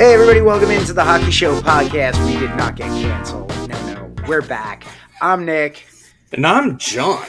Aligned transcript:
Hey, 0.00 0.14
everybody, 0.14 0.40
welcome 0.40 0.70
into 0.70 0.94
the 0.94 1.04
Hockey 1.04 1.30
Show 1.30 1.60
podcast. 1.60 2.24
We 2.24 2.40
did 2.40 2.56
not 2.56 2.74
get 2.74 2.88
canceled. 2.88 3.50
No, 3.68 3.92
no, 3.92 4.14
we're 4.26 4.40
back. 4.40 4.86
I'm 5.20 5.44
Nick. 5.44 5.86
And 6.32 6.46
I'm 6.46 6.78
John. 6.78 7.26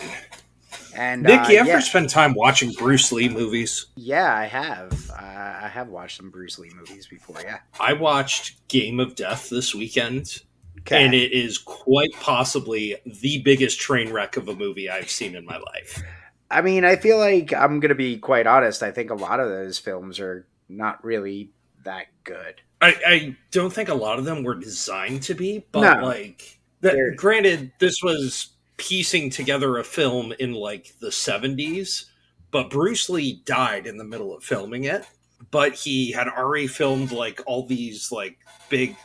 And 0.95 1.23
Nick, 1.23 1.41
uh, 1.41 1.47
you 1.49 1.57
ever 1.57 1.67
yeah, 1.67 1.79
spend 1.81 2.09
time 2.09 2.33
watching 2.33 2.71
Bruce 2.71 3.11
Lee 3.11 3.27
movies? 3.27 3.87
yeah, 3.97 4.33
I 4.33 4.45
have. 4.45 5.11
Uh, 5.11 5.15
I 5.21 5.67
have 5.67 5.89
watched 5.89 6.15
some 6.15 6.29
Bruce 6.29 6.57
Lee 6.59 6.71
movies 6.73 7.07
before. 7.07 7.41
Yeah. 7.43 7.57
I 7.77 7.91
watched 7.91 8.65
Game 8.69 9.01
of 9.01 9.15
Death 9.15 9.49
this 9.49 9.75
weekend, 9.75 10.41
Okay. 10.79 11.03
and 11.03 11.13
it 11.13 11.33
is 11.33 11.57
quite 11.57 12.13
possibly 12.21 12.95
the 13.05 13.41
biggest 13.41 13.81
train 13.81 14.13
wreck 14.13 14.37
of 14.37 14.47
a 14.47 14.55
movie 14.55 14.89
I've 14.89 15.09
seen 15.09 15.35
in 15.35 15.43
my 15.43 15.57
life. 15.57 16.01
I 16.49 16.61
mean, 16.61 16.85
I 16.85 16.95
feel 16.95 17.17
like 17.17 17.51
I'm 17.51 17.81
gonna 17.81 17.95
be 17.95 18.17
quite 18.17 18.47
honest. 18.47 18.81
I 18.81 18.91
think 18.91 19.09
a 19.11 19.15
lot 19.15 19.41
of 19.41 19.49
those 19.49 19.77
films 19.77 20.21
are 20.21 20.47
not 20.69 21.03
really 21.03 21.51
that 21.83 22.05
good. 22.23 22.61
I, 22.81 22.95
I 23.05 23.35
don't 23.51 23.71
think 23.71 23.89
a 23.89 23.93
lot 23.93 24.17
of 24.19 24.25
them 24.25 24.43
were 24.43 24.55
designed 24.55 25.23
to 25.23 25.35
be, 25.35 25.65
but 25.71 25.99
No. 25.99 26.05
like, 26.07 26.59
that, 26.81 27.13
granted, 27.15 27.71
this 27.79 28.01
was 28.01 28.49
piecing 28.77 29.29
together 29.29 29.77
a 29.77 29.83
film 29.83 30.33
in 30.39 30.53
like 30.53 30.93
the 30.99 31.09
70s, 31.09 32.05
but 32.49 32.69
Bruce 32.71 33.07
Lee 33.09 33.41
died 33.45 33.85
in 33.85 33.97
the 33.97 34.03
middle 34.03 34.35
of 34.35 34.43
filming 34.43 34.85
it. 34.85 35.05
But 35.51 35.73
he 35.73 36.11
had 36.11 36.27
already 36.27 36.67
filmed 36.67 37.11
like 37.11 37.41
all 37.45 37.65
these 37.65 38.11
like 38.11 38.37
big 38.69 38.95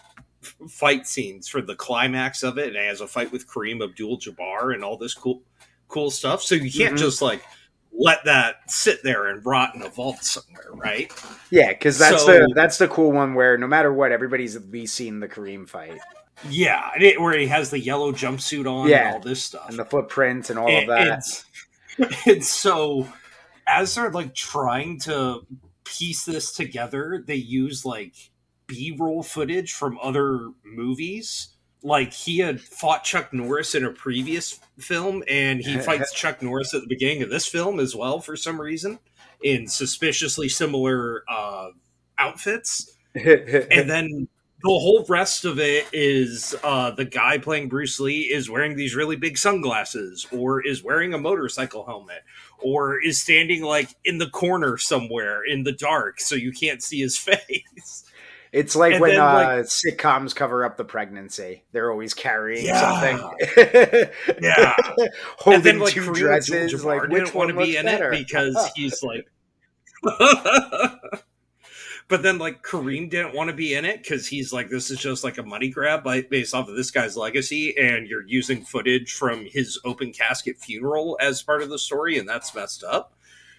f- 0.43 0.55
fight 0.71 1.07
scenes 1.07 1.49
for 1.49 1.61
the 1.61 1.75
climax 1.75 2.43
of 2.43 2.57
it, 2.59 2.69
and 2.69 2.77
he 2.77 2.87
has 2.87 3.01
a 3.01 3.07
fight 3.07 3.33
with 3.33 3.47
Kareem 3.49 3.83
Abdul-Jabbar 3.83 4.75
and 4.75 4.85
all 4.85 4.97
this 4.97 5.15
cool, 5.15 5.43
cool 5.89 6.11
stuff. 6.11 6.43
So 6.43 6.55
you 6.55 6.71
can't 6.71 6.95
Mhm. 6.95 6.99
just 6.99 7.21
like 7.23 7.43
let 7.99 8.25
that 8.25 8.71
sit 8.71 9.03
there 9.03 9.27
and 9.27 9.45
rot 9.45 9.75
in 9.75 9.83
a 9.83 9.89
vault 9.89 10.23
somewhere, 10.23 10.69
right? 10.73 11.11
Yeah, 11.51 11.69
because 11.69 11.99
that's 11.99 12.25
So- 12.25 12.33
the 12.47 12.53
that's 12.55 12.79
the 12.79 12.89
cool 12.89 13.13
one 13.13 13.35
where 13.35 13.57
no 13.59 13.67
matter 13.67 13.93
what, 13.93 14.13
everybody's 14.13 14.55
at 14.57 14.71
least 14.71 14.95
seen 14.95 15.21
the 15.21 15.29
Kareem 15.29 15.69
fight 15.69 15.99
Yeah, 16.51 16.91
and 16.95 17.03
it, 17.03 17.21
where 17.21 17.39
he 17.39 17.47
has 17.47 17.71
the 17.71 17.79
yellow 17.81 18.13
jumpsuit 18.13 18.71
on 18.71 18.89
Yeah, 18.89 19.07
and 19.07 19.15
all 19.15 19.21
this 19.21 19.43
stuff. 19.43 19.69
and 19.71 19.79
the 19.79 19.85
footprints 19.87 20.51
and 20.51 20.59
all 20.59 20.69
of 20.69 20.87
that. 20.89 21.25
And, 21.99 22.17
and 22.27 22.45
so, 22.45 23.09
as 23.67 23.95
they're 23.95 24.11
like 24.11 24.35
trying 24.35 25.01
to 25.01 25.47
piece 25.85 26.25
this 26.25 26.53
together, 26.53 27.25
they 27.27 27.37
use 27.37 27.85
like 27.87 28.15
B 28.67 28.95
roll 28.99 29.23
footage 29.23 29.73
from 29.73 29.99
other 30.03 30.51
movies. 30.65 31.56
Like 31.83 32.13
he 32.13 32.39
had 32.39 32.61
fought 32.61 33.05
Chuck 33.05 33.33
Norris 33.33 33.75
in 33.75 33.85
a 33.85 33.91
previous 33.91 34.59
film, 34.79 35.23
and 35.29 35.61
he 35.61 35.79
fights 35.81 36.13
Chuck 36.13 36.43
Norris 36.43 36.75
at 36.75 36.81
the 36.81 36.89
beginning 36.89 37.23
of 37.23 37.31
this 37.31 37.47
film 37.47 37.81
as 37.81 37.95
well 37.95 38.21
for 38.21 38.37
some 38.37 38.61
reason 38.61 38.99
in 39.43 39.69
suspiciously 39.69 40.49
similar 40.49 41.23
uh, 41.29 41.69
outfits 42.19 42.97
and 43.25 43.89
then 43.89 44.29
the 44.63 44.69
whole 44.69 45.05
rest 45.09 45.45
of 45.45 45.59
it 45.59 45.87
is 45.93 46.55
uh, 46.63 46.91
the 46.91 47.05
guy 47.05 47.39
playing 47.39 47.69
Bruce 47.69 48.01
Lee 48.01 48.23
is 48.23 48.51
wearing 48.51 48.77
these 48.77 48.95
really 48.95 49.17
big 49.17 49.39
sunglasses, 49.39 50.27
or 50.33 50.67
is 50.67 50.83
wearing 50.83 51.15
a 51.15 51.19
motorcycle 51.19 51.87
helmet, 51.87 52.23
or 52.59 53.01
is 53.01 53.21
standing 53.21 53.63
like 53.63 53.91
in 54.05 54.19
the 54.19 54.29
corner 54.29 54.77
somewhere 54.77 55.43
in 55.45 55.63
the 55.63 55.73
dark 55.73 56.21
so 56.21 56.35
you 56.35 56.53
can't 56.53 56.83
see 56.83 57.01
his 57.01 57.17
face. 57.19 58.05
It's 58.57 58.75
like 58.75 58.93
And 58.95 59.01
when 59.03 59.11
then, 59.11 59.21
uh, 59.21 59.35
like- 59.35 59.65
sitcoms 59.67 60.35
cover 60.35 60.65
up 60.65 60.77
the 60.79 60.85
pregnancy. 60.85 61.65
They're 61.73 61.91
always 61.91 62.15
carrying 62.15 62.65
Yeah. 62.65 62.81
something. 62.81 64.11
Yeah, 64.41 64.75
Holding 65.39 65.55
and 65.57 65.63
then 65.65 65.79
like 65.81 65.93
two 65.93 66.13
dresses. 66.15 66.73
Abdul-Jabbar 66.73 66.85
Like 66.85 67.03
which 67.03 67.11
didn't 67.25 67.35
want 67.35 67.55
one 67.55 67.65
to 67.67 67.71
be 67.71 67.77
in 67.77 67.85
better? 67.85 68.13
it 68.15 68.27
because 68.27 68.57
he's 68.77 69.03
like. 69.03 69.27
but 72.09 72.23
then 72.23 72.39
like 72.39 72.63
Kareem 72.63 73.11
didn't 73.11 73.35
want 73.35 73.51
to 73.51 73.57
be 73.57 73.75
in 73.75 73.85
it 73.85 74.03
because 74.03 74.27
he's 74.27 74.53
like 74.53 74.69
this 74.71 74.91
is 74.91 74.99
just 74.99 75.25
like 75.25 75.39
a 75.39 75.43
money 75.43 75.69
grab 75.69 76.03
by, 76.05 76.23
based 76.23 76.55
off 76.55 76.69
of 76.69 76.77
this 76.77 76.91
guy's 76.91 77.17
legacy, 77.17 77.77
and 77.77 78.07
you're 78.07 78.27
using 78.27 78.65
footage 78.65 79.13
from 79.13 79.45
his 79.47 79.79
open 79.85 80.13
casket 80.13 80.57
funeral 80.59 81.19
as 81.21 81.43
part 81.43 81.63
of 81.63 81.69
the 81.69 81.79
story, 81.79 82.19
and 82.19 82.29
that's 82.29 82.55
messed 82.55 82.85
up. 82.85 83.13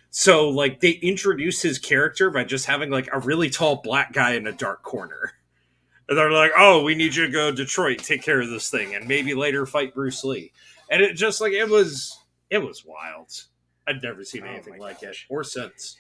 So 0.09 0.49
like 0.49 0.79
they 0.79 0.91
introduce 0.91 1.61
his 1.61 1.79
character 1.79 2.29
by 2.29 2.43
just 2.43 2.65
having 2.65 2.89
like 2.89 3.09
a 3.11 3.19
really 3.19 3.49
tall 3.49 3.81
black 3.83 4.13
guy 4.13 4.33
in 4.33 4.47
a 4.47 4.51
dark 4.51 4.83
corner. 4.83 5.33
And 6.09 6.17
they're 6.17 6.31
like, 6.31 6.51
"Oh, 6.57 6.83
we 6.83 6.95
need 6.95 7.15
you 7.15 7.25
to 7.25 7.31
go 7.31 7.51
to 7.51 7.55
Detroit, 7.55 7.99
take 7.99 8.23
care 8.23 8.39
of 8.39 8.49
this 8.49 8.69
thing, 8.69 8.95
and 8.95 9.07
maybe 9.07 9.33
later 9.33 9.65
fight 9.65 9.93
Bruce 9.93 10.23
Lee." 10.23 10.53
And 10.89 11.01
it 11.01 11.15
just 11.15 11.41
like 11.41 11.51
it 11.51 11.67
was, 11.67 12.17
it 12.49 12.59
was 12.59 12.85
wild. 12.85 13.29
I'd 13.87 14.03
never 14.03 14.23
seen 14.23 14.43
Oh 14.43 14.49
anything 14.49 14.79
like 14.79 15.03
it 15.03 15.17
or 15.29 15.43
since. 15.43 15.97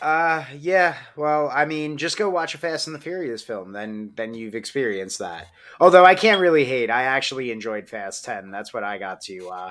Uh 0.00 0.44
yeah. 0.56 0.96
Well, 1.16 1.50
I 1.52 1.64
mean, 1.64 1.96
just 1.96 2.18
go 2.18 2.28
watch 2.30 2.54
a 2.54 2.58
Fast 2.58 2.86
and 2.86 2.94
the 2.94 3.00
Furious 3.00 3.42
film, 3.42 3.72
then 3.72 4.12
then 4.14 4.34
you've 4.34 4.54
experienced 4.54 5.18
that. 5.18 5.48
Although 5.80 6.04
I 6.04 6.14
can't 6.14 6.40
really 6.40 6.64
hate. 6.64 6.90
I 6.90 7.02
actually 7.04 7.50
enjoyed 7.50 7.88
Fast 7.88 8.24
10. 8.24 8.50
That's 8.50 8.72
what 8.72 8.84
I 8.84 8.98
got 8.98 9.20
to 9.22 9.48
uh 9.50 9.70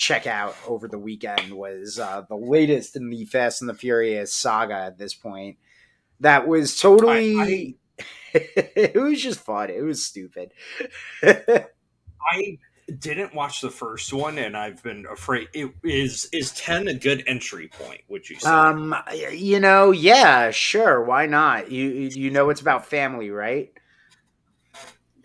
check 0.00 0.26
out 0.26 0.56
over 0.66 0.88
the 0.88 0.98
weekend 0.98 1.52
was 1.52 1.98
uh 1.98 2.22
the 2.26 2.34
latest 2.34 2.96
in 2.96 3.10
the 3.10 3.26
Fast 3.26 3.60
and 3.60 3.68
the 3.68 3.74
Furious 3.74 4.32
saga 4.32 4.74
at 4.74 4.96
this 4.96 5.12
point. 5.12 5.58
That 6.20 6.48
was 6.48 6.80
totally 6.80 7.76
it 8.32 8.96
was 8.96 9.22
just 9.22 9.40
fun. 9.40 9.68
It 9.68 9.82
was 9.82 10.02
stupid. 10.02 10.52
I 11.22 12.58
didn't 12.98 13.34
watch 13.34 13.60
the 13.60 13.70
first 13.70 14.12
one, 14.14 14.38
and 14.38 14.56
I've 14.56 14.82
been 14.82 15.04
afraid. 15.04 15.48
It 15.52 15.70
is 15.84 16.30
is 16.32 16.52
ten 16.52 16.88
a 16.88 16.94
good 16.94 17.22
entry 17.26 17.68
point? 17.68 18.00
Would 18.08 18.30
you 18.30 18.36
say? 18.40 18.56
um 18.56 18.94
you 19.32 19.60
know, 19.60 19.90
yeah, 19.90 20.50
sure, 20.50 21.04
why 21.04 21.26
not? 21.26 21.70
You 21.70 21.88
you 21.88 22.30
know 22.30 22.48
it's 22.48 22.62
about 22.62 22.86
family, 22.86 23.30
right? 23.30 23.70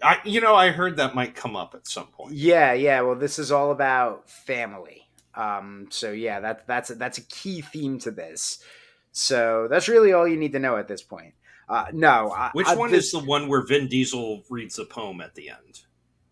I, 0.06 0.20
you 0.24 0.40
know, 0.42 0.56
I 0.56 0.70
heard 0.72 0.98
that 0.98 1.16
might 1.16 1.36
come 1.36 1.56
up 1.56 1.74
at 1.76 1.88
some 1.88 2.08
point. 2.08 2.34
Yeah, 2.34 2.74
yeah. 2.74 3.02
Well, 3.02 3.16
this 3.16 3.40
is 3.40 3.52
all 3.52 3.72
about 3.72 4.30
family. 4.30 5.02
Um, 5.34 5.88
so 5.90 6.12
yeah, 6.12 6.40
that 6.40 6.66
that's 6.68 6.90
a, 6.92 6.96
that's 6.96 7.18
a 7.18 7.24
key 7.24 7.62
theme 7.62 8.00
to 8.00 8.12
this. 8.12 8.64
So 9.12 9.68
that's 9.70 9.88
really 9.88 10.14
all 10.14 10.28
you 10.28 10.38
need 10.38 10.52
to 10.54 10.60
know 10.60 10.78
at 10.78 10.88
this 10.88 11.02
point. 11.02 11.34
Uh, 11.68 11.86
no, 11.94 12.32
I, 12.32 12.52
Which 12.54 12.68
I- 12.68 12.76
one 12.76 12.92
this- 12.92 13.06
is 13.06 13.12
the 13.14 13.20
one 13.20 13.48
where 13.48 13.62
Vin 13.66 13.88
Diesel 13.88 14.44
reads 14.50 14.78
a 14.80 14.86
poem 14.86 15.20
at 15.22 15.34
the 15.36 15.50
end? 15.50 15.82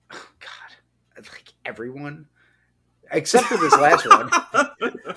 God, 0.10 0.20
like 1.18 1.54
everyone 1.66 2.28
except 3.14 3.46
for 3.48 3.58
this 3.58 3.74
last 3.74 4.06
one. 4.08 4.30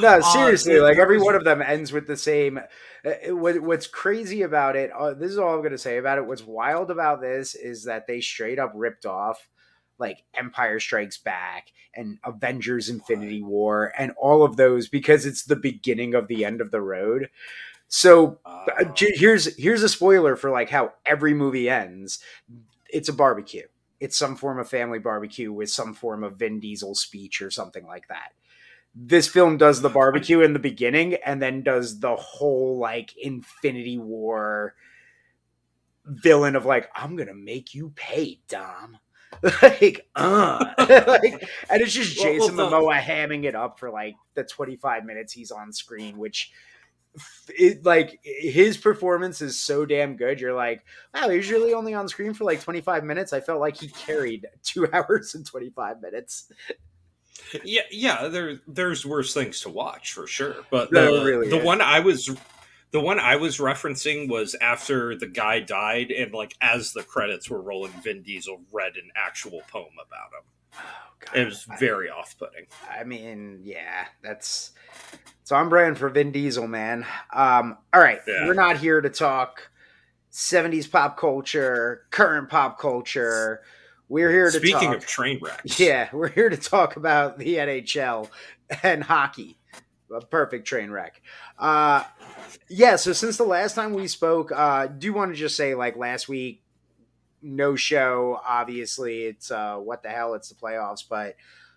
No, 0.00 0.08
Uh, 0.18 0.22
seriously, 0.22 0.80
like 0.80 0.98
every 0.98 1.20
one 1.20 1.34
of 1.34 1.44
them 1.44 1.62
ends 1.62 1.92
with 1.92 2.06
the 2.06 2.16
same. 2.16 2.58
uh, 3.04 3.34
What, 3.34 3.60
what's 3.60 3.86
crazy 3.86 4.42
about 4.42 4.76
it? 4.76 4.90
Uh, 4.90 5.14
this 5.14 5.30
is 5.30 5.38
all 5.38 5.54
I'm 5.54 5.60
going 5.60 5.72
to 5.72 5.78
say 5.78 5.98
about 5.98 6.18
it. 6.18 6.26
What's 6.26 6.42
wild 6.44 6.90
about 6.90 7.20
this 7.20 7.54
is 7.54 7.84
that 7.84 8.06
they 8.06 8.20
straight 8.20 8.58
up 8.58 8.72
ripped 8.74 9.06
off 9.06 9.48
like 9.98 10.24
Empire 10.34 10.80
Strikes 10.80 11.18
Back 11.18 11.68
and 11.94 12.18
Avengers: 12.24 12.88
Infinity 12.88 13.42
War 13.42 13.92
and 13.96 14.12
all 14.18 14.42
of 14.42 14.56
those 14.56 14.88
because 14.88 15.26
it's 15.26 15.44
the 15.44 15.56
beginning 15.56 16.14
of 16.14 16.26
the 16.26 16.44
end 16.44 16.60
of 16.60 16.70
the 16.72 16.80
road. 16.80 17.30
So 17.86 18.40
Uh, 18.44 18.66
uh, 18.80 18.92
here's 18.96 19.54
here's 19.56 19.82
a 19.84 19.88
spoiler 19.88 20.34
for 20.34 20.50
like 20.50 20.70
how 20.70 20.94
every 21.06 21.34
movie 21.34 21.68
ends. 21.70 22.18
It's 22.90 23.08
a 23.08 23.12
barbecue. 23.12 23.66
It's 24.04 24.18
some 24.18 24.36
form 24.36 24.58
of 24.58 24.68
family 24.68 24.98
barbecue 24.98 25.50
with 25.50 25.70
some 25.70 25.94
form 25.94 26.22
of 26.24 26.36
Vin 26.36 26.60
Diesel 26.60 26.94
speech 26.94 27.40
or 27.40 27.50
something 27.50 27.86
like 27.86 28.06
that. 28.08 28.32
This 28.94 29.26
film 29.26 29.56
does 29.56 29.80
the 29.80 29.88
barbecue 29.88 30.42
in 30.42 30.52
the 30.52 30.58
beginning 30.58 31.14
and 31.24 31.40
then 31.40 31.62
does 31.62 32.00
the 32.00 32.14
whole 32.14 32.76
like 32.78 33.16
Infinity 33.16 33.96
War 33.96 34.74
villain 36.04 36.54
of 36.54 36.66
like 36.66 36.90
I'm 36.94 37.16
gonna 37.16 37.34
make 37.34 37.74
you 37.74 37.92
pay, 37.96 38.40
Dom. 38.46 38.98
like, 39.62 40.06
uh, 40.14 40.64
like, 40.78 41.48
and 41.70 41.82
it's 41.82 41.92
just 41.92 42.18
Well, 42.18 42.26
well, 42.26 42.34
Jason 42.40 42.56
the- 42.56 42.66
Momoa 42.66 43.00
hamming 43.00 43.44
it 43.44 43.54
up 43.54 43.80
for 43.80 43.90
like 43.90 44.16
the 44.34 44.44
25 44.44 45.04
minutes 45.04 45.32
he's 45.32 45.50
on 45.50 45.72
screen, 45.72 46.18
which 46.18 46.52
it 47.48 47.84
like 47.84 48.20
his 48.22 48.76
performance 48.76 49.40
is 49.40 49.58
so 49.58 49.84
damn 49.86 50.16
good. 50.16 50.40
You're 50.40 50.54
like, 50.54 50.84
wow, 51.14 51.28
he's 51.28 51.50
really 51.50 51.74
only 51.74 51.94
on 51.94 52.08
screen 52.08 52.34
for 52.34 52.44
like 52.44 52.60
25 52.60 53.04
minutes. 53.04 53.32
I 53.32 53.40
felt 53.40 53.60
like 53.60 53.76
he 53.76 53.88
carried 53.88 54.46
two 54.62 54.88
hours 54.92 55.34
and 55.34 55.46
25 55.46 56.00
minutes. 56.00 56.50
yeah, 57.64 57.82
yeah. 57.90 58.28
There, 58.28 58.60
there's 58.66 59.06
worse 59.06 59.32
things 59.34 59.60
to 59.60 59.68
watch 59.68 60.12
for 60.12 60.26
sure. 60.26 60.56
But 60.70 60.90
the, 60.90 61.22
really 61.24 61.48
the 61.48 61.58
is. 61.58 61.64
one 61.64 61.80
I 61.80 62.00
was, 62.00 62.30
the 62.90 63.00
one 63.00 63.20
I 63.20 63.36
was 63.36 63.58
referencing 63.58 64.28
was 64.28 64.54
after 64.60 65.16
the 65.16 65.28
guy 65.28 65.60
died, 65.60 66.10
and 66.10 66.32
like 66.32 66.54
as 66.60 66.92
the 66.92 67.02
credits 67.02 67.48
were 67.48 67.60
rolling, 67.60 67.92
Vin 68.02 68.22
Diesel 68.22 68.60
read 68.72 68.96
an 68.96 69.10
actual 69.14 69.62
poem 69.70 69.94
about 69.94 70.32
him. 70.32 70.44
Oh, 70.76 70.80
God. 71.20 71.36
It 71.36 71.44
was 71.46 71.66
very 71.78 72.10
off-putting. 72.10 72.66
I 72.90 73.04
mean, 73.04 73.60
yeah, 73.62 74.06
that's 74.22 74.72
it's 75.42 75.52
on 75.52 75.68
brand 75.68 75.98
for 75.98 76.08
Vin 76.08 76.32
Diesel, 76.32 76.66
man. 76.66 77.06
Um, 77.32 77.76
all 77.92 78.00
right, 78.00 78.20
Yeah. 78.26 78.46
we're 78.46 78.54
not 78.54 78.76
here 78.78 79.00
to 79.00 79.10
talk 79.10 79.70
70s 80.32 80.90
pop 80.90 81.16
culture, 81.18 82.06
current 82.10 82.48
pop 82.48 82.78
culture. 82.78 83.62
We're 84.08 84.30
here 84.30 84.50
to 84.50 84.58
Speaking 84.58 84.88
talk. 84.90 84.96
of 84.96 85.06
train 85.06 85.38
wrecks, 85.42 85.78
Yeah, 85.80 86.08
we're 86.12 86.28
here 86.28 86.48
to 86.50 86.56
talk 86.56 86.96
about 86.96 87.38
the 87.38 87.54
NHL 87.56 88.28
and 88.82 89.02
hockey. 89.02 89.58
a 90.14 90.20
perfect 90.20 90.66
train 90.66 90.90
wreck. 90.90 91.20
Uh, 91.58 92.04
yeah. 92.68 92.96
So 92.96 93.12
since 93.12 93.36
the 93.36 93.44
last 93.44 93.74
time 93.74 93.94
we 93.94 94.06
spoke, 94.08 94.52
uh, 94.52 94.86
do 94.86 95.06
you 95.06 95.12
want 95.12 95.32
to 95.32 95.36
just 95.36 95.56
say 95.56 95.74
like 95.74 95.96
last 95.96 96.28
week, 96.28 96.62
no 97.44 97.76
show. 97.76 98.40
Obviously, 98.46 99.24
it's 99.24 99.50
uh, 99.50 99.76
what 99.76 100.02
the 100.02 100.08
hell? 100.08 100.34
It's 100.34 100.48
the 100.48 100.54
playoffs, 100.54 101.04
but. 101.08 101.36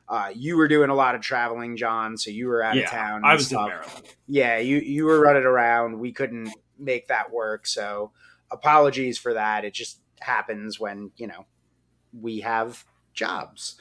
Uh, 0.10 0.30
you 0.34 0.56
were 0.56 0.69
doing 0.69 0.90
a 0.90 0.96
lot 0.96 1.16
of 1.16 1.22
traveling, 1.22 1.75
John, 1.75 2.16
so 2.16 2.31
you 2.31 2.48
were 2.48 2.64
out 2.64 2.78
yeah, 2.78 2.84
of 2.84 2.90
town. 2.92 3.25
I 3.25 3.34
was 3.34 3.52
in. 3.52 3.58
Maryland. 3.58 4.04
Yeah, 4.25 4.58
you 4.58 4.78
you 4.78 5.04
were 5.04 5.19
running 5.19 5.44
around. 5.44 6.00
We 6.00 6.14
couldn't 6.14 6.50
make 6.80 7.10
that 7.10 7.30
work, 7.30 7.68
so 7.68 8.14
apologies 8.50 9.18
for 9.18 9.34
that. 9.34 9.66
It 9.66 9.74
just 9.74 10.00
happens 10.22 10.80
when 10.80 11.12
you 11.18 11.28
know 11.28 11.46
we 12.14 12.40
have 12.40 12.86
jobs. 13.14 13.75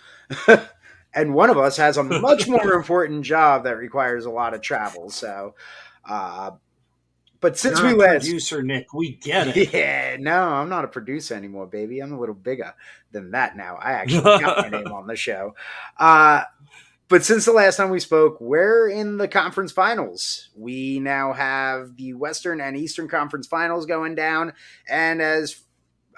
and 1.14 1.34
one 1.34 1.50
of 1.50 1.58
us 1.58 1.76
has 1.76 1.96
a 1.96 2.02
much 2.02 2.48
more 2.48 2.72
important 2.74 3.24
job 3.24 3.64
that 3.64 3.76
requires 3.76 4.24
a 4.24 4.30
lot 4.30 4.54
of 4.54 4.60
travel. 4.60 5.10
So, 5.10 5.54
uh, 6.08 6.52
but 7.46 7.56
since 7.56 7.78
You're 7.78 7.90
we 7.90 7.94
a 7.94 8.08
last, 8.08 8.24
producer 8.24 8.60
Nick, 8.60 8.92
we 8.92 9.12
get 9.12 9.56
it. 9.56 9.68
yeah, 9.72 10.16
no, 10.18 10.36
I'm 10.36 10.68
not 10.68 10.84
a 10.84 10.88
producer 10.88 11.32
anymore, 11.32 11.68
baby. 11.68 12.00
I'm 12.00 12.12
a 12.12 12.18
little 12.18 12.34
bigger 12.34 12.74
than 13.12 13.30
that 13.30 13.56
now. 13.56 13.76
I 13.76 13.92
actually 13.92 14.22
got 14.22 14.68
my 14.68 14.68
name 14.68 14.88
on 14.92 15.06
the 15.06 15.14
show. 15.14 15.54
Uh, 15.96 16.42
but 17.06 17.24
since 17.24 17.44
the 17.44 17.52
last 17.52 17.76
time 17.76 17.90
we 17.90 18.00
spoke, 18.00 18.40
we're 18.40 18.88
in 18.88 19.16
the 19.16 19.28
conference 19.28 19.70
finals. 19.70 20.48
We 20.56 20.98
now 20.98 21.34
have 21.34 21.96
the 21.96 22.14
Western 22.14 22.60
and 22.60 22.76
Eastern 22.76 23.06
Conference 23.06 23.46
finals 23.46 23.86
going 23.86 24.16
down. 24.16 24.52
And 24.88 25.22
as 25.22 25.62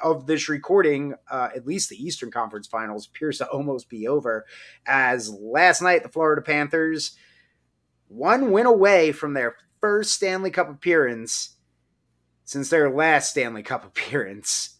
of 0.02 0.26
this 0.26 0.48
recording, 0.48 1.12
uh, 1.30 1.50
at 1.54 1.66
least 1.66 1.90
the 1.90 2.02
Eastern 2.02 2.30
Conference 2.30 2.66
finals 2.66 3.06
appears 3.06 3.36
to 3.36 3.46
almost 3.48 3.90
be 3.90 4.08
over. 4.08 4.46
As 4.86 5.28
last 5.28 5.82
night, 5.82 6.04
the 6.04 6.08
Florida 6.08 6.40
Panthers, 6.40 7.18
one 8.08 8.50
win 8.50 8.64
away 8.64 9.12
from 9.12 9.34
their 9.34 9.56
first 9.80 10.12
Stanley 10.12 10.50
Cup 10.50 10.68
appearance 10.70 11.56
since 12.44 12.68
their 12.70 12.90
last 12.90 13.30
Stanley 13.30 13.62
Cup 13.62 13.84
appearance 13.84 14.76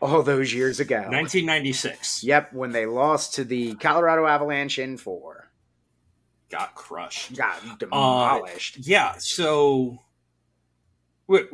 all 0.00 0.22
those 0.22 0.52
years 0.52 0.80
ago. 0.80 0.96
1996 0.96 2.24
Yep, 2.24 2.52
when 2.52 2.72
they 2.72 2.86
lost 2.86 3.34
to 3.34 3.44
the 3.44 3.74
Colorado 3.76 4.26
Avalanche 4.26 4.78
in 4.78 4.96
four. 4.96 5.50
got 6.50 6.74
crushed. 6.74 7.34
Got 7.36 7.56
uh, 7.68 7.76
demolished. 7.78 8.78
Yeah, 8.78 9.14
so 9.18 9.98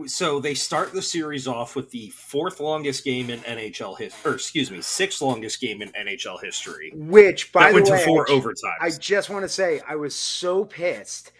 so 0.06 0.40
they 0.40 0.54
start 0.54 0.92
the 0.92 1.02
series 1.02 1.46
off 1.46 1.76
with 1.76 1.90
the 1.90 2.08
fourth 2.10 2.58
longest 2.58 3.04
game 3.04 3.30
in 3.30 3.38
NHL 3.40 3.96
history, 3.96 4.30
or 4.32 4.34
excuse 4.34 4.70
me, 4.72 4.80
sixth 4.80 5.20
longest 5.22 5.60
game 5.60 5.82
in 5.82 5.90
NHL 5.92 6.42
history. 6.42 6.90
Which, 6.96 7.52
by 7.52 7.68
the 7.68 7.74
went 7.74 7.90
way, 7.90 7.98
to 8.00 8.04
four 8.04 8.28
I- 8.28 8.32
overtimes. 8.32 8.54
I 8.80 8.90
just 8.90 9.30
want 9.30 9.44
to 9.44 9.48
say 9.48 9.80
I 9.86 9.94
was 9.94 10.16
so 10.16 10.64
pissed, 10.64 11.30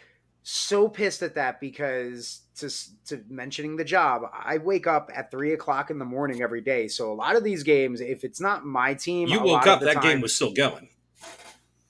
so 0.50 0.89
pissed 0.89 1.23
at 1.23 1.35
that 1.35 1.61
because 1.61 2.41
to 2.56 2.71
to 3.06 3.23
mentioning 3.29 3.77
the 3.77 3.85
job, 3.85 4.23
I 4.33 4.56
wake 4.56 4.87
up 4.87 5.11
at 5.15 5.31
three 5.31 5.53
o'clock 5.53 5.91
in 5.91 5.99
the 5.99 6.06
morning 6.06 6.41
every 6.41 6.62
day. 6.62 6.89
So 6.89 7.12
a 7.12 7.15
lot 7.15 7.37
of 7.37 7.45
these 7.45 7.62
games, 7.65 8.00
if 8.00 8.25
it's 8.25 8.41
not 8.41 8.65
my 8.65 8.95
team, 8.95 9.29
you 9.29 9.41
a 9.41 9.45
woke 9.45 9.67
up, 9.67 9.81
that 9.81 9.95
time- 9.95 10.03
game 10.03 10.21
was 10.23 10.35
still 10.35 10.55
going. 10.55 10.89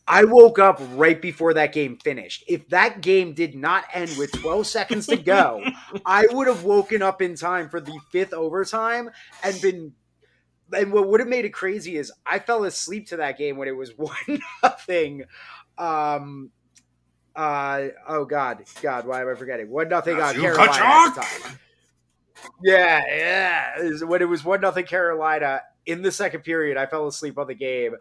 I 0.08 0.24
woke 0.24 0.58
up 0.58 0.80
right 0.94 1.20
before 1.20 1.54
that 1.54 1.72
game 1.72 1.98
finished. 1.98 2.42
If 2.48 2.68
that 2.70 3.02
game 3.02 3.34
did 3.34 3.54
not 3.54 3.84
end 3.92 4.16
with 4.16 4.32
12 4.32 4.66
seconds 4.66 5.06
to 5.08 5.16
go, 5.16 5.62
I 6.06 6.26
would 6.30 6.46
have 6.46 6.64
woken 6.64 7.02
up 7.02 7.20
in 7.20 7.36
time 7.36 7.68
for 7.68 7.78
the 7.78 7.96
fifth 8.10 8.32
overtime 8.32 9.10
and 9.44 9.60
been. 9.60 9.92
And 10.72 10.92
what 10.92 11.08
would 11.08 11.20
have 11.20 11.28
made 11.28 11.44
it 11.44 11.52
crazy 11.52 11.96
is 11.96 12.10
I 12.26 12.38
fell 12.40 12.64
asleep 12.64 13.08
to 13.08 13.18
that 13.18 13.38
game 13.38 13.56
when 13.56 13.68
it 13.68 13.76
was 13.76 13.92
one 13.96 14.40
nothing. 14.62 15.24
Um, 15.76 16.50
uh, 17.38 17.88
oh 18.08 18.24
God, 18.24 18.64
God, 18.82 19.06
why 19.06 19.22
am 19.22 19.28
I 19.28 19.34
forgetting? 19.34 19.70
One 19.70 19.88
nothing 19.88 20.20
on 20.20 20.34
Carolina 20.34 20.72
at 20.72 21.14
the 21.14 21.20
time. 21.20 21.58
Yeah, 22.62 23.00
yeah. 23.06 24.04
When 24.04 24.20
it 24.22 24.28
was 24.28 24.44
one 24.44 24.60
nothing 24.60 24.84
Carolina 24.84 25.62
in 25.86 26.02
the 26.02 26.10
second 26.10 26.42
period, 26.42 26.76
I 26.76 26.86
fell 26.86 27.06
asleep 27.06 27.38
on 27.38 27.46
the 27.46 27.54
game. 27.54 27.94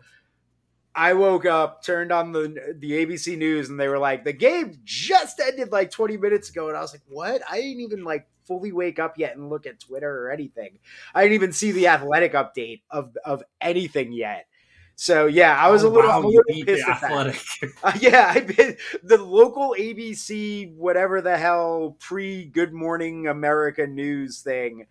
I 0.95 1.13
woke 1.13 1.45
up, 1.45 1.83
turned 1.83 2.11
on 2.11 2.31
the 2.31 2.75
the 2.79 3.05
ABC 3.05 3.37
news, 3.37 3.69
and 3.69 3.79
they 3.79 3.87
were 3.87 3.99
like, 3.99 4.23
"The 4.23 4.33
game 4.33 4.79
just 4.83 5.39
ended 5.39 5.71
like 5.71 5.91
20 5.91 6.17
minutes 6.17 6.49
ago." 6.49 6.69
And 6.69 6.75
I 6.75 6.81
was 6.81 6.91
like, 6.91 7.03
"What?" 7.07 7.43
I 7.47 7.57
didn't 7.57 7.81
even 7.81 8.03
like 8.03 8.27
fully 8.45 8.71
wake 8.71 8.97
up 8.97 9.19
yet 9.19 9.35
and 9.37 9.51
look 9.51 9.67
at 9.67 9.79
Twitter 9.79 10.25
or 10.25 10.31
anything. 10.31 10.79
I 11.13 11.21
didn't 11.21 11.35
even 11.35 11.53
see 11.53 11.71
the 11.71 11.89
athletic 11.89 12.33
update 12.33 12.81
of 12.89 13.15
of 13.23 13.43
anything 13.61 14.11
yet. 14.11 14.47
So 14.97 15.27
yeah, 15.27 15.55
I 15.57 15.69
was 15.69 15.83
Oh, 15.83 15.89
a 15.89 15.89
little, 15.89 16.11
wow, 16.11 16.19
a 16.21 16.27
little 16.27 16.55
pissed 16.65 16.89
at 16.89 16.99
that. 17.01 17.11
athletic. 17.11 17.41
Uh, 17.83 17.93
yeah, 18.01 18.33
I 18.35 18.41
been 18.41 18.77
the 19.03 19.17
local 19.17 19.75
ABC, 19.77 20.73
whatever 20.75 21.21
the 21.21 21.37
hell, 21.37 21.95
pre 21.99 22.45
Good 22.45 22.73
Morning 22.73 23.27
America 23.27 23.87
news 23.87 24.41
thing, 24.41 24.87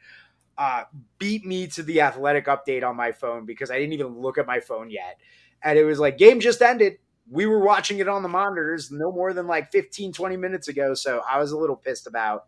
uh, 0.58 0.84
beat 1.18 1.44
me 1.46 1.66
to 1.68 1.82
the 1.82 2.00
athletic 2.02 2.46
update 2.46 2.84
on 2.88 2.96
my 2.96 3.12
phone 3.12 3.46
because 3.46 3.70
I 3.70 3.78
didn't 3.78 3.94
even 3.94 4.20
look 4.20 4.38
at 4.38 4.46
my 4.46 4.60
phone 4.60 4.90
yet. 4.90 5.18
And 5.62 5.78
it 5.78 5.84
was 5.84 5.98
like, 6.00 6.18
game 6.18 6.40
just 6.40 6.62
ended. 6.62 6.98
We 7.30 7.46
were 7.46 7.64
watching 7.64 7.98
it 8.00 8.08
on 8.08 8.22
the 8.22 8.28
monitors 8.30 8.90
no 8.92 9.12
more 9.12 9.32
than 9.34 9.46
like 9.48 9.72
15, 9.72 10.12
20 10.12 10.36
minutes 10.36 10.68
ago. 10.68 10.94
So 10.94 11.22
I 11.30 11.38
was 11.38 11.52
a 11.52 11.58
little 11.58 11.76
pissed 11.76 12.06
about 12.06 12.46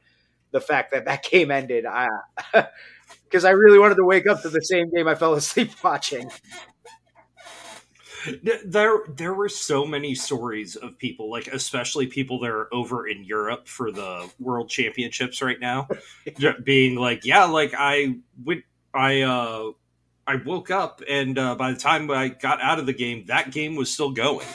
the 0.52 0.60
fact 0.60 0.92
that 0.92 1.06
that 1.06 1.24
game 1.30 1.50
ended. 1.50 1.86
Because 3.24 3.44
I 3.46 3.50
really 3.50 3.78
wanted 3.78 3.96
to 3.96 4.04
wake 4.04 4.26
up 4.28 4.42
to 4.42 4.48
the 4.48 4.60
same 4.62 4.90
game 4.94 5.08
I 5.08 5.14
fell 5.14 5.34
asleep 5.34 5.72
watching. 5.84 6.30
There 8.64 9.00
there 9.08 9.34
were 9.34 9.48
so 9.48 9.84
many 9.84 10.14
stories 10.14 10.76
of 10.76 10.98
people 10.98 11.30
like 11.30 11.46
especially 11.48 12.06
people 12.06 12.40
that 12.40 12.50
are 12.50 12.72
over 12.72 13.06
in 13.06 13.24
Europe 13.24 13.68
for 13.68 13.90
the 13.90 14.28
world 14.38 14.68
championships 14.68 15.40
right 15.42 15.60
now 15.60 15.88
being 16.64 16.96
like 16.96 17.24
yeah 17.24 17.44
like 17.44 17.74
I 17.76 18.16
went 18.44 18.64
I 18.94 19.22
uh 19.22 19.72
I 20.26 20.36
woke 20.36 20.70
up 20.70 21.02
and 21.08 21.38
uh, 21.38 21.54
by 21.54 21.72
the 21.72 21.78
time 21.78 22.10
I 22.10 22.28
got 22.28 22.60
out 22.60 22.78
of 22.78 22.86
the 22.86 22.92
game 22.92 23.24
that 23.26 23.50
game 23.50 23.76
was 23.76 23.92
still 23.92 24.10
going. 24.10 24.46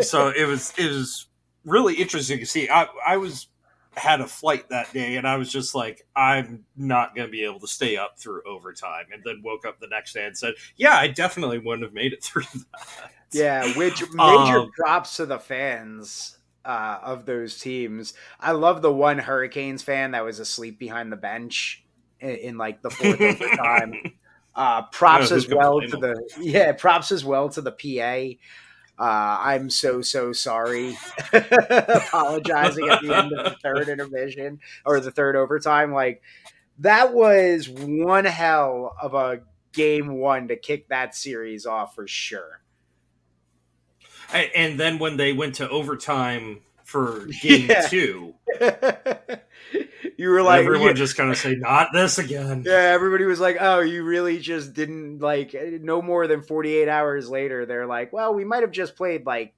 So 0.00 0.28
it 0.28 0.46
was 0.46 0.72
it 0.76 0.88
was 0.88 1.26
really 1.64 1.94
interesting 1.94 2.38
to 2.38 2.46
see. 2.46 2.68
I 2.68 2.86
I 3.06 3.16
was 3.16 3.48
had 3.96 4.20
a 4.20 4.26
flight 4.26 4.68
that 4.70 4.92
day 4.92 5.16
and 5.16 5.26
I 5.26 5.36
was 5.36 5.50
just 5.50 5.74
like 5.74 6.02
I'm 6.16 6.64
not 6.76 7.14
going 7.14 7.28
to 7.28 7.32
be 7.32 7.44
able 7.44 7.60
to 7.60 7.68
stay 7.68 7.96
up 7.96 8.18
through 8.18 8.42
overtime 8.46 9.06
and 9.12 9.22
then 9.24 9.42
woke 9.44 9.66
up 9.66 9.80
the 9.80 9.88
next 9.88 10.12
day 10.14 10.26
and 10.26 10.36
said 10.36 10.54
yeah 10.76 10.94
I 10.96 11.08
definitely 11.08 11.58
wouldn't 11.58 11.84
have 11.84 11.94
made 11.94 12.12
it 12.12 12.22
through 12.22 12.44
that 12.72 13.10
Yeah, 13.32 13.64
which 13.64 14.02
major 14.10 14.62
Um, 14.62 14.70
props 14.78 15.16
to 15.16 15.26
the 15.26 15.38
fans 15.38 16.38
uh, 16.64 16.98
of 17.02 17.26
those 17.26 17.58
teams. 17.58 18.14
I 18.40 18.52
love 18.52 18.80
the 18.82 18.92
one 18.92 19.18
Hurricanes 19.18 19.82
fan 19.82 20.12
that 20.12 20.24
was 20.24 20.38
asleep 20.38 20.78
behind 20.78 21.10
the 21.12 21.16
bench 21.16 21.84
in, 22.20 22.30
in 22.36 22.58
like 22.58 22.82
the 22.82 22.90
fourth 22.90 23.20
overtime. 23.24 24.00
Uh, 24.54 24.82
props 24.92 25.30
Yeah, 25.30 25.38
as 25.38 25.48
well 25.48 25.82
to 25.82 25.96
the 25.96 26.14
yeah, 26.36 26.72
props 26.72 27.10
as 27.12 27.24
well 27.24 27.48
to 27.50 27.60
the 27.60 27.72
PA. 27.72 28.38
Uh, 28.98 29.38
I'm 29.40 29.70
so 29.70 30.02
so 30.02 30.32
sorry. 30.32 30.96
Apologizing 31.32 32.88
at 32.88 33.02
the 33.02 33.14
end 33.14 33.32
of 33.32 33.44
the 33.44 33.56
third 33.62 33.88
intermission 33.88 34.60
or 34.86 35.00
the 35.00 35.10
third 35.10 35.34
overtime. 35.36 35.92
Like 35.92 36.22
that 36.78 37.12
was 37.12 37.68
one 37.68 38.24
hell 38.24 38.94
of 39.00 39.14
a 39.14 39.40
game 39.72 40.14
one 40.18 40.48
to 40.48 40.56
kick 40.56 40.88
that 40.88 41.14
series 41.16 41.66
off 41.66 41.94
for 41.94 42.06
sure. 42.06 42.60
And 44.32 44.78
then 44.80 44.98
when 44.98 45.16
they 45.16 45.32
went 45.32 45.56
to 45.56 45.68
overtime 45.68 46.60
for 46.84 47.26
game 47.42 47.68
Yeah. 47.70 47.86
two, 47.88 48.34
you 50.18 50.28
were 50.30 50.42
like, 50.42 50.64
everyone 50.64 50.88
yeah, 50.88 50.92
just 50.94 51.16
kind 51.16 51.30
of 51.30 51.36
say, 51.36 51.54
"Not 51.54 51.88
this 51.92 52.18
again." 52.18 52.62
yeah, 52.66 52.72
everybody 52.94 53.24
was 53.24 53.40
like, 53.40 53.56
oh, 53.60 53.80
you 53.80 54.04
really 54.04 54.38
just 54.38 54.74
didn't 54.74 55.18
like 55.20 55.54
no 55.80 56.00
more 56.02 56.26
than 56.26 56.42
48 56.42 56.88
hours 56.88 57.28
later. 57.28 57.66
They're 57.66 57.86
like, 57.86 58.12
well, 58.12 58.34
we 58.34 58.44
might 58.44 58.62
have 58.62 58.72
just 58.72 58.96
played 58.96 59.26
like 59.26 59.54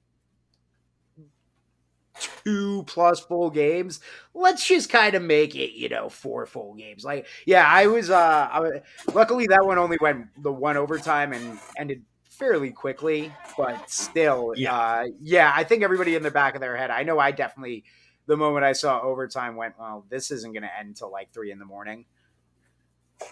two 2.43 2.83
plus 2.87 3.19
full 3.19 3.49
games. 3.49 3.99
Let's 4.33 4.65
just 4.67 4.89
kind 4.89 5.15
of 5.15 5.21
make 5.21 5.55
it, 5.55 5.73
you 5.77 5.89
know, 5.89 6.09
four 6.09 6.45
full 6.45 6.73
games. 6.73 7.03
Like, 7.05 7.27
yeah, 7.45 7.65
I 7.67 7.87
was, 7.87 8.09
uh, 8.09 8.49
I, 8.51 8.59
wa- 8.59 8.69
luckily 9.13 9.47
that 9.47 9.65
one 9.65 9.77
only 9.77 9.97
went 10.01 10.27
the 10.41 10.51
one 10.51 10.77
overtime 10.77 11.33
and 11.33 11.59
ended 11.77 12.03
fairly 12.29 12.71
quickly, 12.71 13.31
but 13.57 13.89
still, 13.89 14.53
Yeah. 14.55 14.75
uh, 14.75 15.05
yeah, 15.21 15.51
I 15.55 15.63
think 15.63 15.83
everybody 15.83 16.15
in 16.15 16.23
the 16.23 16.31
back 16.31 16.55
of 16.55 16.61
their 16.61 16.75
head, 16.77 16.89
I 16.91 17.03
know 17.03 17.19
I 17.19 17.31
definitely, 17.31 17.83
the 18.27 18.37
moment 18.37 18.63
I 18.65 18.73
saw 18.73 19.01
overtime 19.01 19.55
went, 19.55 19.75
well, 19.79 20.05
this 20.09 20.31
isn't 20.31 20.51
going 20.53 20.63
to 20.63 20.77
end 20.79 20.89
until 20.89 21.11
like 21.11 21.33
three 21.33 21.51
in 21.51 21.59
the 21.59 21.65
morning. 21.65 22.05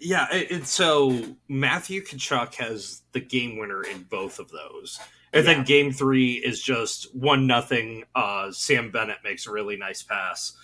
yeah, 0.00 0.26
and 0.50 0.66
so 0.66 1.20
Matthew 1.48 2.02
Tkachuk 2.02 2.54
has 2.56 3.02
the 3.12 3.20
game 3.20 3.58
winner 3.58 3.82
in 3.82 4.02
both 4.04 4.38
of 4.38 4.50
those. 4.50 4.98
And 5.32 5.46
Yeah. 5.46 5.54
then 5.54 5.64
game 5.64 5.92
three 5.92 6.34
is 6.34 6.60
just 6.60 7.14
one 7.14 7.46
nothing. 7.46 8.04
Uh, 8.14 8.50
Sam 8.50 8.90
Bennett 8.90 9.18
makes 9.22 9.46
a 9.46 9.52
really 9.52 9.76
nice 9.76 10.02
pass. 10.02 10.54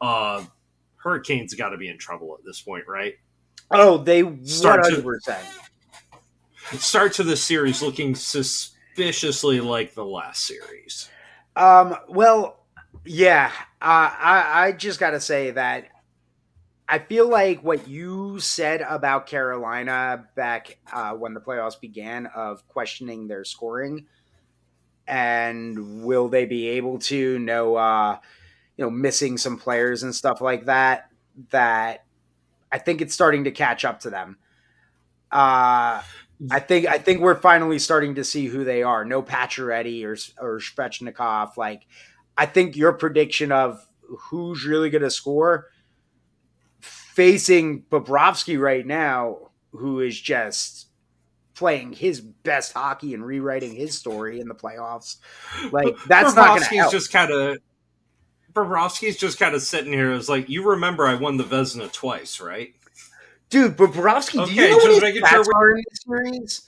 Uh, 0.00 0.44
Hurricanes 0.96 1.54
got 1.54 1.68
to 1.70 1.76
be 1.76 1.88
in 1.88 1.98
trouble 1.98 2.34
at 2.38 2.44
this 2.44 2.60
point, 2.60 2.84
right? 2.88 3.14
Oh, 3.70 3.98
they 3.98 4.22
Start 4.44 4.84
to- 4.86 4.96
100%. 5.02 5.38
Start 6.78 7.12
to 7.14 7.22
the 7.22 7.36
series 7.36 7.80
looking 7.80 8.14
suspiciously 8.14 9.60
like 9.60 9.94
the 9.94 10.04
last 10.04 10.44
series. 10.46 11.08
Um, 11.58 11.96
well, 12.08 12.64
yeah, 13.04 13.50
uh, 13.82 14.10
I 14.16 14.66
I 14.66 14.72
just 14.72 15.00
got 15.00 15.10
to 15.10 15.20
say 15.20 15.50
that 15.50 15.88
I 16.88 17.00
feel 17.00 17.28
like 17.28 17.64
what 17.64 17.88
you 17.88 18.38
said 18.38 18.80
about 18.80 19.26
Carolina 19.26 20.24
back 20.36 20.78
uh, 20.92 21.14
when 21.14 21.34
the 21.34 21.40
playoffs 21.40 21.78
began 21.78 22.26
of 22.26 22.66
questioning 22.68 23.26
their 23.26 23.44
scoring 23.44 24.06
and 25.08 26.04
will 26.04 26.28
they 26.28 26.44
be 26.44 26.68
able 26.68 26.98
to 26.98 27.38
no 27.40 27.74
uh, 27.74 28.18
you 28.76 28.84
know 28.84 28.90
missing 28.90 29.36
some 29.36 29.58
players 29.58 30.04
and 30.04 30.14
stuff 30.14 30.40
like 30.40 30.66
that 30.66 31.10
that 31.50 32.04
I 32.70 32.78
think 32.78 33.00
it's 33.00 33.14
starting 33.14 33.44
to 33.44 33.50
catch 33.50 33.84
up 33.84 34.00
to 34.00 34.10
them. 34.10 34.38
Uh, 35.32 36.02
I 36.50 36.60
think 36.60 36.86
I 36.86 36.98
think 36.98 37.20
we're 37.20 37.40
finally 37.40 37.78
starting 37.78 38.14
to 38.16 38.24
see 38.24 38.46
who 38.46 38.64
they 38.64 38.82
are. 38.82 39.04
No 39.04 39.22
Pacioretty 39.22 40.04
or 40.04 40.16
or 40.40 40.60
Svechnikov. 40.60 41.56
Like 41.56 41.86
I 42.36 42.46
think 42.46 42.76
your 42.76 42.92
prediction 42.92 43.50
of 43.52 43.86
who's 44.02 44.64
really 44.64 44.90
going 44.90 45.02
to 45.02 45.10
score 45.10 45.66
facing 46.80 47.82
Bobrovsky 47.90 48.58
right 48.58 48.86
now, 48.86 49.50
who 49.72 50.00
is 50.00 50.18
just 50.18 50.86
playing 51.54 51.92
his 51.92 52.20
best 52.20 52.72
hockey 52.72 53.14
and 53.14 53.26
rewriting 53.26 53.74
his 53.74 53.98
story 53.98 54.38
in 54.38 54.46
the 54.46 54.54
playoffs. 54.54 55.16
Like 55.72 55.96
that's 56.06 56.36
not 56.36 56.60
going 56.60 56.84
to 56.84 56.88
just 56.90 57.12
kind 57.12 57.32
of 57.32 57.58
Bobrovsky's 58.52 59.16
just 59.16 59.38
kind 59.38 59.54
of 59.54 59.62
sitting 59.62 59.92
here 59.92 60.12
as 60.12 60.28
like, 60.28 60.48
you 60.48 60.64
remember 60.70 61.06
I 61.06 61.14
won 61.14 61.36
the 61.36 61.44
Vezina 61.44 61.92
twice, 61.92 62.40
right? 62.40 62.74
Dude, 63.50 63.76
Bobrovsky, 63.76 64.40
okay, 64.42 64.54
do 64.54 64.60
you 64.62 64.70
know 64.70 64.76
what 64.76 65.02
his 65.02 65.22
stats 65.22 65.44
sure 65.44 65.54
are 65.54 65.70
in 65.70 65.84
this 65.88 66.00
series? 66.04 66.62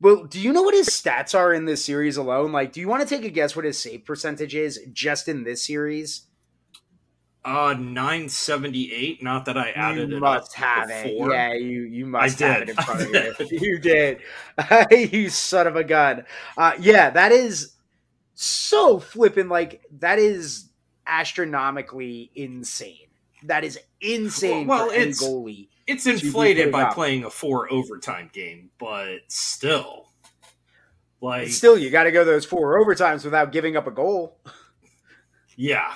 Well, 0.00 0.24
do 0.24 0.38
you 0.38 0.52
know 0.52 0.62
what 0.62 0.74
his 0.74 0.88
stats 0.88 1.34
are 1.36 1.52
in 1.52 1.64
this 1.64 1.84
series 1.84 2.16
alone? 2.16 2.52
Like, 2.52 2.72
do 2.72 2.80
you 2.80 2.88
want 2.88 3.06
to 3.06 3.08
take 3.08 3.24
a 3.24 3.30
guess 3.30 3.56
what 3.56 3.64
his 3.64 3.78
save 3.78 4.04
percentage 4.04 4.54
is 4.54 4.78
just 4.92 5.26
in 5.26 5.44
this 5.44 5.64
series? 5.64 6.26
Uh, 7.44 7.74
nine 7.78 8.28
seventy 8.28 8.92
eight. 8.92 9.22
Not 9.22 9.44
that 9.44 9.56
I 9.56 9.70
added 9.70 10.10
you 10.10 10.16
it. 10.16 10.20
Must 10.20 10.52
have 10.54 10.88
before. 10.88 11.32
it. 11.32 11.34
Yeah, 11.34 11.54
you 11.54 11.82
you 11.82 12.04
must 12.04 12.42
I 12.42 12.46
have 12.46 12.58
did. 12.58 12.68
it 12.68 12.76
in 12.76 12.84
front 12.84 13.40
of 13.40 13.40
you. 13.52 13.58
you 13.60 13.78
did. 13.78 14.18
you 15.12 15.28
son 15.30 15.68
of 15.68 15.76
a 15.76 15.84
gun. 15.84 16.24
Uh, 16.58 16.72
yeah, 16.80 17.10
that 17.10 17.30
is 17.30 17.74
so 18.34 18.98
flipping. 18.98 19.48
Like 19.48 19.82
that 20.00 20.18
is 20.18 20.70
astronomically 21.06 22.32
insane. 22.34 23.06
That 23.44 23.62
is 23.62 23.78
insane 24.00 24.66
well, 24.66 24.88
well, 24.88 24.94
for 24.94 25.00
it's, 25.00 25.22
goalie. 25.22 25.68
It's 25.86 26.06
inflated 26.06 26.72
by 26.72 26.82
up. 26.82 26.94
playing 26.94 27.24
a 27.24 27.30
four 27.30 27.72
overtime 27.72 28.30
game, 28.32 28.70
but 28.78 29.18
still, 29.28 30.08
like 31.20 31.48
still, 31.48 31.78
you 31.78 31.90
got 31.90 32.04
to 32.04 32.12
go 32.12 32.24
those 32.24 32.44
four 32.44 32.84
overtimes 32.84 33.24
without 33.24 33.52
giving 33.52 33.76
up 33.76 33.86
a 33.86 33.92
goal. 33.92 34.38
Yeah, 35.56 35.90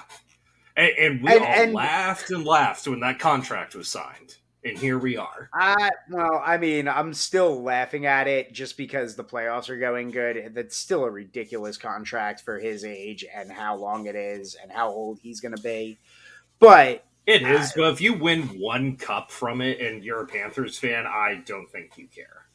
and, 0.77 0.91
and 0.99 1.23
we 1.23 1.33
and, 1.33 1.41
all 1.43 1.47
and, 1.47 1.73
laughed 1.75 2.31
and 2.31 2.45
laughed 2.45 2.87
when 2.89 3.01
that 3.01 3.19
contract 3.19 3.75
was 3.75 3.89
signed. 3.89 4.37
And 4.63 4.77
here 4.77 4.99
we 4.99 5.17
are. 5.17 5.49
Uh, 5.59 5.91
well, 6.11 6.43
I 6.45 6.59
mean, 6.59 6.87
I'm 6.87 7.15
still 7.15 7.63
laughing 7.63 8.05
at 8.05 8.29
it 8.29 8.53
just 8.53 8.77
because 8.77 9.17
the 9.17 9.25
playoffs 9.25 9.71
are 9.71 9.79
going 9.79 10.11
good. 10.11 10.53
That's 10.55 10.77
still 10.77 11.05
a 11.05 11.11
ridiculous 11.11 11.79
contract 11.79 12.43
for 12.43 12.59
his 12.59 12.85
age 12.85 13.25
and 13.35 13.51
how 13.51 13.77
long 13.77 14.07
it 14.07 14.17
is 14.17 14.57
and 14.63 14.71
how 14.71 14.91
old 14.91 15.19
he's 15.19 15.41
going 15.41 15.57
to 15.57 15.63
be. 15.63 15.99
But 16.59 17.05
it 17.27 17.43
is. 17.43 17.71
Uh, 17.71 17.73
but 17.77 17.93
if 17.93 18.01
you 18.01 18.15
win 18.15 18.43
one 18.61 18.97
cup 18.97 19.31
from 19.31 19.61
it 19.61 19.81
and 19.81 20.05
you're 20.05 20.23
a 20.23 20.27
Panthers 20.27 20.79
fan, 20.79 21.07
I 21.07 21.43
don't 21.45 21.71
think 21.71 21.97
you 21.97 22.09
care. 22.09 22.47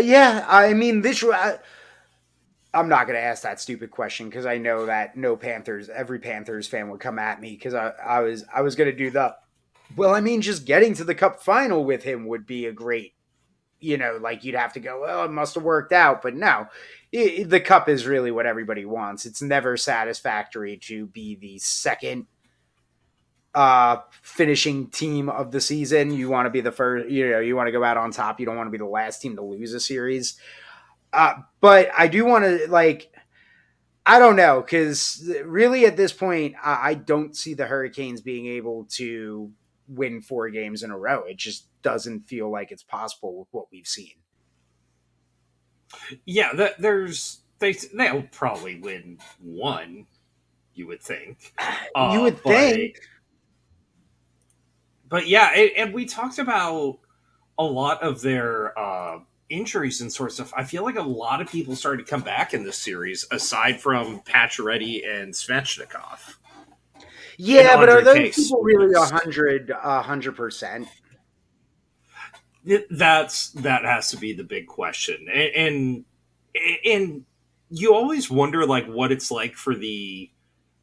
Yeah, 0.00 0.44
I 0.48 0.74
mean, 0.74 1.02
this. 1.02 1.24
I, 1.24 1.58
I'm 2.72 2.88
not 2.88 3.06
going 3.06 3.16
to 3.16 3.22
ask 3.22 3.42
that 3.42 3.60
stupid 3.60 3.90
question 3.90 4.28
because 4.28 4.46
I 4.46 4.58
know 4.58 4.86
that 4.86 5.16
no 5.16 5.36
Panthers, 5.36 5.88
every 5.88 6.20
Panthers 6.20 6.68
fan 6.68 6.88
would 6.90 7.00
come 7.00 7.18
at 7.18 7.40
me 7.40 7.50
because 7.50 7.74
I, 7.74 7.92
I 8.04 8.20
was 8.20 8.44
I 8.54 8.62
was 8.62 8.76
going 8.76 8.90
to 8.90 8.96
do 8.96 9.10
the. 9.10 9.34
Well, 9.96 10.14
I 10.14 10.20
mean, 10.20 10.40
just 10.40 10.66
getting 10.66 10.94
to 10.94 11.04
the 11.04 11.16
Cup 11.16 11.42
final 11.42 11.84
with 11.84 12.04
him 12.04 12.26
would 12.28 12.46
be 12.46 12.66
a 12.66 12.72
great, 12.72 13.14
you 13.80 13.96
know, 13.96 14.18
like 14.20 14.44
you'd 14.44 14.54
have 14.54 14.72
to 14.74 14.80
go. 14.80 15.00
Well, 15.00 15.24
it 15.24 15.32
must 15.32 15.56
have 15.56 15.64
worked 15.64 15.92
out, 15.92 16.22
but 16.22 16.36
no, 16.36 16.68
it, 17.10 17.50
the 17.50 17.58
Cup 17.58 17.88
is 17.88 18.06
really 18.06 18.30
what 18.30 18.46
everybody 18.46 18.84
wants. 18.84 19.26
It's 19.26 19.42
never 19.42 19.76
satisfactory 19.76 20.76
to 20.84 21.06
be 21.06 21.34
the 21.34 21.58
second 21.58 22.26
uh 23.54 23.96
finishing 24.22 24.86
team 24.88 25.28
of 25.28 25.50
the 25.50 25.60
season 25.60 26.12
you 26.12 26.28
want 26.28 26.46
to 26.46 26.50
be 26.50 26.60
the 26.60 26.70
first 26.70 27.08
you 27.08 27.28
know 27.28 27.40
you 27.40 27.56
want 27.56 27.66
to 27.66 27.72
go 27.72 27.82
out 27.82 27.96
on 27.96 28.12
top 28.12 28.38
you 28.38 28.46
don't 28.46 28.56
want 28.56 28.66
to 28.66 28.70
be 28.70 28.78
the 28.78 28.84
last 28.84 29.20
team 29.20 29.34
to 29.34 29.42
lose 29.42 29.74
a 29.74 29.80
series 29.80 30.38
uh, 31.12 31.34
but 31.60 31.90
I 31.96 32.08
do 32.08 32.24
want 32.24 32.44
to 32.44 32.70
like, 32.70 33.12
I 34.06 34.18
don't 34.18 34.36
know 34.36 34.60
because 34.60 35.30
really 35.44 35.86
at 35.86 35.96
this 35.96 36.12
point, 36.12 36.54
I, 36.62 36.90
I 36.90 36.94
don't 36.94 37.36
see 37.36 37.54
the 37.54 37.66
Hurricanes 37.66 38.20
being 38.20 38.46
able 38.46 38.84
to 38.92 39.50
win 39.88 40.20
four 40.20 40.50
games 40.50 40.82
in 40.82 40.90
a 40.90 40.98
row. 40.98 41.24
It 41.24 41.36
just 41.36 41.66
doesn't 41.82 42.28
feel 42.28 42.50
like 42.50 42.70
it's 42.70 42.82
possible 42.82 43.38
with 43.38 43.48
what 43.50 43.66
we've 43.72 43.86
seen. 43.86 44.14
Yeah, 46.24 46.52
that, 46.54 46.80
there's 46.80 47.40
they 47.58 47.72
they'll 47.94 48.22
probably 48.30 48.80
win 48.80 49.18
one. 49.40 50.06
You 50.74 50.86
would 50.86 51.02
think. 51.02 51.52
Uh, 51.94 52.12
you 52.14 52.20
would 52.22 52.40
think. 52.40 52.96
But 55.10 55.26
yeah, 55.28 55.50
and, 55.54 55.70
and, 55.76 55.94
we 55.94 56.06
talked 56.06 56.38
about 56.38 57.00
a 57.58 57.64
lot 57.64 58.02
of 58.02 58.22
their 58.22 58.78
uh, 58.78 59.18
injuries 59.50 60.00
and 60.00 60.10
sort 60.10 60.38
of 60.38 60.54
I 60.56 60.64
feel 60.64 60.84
like 60.84 60.96
a 60.96 61.02
lot 61.02 61.42
of 61.42 61.50
people 61.50 61.76
started 61.76 62.06
to 62.06 62.10
come 62.10 62.22
back 62.22 62.54
in 62.54 62.64
this 62.64 62.78
series, 62.78 63.26
aside 63.30 63.80
from 63.80 64.20
Pacioretty 64.20 65.02
and 65.06 65.34
Svechnikov. 65.34 66.36
Yeah, 67.36 67.76
but 67.76 67.88
are 67.88 68.02
those 68.02 68.16
case. 68.16 68.36
people 68.36 68.62
really 68.62 68.94
a 68.94 69.00
hundred, 69.00 69.70
a 69.70 70.00
hundred 70.00 70.36
percent? 70.36 70.86
That's 72.90 73.50
that 73.52 73.84
has 73.84 74.10
to 74.10 74.16
be 74.16 74.32
the 74.32 74.44
big 74.44 74.68
question, 74.68 75.26
and, 75.32 75.54
and 75.56 76.04
and 76.84 77.24
you 77.70 77.94
always 77.94 78.30
wonder 78.30 78.64
like 78.66 78.86
what 78.86 79.10
it's 79.10 79.30
like 79.30 79.54
for 79.54 79.74
the 79.74 80.30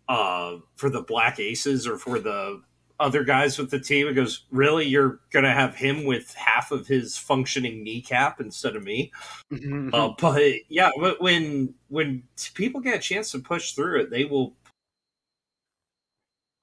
uh 0.09 0.57
for 0.75 0.89
the 0.89 1.01
Black 1.01 1.39
Aces 1.39 1.87
or 1.87 1.97
for 1.97 2.19
the 2.19 2.61
other 2.99 3.23
guys 3.23 3.57
with 3.57 3.69
the 3.69 3.79
team 3.79 4.07
and 4.07 4.15
goes, 4.15 4.43
"Really, 4.51 4.85
you're 4.85 5.19
gonna 5.31 5.53
have 5.53 5.75
him 5.75 6.05
with 6.05 6.33
half 6.33 6.71
of 6.71 6.87
his 6.87 7.17
functioning 7.17 7.83
kneecap 7.83 8.41
instead 8.41 8.75
of 8.75 8.83
me?" 8.83 9.11
Mm-hmm. 9.51 9.93
Uh, 9.93 10.09
but 10.19 10.53
yeah, 10.69 10.91
when 11.19 11.75
when 11.89 12.23
people 12.53 12.81
get 12.81 12.95
a 12.95 12.99
chance 12.99 13.31
to 13.31 13.39
push 13.39 13.73
through 13.73 14.01
it, 14.01 14.09
they 14.09 14.25
will. 14.25 14.53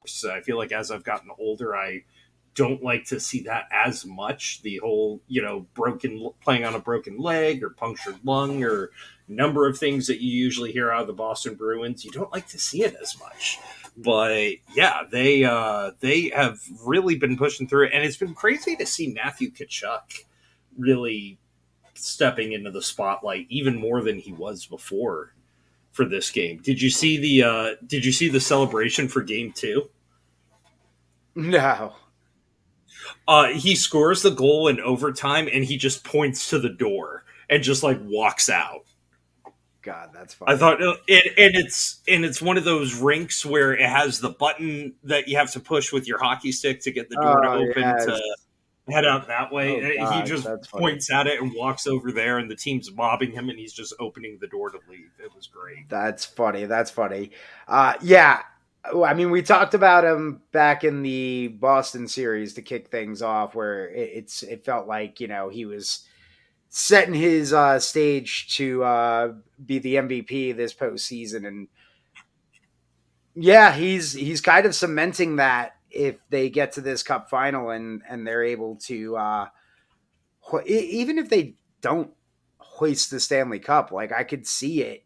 So 0.07 0.31
I 0.31 0.41
feel 0.41 0.59
like 0.59 0.73
as 0.73 0.91
I've 0.91 1.05
gotten 1.05 1.31
older, 1.39 1.75
I 1.75 2.05
don't 2.55 2.83
like 2.83 3.07
to 3.07 3.19
see 3.19 3.41
that 3.43 3.69
as 3.73 4.05
much. 4.05 4.63
The 4.63 4.79
whole, 4.79 5.21
you 5.29 5.43
know, 5.43 5.67
broken 5.75 6.31
playing 6.43 6.65
on 6.65 6.75
a 6.75 6.81
broken 6.81 7.19
leg 7.19 7.63
or 7.63 7.71
punctured 7.71 8.19
lung 8.25 8.63
or 8.63 8.91
number 9.29 9.67
of 9.67 9.79
things 9.79 10.07
that 10.09 10.21
you 10.21 10.31
usually 10.31 10.73
hear 10.73 10.91
out 10.91 11.03
of 11.03 11.07
the 11.07 11.15
Boston 11.15 11.55
Bruins. 11.55 12.05
You 12.05 12.11
don't 12.11 12.33
like 12.33 12.49
to 12.49 12.59
see 12.59 12.83
it 12.83 12.97
as 13.01 13.19
much 13.19 13.59
but 13.97 14.53
yeah, 14.75 15.03
they 15.11 15.45
uh, 15.45 15.93
they 16.01 16.31
have 16.35 16.59
really 16.85 17.17
been 17.17 17.37
pushing 17.37 17.67
through 17.67 17.87
it, 17.87 17.93
and 17.93 18.05
it's 18.05 18.17
been 18.17 18.35
crazy 18.35 18.77
to 18.77 18.87
see 18.87 19.09
Matthew 19.13 19.51
Tkachuk 19.51 20.25
really 20.77 21.39
stepping 21.95 22.53
into 22.53 22.71
the 22.71 22.83
spotlight 22.83 23.47
even 23.49 23.77
more 23.77 24.03
than 24.03 24.19
he 24.19 24.33
was 24.33 24.67
before 24.67 25.35
for 25.93 26.05
this 26.05 26.31
game. 26.31 26.61
Did 26.63 26.83
you 26.83 26.91
see 26.91 27.17
the 27.19 27.43
uh, 27.43 27.71
Did 27.87 28.05
you 28.05 28.13
see 28.13 28.29
the 28.29 28.41
celebration 28.41 29.09
for 29.09 29.23
Game 29.23 29.53
Two? 29.53 29.91
No. 31.35 31.95
Uh, 33.27 33.49
he 33.49 33.75
scores 33.75 34.23
the 34.23 34.31
goal 34.31 34.69
in 34.69 34.81
overtime, 34.81 35.49
and 35.53 35.65
he 35.65 35.77
just 35.77 36.05
points 36.05 36.51
to 36.51 36.59
the 36.59 36.69
door 36.69 37.25
and 37.49 37.63
just 37.63 37.83
like 37.83 37.99
walks 38.03 38.49
out. 38.49 38.84
God, 39.85 40.11
that's 40.15 40.33
fun. 40.33 40.49
I 40.49 40.57
thought, 40.57 40.83
uh, 40.83 40.97
it, 41.07 41.35
and 41.37 41.55
it's 41.55 42.01
and 42.09 42.25
it's 42.25 42.41
one 42.41 42.57
of 42.57 42.65
those 42.65 42.95
rinks 42.95 43.45
where 43.45 43.75
it 43.75 43.87
has 43.87 44.19
the 44.19 44.31
button 44.31 44.95
that 45.05 45.29
you 45.29 45.37
have 45.37 45.53
to 45.53 45.61
push 45.61 45.93
with 45.93 46.09
your 46.09 46.19
hockey 46.19 46.53
stick 46.53 46.81
to 46.81 46.91
get 46.91 47.11
the 47.11 47.17
door 47.17 47.45
oh, 47.45 47.59
to 47.59 47.71
open 47.71 47.83
yes. 47.83 48.07
to 48.07 48.21
head 48.89 49.05
out 49.05 49.29
that 49.29 49.53
way. 49.53 49.99
Oh, 49.99 50.05
God, 50.05 50.23
he 50.23 50.29
just 50.29 50.49
points 50.71 51.13
at 51.13 51.27
it 51.27 51.41
and 51.41 51.53
walks 51.55 51.87
over 51.87 52.13
there, 52.13 52.39
and 52.39 52.51
the 52.51 52.57
team's 52.57 52.91
mobbing 52.93 53.33
him, 53.33 53.51
and 53.51 53.59
he's 53.59 53.75
just 53.75 53.93
opening 54.01 54.39
the 54.41 54.47
door 54.47 54.71
to 54.71 54.79
leave. 54.89 55.11
It 55.23 55.35
was 55.35 55.47
great. 55.47 55.89
That's 55.91 56.25
funny. 56.25 56.65
That's 56.65 56.91
funny. 56.91 57.33
Uh, 57.69 57.95
yeah. 58.01 58.41
I 59.05 59.15
mean, 59.15 59.31
we 59.31 59.43
talked 59.43 59.75
about 59.75 60.05
him 60.05 60.43
back 60.53 60.85
in 60.85 61.03
the 61.03 61.49
Boston 61.49 62.09
series 62.09 62.55
to 62.55 62.63
kick 62.63 62.89
things 62.89 63.21
off, 63.21 63.55
where 63.55 63.89
it, 63.89 64.11
it's 64.15 64.43
it 64.43 64.65
felt 64.65 64.87
like 64.87 65.21
you 65.21 65.29
know 65.29 65.51
he 65.51 65.67
was 65.67 66.07
setting 66.77 67.15
his 67.15 67.53
uh, 67.53 67.79
stage 67.79 68.53
to 68.57 68.83
uh, 68.83 69.33
be 69.65 69.79
the 69.79 69.95
MVP 69.95 70.57
this 70.57 70.75
postseason, 70.75 71.47
and 71.47 71.69
yeah, 73.37 73.73
he's 73.73 74.13
he's 74.13 74.41
kind 74.41 74.67
of 74.67 74.75
cementing 74.75 75.37
that 75.37 75.77
if 75.89 76.17
they 76.31 76.51
get 76.51 76.73
to 76.73 76.81
this 76.81 77.05
Cup 77.05 77.31
final 77.31 77.71
and 77.71 78.03
and 78.09 78.27
they're 78.27 78.43
able 78.43 78.75
to, 78.87 79.17
uh, 79.17 79.47
even 80.67 81.19
if 81.19 81.29
they 81.29 81.55
don't 81.81 82.11
hoist 82.59 83.13
the 83.13 83.21
Stanley 83.21 83.61
Cup, 83.61 83.93
like 83.93 84.11
I 84.11 84.25
could 84.25 84.45
see 84.45 84.83
it. 84.83 85.05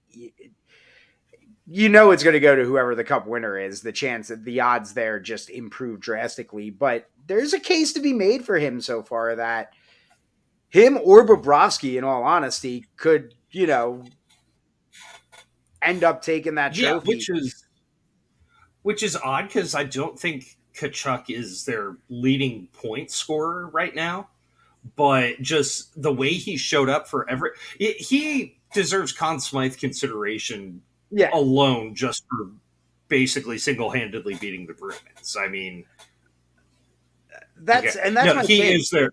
you 1.66 1.90
know 1.90 2.12
it's 2.12 2.25
going 2.25 2.32
to 2.32 2.40
go 2.40 2.56
to 2.56 2.64
whoever 2.64 2.94
the 2.94 3.04
cup 3.04 3.26
winner 3.26 3.58
is. 3.58 3.82
The 3.82 3.92
chance 3.92 4.28
that 4.28 4.42
the 4.42 4.62
odds 4.62 4.94
there 4.94 5.20
just 5.20 5.50
improve 5.50 6.00
drastically, 6.00 6.70
but 6.70 7.10
there's 7.26 7.52
a 7.52 7.60
case 7.60 7.92
to 7.92 8.00
be 8.00 8.14
made 8.14 8.46
for 8.46 8.58
him 8.58 8.80
so 8.80 9.02
far 9.02 9.37
that 9.37 9.75
him 10.68 10.98
or 11.02 11.26
Bobrovsky, 11.26 11.96
in 11.96 12.04
all 12.04 12.22
honesty, 12.22 12.87
could 12.96 13.34
you 13.50 13.66
know 13.66 14.04
end 15.82 16.04
up 16.04 16.22
taking 16.22 16.56
that 16.56 16.75
trophy. 16.75 16.82
Yeah, 16.84 16.98
which 16.98 17.30
is 17.30 17.64
which 18.82 19.02
is 19.02 19.16
odd 19.16 19.48
because 19.48 19.75
I 19.75 19.84
don't 19.84 20.18
think 20.18 20.56
Tkachuk 20.75 21.25
is 21.28 21.64
their 21.64 21.96
leading 22.08 22.68
point 22.72 23.10
scorer 23.10 23.68
right 23.68 23.94
now. 23.94 24.28
But 24.96 25.42
just 25.42 26.00
the 26.00 26.12
way 26.12 26.30
he 26.30 26.56
showed 26.56 26.88
up 26.88 27.08
for 27.08 27.28
every, 27.28 27.50
he 27.78 28.58
deserves 28.72 29.12
Conn 29.12 29.40
Smythe 29.40 29.76
consideration 29.76 30.80
yeah. 31.10 31.30
alone 31.34 31.94
just 31.94 32.25
for 32.30 32.52
basically 33.08 33.58
single 33.58 33.90
handedly 33.90 34.37
beating 34.37 34.66
the 34.66 34.75
Bruins. 34.75 35.37
I 35.38 35.48
mean, 35.48 35.84
that's 37.56 37.96
okay. 37.96 38.06
and 38.06 38.16
that's 38.16 38.34
no, 38.34 38.40
he 38.42 38.60
thing. 38.60 38.80
is 38.80 38.90
their 38.90 39.10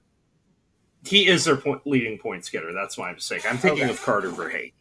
he 1.07 1.27
is 1.27 1.45
their 1.45 1.57
point, 1.57 1.81
leading 1.85 2.17
points 2.17 2.49
getter. 2.49 2.73
That's 2.73 2.97
my 2.97 3.13
mistake. 3.13 3.49
I'm 3.49 3.57
thinking 3.57 3.83
okay. 3.83 3.91
of 3.91 4.01
Carter 4.01 4.29
Verhaeghe. 4.29 4.73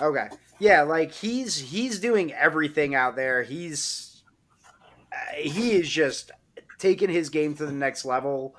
Okay, 0.00 0.28
yeah, 0.58 0.82
like 0.82 1.12
he's 1.12 1.56
he's 1.56 1.98
doing 1.98 2.32
everything 2.32 2.94
out 2.94 3.16
there. 3.16 3.42
He's 3.42 4.22
uh, 5.12 5.34
he 5.36 5.72
is 5.72 5.88
just 5.88 6.30
taking 6.78 7.10
his 7.10 7.30
game 7.30 7.54
to 7.56 7.66
the 7.66 7.72
next 7.72 8.04
level. 8.04 8.56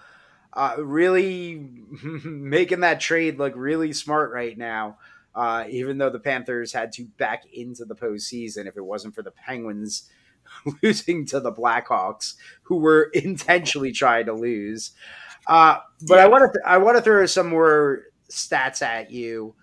Uh, 0.51 0.75
really 0.79 1.69
making 2.23 2.81
that 2.81 2.99
trade 2.99 3.37
look 3.37 3.53
really 3.55 3.93
smart 3.93 4.31
right 4.31 4.57
now. 4.57 4.97
Uh, 5.35 5.65
even 5.69 5.99
though 5.99 6.09
the 6.09 6.19
Panthers 6.19 6.73
had 6.73 6.91
to 6.91 7.05
back 7.05 7.43
into 7.53 7.85
the 7.85 7.95
postseason 7.95 8.65
if 8.65 8.75
it 8.75 8.83
wasn't 8.83 9.13
for 9.13 9.21
the 9.21 9.31
Penguins 9.31 10.09
losing 10.83 11.25
to 11.27 11.39
the 11.39 11.51
Blackhawks, 11.51 12.33
who 12.63 12.77
were 12.77 13.09
intentionally 13.13 13.91
trying 13.91 14.25
to 14.25 14.33
lose. 14.33 14.91
Uh, 15.47 15.79
but 16.07 16.15
yeah. 16.15 16.23
I 16.23 16.27
want 16.27 16.43
to 16.43 16.59
th- 16.59 16.65
I 16.65 16.77
want 16.77 16.97
to 16.97 17.03
throw 17.03 17.25
some 17.25 17.47
more 17.47 18.03
stats 18.29 18.81
at 18.81 19.11
you. 19.11 19.55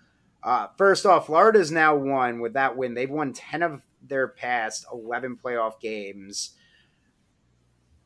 Uh, 0.43 0.67
first 0.77 1.05
off, 1.05 1.27
Florida's 1.27 1.71
now 1.71 1.95
won 1.95 2.39
with 2.39 2.53
that 2.53 2.75
win. 2.75 2.93
They've 2.93 3.09
won 3.09 3.33
ten 3.33 3.63
of 3.63 3.81
their 4.01 4.27
past 4.27 4.85
eleven 4.91 5.37
playoff 5.37 5.79
games. 5.79 6.51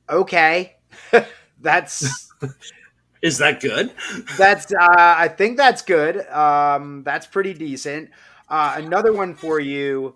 Okay, 0.10 0.78
that's 1.62 2.32
is 3.22 3.38
that 3.38 3.62
good? 3.62 3.92
That's 4.38 4.74
uh, 4.74 4.78
I 4.90 5.28
think 5.28 5.58
that's 5.58 5.84
good. 5.84 6.28
Um, 6.28 7.04
that's 7.04 7.28
pretty 7.28 7.54
decent. 7.54 8.10
Uh, 8.50 8.76
another 8.78 9.14
one 9.14 9.36
for 9.36 9.60
you. 9.60 10.16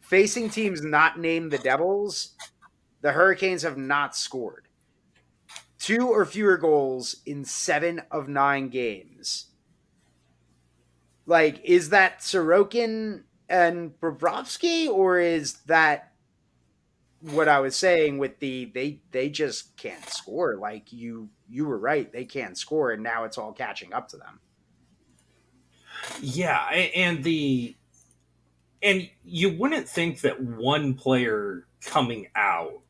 Facing 0.00 0.48
teams 0.48 0.82
not 0.82 1.18
named 1.18 1.50
the 1.50 1.58
Devils, 1.58 2.30
the 3.02 3.12
Hurricanes 3.12 3.62
have 3.62 3.76
not 3.76 4.16
scored 4.16 4.67
two 5.78 6.08
or 6.08 6.24
fewer 6.24 6.56
goals 6.56 7.16
in 7.24 7.44
seven 7.44 8.02
of 8.10 8.28
nine 8.28 8.68
games. 8.68 9.46
Like, 11.26 11.60
is 11.64 11.90
that 11.90 12.20
Sorokin 12.20 13.24
and 13.48 13.98
Bobrovsky, 14.00 14.88
or 14.88 15.18
is 15.18 15.54
that 15.66 16.12
what 17.20 17.48
I 17.48 17.60
was 17.60 17.76
saying 17.76 18.18
with 18.18 18.38
the 18.38 18.66
they 18.66 19.00
they 19.10 19.28
just 19.28 19.76
can't 19.76 20.08
score? 20.08 20.56
Like 20.56 20.92
you 20.92 21.28
you 21.48 21.66
were 21.66 21.78
right, 21.78 22.10
they 22.12 22.24
can't 22.24 22.56
score, 22.56 22.90
and 22.92 23.02
now 23.02 23.24
it's 23.24 23.38
all 23.38 23.52
catching 23.52 23.92
up 23.92 24.08
to 24.08 24.16
them. 24.16 24.40
Yeah, 26.20 26.58
and 26.68 27.22
the 27.22 27.76
and 28.82 29.10
you 29.24 29.56
wouldn't 29.56 29.88
think 29.88 30.20
that 30.20 30.40
one 30.40 30.94
player 30.94 31.66
coming 31.80 32.28
out 32.34 32.80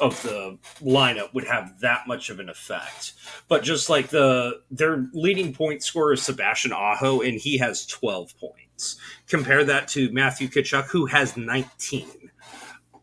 of 0.00 0.20
the 0.22 0.58
lineup 0.80 1.32
would 1.34 1.44
have 1.44 1.80
that 1.80 2.06
much 2.06 2.30
of 2.30 2.40
an 2.40 2.48
effect. 2.48 3.14
But 3.48 3.62
just 3.62 3.88
like 3.88 4.08
the 4.08 4.60
their 4.70 5.06
leading 5.12 5.52
point 5.52 5.82
scorer 5.82 6.14
is 6.14 6.22
Sebastian 6.22 6.72
Aho, 6.72 7.20
and 7.20 7.38
he 7.38 7.58
has 7.58 7.86
12 7.86 8.38
points. 8.38 8.96
Compare 9.26 9.64
that 9.64 9.88
to 9.88 10.10
Matthew 10.12 10.48
Tkachuk, 10.48 10.86
who 10.86 11.06
has 11.06 11.36
19. 11.36 12.30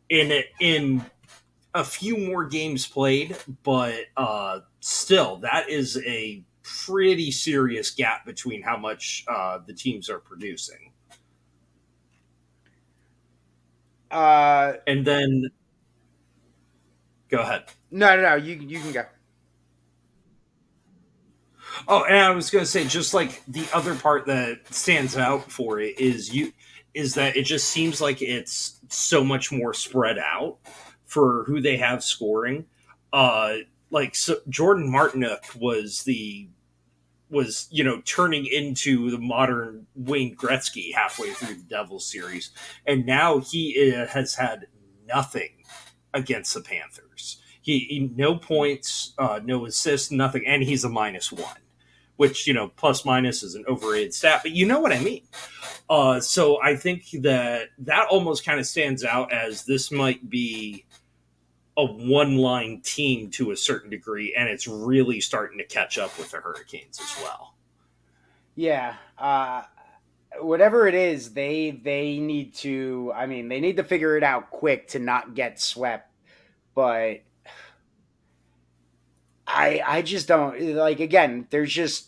In 0.10 0.44
in 0.60 1.06
a 1.74 1.84
few 1.84 2.18
more 2.18 2.46
games 2.46 2.88
played, 2.88 3.36
but 3.64 3.96
uh, 4.16 4.60
still, 4.80 5.38
that 5.38 5.70
is 5.70 6.00
a 6.06 6.44
pretty 6.62 7.32
serious 7.32 7.92
gap 7.92 8.26
between 8.26 8.62
how 8.62 8.78
much 8.78 9.26
uh, 9.28 9.60
the 9.66 9.74
teams 9.74 10.10
are 10.10 10.20
producing. 10.20 10.92
Uh, 14.12 14.74
and 14.86 15.06
then 15.06 15.50
Go 17.34 17.40
ahead. 17.40 17.64
No, 17.90 18.16
no, 18.16 18.22
no. 18.22 18.36
You 18.36 18.58
you 18.58 18.80
can 18.80 18.92
go. 18.92 19.06
Oh, 21.88 22.04
and 22.04 22.16
I 22.16 22.30
was 22.30 22.52
going 22.52 22.64
to 22.64 22.70
say, 22.70 22.86
just 22.86 23.16
like 23.16 23.42
the 23.48 23.66
other 23.74 23.96
part 23.96 24.28
that 24.28 24.72
stands 24.72 25.18
out 25.18 25.52
for 25.52 25.80
it 25.80 26.00
is 26.00 26.32
you 26.32 26.54
is 26.94 27.16
that 27.16 27.36
it 27.36 27.46
just 27.46 27.72
seems 27.72 28.00
like 28.00 28.22
it's 28.22 28.80
so 28.90 29.24
much 29.24 29.52
more 29.52 29.74
spread 29.74 30.20
out 30.20 30.60
for 31.06 31.46
who 31.46 31.60
they 31.60 31.78
have 31.78 32.04
scoring. 32.04 32.68
Uh, 33.12 33.56
like 33.90 34.14
so 34.14 34.36
Jordan 34.48 34.88
Martinook 34.88 35.60
was 35.60 36.04
the 36.04 36.48
was 37.32 37.68
you 37.72 37.84
know 37.84 38.00
turning 38.06 38.46
into 38.46 39.10
the 39.10 39.18
modern 39.18 39.88
Wayne 39.96 40.36
Gretzky 40.36 40.94
halfway 40.94 41.32
through 41.32 41.56
the 41.56 41.64
Devils 41.64 42.06
series, 42.06 42.52
and 42.86 43.08
now 43.08 43.40
he 43.40 43.92
uh, 43.92 44.06
has 44.06 44.36
had 44.36 44.68
nothing 45.08 45.63
against 46.14 46.54
the 46.54 46.62
Panthers. 46.62 47.42
He, 47.62 47.80
he 47.80 48.12
no 48.16 48.36
points, 48.36 49.14
uh, 49.18 49.40
no 49.44 49.66
assists, 49.66 50.12
nothing, 50.12 50.44
and 50.46 50.64
he's 50.64 50.84
a 50.84 50.90
minus 50.90 51.32
one, 51.32 51.62
which 52.18 52.46
you 52.46 52.54
know 52.54 52.68
plus 52.70 53.06
minus 53.06 53.42
is 53.42 53.56
an 53.56 53.64
overrated 53.68 54.14
stat, 54.14 54.42
but 54.44 54.52
you 54.52 54.66
know 54.66 54.80
what 54.80 54.92
I 54.92 55.00
mean. 55.00 55.24
Uh, 55.90 56.20
so 56.20 56.62
I 56.62 56.76
think 56.76 57.10
that 57.22 57.70
that 57.80 58.08
almost 58.10 58.46
kind 58.46 58.60
of 58.60 58.66
stands 58.66 59.04
out 59.04 59.32
as 59.32 59.64
this 59.64 59.92
might 59.92 60.30
be 60.30 60.86
a 61.78 61.86
one 61.86 62.38
line 62.38 62.82
team 62.82 63.32
to 63.32 63.52
a 63.52 63.58
certain 63.58 63.90
degree, 63.90 64.34
and 64.38 64.50
it's 64.50 64.68
really 64.68 65.22
starting 65.22 65.58
to 65.58 65.66
catch 65.66 65.98
up 65.98 66.18
with 66.18 66.32
the 66.32 66.38
Hurricanes 66.38 67.00
as 67.00 67.24
well. 67.24 67.56
Yeah, 68.56 68.96
uh, 69.18 69.64
whatever 70.40 70.88
it 70.88 70.96
is, 70.96 71.34
they 71.34 71.72
they 71.72 72.18
need 72.20 72.56
to. 72.56 73.12
I 73.16 73.26
mean, 73.26 73.50
they 73.50 73.60
need 73.60 73.78
to 73.78 73.84
figure 73.84 74.18
it 74.18 74.24
out 74.24 74.50
quick 74.50 74.90
to 74.90 75.00
not 75.00 75.36
get 75.36 75.60
swept. 75.60 76.10
But 76.76 77.22
I 79.48 79.82
I 79.86 80.02
just 80.02 80.28
don't 80.28 80.60
like. 80.76 81.00
Again, 81.00 81.48
there's 81.50 81.72
just 81.72 82.08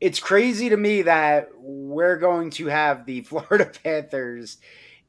it's 0.00 0.20
crazy 0.20 0.68
to 0.68 0.76
me 0.76 1.02
that 1.02 1.48
we're 1.56 2.18
going 2.18 2.50
to 2.50 2.66
have 2.66 3.06
the 3.06 3.20
Florida 3.22 3.70
Panthers 3.82 4.58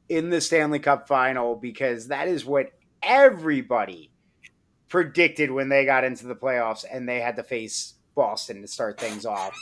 in 0.08 0.30
the 0.30 0.40
Stanley 0.40 0.78
Cup 0.78 1.08
final 1.08 1.56
because 1.56 2.08
that 2.08 2.28
is 2.28 2.44
what 2.44 2.72
everybody 3.02 4.10
predicted 4.88 5.50
when 5.50 5.68
they 5.68 5.84
got 5.84 6.04
into 6.04 6.26
the 6.26 6.34
playoffs 6.34 6.84
and 6.90 7.08
they 7.08 7.20
had 7.20 7.36
to 7.36 7.42
face 7.42 7.94
Boston 8.14 8.62
to 8.62 8.68
start 8.68 8.98
things 8.98 9.26
off. 9.26 9.54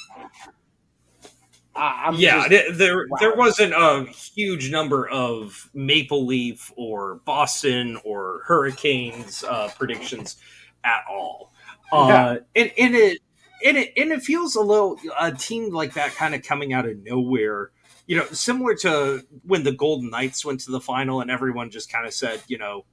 I'm 1.76 2.14
yeah, 2.16 2.48
just, 2.48 2.78
there 2.78 3.06
wow. 3.08 3.16
there 3.20 3.34
wasn't 3.34 3.72
a 3.72 4.04
huge 4.04 4.70
number 4.70 5.08
of 5.08 5.70
Maple 5.74 6.24
Leaf 6.26 6.72
or 6.76 7.16
Boston 7.24 7.98
or 8.04 8.42
Hurricanes 8.46 9.42
uh, 9.44 9.70
predictions 9.76 10.36
at 10.84 11.04
all. 11.10 11.52
Uh, 11.92 12.06
yeah. 12.08 12.62
and, 12.62 12.72
and 12.78 12.94
it 12.94 13.18
and 13.64 13.76
it 13.76 13.92
and 13.96 14.12
it 14.12 14.22
feels 14.22 14.54
a 14.54 14.60
little 14.60 14.98
a 15.18 15.32
team 15.32 15.72
like 15.72 15.94
that 15.94 16.14
kind 16.14 16.34
of 16.34 16.42
coming 16.42 16.72
out 16.72 16.86
of 16.86 16.98
nowhere. 17.02 17.70
You 18.06 18.18
know, 18.18 18.26
similar 18.26 18.74
to 18.76 19.22
when 19.44 19.64
the 19.64 19.72
Golden 19.72 20.10
Knights 20.10 20.44
went 20.44 20.60
to 20.60 20.70
the 20.70 20.80
final 20.80 21.20
and 21.22 21.30
everyone 21.30 21.70
just 21.70 21.90
kind 21.90 22.06
of 22.06 22.12
said, 22.12 22.42
you 22.48 22.58
know, 22.58 22.84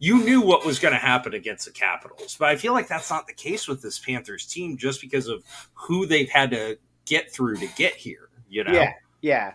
you 0.00 0.24
knew 0.24 0.40
what 0.42 0.66
was 0.66 0.80
going 0.80 0.92
to 0.92 0.98
happen 0.98 1.32
against 1.32 1.64
the 1.64 1.70
Capitals. 1.70 2.36
But 2.36 2.48
I 2.48 2.56
feel 2.56 2.72
like 2.72 2.88
that's 2.88 3.08
not 3.08 3.28
the 3.28 3.32
case 3.32 3.68
with 3.68 3.82
this 3.82 4.00
Panthers 4.00 4.44
team 4.46 4.76
just 4.76 5.00
because 5.00 5.28
of 5.28 5.44
who 5.74 6.06
they've 6.06 6.28
had 6.28 6.50
to 6.50 6.76
get 7.06 7.32
through 7.32 7.56
to 7.56 7.66
get 7.76 7.94
here. 7.94 8.28
You 8.48 8.64
know? 8.64 8.72
Yeah, 8.72 8.92
yeah. 9.20 9.52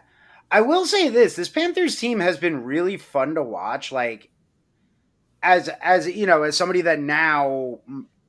I 0.50 0.62
will 0.62 0.86
say 0.86 1.10
this: 1.10 1.36
this 1.36 1.50
Panthers 1.50 1.98
team 1.98 2.20
has 2.20 2.38
been 2.38 2.64
really 2.64 2.98
fun 2.98 3.36
to 3.36 3.44
watch. 3.44 3.92
Like, 3.92 4.30
as 5.44 5.70
as 5.82 6.08
you 6.08 6.26
know, 6.26 6.44
as 6.44 6.58
somebody 6.58 6.82
that 6.82 7.00
now 7.00 7.80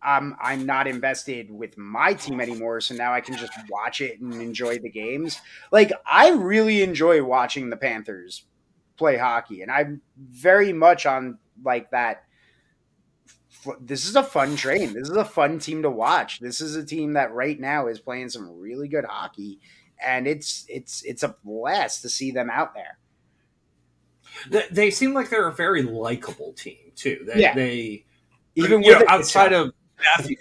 I'm 0.03 0.37
I'm 0.41 0.67
not 0.67 0.87
invested 0.87 1.51
with 1.51 1.77
my 1.79 2.15
team 2.15 2.41
anymore, 2.41 2.81
so 2.81 2.95
now 2.95 3.13
I 3.13 3.21
can 3.21 3.37
just 3.37 3.53
watch 3.69 4.01
it 4.01 4.21
and 4.21 4.35
enjoy 4.35 4.79
the 4.79 4.91
games. 4.91 5.41
Like, 5.71 5.93
I 6.11 6.31
really 6.31 6.83
enjoy 6.83 7.23
watching 7.25 7.71
the 7.71 7.77
Panthers 7.77 8.45
play 8.97 9.17
hockey, 9.17 9.63
and 9.63 9.71
I'm 9.71 10.01
very 10.19 10.73
much 10.73 11.07
on 11.07 11.39
like 11.65 11.91
that 11.91 12.25
this 13.81 14.07
is 14.09 14.17
a 14.17 14.23
fun 14.23 14.57
train. 14.57 14.93
This 14.93 15.09
is 15.09 15.17
a 15.17 15.25
fun 15.25 15.59
team 15.59 15.83
to 15.83 15.91
watch. 15.91 16.41
This 16.41 16.61
is 16.61 16.77
a 16.77 16.85
team 16.85 17.15
that 17.15 17.33
right 17.33 17.59
now 17.59 17.89
is 17.89 18.01
playing 18.01 18.31
some 18.31 18.59
really 18.59 18.89
good 18.89 19.05
hockey, 19.05 19.61
and 20.05 20.27
it's 20.27 20.65
it's 20.69 21.03
it's 21.05 21.23
a 21.23 21.37
blast 21.45 22.03
to 22.03 22.09
see 22.09 22.31
them 22.31 22.51
out 22.51 22.75
there. 22.75 22.99
They 24.71 24.91
seem 24.91 25.15
like 25.15 25.31
they're 25.31 25.49
a 25.49 25.53
very 25.53 25.83
likable 25.83 26.53
team 26.53 26.93
too. 26.95 27.25
They, 27.27 27.41
yeah. 27.41 27.55
they 27.55 28.05
even 28.55 28.81
know, 28.81 29.03
outside 29.09 29.53
of 29.53 29.73
Matthew, 30.03 30.37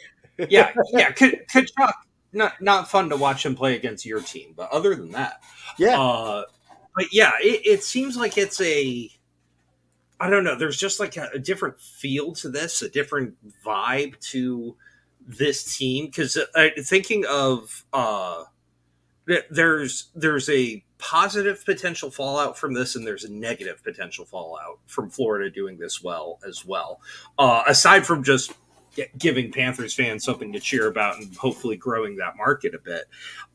yeah, 0.49 0.73
yeah, 0.91 1.12
Tkachuk, 1.12 1.93
not 2.34 2.62
not 2.62 2.89
fun 2.89 3.10
to 3.10 3.17
watch 3.17 3.45
him 3.45 3.56
play 3.56 3.75
against 3.75 4.06
your 4.06 4.21
team, 4.21 4.53
but 4.56 4.69
other 4.71 4.95
than 4.95 5.12
that, 5.12 5.41
yeah. 5.77 5.99
Uh, 5.99 6.43
but 6.95 7.06
yeah, 7.12 7.32
it, 7.39 7.62
it, 7.65 7.84
seems 7.84 8.17
like 8.17 8.38
it's 8.38 8.60
a. 8.62 9.10
I 10.19 10.30
don't 10.30 10.43
know. 10.43 10.56
There's 10.56 10.77
just 10.77 10.99
like 10.99 11.17
a, 11.17 11.30
a 11.34 11.39
different 11.39 11.80
feel 11.80 12.34
to 12.34 12.49
this, 12.49 12.82
a 12.82 12.89
different 12.89 13.36
vibe 13.63 14.19
to 14.32 14.75
this 15.27 15.77
team. 15.77 16.08
Because 16.08 16.38
uh, 16.38 16.69
thinking 16.84 17.25
of 17.30 17.86
uh, 17.93 18.45
there's 19.49 20.10
there's 20.15 20.49
a 20.49 20.84
positive 20.97 21.63
potential 21.65 22.10
fallout 22.10 22.58
from 22.58 22.73
this, 22.73 22.95
and 22.95 23.06
there's 23.06 23.23
a 23.23 23.32
negative 23.32 23.84
potential 23.84 24.25
fallout 24.25 24.80
from 24.88 25.10
Florida 25.10 25.49
doing 25.49 25.77
this 25.77 26.01
well 26.01 26.39
as 26.47 26.65
well. 26.65 26.99
Uh, 27.38 27.63
aside 27.67 28.06
from 28.06 28.23
just 28.23 28.53
giving 29.17 29.51
Panthers 29.51 29.93
fans 29.93 30.23
something 30.23 30.51
to 30.53 30.60
cheer 30.60 30.88
about 30.88 31.17
and 31.17 31.36
hopefully 31.36 31.75
growing 31.75 32.15
that 32.17 32.36
market 32.36 32.73
a 32.73 32.80
bit. 32.80 33.06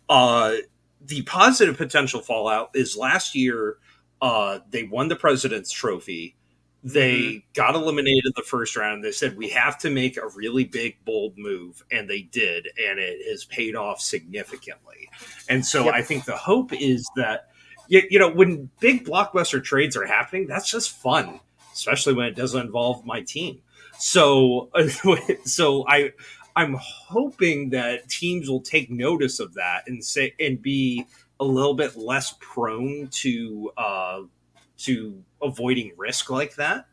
Uh, 0.08 0.54
the 1.04 1.22
positive 1.22 1.76
potential 1.76 2.20
fallout 2.20 2.70
is 2.74 2.96
last 2.96 3.34
year 3.34 3.78
uh, 4.20 4.60
they 4.70 4.84
won 4.84 5.08
the 5.08 5.16
President's 5.16 5.72
Trophy. 5.72 6.36
They 6.84 7.18
mm-hmm. 7.18 7.38
got 7.54 7.74
eliminated 7.76 8.24
in 8.26 8.32
the 8.34 8.42
first 8.42 8.76
round. 8.76 9.04
They 9.04 9.12
said 9.12 9.36
we 9.36 9.50
have 9.50 9.78
to 9.78 9.90
make 9.90 10.16
a 10.16 10.28
really 10.34 10.64
big, 10.64 11.04
bold 11.04 11.38
move, 11.38 11.82
and 11.92 12.10
they 12.10 12.22
did, 12.22 12.66
and 12.76 12.98
it 12.98 13.28
has 13.28 13.44
paid 13.44 13.76
off 13.76 14.00
significantly. 14.00 15.08
And 15.48 15.64
so 15.64 15.84
yep. 15.84 15.94
I 15.94 16.02
think 16.02 16.24
the 16.24 16.36
hope 16.36 16.72
is 16.72 17.08
that 17.16 17.50
you, 17.86 18.02
you 18.10 18.18
know 18.18 18.30
when 18.30 18.68
big 18.80 19.04
blockbuster 19.04 19.62
trades 19.62 19.96
are 19.96 20.06
happening, 20.06 20.46
that's 20.46 20.70
just 20.70 20.90
fun, 20.90 21.40
especially 21.72 22.14
when 22.14 22.26
it 22.26 22.34
doesn't 22.34 22.60
involve 22.66 23.04
my 23.06 23.20
team. 23.20 23.60
So, 23.98 24.70
so 25.44 25.86
I, 25.86 26.12
I'm 26.56 26.76
hoping 26.80 27.70
that 27.70 28.08
teams 28.08 28.48
will 28.48 28.60
take 28.60 28.90
notice 28.90 29.38
of 29.38 29.54
that 29.54 29.84
and 29.86 30.04
say 30.04 30.34
and 30.40 30.60
be 30.60 31.06
a 31.38 31.44
little 31.44 31.74
bit 31.74 31.96
less 31.96 32.34
prone 32.40 33.08
to 33.08 33.70
uh, 33.76 34.20
to 34.84 35.22
avoiding 35.40 35.92
risk 35.96 36.30
like 36.30 36.56
that. 36.56 36.86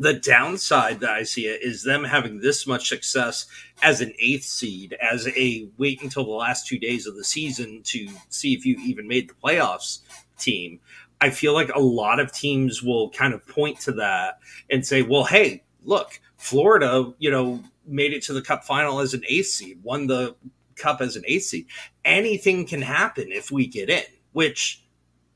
The 0.00 0.14
downside 0.14 1.00
that 1.00 1.10
I 1.10 1.24
see 1.24 1.46
it 1.46 1.60
is 1.62 1.82
them 1.82 2.04
having 2.04 2.38
this 2.38 2.66
much 2.66 2.88
success 2.88 3.46
as 3.82 4.00
an 4.00 4.12
eighth 4.20 4.44
seed, 4.44 4.96
as 5.00 5.26
a 5.28 5.68
wait 5.76 6.02
until 6.02 6.24
the 6.24 6.30
last 6.30 6.68
two 6.68 6.78
days 6.78 7.06
of 7.06 7.16
the 7.16 7.24
season 7.24 7.82
to 7.84 8.08
see 8.28 8.54
if 8.54 8.64
you 8.64 8.78
even 8.84 9.08
made 9.08 9.28
the 9.28 9.34
playoffs 9.34 10.00
team. 10.38 10.78
I 11.20 11.30
feel 11.30 11.52
like 11.52 11.70
a 11.74 11.80
lot 11.80 12.20
of 12.20 12.32
teams 12.32 12.80
will 12.80 13.10
kind 13.10 13.34
of 13.34 13.44
point 13.46 13.80
to 13.80 13.92
that 13.92 14.38
and 14.70 14.86
say, 14.86 15.02
well, 15.02 15.24
hey, 15.24 15.64
look, 15.82 16.20
Florida, 16.36 17.12
you 17.18 17.30
know, 17.30 17.60
made 17.84 18.12
it 18.12 18.22
to 18.24 18.32
the 18.32 18.42
cup 18.42 18.64
final 18.64 19.00
as 19.00 19.14
an 19.14 19.22
eighth 19.28 19.48
seed, 19.48 19.82
won 19.82 20.06
the 20.06 20.36
cup 20.76 21.00
as 21.00 21.16
an 21.16 21.24
eighth 21.26 21.44
seed. 21.44 21.66
Anything 22.04 22.66
can 22.66 22.82
happen 22.82 23.32
if 23.32 23.50
we 23.50 23.66
get 23.66 23.90
in, 23.90 24.04
which 24.32 24.84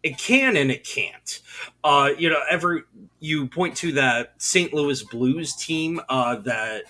it 0.03 0.19
can 0.19 0.57
and 0.57 0.71
it 0.71 0.85
can't. 0.85 1.41
Uh, 1.85 2.11
you 2.19 2.29
know, 2.29 2.41
ever 2.51 2.87
you 3.21 3.47
point 3.47 3.77
to 3.79 3.93
that 3.93 4.35
St. 4.39 4.73
Louis 4.73 5.03
Blues 5.05 5.55
team 5.55 6.01
uh, 6.09 6.37
that 6.37 6.85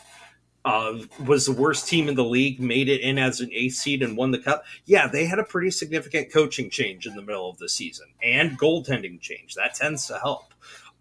uh, 0.64 0.98
was 1.26 1.46
the 1.46 1.52
worst 1.52 1.88
team 1.88 2.08
in 2.08 2.14
the 2.14 2.24
league, 2.24 2.60
made 2.60 2.88
it 2.88 3.00
in 3.00 3.18
as 3.18 3.40
an 3.40 3.50
eighth 3.52 3.74
seed 3.74 4.02
and 4.02 4.16
won 4.16 4.30
the 4.30 4.38
cup. 4.38 4.64
Yeah, 4.86 5.08
they 5.08 5.26
had 5.26 5.38
a 5.38 5.44
pretty 5.44 5.70
significant 5.70 6.32
coaching 6.32 6.70
change 6.70 7.06
in 7.06 7.14
the 7.14 7.22
middle 7.22 7.50
of 7.50 7.58
the 7.58 7.68
season 7.68 8.06
and 8.22 8.58
goaltending 8.58 9.20
change. 9.20 9.54
That 9.54 9.74
tends 9.74 10.06
to 10.06 10.18
help. 10.18 10.54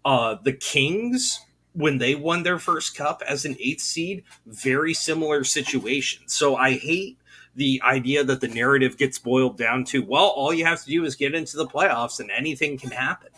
Uh, 0.04 0.36
the 0.42 0.52
Kings 0.52 1.40
when 1.74 1.98
they 1.98 2.14
won 2.14 2.42
their 2.42 2.58
first 2.58 2.96
cup 2.96 3.22
as 3.26 3.44
an 3.44 3.56
eighth 3.58 3.80
seed, 3.80 4.24
very 4.46 4.92
similar 4.92 5.44
situation. 5.44 6.22
So 6.26 6.56
I 6.56 6.72
hate 6.72 7.18
the 7.54 7.80
idea 7.84 8.24
that 8.24 8.40
the 8.40 8.48
narrative 8.48 8.96
gets 8.96 9.18
boiled 9.18 9.58
down 9.58 9.84
to, 9.84 10.02
well, 10.02 10.28
all 10.28 10.54
you 10.54 10.64
have 10.64 10.82
to 10.82 10.90
do 10.90 11.04
is 11.04 11.16
get 11.16 11.34
into 11.34 11.56
the 11.56 11.66
playoffs 11.66 12.20
and 12.20 12.30
anything 12.30 12.78
can 12.78 12.90
happen. 12.90 13.28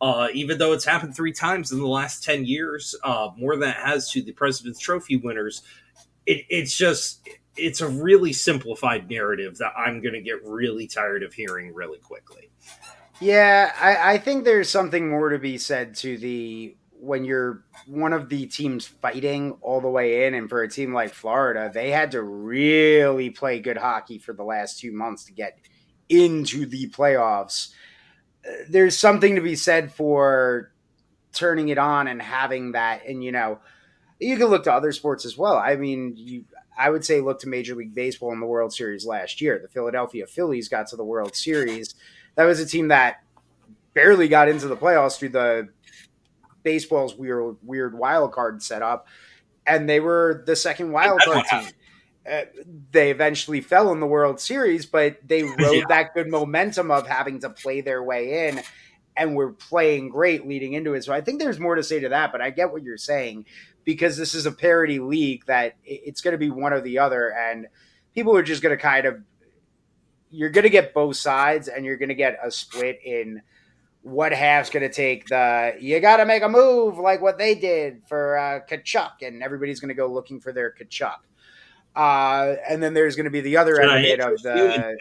Uh, 0.00 0.28
even 0.32 0.58
though 0.58 0.72
it's 0.72 0.84
happened 0.84 1.14
three 1.14 1.32
times 1.32 1.72
in 1.72 1.78
the 1.78 1.86
last 1.86 2.22
10 2.24 2.44
years, 2.44 2.94
uh, 3.02 3.30
more 3.36 3.56
than 3.56 3.70
it 3.70 3.76
has 3.76 4.10
to 4.12 4.22
the 4.22 4.32
President's 4.32 4.78
Trophy 4.78 5.16
winners, 5.16 5.62
it, 6.24 6.44
it's 6.48 6.76
just, 6.76 7.28
it's 7.56 7.80
a 7.80 7.88
really 7.88 8.32
simplified 8.32 9.10
narrative 9.10 9.58
that 9.58 9.72
I'm 9.76 10.00
going 10.00 10.14
to 10.14 10.20
get 10.20 10.44
really 10.44 10.86
tired 10.86 11.22
of 11.22 11.34
hearing 11.34 11.74
really 11.74 11.98
quickly. 11.98 12.50
Yeah, 13.20 13.72
I, 13.78 14.14
I 14.14 14.18
think 14.18 14.44
there's 14.44 14.70
something 14.70 15.10
more 15.10 15.30
to 15.30 15.38
be 15.38 15.58
said 15.58 15.96
to 15.96 16.16
the 16.16 16.76
when 17.00 17.24
you're 17.24 17.64
one 17.86 18.12
of 18.12 18.28
the 18.28 18.46
teams 18.46 18.86
fighting 18.86 19.56
all 19.60 19.80
the 19.80 19.88
way 19.88 20.26
in, 20.26 20.34
and 20.34 20.48
for 20.48 20.62
a 20.62 20.68
team 20.68 20.92
like 20.92 21.14
Florida, 21.14 21.70
they 21.72 21.90
had 21.90 22.10
to 22.12 22.22
really 22.22 23.30
play 23.30 23.60
good 23.60 23.76
hockey 23.76 24.18
for 24.18 24.32
the 24.32 24.42
last 24.42 24.80
two 24.80 24.92
months 24.92 25.24
to 25.24 25.32
get 25.32 25.58
into 26.08 26.66
the 26.66 26.88
playoffs. 26.90 27.72
Uh, 28.46 28.52
there's 28.68 28.96
something 28.96 29.34
to 29.34 29.40
be 29.40 29.54
said 29.54 29.92
for 29.92 30.72
turning 31.32 31.68
it 31.68 31.78
on 31.78 32.08
and 32.08 32.20
having 32.20 32.72
that, 32.72 33.06
and 33.06 33.22
you 33.22 33.32
know, 33.32 33.58
you 34.18 34.36
can 34.36 34.46
look 34.46 34.64
to 34.64 34.72
other 34.72 34.92
sports 34.92 35.24
as 35.24 35.38
well. 35.38 35.56
I 35.56 35.76
mean, 35.76 36.14
you, 36.16 36.44
I 36.76 36.90
would 36.90 37.04
say 37.04 37.20
look 37.20 37.40
to 37.40 37.48
Major 37.48 37.74
League 37.74 37.94
Baseball 37.94 38.32
in 38.32 38.40
the 38.40 38.46
World 38.46 38.72
Series 38.72 39.06
last 39.06 39.40
year. 39.40 39.58
The 39.60 39.68
Philadelphia 39.68 40.26
Phillies 40.26 40.68
got 40.68 40.88
to 40.88 40.96
the 40.96 41.04
World 41.04 41.36
Series. 41.36 41.94
That 42.34 42.44
was 42.44 42.60
a 42.60 42.66
team 42.66 42.88
that 42.88 43.22
barely 43.94 44.28
got 44.28 44.48
into 44.48 44.68
the 44.68 44.76
playoffs 44.76 45.18
through 45.18 45.30
the 45.30 45.68
baseball's 46.62 47.14
weird 47.14 47.56
weird 47.62 47.96
wild 47.96 48.32
card 48.32 48.62
setup, 48.62 49.06
and 49.66 49.88
they 49.88 50.00
were 50.00 50.42
the 50.46 50.56
second 50.56 50.92
wild 50.92 51.20
card 51.24 51.44
team. 51.50 51.68
Uh, 52.30 52.42
they 52.90 53.10
eventually 53.10 53.60
fell 53.60 53.90
in 53.90 54.00
the 54.00 54.06
World 54.06 54.38
Series, 54.38 54.84
but 54.84 55.16
they 55.26 55.44
rode 55.44 55.72
yeah. 55.72 55.84
that 55.88 56.12
good 56.12 56.28
momentum 56.28 56.90
of 56.90 57.06
having 57.06 57.40
to 57.40 57.48
play 57.48 57.80
their 57.80 58.02
way 58.02 58.48
in, 58.48 58.60
and 59.16 59.34
were 59.34 59.52
playing 59.52 60.10
great 60.10 60.46
leading 60.46 60.74
into 60.74 60.94
it. 60.94 61.04
So 61.04 61.12
I 61.12 61.22
think 61.22 61.40
there's 61.40 61.58
more 61.58 61.74
to 61.74 61.82
say 61.82 62.00
to 62.00 62.10
that, 62.10 62.30
but 62.30 62.40
I 62.40 62.50
get 62.50 62.70
what 62.70 62.82
you're 62.82 62.98
saying 62.98 63.46
because 63.84 64.18
this 64.18 64.34
is 64.34 64.44
a 64.44 64.52
parity 64.52 64.98
league 64.98 65.46
that 65.46 65.76
it's 65.84 66.20
going 66.20 66.32
to 66.32 66.38
be 66.38 66.50
one 66.50 66.74
or 66.74 66.80
the 66.82 66.98
other, 66.98 67.32
and 67.32 67.66
people 68.14 68.36
are 68.36 68.42
just 68.42 68.62
going 68.62 68.76
to 68.76 68.82
kind 68.82 69.06
of 69.06 69.22
you're 70.30 70.50
going 70.50 70.64
to 70.64 70.70
get 70.70 70.92
both 70.92 71.16
sides, 71.16 71.68
and 71.68 71.86
you're 71.86 71.96
going 71.96 72.10
to 72.10 72.14
get 72.14 72.38
a 72.44 72.50
split 72.50 73.00
in 73.02 73.40
what 74.02 74.32
half's 74.32 74.70
going 74.70 74.88
to 74.88 74.92
take 74.92 75.26
the 75.26 75.76
you 75.80 75.98
got 76.00 76.18
to 76.18 76.24
make 76.24 76.42
a 76.42 76.48
move 76.48 76.98
like 76.98 77.20
what 77.20 77.38
they 77.38 77.54
did 77.54 78.02
for 78.08 78.38
uh, 78.38 78.60
Tkachuk, 78.68 79.22
and 79.22 79.42
everybody's 79.42 79.80
going 79.80 79.88
to 79.88 79.94
go 79.94 80.06
looking 80.06 80.40
for 80.40 80.52
their 80.52 80.72
Tkachuk. 80.72 81.18
Uh, 81.96 82.56
and 82.68 82.82
then 82.82 82.94
there's 82.94 83.16
going 83.16 83.24
to 83.24 83.30
be 83.30 83.40
the 83.40 83.56
other 83.56 83.80
end 83.80 84.20
of 84.20 84.42
the. 84.42 84.96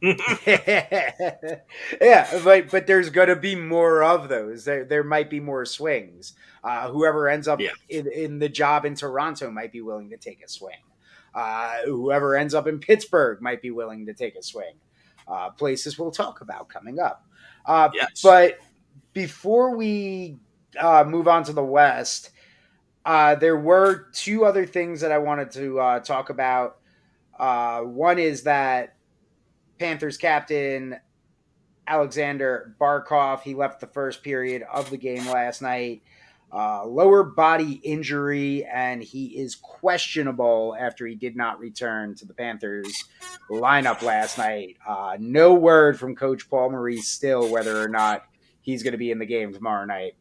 yeah, 2.00 2.40
but 2.44 2.70
but 2.70 2.86
there's 2.86 3.10
going 3.10 3.28
to 3.28 3.36
be 3.36 3.56
more 3.56 4.02
of 4.02 4.28
those. 4.28 4.64
There 4.64 4.84
there 4.84 5.02
might 5.02 5.30
be 5.30 5.40
more 5.40 5.64
swings. 5.64 6.34
Uh, 6.62 6.90
whoever 6.90 7.28
ends 7.28 7.48
up 7.48 7.60
yeah. 7.60 7.70
in, 7.88 8.06
in 8.06 8.38
the 8.38 8.48
job 8.48 8.84
in 8.84 8.94
Toronto 8.94 9.50
might 9.50 9.72
be 9.72 9.80
willing 9.80 10.10
to 10.10 10.16
take 10.16 10.42
a 10.44 10.48
swing. 10.48 10.76
Uh, 11.34 11.78
whoever 11.84 12.36
ends 12.36 12.54
up 12.54 12.66
in 12.66 12.78
Pittsburgh 12.78 13.40
might 13.40 13.62
be 13.62 13.70
willing 13.70 14.06
to 14.06 14.14
take 14.14 14.36
a 14.36 14.42
swing 14.42 14.74
uh, 15.28 15.50
places 15.50 15.98
we'll 15.98 16.10
talk 16.10 16.40
about 16.40 16.68
coming 16.68 16.98
up. 16.98 17.24
Uh, 17.66 17.90
yes. 17.94 18.22
But 18.22 18.58
before 19.12 19.76
we 19.76 20.36
uh, 20.80 21.04
move 21.06 21.28
on 21.28 21.44
to 21.44 21.52
the 21.52 21.64
West, 21.64 22.30
uh, 23.04 23.34
there 23.34 23.58
were 23.58 24.06
two 24.12 24.44
other 24.44 24.66
things 24.66 25.00
that 25.00 25.12
I 25.12 25.18
wanted 25.18 25.50
to 25.52 25.80
uh, 25.80 26.00
talk 26.00 26.30
about. 26.30 26.78
Uh, 27.38 27.80
one 27.80 28.18
is 28.18 28.42
that 28.42 28.96
Panthers 29.78 30.16
captain 30.16 30.96
Alexander 31.86 32.74
Barkov, 32.80 33.40
he 33.40 33.54
left 33.54 33.80
the 33.80 33.86
first 33.86 34.22
period 34.22 34.62
of 34.70 34.90
the 34.90 34.98
game 34.98 35.26
last 35.26 35.62
night 35.62 36.02
uh, 36.52 36.86
lower 36.86 37.22
body 37.24 37.72
injury, 37.84 38.64
and 38.64 39.02
he 39.02 39.38
is 39.38 39.54
questionable 39.54 40.76
after 40.78 41.06
he 41.06 41.14
did 41.14 41.36
not 41.36 41.58
return 41.58 42.14
to 42.16 42.24
the 42.24 42.34
Panthers 42.34 43.04
lineup 43.50 44.02
last 44.02 44.38
night. 44.38 44.76
Uh, 44.86 45.16
no 45.18 45.54
word 45.54 45.98
from 45.98 46.14
Coach 46.16 46.48
Paul 46.48 46.70
Maurice 46.70 47.08
still 47.08 47.50
whether 47.50 47.82
or 47.82 47.88
not 47.88 48.22
he's 48.62 48.82
going 48.82 48.92
to 48.92 48.98
be 48.98 49.10
in 49.10 49.18
the 49.18 49.26
game 49.26 49.52
tomorrow 49.52 49.84
night. 49.84 50.14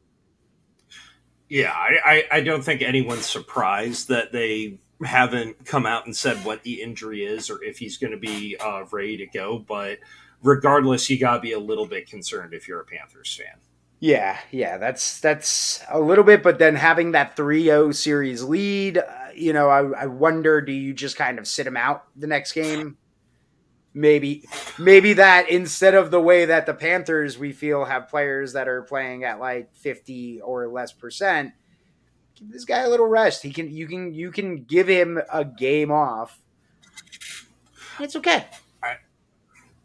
Yeah, 1.49 1.71
I, 1.73 2.25
I, 2.29 2.41
don't 2.41 2.61
think 2.61 2.81
anyone's 2.81 3.25
surprised 3.25 4.09
that 4.09 4.33
they 4.33 4.79
haven't 5.01 5.65
come 5.65 5.85
out 5.85 6.05
and 6.05 6.15
said 6.15 6.43
what 6.43 6.63
the 6.63 6.81
injury 6.81 7.23
is 7.23 7.49
or 7.49 7.63
if 7.63 7.77
he's 7.77 7.97
going 7.97 8.11
to 8.11 8.17
be 8.17 8.57
uh, 8.57 8.83
ready 8.91 9.15
to 9.17 9.27
go. 9.27 9.57
But 9.57 9.99
regardless, 10.43 11.09
you 11.09 11.17
got 11.17 11.35
to 11.35 11.39
be 11.39 11.53
a 11.53 11.59
little 11.59 11.85
bit 11.85 12.09
concerned 12.09 12.53
if 12.53 12.67
you're 12.67 12.81
a 12.81 12.85
Panthers 12.85 13.33
fan. 13.33 13.59
Yeah, 13.99 14.37
yeah, 14.51 14.77
that's 14.77 15.19
that's 15.19 15.83
a 15.89 15.99
little 15.99 16.23
bit, 16.23 16.43
but 16.43 16.59
then 16.59 16.75
having 16.75 17.13
that 17.13 17.35
3-0 17.35 17.95
series 17.95 18.43
lead, 18.43 18.99
uh, 18.99 19.03
you 19.33 19.53
know, 19.53 19.69
I, 19.69 20.03
I 20.03 20.05
wonder, 20.05 20.61
do 20.61 20.71
you 20.71 20.93
just 20.93 21.17
kind 21.17 21.39
of 21.39 21.47
sit 21.47 21.65
him 21.65 21.77
out 21.77 22.03
the 22.15 22.27
next 22.27 22.53
game? 22.53 22.97
maybe 23.97 24.47
maybe 24.77 25.13
that 25.13 25.49
instead 25.49 25.95
of 25.95 26.11
the 26.11 26.21
way 26.21 26.45
that 26.45 26.67
the 26.67 26.73
Panthers 26.73 27.37
we 27.37 27.51
feel 27.51 27.85
have 27.85 28.07
players 28.07 28.53
that 28.53 28.67
are 28.67 28.83
playing 28.83 29.23
at 29.23 29.39
like 29.39 29.73
50 29.75 30.41
or 30.41 30.67
less 30.67 30.93
percent 30.93 31.53
give 32.35 32.51
this 32.51 32.63
guy 32.63 32.81
a 32.81 32.89
little 32.89 33.07
rest. 33.07 33.41
He 33.41 33.51
can 33.51 33.71
you 33.71 33.87
can 33.87 34.13
you 34.13 34.31
can 34.31 34.63
give 34.63 34.87
him 34.87 35.19
a 35.33 35.43
game 35.43 35.91
off. 35.91 36.39
It's 37.99 38.15
okay 38.15 38.45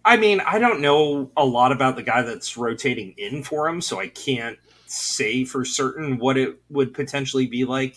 I, 0.05 0.17
mean 0.17 0.41
I 0.41 0.59
don't 0.59 0.81
know 0.81 1.31
a 1.37 1.45
lot 1.45 1.73
about 1.73 1.97
the 1.97 2.03
guy 2.03 2.23
that's 2.23 2.57
rotating 2.57 3.15
in 3.17 3.43
for 3.43 3.69
him 3.69 3.81
so 3.81 4.01
I 4.01 4.09
can't 4.09 4.59
say 4.87 5.45
for 5.45 5.65
certain 5.65 6.19
what 6.19 6.37
it 6.37 6.61
would 6.69 6.95
potentially 6.95 7.47
be 7.47 7.65
like 7.65 7.97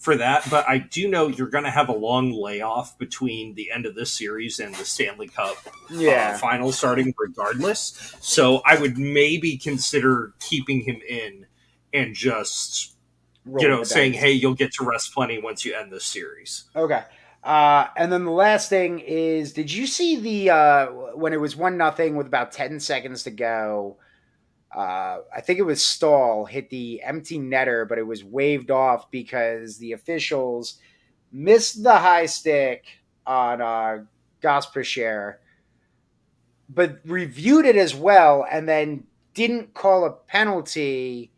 for 0.00 0.16
that, 0.16 0.48
but 0.48 0.66
I 0.66 0.78
do 0.78 1.08
know 1.08 1.28
you're 1.28 1.50
going 1.50 1.64
to 1.64 1.70
have 1.70 1.90
a 1.90 1.94
long 1.94 2.32
layoff 2.32 2.98
between 2.98 3.54
the 3.54 3.70
end 3.70 3.84
of 3.84 3.94
this 3.94 4.10
series 4.10 4.58
and 4.58 4.74
the 4.74 4.84
Stanley 4.86 5.28
Cup 5.28 5.58
uh, 5.66 5.70
yeah. 5.90 6.32
uh, 6.34 6.38
final 6.38 6.72
starting, 6.72 7.14
regardless. 7.18 8.16
So 8.20 8.62
I 8.64 8.80
would 8.80 8.96
maybe 8.96 9.58
consider 9.58 10.32
keeping 10.40 10.80
him 10.80 11.02
in 11.06 11.46
and 11.92 12.14
just 12.14 12.96
Roll 13.44 13.62
you 13.62 13.68
know 13.68 13.82
saying, 13.84 14.14
"Hey, 14.14 14.32
you'll 14.32 14.54
get 14.54 14.72
to 14.74 14.84
rest 14.84 15.14
plenty 15.14 15.38
once 15.38 15.64
you 15.64 15.74
end 15.74 15.90
this 15.92 16.04
series." 16.04 16.64
Okay. 16.76 17.02
Uh, 17.42 17.86
and 17.96 18.12
then 18.12 18.24
the 18.24 18.30
last 18.30 18.68
thing 18.68 18.98
is, 19.00 19.52
did 19.52 19.72
you 19.72 19.86
see 19.86 20.16
the 20.16 20.50
uh, 20.50 20.86
when 21.14 21.32
it 21.32 21.40
was 21.40 21.56
one 21.56 21.76
nothing 21.76 22.16
with 22.16 22.26
about 22.26 22.52
ten 22.52 22.78
seconds 22.78 23.22
to 23.22 23.30
go? 23.30 23.96
uh, 24.74 25.18
I 25.34 25.40
think 25.40 25.58
it 25.58 25.64
was 25.64 25.82
Staal 25.82 26.44
hit 26.44 26.70
the 26.70 27.02
empty 27.02 27.38
netter, 27.38 27.88
but 27.88 27.98
it 27.98 28.06
was 28.06 28.22
waved 28.22 28.70
off 28.70 29.10
because 29.10 29.78
the 29.78 29.92
officials 29.92 30.78
missed 31.32 31.82
the 31.82 31.96
high 31.96 32.26
stick 32.26 32.84
on 33.26 33.60
uh, 33.60 34.04
Gostisbehere, 34.42 35.36
but 36.68 37.00
reviewed 37.04 37.66
it 37.66 37.76
as 37.76 37.94
well, 37.94 38.46
and 38.48 38.68
then 38.68 39.04
didn't 39.34 39.74
call 39.74 40.04
a 40.04 40.12
penalty 40.12 41.32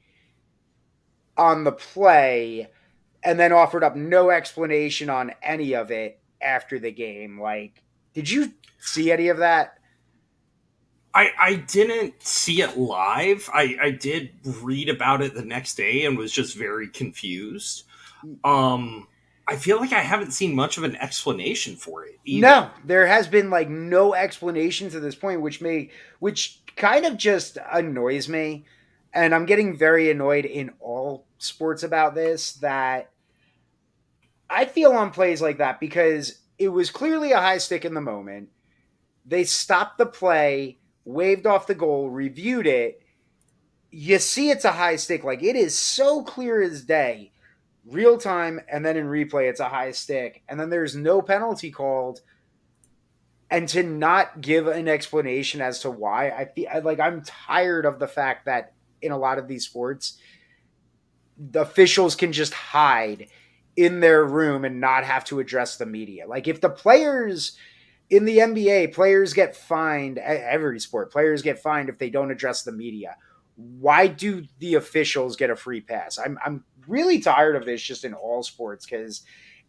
on 1.39 1.65
the 1.65 1.73
play, 1.73 2.69
and 3.23 3.39
then 3.39 3.53
offered 3.53 3.85
up 3.85 3.97
no 3.97 4.31
explanation 4.31 5.11
on 5.11 5.33
any 5.43 5.75
of 5.75 5.91
it 5.91 6.21
after 6.41 6.79
the 6.79 6.91
game. 6.91 7.41
Like, 7.41 7.83
did 8.15 8.31
you 8.31 8.53
see 8.79 9.13
any 9.13 9.29
of 9.29 9.39
that? 9.39 9.79
I, 11.15 11.31
I 11.39 11.55
didn't 11.57 12.23
see 12.23 12.63
it 12.63 12.79
live. 12.79 13.51
I, 13.53 13.77
I 13.81 13.91
did 13.91 14.31
read 14.63 14.89
about 14.89 15.21
it 15.21 15.35
the 15.35 15.45
next 15.45 15.75
day 15.75 16.07
and 16.07 16.17
was 16.17 16.33
just 16.33 16.57
very 16.57 16.89
confused. 16.89 17.85
Um, 18.45 19.09
I 19.47 19.57
feel 19.57 19.79
like 19.79 19.93
I 19.93 20.01
haven't 20.01 20.33
seen 20.33 20.55
much 20.55 20.79
of 20.79 20.85
an 20.85 20.97
explanation 20.97 21.77
for 21.77 22.05
it. 22.05 22.19
Either. 22.25 22.47
No, 22.47 22.71
there 22.85 23.07
has 23.07 23.29
been 23.29 23.51
like 23.51 23.69
no 23.69 24.15
explanation 24.15 24.89
to 24.91 25.01
this 25.01 25.15
point, 25.15 25.43
which 25.43 25.61
may 25.61 25.91
which 26.21 26.61
kind 26.77 27.05
of 27.05 27.17
just 27.17 27.59
annoys 27.71 28.29
me. 28.29 28.65
And 29.13 29.35
I'm 29.35 29.47
getting 29.47 29.77
very 29.77 30.11
annoyed 30.11 30.45
in 30.45 30.73
all 30.81 31.27
sports 31.39 31.83
about 31.83 32.15
this 32.15 32.55
that 32.55 33.11
I 34.49 34.65
feel 34.65 34.93
on 34.93 35.11
plays 35.11 35.43
like 35.43 35.59
that 35.59 35.81
because 35.81 36.39
it 36.59 36.69
was 36.69 36.91
clearly 36.91 37.33
a 37.33 37.41
high 37.41 37.59
stick 37.59 37.85
in 37.85 37.95
the 37.95 38.01
moment. 38.01 38.49
They 39.27 39.45
stopped 39.45 39.99
the 39.99 40.07
play 40.07 40.79
waved 41.05 41.47
off 41.47 41.67
the 41.67 41.75
goal, 41.75 42.11
reviewed 42.11 42.67
it. 42.67 43.03
You 43.91 44.19
see 44.19 44.51
it's 44.51 44.65
a 44.65 44.73
high 44.73 44.97
stick. 44.97 45.25
Like 45.25 45.43
it 45.43 45.57
is 45.57 45.77
so 45.77 46.23
clear 46.23 46.63
as 46.63 46.83
day, 46.83 47.33
real 47.87 48.19
time, 48.19 48.61
and 48.71 48.85
then 48.85 48.97
in 48.97 49.07
replay, 49.07 49.49
it's 49.49 49.61
a 49.61 49.69
high 49.69 49.93
stick. 49.93 50.43
And 50.49 50.59
then 50.59 50.71
there's 50.71 50.97
no 50.97 51.23
penalty 51.23 51.71
called. 51.71 52.21
And 53.51 53.69
to 53.71 53.83
not 53.83 54.41
give 54.41 54.67
an 54.67 54.89
explanation 54.89 55.61
as 55.61 55.81
to 55.81 55.91
why, 55.91 56.31
I 56.31 56.47
feel 56.47 56.69
like 56.83 57.01
I'm 57.01 57.23
tired 57.23 57.85
of 57.85 57.99
the 57.99 58.09
fact 58.09 58.47
that 58.47 58.72
in 59.03 59.13
a 59.13 59.19
lot 59.19 59.39
of 59.39 59.49
these 59.49 59.65
sports, 59.65 60.19
the 61.37 61.61
officials 61.61 62.15
can 62.15 62.33
just 62.33 62.55
hide 62.55 63.29
in 63.77 64.01
their 64.01 64.25
room 64.25 64.65
and 64.65 64.81
not 64.81 65.05
have 65.05 65.25
to 65.25 65.41
address 65.41 65.77
the 65.77 65.87
media. 65.87 66.27
Like 66.27 66.47
if 66.49 66.61
the 66.61 66.71
players 66.71 67.57
in 68.13 68.27
the 68.27 68.39
NBA, 68.39 68.93
players 68.93 69.33
get 69.33 69.57
fined. 69.57 70.19
Every 70.19 70.79
sport, 70.79 71.11
players 71.11 71.41
get 71.41 71.59
fined 71.59 71.89
if 71.89 71.99
they 71.99 72.11
don't 72.11 72.31
address 72.31 72.63
the 72.63 72.71
media. 72.71 73.17
Why 73.57 74.07
do 74.07 74.45
the 74.59 74.75
officials 74.75 75.35
get 75.35 75.49
a 75.49 75.57
free 75.57 75.81
pass? 75.81 76.19
I'm 76.19 76.39
I'm 76.45 76.65
really 76.87 77.21
tired 77.21 77.57
of 77.57 77.65
this 77.65 77.81
just 77.81 78.05
in 78.05 78.13
all 78.13 78.43
sports 78.43 78.85
because 78.85 79.23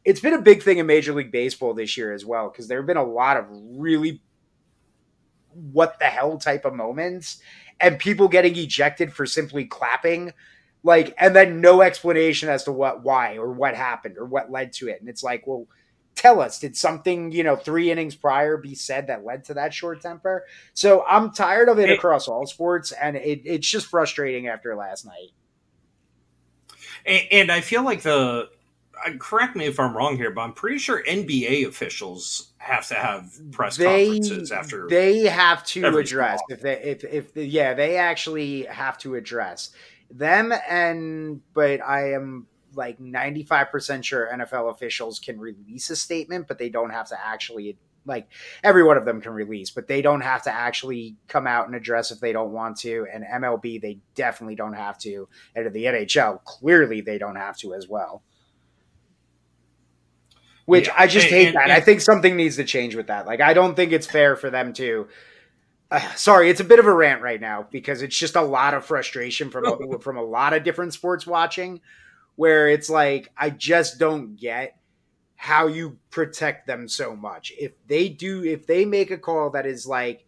it's 0.04 0.20
been 0.20 0.34
a 0.34 0.42
big 0.42 0.62
thing 0.62 0.80
in 0.80 0.86
Major 0.86 1.14
League 1.14 1.32
Baseball 1.32 1.74
this 1.74 1.96
year 1.96 2.12
as 2.12 2.26
well. 2.26 2.50
Because 2.50 2.68
there 2.68 2.80
have 2.80 2.88
been 2.88 2.98
a 2.98 3.04
lot 3.04 3.38
of 3.38 3.46
really 3.50 4.22
what 5.54 5.98
the 6.00 6.06
hell 6.06 6.38
type 6.38 6.66
of 6.66 6.74
moments 6.74 7.42
and 7.84 8.00
people 8.00 8.28
getting 8.28 8.56
ejected 8.56 9.14
for 9.14 9.26
simply 9.26 9.66
clapping 9.66 10.34
like 10.84 11.14
and 11.18 11.36
then 11.36 11.62
no 11.62 11.82
explanation 11.82 12.50
as 12.50 12.64
to 12.64 12.72
what 12.72 13.04
why 13.04 13.38
or 13.38 13.52
what 13.52 13.76
happened 13.76 14.18
or 14.18 14.26
what 14.26 14.52
led 14.52 14.74
to 14.74 14.88
it. 14.88 15.00
And 15.00 15.10
it's 15.10 15.24
like 15.24 15.46
well 15.46 15.68
tell 16.16 16.40
us 16.40 16.60
did 16.60 16.78
something 16.78 17.32
you 17.32 17.44
know 17.44 17.56
three 17.56 17.92
innings 17.92 18.16
prior 18.16 18.56
be 18.58 18.76
said 18.76 19.08
that 19.08 19.26
led 19.26 19.44
to 19.46 19.54
that 19.56 19.74
short 19.74 20.02
temper? 20.02 20.46
So 20.74 21.04
i'm 21.08 21.32
tired 21.32 21.70
of 21.70 21.78
it 21.78 21.90
across 21.90 22.28
all 22.28 22.46
sports 22.46 22.92
and 22.92 23.18
it, 23.18 23.42
it's 23.46 23.68
just 23.68 23.88
frustrating 23.88 24.48
after 24.48 24.76
last 24.76 25.06
night. 25.06 25.32
And, 27.06 27.24
and 27.32 27.52
i 27.52 27.62
feel 27.62 27.84
like 27.84 28.02
the 28.02 28.50
correct 29.20 29.56
me 29.56 29.66
if 29.66 29.80
i'm 29.80 29.96
wrong 29.96 30.16
here 30.16 30.32
but 30.32 30.42
i'm 30.42 30.54
pretty 30.54 30.78
sure 30.78 31.04
nba 31.04 31.68
officials 31.68 32.54
have 32.58 32.88
to 32.88 32.96
have 32.96 33.32
press 33.52 33.78
they, 33.78 34.06
conferences 34.06 34.52
after 34.52 34.88
they 34.90 35.22
have 35.22 35.66
to 35.66 35.86
address 35.98 36.40
if 36.50 36.62
they 36.62 36.82
if, 36.82 37.04
if 37.04 37.36
yeah 37.36 37.74
they 37.74 37.98
actually 37.98 38.64
have 38.64 38.98
to 38.98 39.16
address 39.16 39.72
them 40.12 40.54
and 40.70 41.42
but 41.54 41.82
i 41.82 42.14
am 42.14 42.48
like 42.76 43.00
95% 43.00 44.04
sure 44.04 44.30
NFL 44.34 44.72
officials 44.72 45.20
can 45.20 45.40
release 45.40 45.90
a 45.90 45.96
statement, 45.96 46.48
but 46.48 46.58
they 46.58 46.70
don't 46.70 46.90
have 46.90 47.08
to 47.10 47.18
actually 47.24 47.78
like 48.06 48.28
every 48.64 48.84
one 48.84 48.98
of 48.98 49.06
them 49.06 49.22
can 49.22 49.32
release, 49.32 49.70
but 49.70 49.88
they 49.88 50.02
don't 50.02 50.22
have 50.22 50.44
to 50.44 50.52
actually 50.52 51.16
come 51.28 51.48
out 51.48 51.68
and 51.68 51.76
address 51.76 52.12
if 52.12 52.20
they 52.20 52.34
don't 52.34 52.52
want 52.52 52.78
to. 52.78 53.08
And 53.12 53.24
MLB, 53.24 53.82
they 53.82 54.00
definitely 54.16 54.56
don't 54.56 54.74
have 54.74 54.98
to. 55.00 55.28
And 55.56 55.74
the 55.74 55.86
NHL, 55.86 56.44
clearly 56.44 57.02
they 57.02 57.18
don't 57.18 57.38
have 57.38 57.58
to 57.58 57.74
as 57.74 57.88
well. 57.88 58.24
Which 60.66 60.88
yeah. 60.88 60.96
I 60.98 61.08
just 61.08 61.28
and, 61.28 61.36
hate 61.36 61.48
and, 61.48 61.56
that. 61.56 61.64
And, 61.64 61.72
I 61.72 61.80
think 61.82 62.02
something 62.02 62.36
needs 62.36 62.56
to 62.56 62.64
change 62.64 62.96
with 62.96 63.08
that. 63.08 63.26
Like, 63.26 63.42
I 63.42 63.54
don't 63.54 63.76
think 63.76 63.92
it's 63.92 64.08
fair 64.08 64.36
for 64.36 64.50
them 64.50 64.74
to. 64.74 65.08
Uh, 65.92 66.00
sorry, 66.16 66.50
it's 66.50 66.62
a 66.62 66.64
bit 66.64 66.80
of 66.80 66.86
a 66.86 66.94
rant 66.94 67.22
right 67.22 67.40
now 67.40 67.68
because 67.70 68.02
it's 68.02 68.18
just 68.18 68.36
a 68.36 68.42
lot 68.42 68.74
of 68.74 68.86
frustration 68.86 69.50
from 69.50 69.66
a, 69.66 70.00
from 70.00 70.18
a 70.18 70.24
lot 70.24 70.54
of 70.54 70.64
different 70.64 70.94
sports 70.94 71.28
watching 71.28 71.82
where 72.36 72.68
it's 72.68 72.90
like 72.90 73.32
I 73.38 73.50
just 73.50 74.00
don't 74.00 74.36
get 74.36 74.78
how 75.44 75.68
you 75.68 75.98
protect 76.10 76.68
them 76.68 76.88
so 76.88 77.16
much. 77.16 77.52
If 77.60 77.74
they 77.88 78.08
do, 78.08 78.44
if 78.46 78.66
they 78.66 78.86
make 78.86 79.12
a 79.12 79.18
call 79.18 79.50
that 79.50 79.66
is 79.66 79.86
like, 79.86 80.26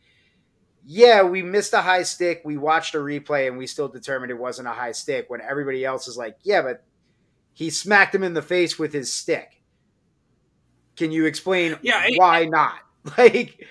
yeah, 0.85 1.23
we 1.23 1.41
missed 1.41 1.73
a 1.73 1.81
high 1.81 2.03
stick, 2.03 2.41
we 2.43 2.57
watched 2.57 2.95
a 2.95 2.97
replay, 2.97 3.47
and 3.47 3.57
we 3.57 3.65
still 3.65 3.87
determined 3.87 4.29
it 4.29 4.37
wasn't 4.37 4.67
a 4.67 4.71
high 4.71 4.91
stick, 4.91 5.29
when 5.29 5.39
everybody 5.39 5.85
else 5.85 6.07
is 6.07 6.17
like, 6.17 6.37
yeah, 6.43 6.61
but 6.61 6.83
he 7.53 7.69
smacked 7.69 8.13
him 8.13 8.23
in 8.23 8.33
the 8.33 8.41
face 8.41 8.77
with 8.77 8.91
his 8.91 9.11
stick. 9.11 9.54
Can 10.95 11.11
you 11.11 11.25
explain 11.25 11.77
yeah, 11.81 12.07
why 12.15 12.45
not? 12.45 12.75
Like, 13.19 13.63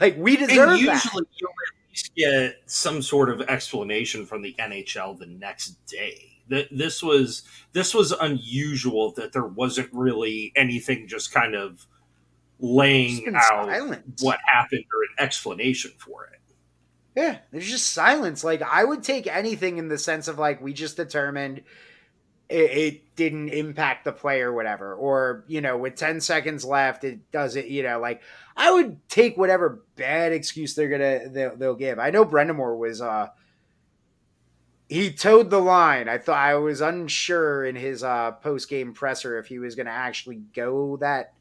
like 0.00 0.16
we 0.16 0.36
deserve 0.36 0.78
usually 0.78 0.86
that. 0.86 1.26
You'll 1.36 1.50
at 1.50 1.90
least 1.90 2.14
get 2.14 2.62
some 2.66 3.02
sort 3.02 3.28
of 3.28 3.40
explanation 3.42 4.24
from 4.24 4.40
the 4.42 4.54
NHL 4.56 5.18
the 5.18 5.26
next 5.26 5.84
day 5.86 6.38
That 6.48 6.68
this 6.70 7.02
was 7.02 7.42
this 7.72 7.92
was 7.92 8.12
unusual 8.12 9.10
that 9.14 9.32
there 9.32 9.44
wasn't 9.44 9.88
really 9.92 10.52
anything 10.54 11.08
just 11.08 11.34
kind 11.34 11.56
of 11.56 11.86
laying 12.60 13.34
out 13.34 13.66
silent. 13.66 14.04
what 14.20 14.38
happened 14.46 14.84
or 14.94 15.02
an 15.02 15.24
explanation 15.24 15.90
for 15.98 16.26
it. 16.26 16.40
Yeah, 17.16 17.38
there's 17.50 17.68
just 17.68 17.90
silence. 17.90 18.44
Like 18.44 18.62
I 18.62 18.84
would 18.84 19.02
take 19.02 19.26
anything 19.26 19.78
in 19.78 19.88
the 19.88 19.98
sense 19.98 20.28
of 20.28 20.38
like 20.38 20.62
we 20.62 20.72
just 20.72 20.96
determined 20.96 21.62
it, 22.52 22.70
it, 22.70 23.02
didn't 23.14 23.50
impact 23.50 24.06
the 24.06 24.12
play 24.12 24.40
or 24.40 24.54
whatever, 24.54 24.94
or 24.94 25.44
you 25.46 25.60
know, 25.60 25.76
with 25.76 25.96
ten 25.96 26.20
seconds 26.20 26.64
left, 26.64 27.04
it 27.04 27.30
does 27.30 27.56
it. 27.56 27.66
You 27.66 27.82
know, 27.82 28.00
like 28.00 28.22
I 28.56 28.72
would 28.72 29.06
take 29.08 29.36
whatever 29.36 29.82
bad 29.96 30.32
excuse 30.32 30.74
they're 30.74 30.88
gonna 30.88 31.28
they'll, 31.28 31.56
they'll 31.56 31.74
give. 31.74 31.98
I 31.98 32.10
know 32.10 32.24
Brind'Amour 32.24 32.78
was 32.78 33.02
uh 33.02 33.28
he 34.92 35.10
toed 35.10 35.50
the 35.50 35.58
line. 35.58 36.08
I 36.08 36.18
thought 36.18 36.38
I 36.38 36.54
was 36.56 36.80
unsure 36.80 37.64
in 37.64 37.76
his 37.76 38.04
uh, 38.04 38.32
post 38.32 38.68
game 38.68 38.92
presser 38.92 39.38
if 39.38 39.46
he 39.46 39.58
was 39.58 39.74
going 39.74 39.86
to 39.86 39.92
actually 39.92 40.42
go 40.54 40.98
that 40.98 41.32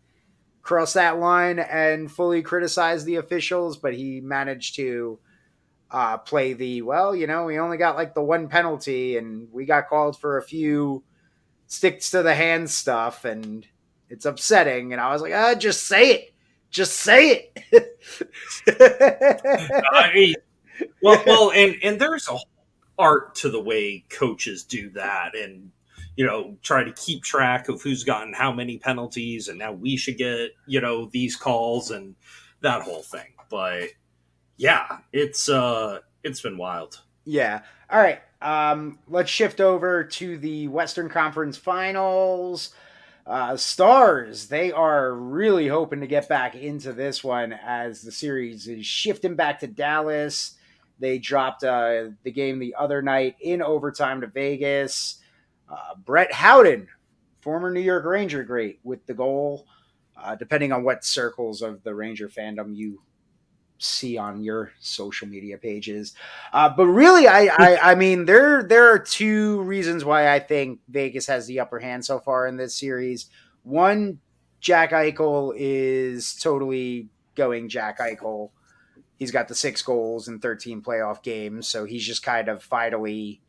cross 0.61 0.93
that 0.93 1.19
line 1.19 1.59
and 1.59 2.09
fully 2.09 2.41
criticize 2.41 3.03
the 3.03 3.15
officials, 3.15 3.77
but 3.77 3.93
he 3.93 4.21
managed 4.21 4.75
to 4.75 5.19
uh, 5.91 6.17
play 6.17 6.53
the 6.53 6.81
well. 6.81 7.15
You 7.15 7.27
know, 7.27 7.45
we 7.45 7.59
only 7.59 7.77
got 7.77 7.95
like 7.95 8.13
the 8.13 8.23
one 8.23 8.47
penalty, 8.47 9.17
and 9.17 9.47
we 9.51 9.65
got 9.65 9.89
called 9.89 10.19
for 10.19 10.37
a 10.37 10.43
few 10.43 11.03
sticks 11.67 12.11
to 12.11 12.23
the 12.23 12.33
hand 12.33 12.69
stuff, 12.69 13.25
and 13.25 13.67
it's 14.09 14.25
upsetting. 14.25 14.93
And 14.93 15.01
I 15.01 15.11
was 15.11 15.21
like, 15.21 15.33
ah, 15.33 15.55
just 15.55 15.85
say 15.85 16.11
it. 16.11 16.33
Just 16.69 16.97
say 16.97 17.51
it. 17.65 17.97
I 19.91 20.11
mean, 20.13 20.35
well, 21.01 21.21
well, 21.27 21.51
and 21.51 21.75
and 21.83 21.99
there's 21.99 22.29
a 22.29 22.37
art 22.97 23.35
to 23.35 23.49
the 23.49 23.61
way 23.61 24.05
coaches 24.09 24.63
do 24.63 24.89
that, 24.91 25.35
and 25.35 25.71
you 26.15 26.25
know, 26.25 26.57
try 26.61 26.83
to 26.83 26.93
keep 26.93 27.23
track 27.23 27.67
of 27.67 27.81
who's 27.81 28.03
gotten 28.03 28.33
how 28.33 28.53
many 28.53 28.77
penalties, 28.77 29.49
and 29.49 29.59
now 29.59 29.73
we 29.73 29.97
should 29.97 30.17
get 30.17 30.51
you 30.67 30.79
know 30.79 31.09
these 31.11 31.35
calls 31.35 31.91
and 31.91 32.15
that 32.61 32.83
whole 32.83 33.01
thing. 33.03 33.33
But 33.49 33.89
yeah, 34.61 34.99
it's 35.11 35.49
uh, 35.49 36.01
it's 36.23 36.39
been 36.39 36.55
wild. 36.55 37.01
Yeah. 37.25 37.61
All 37.89 37.99
right. 37.99 38.21
Um, 38.43 38.99
let's 39.07 39.31
shift 39.31 39.59
over 39.59 40.03
to 40.03 40.37
the 40.37 40.67
Western 40.67 41.09
Conference 41.09 41.57
Finals. 41.57 42.71
Uh, 43.25 43.57
Stars, 43.57 44.47
they 44.49 44.71
are 44.71 45.15
really 45.15 45.67
hoping 45.67 45.99
to 46.01 46.07
get 46.07 46.29
back 46.29 46.53
into 46.53 46.93
this 46.93 47.23
one 47.23 47.53
as 47.53 48.03
the 48.03 48.11
series 48.11 48.67
is 48.67 48.85
shifting 48.85 49.35
back 49.35 49.59
to 49.61 49.67
Dallas. 49.67 50.57
They 50.99 51.17
dropped 51.17 51.63
uh, 51.63 52.09
the 52.21 52.31
game 52.31 52.59
the 52.59 52.75
other 52.77 53.01
night 53.01 53.37
in 53.41 53.63
overtime 53.63 54.21
to 54.21 54.27
Vegas. 54.27 55.21
Uh, 55.67 55.95
Brett 56.05 56.31
Howden, 56.31 56.87
former 57.41 57.71
New 57.71 57.81
York 57.81 58.05
Ranger 58.05 58.43
great, 58.43 58.79
with 58.83 59.03
the 59.07 59.15
goal. 59.15 59.65
Uh, 60.15 60.35
depending 60.35 60.71
on 60.71 60.83
what 60.83 61.03
circles 61.03 61.63
of 61.63 61.81
the 61.81 61.95
Ranger 61.95 62.29
fandom 62.29 62.75
you 62.75 63.01
see 63.83 64.17
on 64.17 64.43
your 64.43 64.71
social 64.79 65.27
media 65.27 65.57
pages. 65.57 66.13
Uh, 66.53 66.69
but 66.69 66.87
really, 66.87 67.27
I, 67.27 67.49
I, 67.57 67.77
I 67.91 67.95
mean, 67.95 68.25
there 68.25 68.63
there 68.63 68.91
are 68.91 68.99
two 68.99 69.61
reasons 69.61 70.05
why 70.05 70.33
I 70.33 70.39
think 70.39 70.79
Vegas 70.87 71.27
has 71.27 71.47
the 71.47 71.59
upper 71.59 71.79
hand 71.79 72.05
so 72.05 72.19
far 72.19 72.47
in 72.47 72.57
this 72.57 72.75
series. 72.75 73.27
One, 73.63 74.19
Jack 74.59 74.91
Eichel 74.91 75.53
is 75.55 76.35
totally 76.35 77.09
going 77.35 77.69
Jack 77.69 77.99
Eichel. 77.99 78.51
He's 79.17 79.31
got 79.31 79.47
the 79.47 79.55
six 79.55 79.81
goals 79.81 80.27
in 80.27 80.39
13 80.39 80.81
playoff 80.81 81.21
games, 81.21 81.67
so 81.67 81.85
he's 81.85 82.05
just 82.05 82.23
kind 82.23 82.47
of 82.47 82.63
finally 82.63 83.41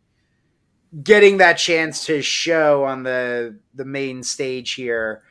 getting 1.03 1.39
that 1.39 1.55
chance 1.55 2.05
to 2.07 2.21
show 2.21 2.85
on 2.85 3.03
the 3.03 3.59
the 3.75 3.85
main 3.85 4.23
stage 4.23 4.75
here 4.75 5.23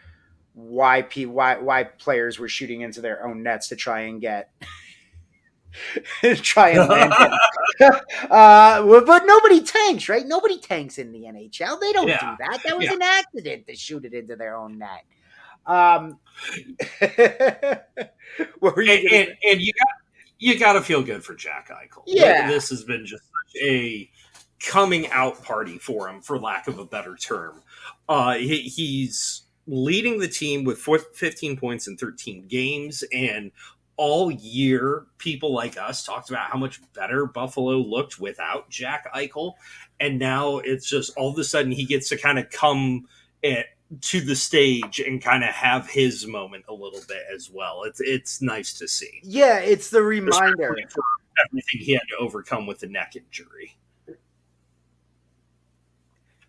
why 0.53 1.01
p 1.01 1.25
why 1.25 1.57
why 1.57 1.83
players 1.83 2.39
were 2.39 2.47
shooting 2.47 2.81
into 2.81 2.99
their 2.99 3.25
own 3.25 3.43
nets 3.43 3.67
to 3.69 3.75
try 3.75 4.01
and 4.01 4.21
get 4.21 4.51
try 6.35 6.69
and 6.69 6.89
land 6.89 7.13
uh, 8.29 9.01
but 9.01 9.25
nobody 9.25 9.61
tanks, 9.61 10.09
right? 10.09 10.25
Nobody 10.25 10.59
tanks 10.59 10.97
in 10.97 11.11
the 11.11 11.23
NHL. 11.23 11.79
They 11.79 11.91
don't 11.93 12.07
yeah. 12.07 12.19
do 12.19 12.37
that. 12.39 12.61
That 12.63 12.77
was 12.77 12.85
yeah. 12.85 12.93
an 12.93 13.01
accident 13.01 13.67
to 13.67 13.75
shoot 13.75 14.05
it 14.05 14.13
into 14.13 14.35
their 14.35 14.55
own 14.55 14.77
net. 14.77 15.05
Um, 15.65 16.19
what 18.59 18.75
you 18.77 18.91
and, 18.91 19.11
and, 19.11 19.37
and, 19.47 19.61
you 19.61 19.71
got 19.73 19.89
you 20.39 20.57
got 20.57 20.73
to 20.73 20.81
feel 20.81 21.03
good 21.03 21.23
for 21.23 21.35
Jack 21.35 21.69
Eichel. 21.69 22.01
Yeah, 22.07 22.47
this 22.47 22.69
has 22.69 22.83
been 22.83 23.05
just 23.05 23.23
such 23.23 23.61
a 23.61 24.09
coming 24.59 25.07
out 25.11 25.43
party 25.43 25.77
for 25.77 26.09
him, 26.09 26.21
for 26.21 26.39
lack 26.39 26.67
of 26.67 26.79
a 26.79 26.85
better 26.85 27.15
term. 27.15 27.61
Uh, 28.09 28.33
he, 28.33 28.61
he's 28.63 29.43
leading 29.67 30.19
the 30.19 30.27
team 30.27 30.63
with 30.63 30.79
15 30.79 31.57
points 31.57 31.87
in 31.87 31.97
13 31.97 32.47
games 32.47 33.03
and 33.13 33.51
all 34.01 34.31
year, 34.31 35.05
people 35.19 35.53
like 35.53 35.77
us 35.77 36.03
talked 36.03 36.31
about 36.31 36.49
how 36.49 36.57
much 36.57 36.81
better 36.93 37.27
Buffalo 37.27 37.77
looked 37.77 38.19
without 38.19 38.67
Jack 38.67 39.05
Eichel. 39.13 39.53
And 39.99 40.17
now 40.17 40.57
it's 40.57 40.89
just 40.89 41.15
all 41.15 41.29
of 41.29 41.37
a 41.37 41.43
sudden 41.43 41.71
he 41.71 41.85
gets 41.85 42.09
to 42.09 42.17
kind 42.17 42.39
of 42.39 42.49
come 42.49 43.07
at, 43.43 43.67
to 44.01 44.19
the 44.19 44.35
stage 44.35 44.99
and 44.99 45.21
kind 45.21 45.43
of 45.43 45.51
have 45.51 45.87
his 45.87 46.25
moment 46.25 46.65
a 46.67 46.73
little 46.73 47.01
bit 47.07 47.21
as 47.31 47.51
well. 47.51 47.83
It's 47.83 48.01
it's 48.01 48.41
nice 48.41 48.73
to 48.79 48.87
see. 48.87 49.21
Yeah, 49.21 49.59
it's 49.59 49.91
the 49.91 50.01
reminder 50.01 50.75
for 50.89 51.03
everything 51.45 51.81
he 51.81 51.93
had 51.93 52.07
to 52.09 52.17
overcome 52.17 52.65
with 52.65 52.79
the 52.79 52.87
neck 52.87 53.15
injury. 53.15 53.77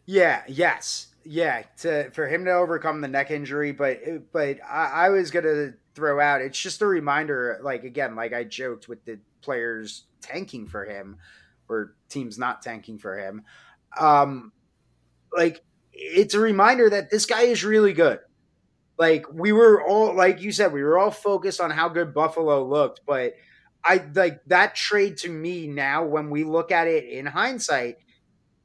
Yeah, 0.07 0.43
yes. 0.49 1.09
Yeah, 1.25 1.63
to 1.79 2.11
for 2.11 2.27
him 2.27 2.45
to 2.47 2.53
overcome 2.53 3.01
the 3.01 3.09
neck 3.09 3.31
injury, 3.31 3.73
but 3.73 4.33
but 4.33 4.59
I, 4.69 5.07
I 5.07 5.09
was 5.11 5.31
gonna 5.31 5.75
throw 5.95 6.21
out. 6.21 6.41
It's 6.41 6.59
just 6.59 6.83
a 6.83 6.87
reminder, 6.87 7.61
like 7.63 7.85
again, 7.85 8.17
like 8.17 8.33
I 8.33 8.45
joked 8.45 8.89
with 8.89 9.05
the 9.05 9.19
players 9.41 10.05
tanking 10.21 10.67
for 10.67 10.85
him 10.85 11.19
or 11.69 11.95
teams 12.09 12.39
not 12.39 12.63
tanking 12.63 12.99
for 12.99 13.19
him. 13.19 13.43
Um, 13.99 14.53
like 15.37 15.63
it's 15.93 16.35
a 16.35 16.41
reminder 16.41 16.89
that 16.91 17.11
this 17.11 17.27
guy 17.27 17.43
is 17.43 17.65
really 17.65 17.93
good. 17.93 18.21
Like 18.99 19.27
we 19.33 19.53
were 19.53 19.83
all, 19.83 20.15
like 20.15 20.41
you 20.41 20.53
said, 20.53 20.73
we 20.73 20.83
were 20.83 20.99
all 20.99 21.11
focused 21.11 21.61
on 21.61 21.71
how 21.71 21.89
good 21.89 22.15
Buffalo 22.15 22.67
looked, 22.67 23.01
but 23.07 23.35
I 23.85 24.05
like 24.15 24.45
that 24.47 24.75
trade 24.75 25.19
to 25.19 25.29
me 25.31 25.67
now. 25.67 26.05
When 26.05 26.31
we 26.31 26.45
look 26.45 26.71
at 26.71 26.87
it 26.87 27.05
in 27.05 27.27
hindsight, 27.27 27.97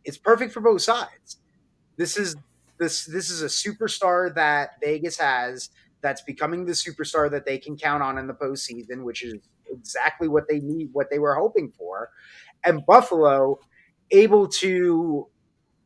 it's 0.03 0.17
perfect 0.17 0.53
for 0.53 0.61
both 0.61 0.81
sides. 0.81 1.37
This 1.97 2.17
is 2.17 2.35
this 2.79 3.05
this 3.05 3.29
is 3.29 3.41
a 3.41 3.47
superstar 3.47 4.33
that 4.35 4.79
Vegas 4.81 5.17
has 5.17 5.69
that's 6.01 6.21
becoming 6.21 6.65
the 6.65 6.73
superstar 6.73 7.29
that 7.31 7.45
they 7.45 7.57
can 7.57 7.75
count 7.75 8.03
on 8.03 8.17
in 8.17 8.27
the 8.27 8.33
postseason, 8.33 9.03
which 9.03 9.23
is 9.23 9.35
exactly 9.69 10.27
what 10.27 10.47
they 10.47 10.59
need, 10.59 10.89
what 10.93 11.09
they 11.09 11.19
were 11.19 11.35
hoping 11.35 11.71
for. 11.71 12.09
And 12.63 12.85
Buffalo 12.85 13.59
able 14.11 14.47
to 14.47 15.27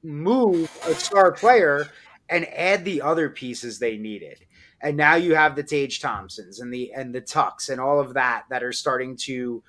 move 0.04 0.70
a 0.86 0.94
star 0.94 1.32
player 1.32 1.88
and 2.30 2.48
add 2.54 2.86
the 2.86 3.02
other 3.02 3.30
pieces 3.30 3.80
they 3.80 3.98
needed. 3.98 4.46
And 4.82 4.98
now 4.98 5.16
you 5.16 5.36
have 5.36 5.56
the 5.56 5.64
Tage 5.64 6.00
Thompsons 6.00 6.60
and 6.60 6.74
the 6.74 6.92
and 6.94 7.14
the 7.14 7.22
Tucks 7.22 7.70
and 7.70 7.80
all 7.80 8.00
of 8.00 8.16
that 8.16 8.46
that 8.50 8.64
are 8.64 8.74
starting 8.74 9.16
to 9.18 9.64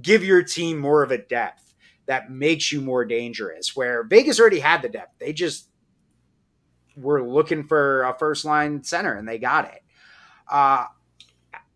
give 0.00 0.24
your 0.24 0.42
team 0.42 0.78
more 0.78 1.02
of 1.02 1.10
a 1.10 1.18
depth 1.18 1.69
that 2.06 2.30
makes 2.30 2.72
you 2.72 2.80
more 2.80 3.04
dangerous. 3.04 3.76
Where 3.76 4.02
Vegas 4.04 4.40
already 4.40 4.60
had 4.60 4.82
the 4.82 4.88
depth. 4.88 5.18
They 5.18 5.32
just 5.32 5.68
were 6.96 7.26
looking 7.26 7.64
for 7.64 8.02
a 8.02 8.18
first 8.18 8.44
line 8.44 8.82
center 8.82 9.14
and 9.14 9.28
they 9.28 9.38
got 9.38 9.66
it. 9.66 9.82
Uh, 10.50 10.86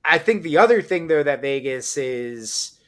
I 0.04 0.18
think 0.18 0.42
the 0.42 0.58
other 0.58 0.82
thing 0.82 1.06
though 1.06 1.22
that 1.22 1.40
Vegas 1.40 1.96
is 1.96 2.78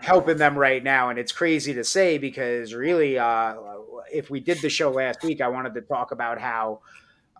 helping 0.00 0.38
them 0.38 0.56
right 0.56 0.82
now, 0.82 1.10
and 1.10 1.18
it's 1.18 1.32
crazy 1.32 1.74
to 1.74 1.84
say 1.84 2.18
because 2.18 2.72
really, 2.72 3.18
uh, 3.18 3.54
if 4.12 4.30
we 4.30 4.40
did 4.40 4.60
the 4.62 4.70
show 4.70 4.90
last 4.90 5.22
week, 5.22 5.40
I 5.40 5.48
wanted 5.48 5.74
to 5.74 5.82
talk 5.82 6.10
about 6.12 6.40
how 6.40 6.80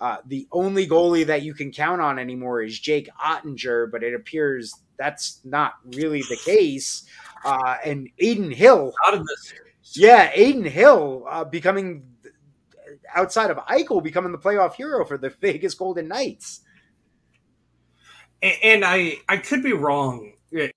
uh, 0.01 0.19
the 0.27 0.47
only 0.53 0.87
goalie 0.87 1.27
that 1.27 1.43
you 1.43 1.55
can 1.55 1.73
count 1.73 2.01
on 2.01 2.19
anymore 2.19 2.63
is 2.63 2.79
Jake 2.79 3.09
Oettinger, 3.23 3.91
but 3.91 4.03
it 4.03 4.15
appears 4.15 4.75
that's 4.99 5.41
not 5.45 5.75
really 5.97 6.23
the 6.23 6.39
case. 6.45 7.05
Uh, 7.45 7.77
and 7.85 8.09
Adin 8.21 8.51
Hill, 8.51 8.93
out 9.07 9.15
of 9.15 9.27
this, 9.27 9.55
yeah, 9.95 10.31
Adin 10.35 10.65
Hill 10.65 11.25
uh, 11.29 11.45
becoming 11.45 12.05
outside 13.15 13.51
of 13.51 13.59
Eichel 13.59 14.03
becoming 14.03 14.33
the 14.33 14.39
playoff 14.39 14.75
hero 14.75 15.05
for 15.05 15.19
the 15.19 15.31
Vegas 15.41 15.75
Golden 15.75 16.09
Knights. 16.09 16.61
And, 18.43 18.57
and 18.63 18.85
I 18.85 19.19
I 19.29 19.39
could 19.39 19.63
be 19.63 19.73
wrong. 19.73 20.33
I 20.53 20.73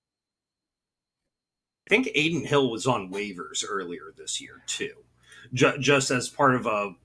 think 1.89 2.08
Adin 2.15 2.45
Hill 2.45 2.71
was 2.71 2.88
on 2.88 3.12
waivers 3.12 3.63
earlier 3.67 4.13
this 4.17 4.39
year 4.41 4.62
too, 4.67 4.93
J- 5.54 5.78
just 5.80 6.12
as 6.12 6.30
part 6.30 6.56
of 6.56 6.65
a 6.65 6.95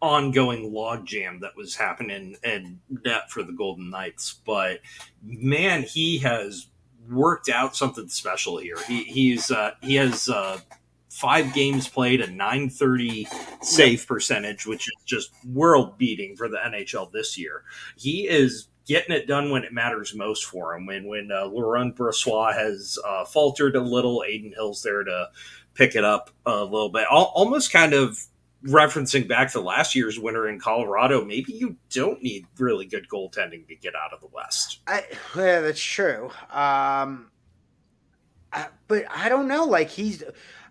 ongoing 0.00 0.72
logjam 0.72 1.40
that 1.40 1.56
was 1.56 1.74
happening 1.74 2.36
and 2.42 2.80
net 3.04 3.30
for 3.30 3.42
the 3.42 3.52
Golden 3.52 3.90
Knights. 3.90 4.40
But 4.44 4.80
man, 5.22 5.82
he 5.82 6.18
has 6.18 6.68
worked 7.10 7.48
out 7.48 7.76
something 7.76 8.08
special 8.08 8.58
here. 8.58 8.78
He, 8.86 9.04
he's 9.04 9.50
uh, 9.50 9.72
he 9.82 9.96
has 9.96 10.28
uh, 10.28 10.58
five 11.10 11.52
games 11.54 11.88
played, 11.88 12.20
a 12.20 12.30
930 12.30 13.26
save 13.62 14.06
percentage, 14.06 14.66
which 14.66 14.88
is 14.88 15.04
just 15.04 15.30
world 15.46 15.96
beating 15.98 16.36
for 16.36 16.48
the 16.48 16.58
NHL 16.58 17.10
this 17.12 17.38
year. 17.38 17.64
He 17.96 18.28
is 18.28 18.68
getting 18.86 19.14
it 19.14 19.26
done 19.26 19.50
when 19.50 19.64
it 19.64 19.72
matters 19.72 20.14
most 20.14 20.44
for 20.44 20.74
him. 20.74 20.86
When 20.86 21.06
when 21.06 21.30
uh, 21.32 21.46
Laurent 21.46 21.96
Brossoit 21.96 22.54
has 22.54 22.98
uh, 23.06 23.24
faltered 23.24 23.76
a 23.76 23.80
little, 23.80 24.22
Adin 24.22 24.52
Hill's 24.54 24.82
there 24.82 25.04
to 25.04 25.28
pick 25.74 25.94
it 25.94 26.04
up 26.04 26.30
a 26.46 26.64
little 26.64 26.88
bit. 26.88 27.06
almost 27.10 27.72
kind 27.72 27.92
of 27.92 28.18
referencing 28.64 29.28
back 29.28 29.52
to 29.52 29.60
last 29.60 29.94
year's 29.94 30.18
winner 30.18 30.48
in 30.48 30.58
Colorado, 30.58 31.24
maybe 31.24 31.52
you 31.52 31.76
don't 31.90 32.22
need 32.22 32.46
really 32.58 32.86
good 32.86 33.08
goaltending 33.08 33.66
to 33.68 33.74
get 33.74 33.94
out 33.94 34.12
of 34.12 34.20
the 34.20 34.28
West. 34.28 34.80
I, 34.86 35.04
yeah, 35.36 35.60
that's 35.60 35.82
true. 35.82 36.30
Um, 36.50 37.30
I, 38.52 38.68
but 38.88 39.04
I 39.14 39.28
don't 39.28 39.48
know. 39.48 39.64
Like 39.64 39.90
he's 39.90 40.22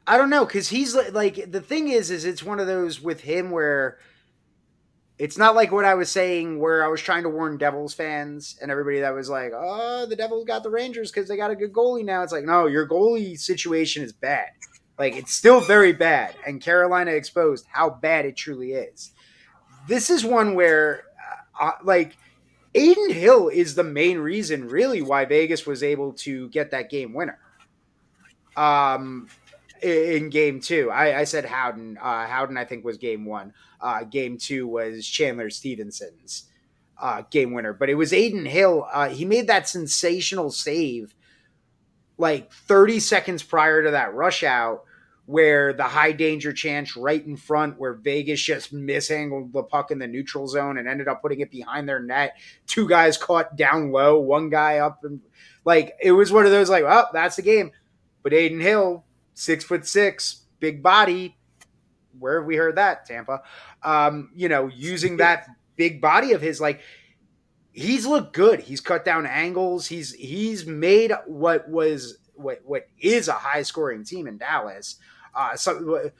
I 0.07 0.17
don't 0.17 0.29
know 0.29 0.45
because 0.45 0.69
he's 0.69 0.95
like 0.95 1.51
the 1.51 1.61
thing 1.61 1.89
is 1.89 2.11
is 2.11 2.25
it's 2.25 2.43
one 2.43 2.59
of 2.59 2.67
those 2.67 3.01
with 3.01 3.21
him 3.21 3.51
where 3.51 3.97
it's 5.17 5.37
not 5.37 5.55
like 5.55 5.71
what 5.71 5.85
I 5.85 5.93
was 5.93 6.11
saying 6.11 6.59
where 6.59 6.83
I 6.83 6.87
was 6.87 7.01
trying 7.01 7.23
to 7.23 7.29
warn 7.29 7.57
Devils 7.57 7.93
fans 7.93 8.57
and 8.61 8.69
everybody 8.69 8.99
that 8.99 9.13
was 9.13 9.29
like, 9.29 9.51
oh, 9.55 10.05
the 10.05 10.15
Devils 10.15 10.45
got 10.45 10.63
the 10.63 10.69
Rangers 10.69 11.11
because 11.11 11.29
they 11.29 11.37
got 11.37 11.51
a 11.51 11.55
good 11.55 11.71
goalie 11.71 12.03
now. 12.03 12.21
It's 12.21 12.33
like, 12.33 12.43
no, 12.43 12.65
your 12.67 12.87
goalie 12.87 13.39
situation 13.39 14.03
is 14.03 14.11
bad. 14.11 14.49
Like 14.97 15.15
it's 15.15 15.33
still 15.33 15.59
very 15.61 15.93
bad, 15.93 16.35
and 16.47 16.61
Carolina 16.61 17.11
exposed 17.11 17.65
how 17.69 17.89
bad 17.89 18.25
it 18.25 18.35
truly 18.35 18.73
is. 18.73 19.11
This 19.87 20.09
is 20.09 20.23
one 20.25 20.55
where, 20.55 21.03
uh, 21.59 21.65
uh 21.65 21.71
like, 21.83 22.17
Adin 22.73 23.11
Hill 23.11 23.49
is 23.49 23.75
the 23.75 23.83
main 23.83 24.17
reason, 24.17 24.67
really, 24.67 25.01
why 25.01 25.25
Vegas 25.25 25.65
was 25.65 25.83
able 25.83 26.13
to 26.13 26.49
get 26.49 26.71
that 26.71 26.89
game 26.89 27.13
winner. 27.13 27.39
Um, 28.57 29.27
in 29.81 30.29
game 30.29 30.59
two, 30.59 30.89
I, 30.91 31.19
I 31.19 31.23
said 31.25 31.45
Howden. 31.45 31.97
Uh, 31.97 32.25
Howden, 32.27 32.57
I 32.57 32.65
think, 32.65 32.83
was 32.83 32.97
game 32.97 33.25
one. 33.25 33.53
Uh, 33.79 34.03
game 34.03 34.37
two 34.37 34.67
was 34.67 35.05
Chandler 35.07 35.49
Stephenson's 35.49 36.49
uh, 37.01 37.23
game 37.29 37.53
winner, 37.53 37.73
but 37.73 37.89
it 37.89 37.95
was 37.95 38.13
Adin 38.13 38.45
Hill. 38.45 38.87
Uh, 38.91 39.09
he 39.09 39.25
made 39.25 39.47
that 39.47 39.69
sensational 39.69 40.51
save 40.51 41.14
like 42.17 42.51
30 42.51 42.99
seconds 42.99 43.43
prior 43.43 43.83
to 43.83 43.91
that 43.91 44.13
rush 44.13 44.43
out 44.43 44.85
where 45.25 45.73
the 45.73 45.83
high 45.83 46.11
danger 46.11 46.53
chance 46.53 46.95
right 46.95 47.25
in 47.25 47.35
front, 47.35 47.79
where 47.79 47.93
Vegas 47.93 48.41
just 48.41 48.71
mishandled 48.71 49.51
the 49.53 49.63
puck 49.63 49.89
in 49.89 49.97
the 49.97 50.07
neutral 50.07 50.47
zone 50.47 50.77
and 50.77 50.87
ended 50.87 51.07
up 51.07 51.21
putting 51.21 51.39
it 51.39 51.49
behind 51.49 51.89
their 51.89 51.99
net. 51.99 52.37
Two 52.67 52.87
guys 52.87 53.17
caught 53.17 53.55
down 53.55 53.91
low, 53.91 54.19
one 54.19 54.49
guy 54.49 54.77
up, 54.77 55.03
and 55.03 55.21
like 55.63 55.95
it 56.01 56.11
was 56.11 56.31
one 56.31 56.45
of 56.45 56.51
those 56.51 56.69
like, 56.69 56.83
oh, 56.83 57.05
that's 57.11 57.37
the 57.37 57.41
game. 57.41 57.71
But 58.21 58.33
Adin 58.33 58.59
Hill, 58.59 59.03
six 59.33 59.63
foot 59.63 59.87
six, 59.87 60.43
big 60.59 60.83
body. 60.83 61.37
Where 62.19 62.39
have 62.39 62.47
we 62.47 62.55
heard 62.55 62.75
that? 62.75 63.05
Tampa. 63.05 63.41
Um, 63.83 64.29
you 64.35 64.47
know, 64.47 64.67
using 64.67 65.17
that 65.17 65.47
big 65.75 66.01
body 66.01 66.33
of 66.33 66.41
his, 66.41 66.61
like 66.61 66.81
he's 67.75 68.05
looked 68.05 68.33
good. 68.33 68.61
He's 68.61 68.81
cut 68.81 69.05
down 69.05 69.25
angles. 69.25 69.87
He's 69.87 70.13
he's 70.13 70.65
made 70.65 71.11
what 71.25 71.69
was 71.69 72.17
what 72.33 72.61
what 72.65 72.87
is 72.99 73.27
a 73.27 73.33
high 73.33 73.61
scoring 73.61 74.03
team 74.03 74.27
in 74.27 74.37
Dallas 74.37 74.97
uh, 75.35 75.55
so, 75.55 76.11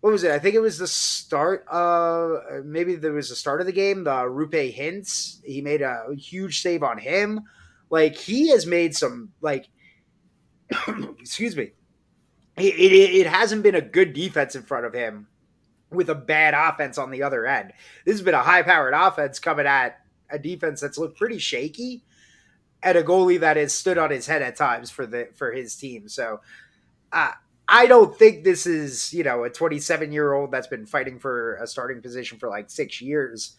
what 0.00 0.12
was 0.12 0.22
it? 0.22 0.30
I 0.30 0.38
think 0.38 0.54
it 0.54 0.60
was 0.60 0.78
the 0.78 0.86
start. 0.86 1.66
of 1.68 2.64
maybe 2.64 2.94
there 2.94 3.12
was 3.12 3.30
the 3.30 3.36
start 3.36 3.60
of 3.60 3.66
the 3.66 3.72
game. 3.72 4.04
The 4.04 4.10
Roope 4.10 4.76
Hintz 4.76 5.42
He 5.44 5.60
made 5.60 5.82
a 5.82 6.14
huge 6.16 6.60
save 6.62 6.82
on 6.82 6.98
him. 6.98 7.42
Like 7.90 8.16
he 8.16 8.50
has 8.50 8.66
made 8.66 8.94
some 8.94 9.32
like. 9.40 9.68
excuse 11.18 11.56
me. 11.56 11.72
It, 12.56 12.74
it, 12.74 13.20
it 13.20 13.26
hasn't 13.26 13.62
been 13.62 13.76
a 13.76 13.80
good 13.80 14.12
defense 14.12 14.54
in 14.54 14.62
front 14.62 14.84
of 14.84 14.92
him 14.92 15.28
with 15.90 16.10
a 16.10 16.14
bad 16.14 16.54
offense 16.54 16.98
on 16.98 17.10
the 17.10 17.22
other 17.22 17.46
end. 17.46 17.72
This 18.04 18.14
has 18.14 18.22
been 18.22 18.34
a 18.34 18.42
high 18.42 18.62
powered 18.62 18.94
offense 18.94 19.38
coming 19.38 19.66
at 19.66 20.00
a 20.30 20.38
defense 20.38 20.80
that's 20.80 20.98
looked 20.98 21.18
pretty 21.18 21.38
shaky 21.38 22.02
at 22.82 22.96
a 22.96 23.02
goalie 23.02 23.40
that 23.40 23.56
has 23.56 23.72
stood 23.72 23.98
on 23.98 24.10
his 24.10 24.26
head 24.26 24.42
at 24.42 24.56
times 24.56 24.90
for 24.90 25.06
the 25.06 25.28
for 25.34 25.52
his 25.52 25.74
team. 25.76 26.08
So 26.08 26.40
uh, 27.12 27.32
I 27.66 27.86
don't 27.86 28.16
think 28.16 28.44
this 28.44 28.66
is, 28.66 29.12
you 29.12 29.24
know, 29.24 29.44
a 29.44 29.50
27 29.50 30.12
year 30.12 30.32
old 30.32 30.50
that's 30.50 30.66
been 30.66 30.86
fighting 30.86 31.18
for 31.18 31.56
a 31.56 31.66
starting 31.66 32.00
position 32.00 32.38
for 32.38 32.48
like 32.48 32.70
six 32.70 33.00
years. 33.00 33.56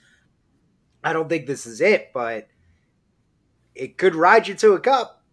I 1.04 1.14
don't 1.14 1.30
think 1.30 1.46
this 1.46 1.66
is 1.66 1.80
it, 1.80 2.12
but 2.14 2.48
it 3.76 3.98
could 3.98 4.16
ride 4.16 4.48
you 4.48 4.56
to 4.56 4.74
a 4.74 4.80
cup. 4.80 5.24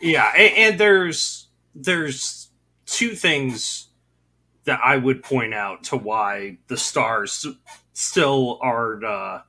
Yeah, 0.00 0.30
and, 0.36 0.56
and 0.56 0.80
there's 0.80 1.48
there's 1.74 2.50
two 2.86 3.14
things 3.14 3.88
that 4.64 4.80
I 4.84 4.96
would 4.96 5.22
point 5.22 5.54
out 5.54 5.84
to 5.84 5.96
why 5.96 6.58
the 6.68 6.76
Stars 6.76 7.46
still 7.92 8.58
are. 8.62 9.04
Uh, 9.04 9.42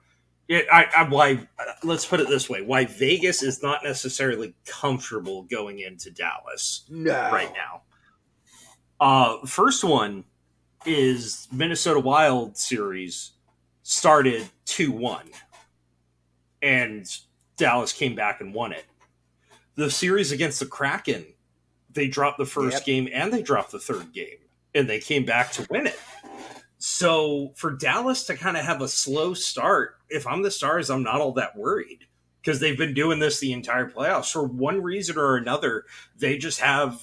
it, 0.52 0.68
I, 0.72 0.88
I, 0.98 1.04
why? 1.04 1.48
Let's 1.82 2.06
put 2.06 2.20
it 2.20 2.28
this 2.28 2.50
way: 2.50 2.62
why 2.62 2.86
Vegas 2.86 3.42
is 3.42 3.64
not 3.64 3.84
necessarily 3.84 4.54
comfortable 4.66 5.44
going 5.44 5.80
into 5.80 6.12
Dallas 6.12 6.84
no. 6.90 7.14
right 7.32 7.52
now. 7.54 7.82
Uh, 9.00 9.46
first 9.46 9.84
one 9.84 10.26
is 10.86 11.48
Minnesota 11.54 12.02
Wild 12.02 12.58
series 12.58 13.32
started 13.84 14.46
two 14.66 14.92
one, 14.92 15.30
and 16.62 17.06
Dallas 17.56 17.94
came 17.94 18.14
back 18.14 18.42
and 18.42 18.54
won 18.54 18.74
it. 18.74 18.86
The 19.76 19.90
series 19.90 20.34
against 20.34 20.60
the 20.60 20.66
Kraken, 20.66 21.28
they 21.90 22.10
dropped 22.10 22.40
the 22.40 22.46
first 22.46 22.78
yep. 22.78 22.86
game 22.86 23.10
and 23.14 23.32
they 23.32 23.42
dropped 23.42 23.72
the 23.72 23.80
third 23.80 24.12
game, 24.12 24.38
and 24.76 24.90
they 24.90 25.00
came 25.00 25.24
back 25.24 25.54
to 25.54 25.66
win 25.70 25.88
it. 25.88 26.00
So 26.84 27.52
for 27.56 27.72
Dallas 27.72 28.24
to 28.24 28.36
kind 28.36 28.58
of 28.58 28.66
have 28.66 28.82
a 28.82 28.88
slow 28.88 29.36
start, 29.36 29.98
if 30.10 30.26
I'm 30.26 30.42
the 30.42 30.50
Stars, 30.50 30.90
I'm 30.90 31.04
not 31.04 31.22
all 31.22 31.34
that 31.34 31.56
worried 31.56 32.08
because 32.42 32.60
they've 32.60 32.78
been 32.78 32.96
doing 32.96 33.20
this 33.20 33.40
the 33.40 33.54
entire 33.54 33.88
playoffs. 33.88 34.32
For 34.32 34.44
one 34.44 34.82
reason 34.82 35.16
or 35.16 35.38
another, 35.38 35.86
they 36.18 36.40
just 36.40 36.60
have 36.60 37.00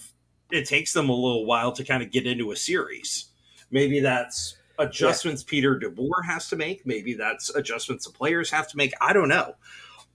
it 0.50 0.66
takes 0.66 0.92
them 0.92 1.08
a 1.08 1.14
little 1.14 1.46
while 1.46 1.70
to 1.70 1.84
kind 1.84 2.02
of 2.02 2.10
get 2.10 2.26
into 2.26 2.50
a 2.50 2.56
series. 2.56 3.26
Maybe 3.70 4.00
that's 4.00 4.56
adjustments 4.80 5.44
yeah. 5.46 5.50
Peter 5.50 5.78
DeBoer 5.78 6.24
has 6.26 6.48
to 6.48 6.56
make. 6.56 6.84
Maybe 6.84 7.14
that's 7.14 7.54
adjustments 7.54 8.04
the 8.04 8.12
players 8.12 8.50
have 8.50 8.68
to 8.70 8.76
make. 8.76 8.92
I 9.00 9.12
don't 9.12 9.28
know. 9.28 9.54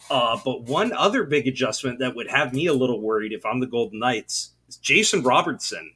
Uh, 0.09 0.37
but 0.43 0.63
one 0.63 0.91
other 0.91 1.23
big 1.23 1.47
adjustment 1.47 1.99
that 1.99 2.17
would 2.17 2.27
have 2.27 2.53
me 2.53 2.65
a 2.65 2.73
little 2.73 2.99
worried 2.99 3.31
if 3.31 3.45
I'm 3.45 3.61
the 3.61 3.67
Golden 3.67 3.99
Knights 3.99 4.51
is 4.67 4.75
Jason 4.75 5.23
Robertson 5.23 5.93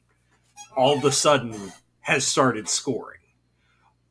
all 0.74 0.96
of 0.96 1.04
a 1.04 1.12
sudden 1.12 1.70
has 2.00 2.26
started 2.26 2.66
scoring. 2.66 3.17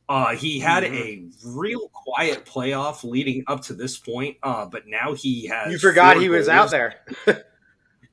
Uh, 0.09 0.35
he 0.35 0.59
had 0.59 0.83
mm-hmm. 0.83 0.95
a 0.95 1.49
real 1.49 1.89
quiet 1.89 2.45
playoff 2.45 3.03
leading 3.03 3.43
up 3.47 3.61
to 3.61 3.73
this 3.73 3.97
point, 3.97 4.37
uh, 4.41 4.65
but 4.65 4.87
now 4.87 5.13
he 5.13 5.47
has. 5.47 5.71
You 5.71 5.77
forgot 5.77 6.17
he 6.17 6.29
was 6.29 6.47
out 6.47 6.71
there. 6.71 6.95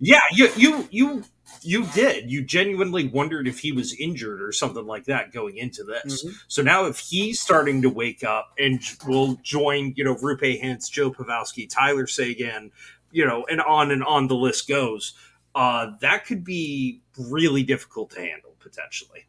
yeah, 0.00 0.20
you 0.32 0.50
you 0.56 0.88
you 0.90 1.24
you 1.62 1.86
did. 1.94 2.30
You 2.30 2.42
genuinely 2.42 3.06
wondered 3.06 3.46
if 3.46 3.60
he 3.60 3.72
was 3.72 3.94
injured 3.94 4.42
or 4.42 4.52
something 4.52 4.86
like 4.86 5.04
that 5.04 5.32
going 5.32 5.56
into 5.56 5.84
this. 5.84 6.24
Mm-hmm. 6.24 6.36
So 6.48 6.62
now, 6.62 6.86
if 6.86 6.98
he's 6.98 7.40
starting 7.40 7.82
to 7.82 7.90
wake 7.90 8.24
up 8.24 8.52
and 8.58 8.80
will 9.06 9.36
join, 9.42 9.94
you 9.96 10.04
know, 10.04 10.16
Roope 10.16 10.60
Hintz, 10.60 10.90
Joe 10.90 11.12
Pavelski, 11.12 11.68
Tyler 11.68 12.06
Seguin, 12.06 12.72
you 13.12 13.24
know, 13.24 13.46
and 13.48 13.60
on 13.60 13.90
and 13.90 14.02
on 14.02 14.26
the 14.26 14.34
list 14.34 14.68
goes, 14.68 15.14
uh, 15.54 15.92
that 16.00 16.26
could 16.26 16.44
be 16.44 17.02
really 17.16 17.62
difficult 17.62 18.10
to 18.10 18.20
handle 18.20 18.56
potentially. 18.58 19.26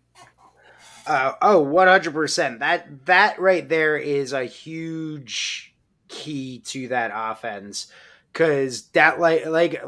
Uh, 1.08 1.34
oh, 1.42 1.64
100%. 1.64 2.60
That 2.60 3.06
that 3.06 3.40
right 3.40 3.68
there 3.68 3.98
is 3.98 4.34
a 4.34 4.46
huge 4.46 5.74
key 6.08 6.60
to 6.60 6.88
that 6.90 7.12
offense 7.14 7.88
cuz 8.34 8.84
that 8.90 9.20
like 9.20 9.46
like 9.46 9.84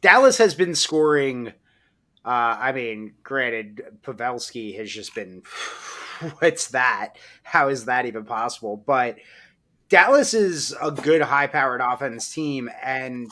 Dallas 0.00 0.38
has 0.38 0.54
been 0.54 0.74
scoring 0.74 1.52
uh, 2.24 2.56
I 2.60 2.70
mean, 2.72 3.14
granted, 3.24 3.82
Pavelski 4.02 4.76
has 4.78 4.90
just 4.90 5.14
been 5.14 5.42
what's 6.38 6.68
that? 6.68 7.16
How 7.42 7.68
is 7.68 7.86
that 7.86 8.06
even 8.06 8.24
possible? 8.24 8.76
But 8.76 9.16
Dallas 9.88 10.32
is 10.32 10.74
a 10.80 10.90
good 10.90 11.22
high 11.22 11.48
powered 11.48 11.80
offense 11.80 12.32
team 12.32 12.70
and 12.82 13.30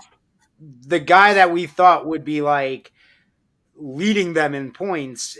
the 0.61 1.01
guy 1.01 1.35
that 1.35 1.53
we 1.53 1.67
thought 1.67 2.07
would 2.07 2.25
be 2.25 2.43
like 2.43 2.93
leading 3.77 4.35
them 4.35 4.55
in 4.55 4.73
points 4.73 5.39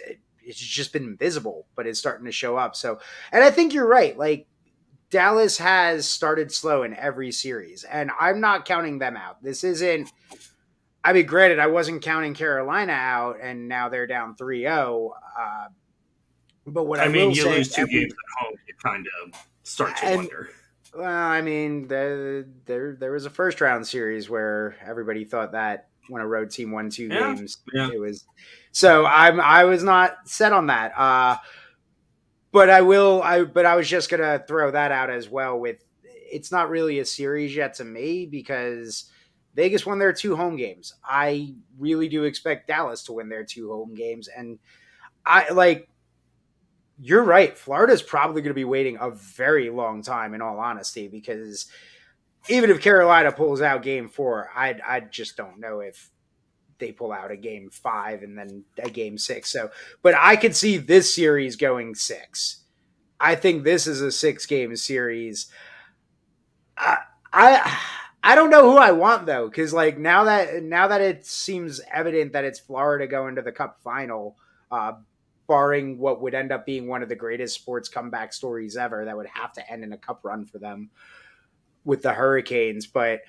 it's 0.51 0.59
just 0.59 0.93
been 0.93 1.05
invisible, 1.05 1.67
but 1.77 1.87
it's 1.87 1.99
starting 1.99 2.27
to 2.27 2.33
show 2.33 2.57
up. 2.57 2.77
So, 2.77 2.99
and 3.33 3.43
I 3.43 3.51
think 3.51 3.73
you're 3.73 3.89
right. 3.89 4.17
Like 4.19 4.47
Dallas 5.11 5.59
has 5.59 6.09
started 6.09 6.53
slow 6.53 6.83
in 6.83 6.95
every 6.95 7.33
series, 7.33 7.85
and 7.85 8.11
I'm 8.19 8.41
not 8.41 8.65
counting 8.65 8.99
them 8.99 9.17
out. 9.17 9.43
This 9.43 9.65
isn't. 9.65 10.11
I 11.03 11.15
mean, 11.15 11.25
granted, 11.25 11.59
I 11.59 11.69
wasn't 11.69 12.03
counting 12.03 12.35
Carolina 12.35 12.93
out, 12.93 13.39
and 13.41 13.69
now 13.69 13.89
they're 13.89 14.07
down 14.07 14.37
3 14.37 14.63
0. 14.63 15.15
Uh, 15.39 15.69
but 16.67 16.85
what 16.85 17.01
I, 17.01 17.05
I 17.05 17.09
mean, 17.09 17.31
you 17.31 17.49
lose 17.49 17.71
two 17.71 17.87
games 17.87 18.13
at 18.13 18.45
home, 18.45 18.55
you 18.69 18.75
kind 18.83 19.07
of 19.23 19.47
start 19.63 19.97
to 19.99 20.05
and, 20.05 20.17
wonder. 20.17 20.51
Well, 20.95 21.09
I 21.09 21.41
mean, 21.41 21.89
the, 21.89 22.47
there 22.67 22.97
there 22.99 23.13
was 23.13 23.25
a 23.25 23.31
first 23.31 23.61
round 23.61 23.87
series 23.87 24.29
where 24.29 24.77
everybody 24.85 25.25
thought 25.25 25.53
that 25.53 25.90
when 26.11 26.23
a 26.23 26.27
road 26.27 26.51
team 26.51 26.73
won 26.73 26.91
two 26.91 27.07
yeah, 27.07 27.35
games, 27.35 27.59
yeah. 27.73 27.89
it 27.93 28.01
was 28.01 28.27
so 28.73 29.07
I'm 29.07 29.41
I 29.41 29.65
was 29.65 29.83
not 29.83 30.29
set 30.29 30.53
on 30.53 30.67
that. 30.67 30.93
Uh, 30.97 31.37
but 32.53 32.71
I 32.71 32.81
will. 32.83 33.23
I 33.23 33.45
but 33.45 33.67
I 33.67 33.77
was 33.77 33.89
just 33.89 34.11
gonna 34.11 34.43
throw 34.47 34.71
that 34.71 34.93
out 34.93 35.11
as 35.11 35.29
well. 35.29 35.59
With 35.59 35.85
it's 36.05 36.53
not 36.53 36.71
really 36.71 36.99
a 36.99 37.05
series 37.05 37.55
yet 37.55 37.75
to 37.75 37.85
me 37.85 38.27
because 38.27 39.11
Vegas 39.55 39.87
won 39.87 39.99
their 39.99 40.13
two 40.13 40.37
home 40.37 40.57
games. 40.57 40.95
I 41.05 41.55
really 41.79 42.09
do 42.09 42.25
expect 42.25 42.69
Dallas 42.69 43.03
to 43.05 43.13
win 43.13 43.29
their 43.29 43.45
two 43.45 43.71
home 43.71 43.95
games, 43.95 44.29
and 44.29 44.59
I 45.25 45.51
like. 45.51 45.89
You're 47.03 47.25
right. 47.25 47.57
Florida's 47.57 48.03
probably 48.03 48.43
going 48.43 48.51
to 48.51 48.55
be 48.55 48.67
waiting 48.67 48.99
a 49.01 49.09
very 49.09 49.71
long 49.71 50.03
time, 50.03 50.35
in 50.35 50.43
all 50.43 50.59
honesty, 50.59 51.09
because 51.09 51.67
even 52.49 52.71
if 52.71 52.81
Carolina 52.81 53.33
pulls 53.33 53.61
out 53.61 53.83
Game 53.83 54.09
Four, 54.09 54.51
I 54.55 54.77
I 54.87 55.01
just 55.01 55.37
don't 55.37 55.61
know 55.61 55.81
if 55.81 56.11
they 56.79 56.93
pull 56.93 57.13
out 57.13 57.31
a 57.31 57.37
game 57.37 57.71
five 57.71 58.23
and 58.23 58.37
then 58.37 58.65
a 58.83 58.91
game 58.91 59.19
six. 59.19 59.51
So, 59.53 59.71
but 60.03 60.15
I 60.17 60.37
could 60.37 60.57
see 60.57 60.79
this 60.79 61.15
series 61.15 61.57
going 61.57 61.95
six. 61.95 62.65
I 63.21 63.35
think 63.35 63.65
this 63.65 63.87
is 63.87 64.01
a 64.01 64.11
six 64.11 64.47
game 64.47 64.75
series. 64.77 65.49
I, 66.77 66.99
I 67.33 67.79
I 68.23 68.35
don't 68.35 68.51
know 68.51 68.71
who 68.71 68.79
I 68.79 68.93
want 68.93 69.27
though, 69.27 69.49
because 69.49 69.73
like 69.73 69.99
now 69.99 70.25
that 70.25 70.63
now 70.63 70.89
that 70.89 71.01
it 71.01 71.27
seems 71.27 71.81
evident 71.93 72.33
that 72.33 72.45
it's 72.45 72.59
Florida 72.59 73.07
going 73.07 73.37
to 73.37 73.43
the 73.43 73.53
Cup 73.53 73.81
final, 73.83 74.37
uh, 74.71 74.93
barring 75.47 75.99
what 75.99 76.23
would 76.23 76.35
end 76.35 76.53
up 76.53 76.65
being 76.65 76.87
one 76.87 77.03
of 77.03 77.09
the 77.09 77.17
greatest 77.17 77.55
sports 77.55 77.89
comeback 77.89 78.33
stories 78.33 78.77
ever, 78.77 79.05
that 79.05 79.17
would 79.17 79.27
have 79.27 79.53
to 79.53 79.71
end 79.71 79.85
in 79.85 79.93
a 79.93 79.99
Cup 79.99 80.21
run 80.23 80.47
for 80.47 80.59
them. 80.59 80.91
With 81.85 82.03
the 82.03 82.13
Hurricanes, 82.13 82.87
but 82.87 83.21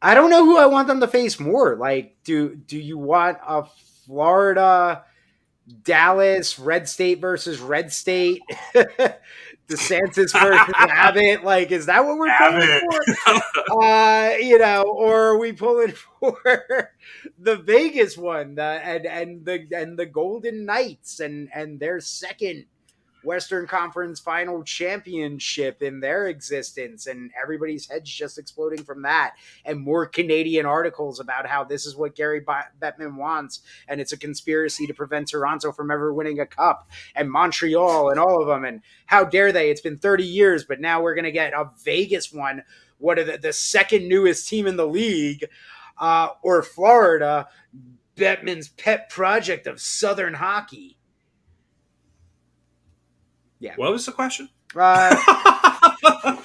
I 0.00 0.14
don't 0.14 0.30
know 0.30 0.44
who 0.44 0.58
I 0.58 0.66
want 0.66 0.88
them 0.88 1.00
to 1.00 1.08
face 1.08 1.38
more. 1.38 1.76
Like, 1.76 2.16
do 2.24 2.54
do 2.54 2.78
you 2.78 2.98
want 2.98 3.38
a 3.46 3.64
Florida, 4.04 5.04
Dallas, 5.84 6.58
Red 6.58 6.88
State 6.88 7.20
versus 7.20 7.60
Red 7.60 7.92
State? 7.92 8.42
DeSantis 9.68 10.32
versus 10.40 10.74
Abbott. 10.76 11.44
Like, 11.44 11.70
is 11.70 11.86
that 11.86 12.04
what 12.04 12.18
we're 12.18 12.36
pulling 12.36 12.80
for? 12.80 13.82
uh, 13.82 14.36
you 14.38 14.58
know, 14.58 14.82
or 14.82 15.28
are 15.28 15.38
we 15.38 15.52
pulling 15.52 15.92
for 16.20 16.90
the 17.38 17.56
Vegas 17.56 18.16
one, 18.16 18.56
the, 18.56 18.62
and 18.62 19.06
and 19.06 19.44
the 19.44 19.66
and 19.72 19.98
the 19.98 20.06
Golden 20.06 20.66
Knights 20.66 21.20
and 21.20 21.48
and 21.54 21.80
their 21.80 22.00
second 22.00 22.66
Western 23.24 23.66
Conference 23.66 24.20
Final 24.20 24.62
Championship 24.62 25.82
in 25.82 26.00
their 26.00 26.26
existence, 26.26 27.06
and 27.06 27.30
everybody's 27.40 27.88
heads 27.88 28.10
just 28.10 28.38
exploding 28.38 28.84
from 28.84 29.02
that, 29.02 29.34
and 29.64 29.80
more 29.80 30.06
Canadian 30.06 30.66
articles 30.66 31.20
about 31.20 31.46
how 31.46 31.64
this 31.64 31.86
is 31.86 31.96
what 31.96 32.14
Gary 32.14 32.40
Bettman 32.40 33.16
wants, 33.16 33.60
and 33.88 34.00
it's 34.00 34.12
a 34.12 34.18
conspiracy 34.18 34.86
to 34.86 34.94
prevent 34.94 35.28
Toronto 35.28 35.72
from 35.72 35.90
ever 35.90 36.12
winning 36.12 36.40
a 36.40 36.46
cup, 36.46 36.88
and 37.14 37.30
Montreal, 37.30 38.10
and 38.10 38.18
all 38.18 38.40
of 38.40 38.48
them, 38.48 38.64
and 38.64 38.82
how 39.06 39.24
dare 39.24 39.52
they? 39.52 39.70
It's 39.70 39.80
been 39.80 39.98
30 39.98 40.24
years, 40.24 40.64
but 40.64 40.80
now 40.80 41.02
we're 41.02 41.14
going 41.14 41.24
to 41.24 41.32
get 41.32 41.52
a 41.52 41.70
Vegas 41.84 42.32
one, 42.32 42.62
what 42.98 43.18
are 43.18 43.24
the, 43.24 43.38
the 43.38 43.52
second 43.52 44.08
newest 44.08 44.48
team 44.48 44.66
in 44.66 44.76
the 44.76 44.86
league, 44.86 45.44
uh, 45.98 46.28
or 46.42 46.62
Florida, 46.62 47.48
Bettman's 48.16 48.68
pet 48.68 49.08
project 49.08 49.66
of 49.66 49.80
Southern 49.80 50.34
hockey 50.34 50.98
yeah. 53.62 53.74
What 53.76 53.92
was 53.92 54.04
the 54.04 54.12
question? 54.12 54.48
Uh, 54.74 55.10
the, 56.02 56.42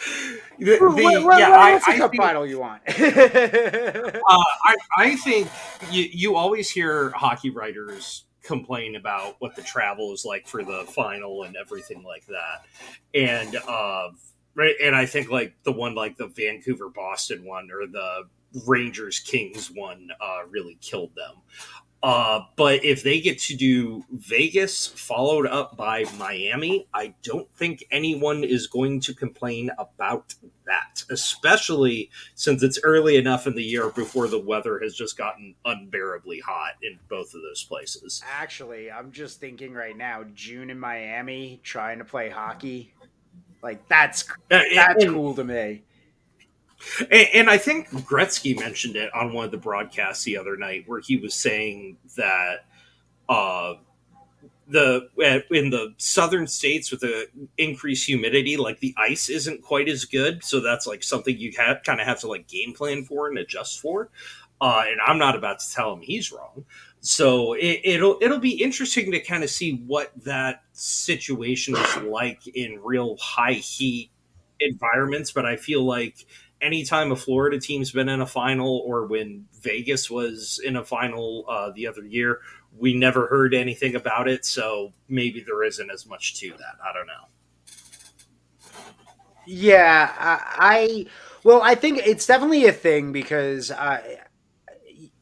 the, 0.59 0.77
what, 0.79 1.23
what, 1.23 1.39
yeah, 1.39 1.73
what's 1.73 1.87
I, 1.87 1.93
I 1.93 2.07
think, 2.07 2.49
you 2.49 2.59
want? 2.59 2.81
uh, 2.87 4.21
I, 4.23 4.75
I 4.97 5.15
think 5.15 5.47
you, 5.89 6.07
you 6.11 6.35
always 6.35 6.69
hear 6.69 7.09
hockey 7.09 7.49
writers 7.49 8.25
complain 8.43 8.95
about 8.95 9.35
what 9.39 9.55
the 9.55 9.63
travel 9.63 10.13
is 10.13 10.25
like 10.25 10.47
for 10.47 10.63
the 10.63 10.85
final 10.89 11.41
and 11.43 11.55
everything 11.57 12.03
like 12.03 12.27
that. 12.27 12.65
And 13.15 13.55
uh, 13.67 14.09
right, 14.53 14.75
and 14.83 14.95
I 14.95 15.07
think 15.07 15.31
like 15.31 15.55
the 15.63 15.71
one 15.71 15.95
like 15.95 16.17
the 16.17 16.27
Vancouver 16.27 16.89
Boston 16.89 17.45
one 17.45 17.69
or 17.71 17.87
the 17.87 18.27
Rangers 18.67 19.19
Kings 19.19 19.71
one 19.73 20.09
uh, 20.21 20.45
really 20.49 20.77
killed 20.81 21.15
them. 21.15 21.41
Uh, 22.03 22.41
but 22.55 22.85
if 22.85 23.03
they 23.03 23.19
get 23.19 23.39
to 23.39 23.55
do 23.55 24.03
Vegas 24.11 24.85
followed 24.85 25.47
up 25.47 25.75
by 25.75 26.05
Miami, 26.17 26.87
I 26.93 27.15
don't 27.23 27.49
think 27.55 27.85
anyone 27.89 28.43
is 28.43 28.67
going 28.67 29.01
to 29.01 29.15
complain 29.15 29.71
about 29.79 30.35
that, 30.67 31.03
especially 31.09 32.11
since 32.35 32.61
it's 32.61 32.79
early 32.83 33.15
enough 33.15 33.47
in 33.47 33.55
the 33.55 33.63
year 33.63 33.89
before 33.89 34.27
the 34.27 34.39
weather 34.39 34.79
has 34.79 34.95
just 34.95 35.17
gotten 35.17 35.55
unbearably 35.65 36.39
hot 36.39 36.73
in 36.83 36.99
both 37.09 37.33
of 37.33 37.41
those 37.41 37.63
places. 37.63 38.21
Actually, 38.31 38.91
I'm 38.91 39.11
just 39.11 39.39
thinking 39.39 39.73
right 39.73 39.97
now, 39.97 40.23
June 40.35 40.69
in 40.69 40.79
Miami 40.79 41.59
trying 41.63 41.97
to 41.97 42.05
play 42.05 42.29
hockey. 42.29 42.93
Like 43.63 43.87
that's 43.89 44.23
that's 44.49 45.03
cool 45.05 45.33
to 45.33 45.43
me. 45.43 45.83
And, 46.99 47.27
and, 47.33 47.49
I 47.49 47.57
think 47.57 47.89
Gretzky 47.89 48.57
mentioned 48.57 48.95
it 48.95 49.13
on 49.13 49.33
one 49.33 49.45
of 49.45 49.51
the 49.51 49.57
broadcasts 49.57 50.23
the 50.23 50.37
other 50.37 50.55
night, 50.57 50.83
where 50.85 50.99
he 50.99 51.17
was 51.17 51.33
saying 51.33 51.97
that 52.15 52.65
uh, 53.27 53.75
the 54.67 55.09
in 55.49 55.69
the 55.69 55.93
southern 55.97 56.47
states 56.47 56.91
with 56.91 56.99
the 56.99 57.27
increased 57.57 58.05
humidity, 58.05 58.57
like 58.57 58.79
the 58.79 58.93
ice 58.97 59.29
isn't 59.29 59.61
quite 59.63 59.87
as 59.87 60.05
good, 60.05 60.43
so 60.43 60.59
that's 60.59 60.85
like 60.85 61.03
something 61.03 61.37
you 61.37 61.51
have 61.57 61.83
kind 61.83 62.01
of 62.01 62.07
have 62.07 62.19
to 62.19 62.27
like 62.27 62.47
game 62.47 62.73
plan 62.73 63.03
for 63.03 63.27
and 63.27 63.37
adjust 63.37 63.79
for. 63.79 64.09
Uh, 64.59 64.83
and 64.87 64.99
I'm 65.05 65.19
not 65.19 65.35
about 65.35 65.59
to 65.59 65.71
tell 65.71 65.93
him 65.93 66.01
he's 66.01 66.31
wrong. 66.31 66.65
So 66.99 67.53
it, 67.53 67.81
it'll 67.83 68.17
it'll 68.21 68.39
be 68.39 68.61
interesting 68.61 69.11
to 69.11 69.19
kind 69.19 69.43
of 69.43 69.49
see 69.49 69.83
what 69.87 70.11
that 70.23 70.63
situation 70.73 71.75
is 71.75 71.97
like 71.97 72.47
in 72.47 72.79
real 72.83 73.17
high 73.17 73.53
heat 73.53 74.09
environments. 74.59 75.31
But 75.31 75.45
I 75.45 75.55
feel 75.55 75.83
like 75.83 76.25
anytime 76.61 77.11
a 77.11 77.15
Florida 77.15 77.59
team's 77.59 77.91
been 77.91 78.09
in 78.09 78.21
a 78.21 78.25
final 78.25 78.83
or 78.85 79.05
when 79.05 79.45
Vegas 79.61 80.09
was 80.09 80.59
in 80.63 80.75
a 80.75 80.83
final 80.83 81.45
uh, 81.47 81.71
the 81.71 81.87
other 81.87 82.05
year, 82.05 82.39
we 82.77 82.93
never 82.93 83.27
heard 83.27 83.53
anything 83.53 83.95
about 83.95 84.27
it. 84.27 84.45
So 84.45 84.93
maybe 85.07 85.41
there 85.41 85.63
isn't 85.63 85.89
as 85.91 86.05
much 86.05 86.39
to 86.39 86.49
that. 86.51 86.77
I 86.83 86.93
don't 86.93 87.07
know. 87.07 87.13
Yeah, 89.45 90.13
I, 90.17 90.55
I 90.57 91.05
well, 91.43 91.61
I 91.61 91.75
think 91.75 91.99
it's 92.05 92.25
definitely 92.25 92.65
a 92.65 92.73
thing 92.73 93.13
because 93.13 93.71
uh, 93.71 94.01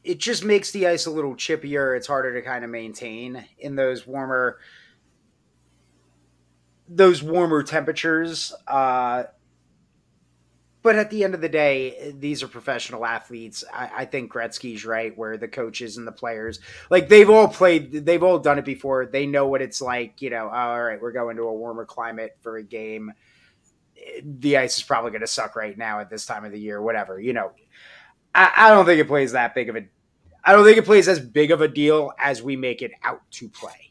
it 0.02 0.18
just 0.18 0.44
makes 0.44 0.72
the 0.72 0.88
ice 0.88 1.06
a 1.06 1.10
little 1.10 1.34
chippier. 1.34 1.96
It's 1.96 2.08
harder 2.08 2.34
to 2.34 2.42
kind 2.42 2.64
of 2.64 2.70
maintain 2.70 3.44
in 3.58 3.76
those 3.76 4.06
warmer 4.06 4.58
those 6.88 7.22
warmer 7.22 7.62
temperatures. 7.62 8.52
Uh, 8.66 9.24
but 10.86 10.94
at 10.94 11.10
the 11.10 11.24
end 11.24 11.34
of 11.34 11.40
the 11.40 11.48
day, 11.48 12.14
these 12.16 12.44
are 12.44 12.46
professional 12.46 13.04
athletes. 13.04 13.64
I, 13.74 13.90
I, 13.96 14.04
think 14.04 14.32
Gretzky's 14.32 14.84
right, 14.84 15.18
where 15.18 15.36
the 15.36 15.48
coaches 15.48 15.96
and 15.96 16.06
the 16.06 16.12
players, 16.12 16.60
like 16.90 17.08
they've 17.08 17.28
all 17.28 17.48
played, 17.48 17.90
they've 18.06 18.22
all 18.22 18.38
done 18.38 18.56
it 18.56 18.64
before. 18.64 19.04
They 19.04 19.26
know 19.26 19.48
what 19.48 19.62
it's 19.62 19.82
like. 19.82 20.22
You 20.22 20.30
know, 20.30 20.48
all 20.48 20.80
right, 20.80 21.02
we're 21.02 21.10
going 21.10 21.38
to 21.38 21.42
a 21.42 21.52
warmer 21.52 21.84
climate 21.84 22.36
for 22.40 22.58
a 22.58 22.62
game. 22.62 23.12
The 24.22 24.58
ice 24.58 24.78
is 24.78 24.84
probably 24.84 25.10
going 25.10 25.22
to 25.22 25.26
suck 25.26 25.56
right 25.56 25.76
now 25.76 25.98
at 25.98 26.08
this 26.08 26.24
time 26.24 26.44
of 26.44 26.52
the 26.52 26.60
year. 26.60 26.80
Whatever, 26.80 27.18
you 27.18 27.32
know. 27.32 27.50
I, 28.32 28.52
I 28.56 28.70
don't 28.70 28.86
think 28.86 29.00
it 29.00 29.08
plays 29.08 29.32
that 29.32 29.56
big 29.56 29.68
of 29.68 29.74
a. 29.74 29.88
I 30.44 30.52
don't 30.52 30.64
think 30.64 30.78
it 30.78 30.84
plays 30.84 31.08
as 31.08 31.18
big 31.18 31.50
of 31.50 31.62
a 31.62 31.68
deal 31.68 32.12
as 32.16 32.44
we 32.44 32.54
make 32.54 32.80
it 32.80 32.92
out 33.02 33.22
to 33.32 33.48
play. 33.48 33.90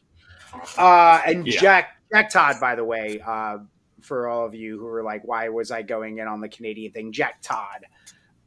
Uh, 0.78 1.20
and 1.26 1.46
yeah. 1.46 1.60
Jack 1.60 2.00
Jack 2.10 2.30
Todd, 2.30 2.56
by 2.58 2.74
the 2.74 2.84
way, 2.84 3.20
uh, 3.20 3.58
for 4.06 4.28
all 4.28 4.46
of 4.46 4.54
you 4.54 4.78
who 4.78 4.84
were 4.84 5.02
like, 5.02 5.22
why 5.24 5.48
was 5.48 5.70
I 5.70 5.82
going 5.82 6.18
in 6.18 6.28
on 6.28 6.40
the 6.40 6.48
Canadian 6.48 6.92
thing? 6.92 7.12
Jack 7.12 7.38
Todd 7.42 7.86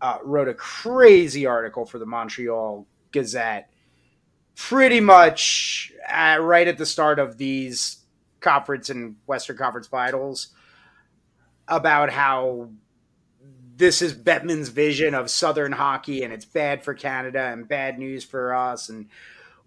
uh, 0.01 0.17
wrote 0.23 0.47
a 0.47 0.53
crazy 0.53 1.45
article 1.45 1.85
for 1.85 1.99
the 1.99 2.05
Montreal 2.05 2.87
Gazette, 3.11 3.69
pretty 4.55 4.99
much 4.99 5.91
right 6.11 6.67
at 6.67 6.77
the 6.77 6.85
start 6.85 7.19
of 7.19 7.37
these 7.37 7.99
conference 8.39 8.89
and 8.89 9.15
Western 9.25 9.57
Conference 9.57 9.87
finals 9.87 10.49
about 11.67 12.09
how 12.09 12.69
this 13.75 14.01
is 14.01 14.13
Bettman's 14.13 14.69
vision 14.69 15.13
of 15.13 15.29
Southern 15.29 15.71
hockey 15.71 16.23
and 16.23 16.33
it's 16.33 16.45
bad 16.45 16.83
for 16.83 16.93
Canada 16.93 17.41
and 17.41 17.67
bad 17.67 17.97
news 17.97 18.23
for 18.23 18.53
us. 18.53 18.89
And 18.89 19.07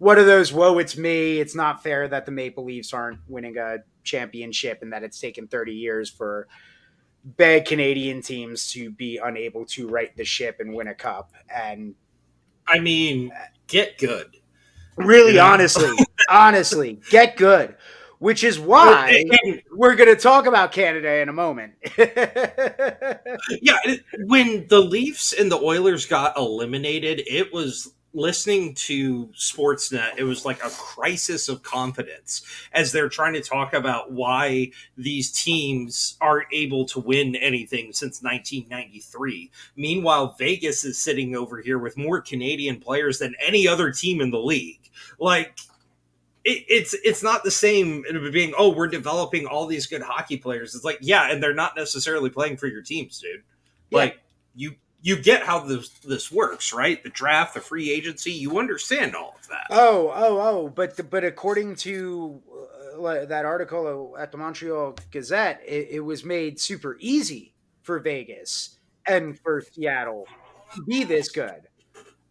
what 0.03 0.17
are 0.17 0.25
those? 0.25 0.51
Whoa, 0.51 0.79
it's 0.79 0.97
me. 0.97 1.39
It's 1.39 1.55
not 1.55 1.81
fair 1.81 2.09
that 2.09 2.25
the 2.25 2.31
Maple 2.31 2.65
Leafs 2.65 2.93
aren't 2.93 3.19
winning 3.29 3.57
a 3.57 3.77
championship 4.03 4.79
and 4.81 4.91
that 4.91 5.01
it's 5.01 5.17
taken 5.17 5.47
30 5.47 5.71
years 5.71 6.09
for 6.09 6.49
bad 7.23 7.65
Canadian 7.65 8.21
teams 8.21 8.69
to 8.73 8.91
be 8.91 9.17
unable 9.23 9.65
to 9.67 9.87
right 9.87 10.15
the 10.17 10.25
ship 10.25 10.57
and 10.59 10.73
win 10.73 10.89
a 10.89 10.93
cup. 10.93 11.31
And 11.49 11.95
I 12.67 12.79
mean, 12.79 13.31
get 13.67 13.97
good. 13.97 14.35
Really, 14.97 15.35
yeah. 15.35 15.49
honestly, 15.49 15.97
honestly, 16.29 16.99
get 17.09 17.37
good. 17.37 17.77
Which 18.19 18.43
is 18.43 18.59
why 18.59 19.23
we're 19.71 19.95
going 19.95 20.13
to 20.13 20.21
talk 20.21 20.47
about 20.47 20.73
Canada 20.73 21.21
in 21.21 21.29
a 21.29 21.33
moment. 21.33 21.75
yeah, 21.97 23.77
when 24.17 24.67
the 24.67 24.79
Leafs 24.79 25.33
and 25.33 25.49
the 25.49 25.57
Oilers 25.57 26.05
got 26.05 26.37
eliminated, 26.37 27.21
it 27.25 27.53
was 27.53 27.93
listening 28.13 28.75
to 28.75 29.27
Sportsnet, 29.35 30.17
it 30.17 30.23
was 30.23 30.45
like 30.45 30.63
a 30.63 30.69
crisis 30.69 31.49
of 31.49 31.63
confidence 31.63 32.43
as 32.71 32.91
they're 32.91 33.09
trying 33.09 33.33
to 33.33 33.41
talk 33.41 33.73
about 33.73 34.11
why 34.11 34.71
these 34.97 35.31
teams 35.31 36.15
aren't 36.21 36.47
able 36.53 36.85
to 36.85 36.99
win 36.99 37.35
anything 37.35 37.91
since 37.91 38.21
1993. 38.21 39.51
Meanwhile, 39.75 40.35
Vegas 40.37 40.85
is 40.85 40.97
sitting 40.97 41.35
over 41.35 41.61
here 41.61 41.79
with 41.79 41.97
more 41.97 42.21
Canadian 42.21 42.79
players 42.79 43.19
than 43.19 43.35
any 43.45 43.67
other 43.67 43.91
team 43.91 44.21
in 44.21 44.31
the 44.31 44.39
league. 44.39 44.89
Like, 45.19 45.57
it, 46.43 46.65
it's 46.67 46.93
it's 47.05 47.23
not 47.23 47.43
the 47.45 47.51
same 47.51 48.03
being 48.33 48.53
oh 48.57 48.67
we're 48.69 48.89
developing 48.89 49.45
all 49.45 49.65
these 49.65 49.87
good 49.87 50.01
hockey 50.01 50.35
players. 50.35 50.75
It's 50.75 50.83
like 50.83 50.97
yeah, 50.99 51.31
and 51.31 51.41
they're 51.41 51.53
not 51.53 51.75
necessarily 51.77 52.29
playing 52.29 52.57
for 52.57 52.67
your 52.67 52.81
teams, 52.81 53.19
dude. 53.19 53.43
Yeah. 53.89 53.97
Like 53.97 54.19
you 54.53 54.75
you 55.03 55.17
get 55.17 55.43
how 55.43 55.59
this 55.59 55.89
this 55.99 56.31
works, 56.31 56.73
right? 56.73 57.03
The 57.03 57.09
draft, 57.09 57.53
the 57.53 57.59
free 57.59 57.91
agency, 57.91 58.31
you 58.31 58.57
understand 58.57 59.15
all 59.15 59.35
of 59.37 59.47
that. 59.49 59.67
Oh, 59.69 60.11
oh, 60.15 60.39
oh! 60.39 60.69
But 60.69 61.09
but 61.09 61.25
according 61.25 61.75
to 61.75 62.41
uh, 62.97 63.25
that 63.25 63.43
article 63.43 64.15
at 64.17 64.31
the 64.31 64.37
Montreal 64.37 64.95
Gazette, 65.11 65.61
it, 65.67 65.89
it, 65.91 65.99
was 65.99 66.23
made 66.23 66.57
super 66.57 66.95
easy 67.01 67.53
for 67.81 67.99
Vegas 67.99 68.77
and 69.05 69.37
for 69.37 69.61
Seattle 69.61 70.25
to 70.75 70.83
be 70.83 71.03
this 71.03 71.29
good. 71.29 71.67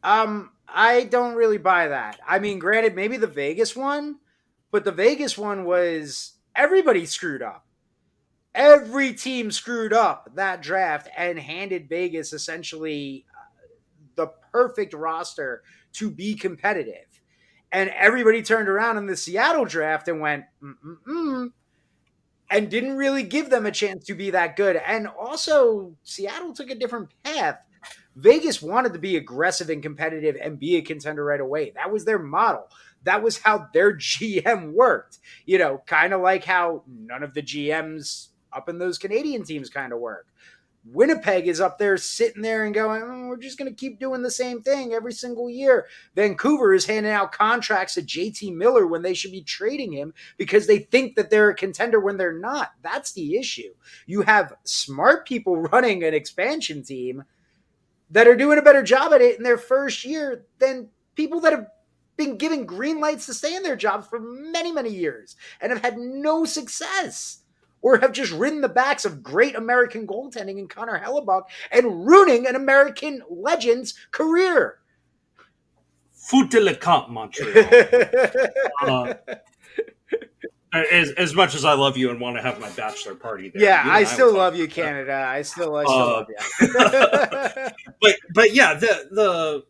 Um, 0.03 0.53
I 0.67 1.05
don't 1.05 1.35
really 1.35 1.59
buy 1.59 1.89
that. 1.89 2.21
I 2.27 2.39
mean, 2.39 2.59
granted, 2.59 2.97
maybe 2.97 3.19
the 3.19 3.27
Vegas 3.27 3.77
one, 3.77 4.17
but 4.71 4.85
the 4.85 4.93
Vegas 4.93 5.37
one 5.37 5.65
was 5.65 6.33
everybody 6.57 7.05
screwed 7.05 7.43
up. 7.43 7.67
Every 8.55 9.15
team 9.15 9.51
screwed 9.51 9.93
up 9.93 10.31
that 10.35 10.63
draft 10.63 11.09
and 11.17 11.39
handed 11.39 11.89
Vegas 11.89 12.33
essentially 12.33 13.25
uh, 13.35 13.67
the 14.15 14.27
perfect 14.53 14.95
roster 14.95 15.63
to 15.95 16.11
be 16.11 16.35
competitive. 16.35 17.07
And 17.71 17.91
everybody 17.91 18.43
turned 18.43 18.69
around 18.69 18.99
in 18.99 19.07
the 19.07 19.17
Seattle 19.17 19.65
draft 19.65 20.09
and 20.09 20.21
went, 20.21 20.45
Mm-mm-mm, 20.63 21.53
and 22.51 22.71
didn't 22.71 22.97
really 22.97 23.23
give 23.23 23.49
them 23.49 23.65
a 23.65 23.71
chance 23.71 24.05
to 24.05 24.15
be 24.15 24.31
that 24.31 24.57
good. 24.57 24.77
And 24.77 25.09
also, 25.09 25.97
Seattle 26.03 26.53
took 26.53 26.71
a 26.71 26.75
different 26.75 27.09
path. 27.25 27.59
Vegas 28.15 28.61
wanted 28.61 28.93
to 28.93 28.99
be 28.99 29.17
aggressive 29.17 29.71
and 29.71 29.83
competitive 29.83 30.37
and 30.41 30.59
be 30.59 30.77
a 30.77 30.83
contender 30.83 31.25
right 31.25 31.41
away. 31.41 31.73
That 31.75 31.91
was 31.91 32.05
their 32.05 32.19
model. 32.19 32.69
That 33.05 33.23
was 33.23 33.39
how 33.39 33.69
their 33.73 33.97
GM 33.97 34.73
worked. 34.73 35.19
You 35.47 35.57
know, 35.57 35.83
kind 35.87 36.13
of 36.13 36.21
like 36.21 36.45
how 36.45 36.85
none 36.87 37.23
of 37.23 37.33
the 37.33 37.43
GMs 37.43 38.29
up 38.53 38.69
in 38.69 38.79
those 38.79 38.99
Canadian 38.99 39.45
teams 39.45 39.71
kind 39.71 39.93
of 39.93 39.99
work. 39.99 40.27
Winnipeg 40.85 41.47
is 41.47 41.61
up 41.61 41.79
there 41.79 41.97
sitting 41.97 42.43
there 42.43 42.65
and 42.65 42.75
going, 42.75 43.03
oh, 43.03 43.29
we're 43.29 43.37
just 43.37 43.57
going 43.57 43.71
to 43.71 43.77
keep 43.77 44.01
doing 44.01 44.23
the 44.23 44.31
same 44.31 44.63
thing 44.63 44.93
every 44.93 45.13
single 45.13 45.49
year. 45.49 45.87
Vancouver 46.17 46.75
is 46.75 46.87
handing 46.87 47.13
out 47.13 47.31
contracts 47.31 47.95
to 47.95 48.03
JT 48.03 48.55
Miller 48.55 48.87
when 48.87 49.03
they 49.03 49.15
should 49.15 49.31
be 49.31 49.43
trading 49.43 49.93
him 49.93 50.13
because 50.39 50.67
they 50.67 50.79
think 50.79 51.15
that 51.15 51.31
they're 51.31 51.51
a 51.51 51.55
contender 51.55 52.01
when 52.01 52.17
they're 52.17 52.37
not. 52.37 52.73
That's 52.83 53.13
the 53.13 53.37
issue. 53.37 53.75
You 54.07 54.23
have 54.23 54.55
smart 54.65 55.27
people 55.27 55.57
running 55.73 56.03
an 56.03 56.15
expansion 56.15 56.83
team 56.83 57.25
that 58.11 58.27
are 58.27 58.37
doing 58.37 58.59
a 58.59 58.63
better 58.63 58.83
job 58.83 59.13
at 59.13 59.23
it 59.23 59.37
in 59.37 59.45
their 59.45 59.59
first 59.59 60.05
year 60.05 60.47
than 60.59 60.89
people 61.15 61.41
that 61.41 61.53
have 61.53 61.67
been 62.17 62.37
given 62.37 62.67
green 62.67 63.01
lights 63.01 63.27
to 63.27 63.35
stay 63.35 63.55
in 63.55 63.63
their 63.63 63.77
jobs 63.77 64.07
for 64.07 64.19
many, 64.21 64.73
many 64.73 64.91
years 64.91 65.37
and 65.61 65.73
have 65.73 65.83
had 65.83 65.97
no 65.97 66.45
success 66.45 67.42
or 67.83 67.99
have 67.99 68.13
just 68.13 68.33
ridden 68.33 68.61
the 68.61 68.69
backs 68.69 69.05
of 69.05 69.23
great 69.23 69.55
American 69.57 70.07
goaltending 70.07 70.59
in 70.59 70.69
Connor 70.69 70.99
Hellebuyck 70.99 71.43
and 71.71 72.07
ruining 72.07 72.47
an 72.47 72.57
American 72.57 73.23
legend's 73.29 73.95
career. 74.13 74.79
Foot 76.13 76.51
de 76.51 76.61
la 76.61 76.75
Camp, 76.75 77.11
Montreal. 77.11 77.55
uh, 78.87 79.15
as, 80.73 81.11
as 81.13 81.35
much 81.35 81.55
as 81.55 81.65
I 81.65 81.75
love 81.75 81.97
you 81.97 82.11
and 82.11 82.21
want 82.21 82.37
to 82.37 82.43
have 82.43 82.59
my 82.61 82.71
bachelor 82.71 83.15
party 83.15 83.51
there. 83.51 83.63
Yeah, 83.63 83.83
I 83.85 84.05
still 84.05 84.33
love 84.33 84.57
you, 84.57 84.67
Canada. 84.69 85.27
I 85.29 85.43
still, 85.43 85.77
I 85.77 85.85
still 85.85 85.99
uh, 85.99 86.07
love 86.07 86.27
you. 86.29 87.71
but 88.01 88.17
but 88.33 88.55
yeah, 88.55 88.75
the 88.75 89.09
the 89.11 89.65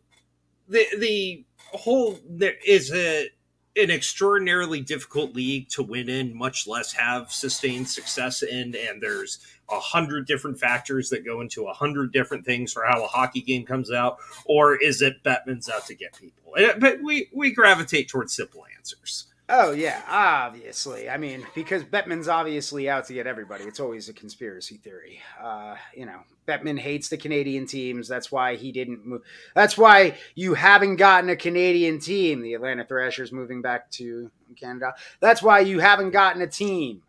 the 0.69 0.85
the 0.97 1.45
whole 1.57 2.19
there 2.29 2.55
is 2.65 2.91
a 2.93 3.29
an 3.75 3.89
extraordinarily 3.89 4.81
difficult 4.81 5.35
league 5.35 5.67
to 5.69 5.83
win 5.83 6.09
in, 6.09 6.35
much 6.35 6.67
less 6.67 6.93
have 6.93 7.31
sustained 7.31 7.89
success 7.89 8.43
in. 8.43 8.75
And 8.75 9.01
there's 9.01 9.39
a 9.69 9.79
hundred 9.79 10.27
different 10.27 10.59
factors 10.59 11.09
that 11.09 11.25
go 11.25 11.41
into 11.41 11.65
a 11.65 11.73
hundred 11.73 12.11
different 12.13 12.45
things 12.45 12.71
for 12.71 12.83
how 12.85 13.03
a 13.03 13.07
hockey 13.07 13.41
game 13.41 13.65
comes 13.65 13.91
out. 13.91 14.17
Or 14.45 14.75
is 14.75 15.01
it 15.01 15.23
Batman's 15.23 15.69
out 15.69 15.87
to 15.87 15.95
get 15.95 16.15
people? 16.15 16.53
Eh, 16.57 16.73
but 16.79 17.01
we 17.01 17.29
we 17.33 17.51
gravitate 17.51 18.09
towards 18.09 18.33
simple 18.33 18.63
answers. 18.77 19.32
Oh 19.49 19.71
yeah, 19.71 20.01
obviously. 20.07 21.09
I 21.09 21.17
mean, 21.17 21.45
because 21.53 21.83
Bettman's 21.83 22.29
obviously 22.29 22.89
out 22.89 23.05
to 23.07 23.13
get 23.13 23.27
everybody. 23.27 23.65
It's 23.65 23.79
always 23.79 24.07
a 24.07 24.13
conspiracy 24.13 24.77
theory. 24.77 25.19
Uh, 25.41 25.75
you 25.95 26.05
know, 26.05 26.19
Bettman 26.47 26.79
hates 26.79 27.09
the 27.09 27.17
Canadian 27.17 27.67
teams. 27.67 28.07
That's 28.07 28.31
why 28.31 28.55
he 28.55 28.71
didn't 28.71 29.05
move. 29.05 29.21
That's 29.53 29.77
why 29.77 30.15
you 30.35 30.53
haven't 30.53 30.95
gotten 30.95 31.29
a 31.29 31.35
Canadian 31.35 31.99
team. 31.99 32.41
The 32.41 32.53
Atlanta 32.53 32.85
Thrashers 32.85 33.33
moving 33.33 33.61
back 33.61 33.91
to 33.91 34.31
Canada. 34.57 34.93
That's 35.19 35.43
why 35.43 35.59
you 35.59 35.79
haven't 35.79 36.11
gotten 36.11 36.41
a 36.41 36.47
team. 36.47 37.03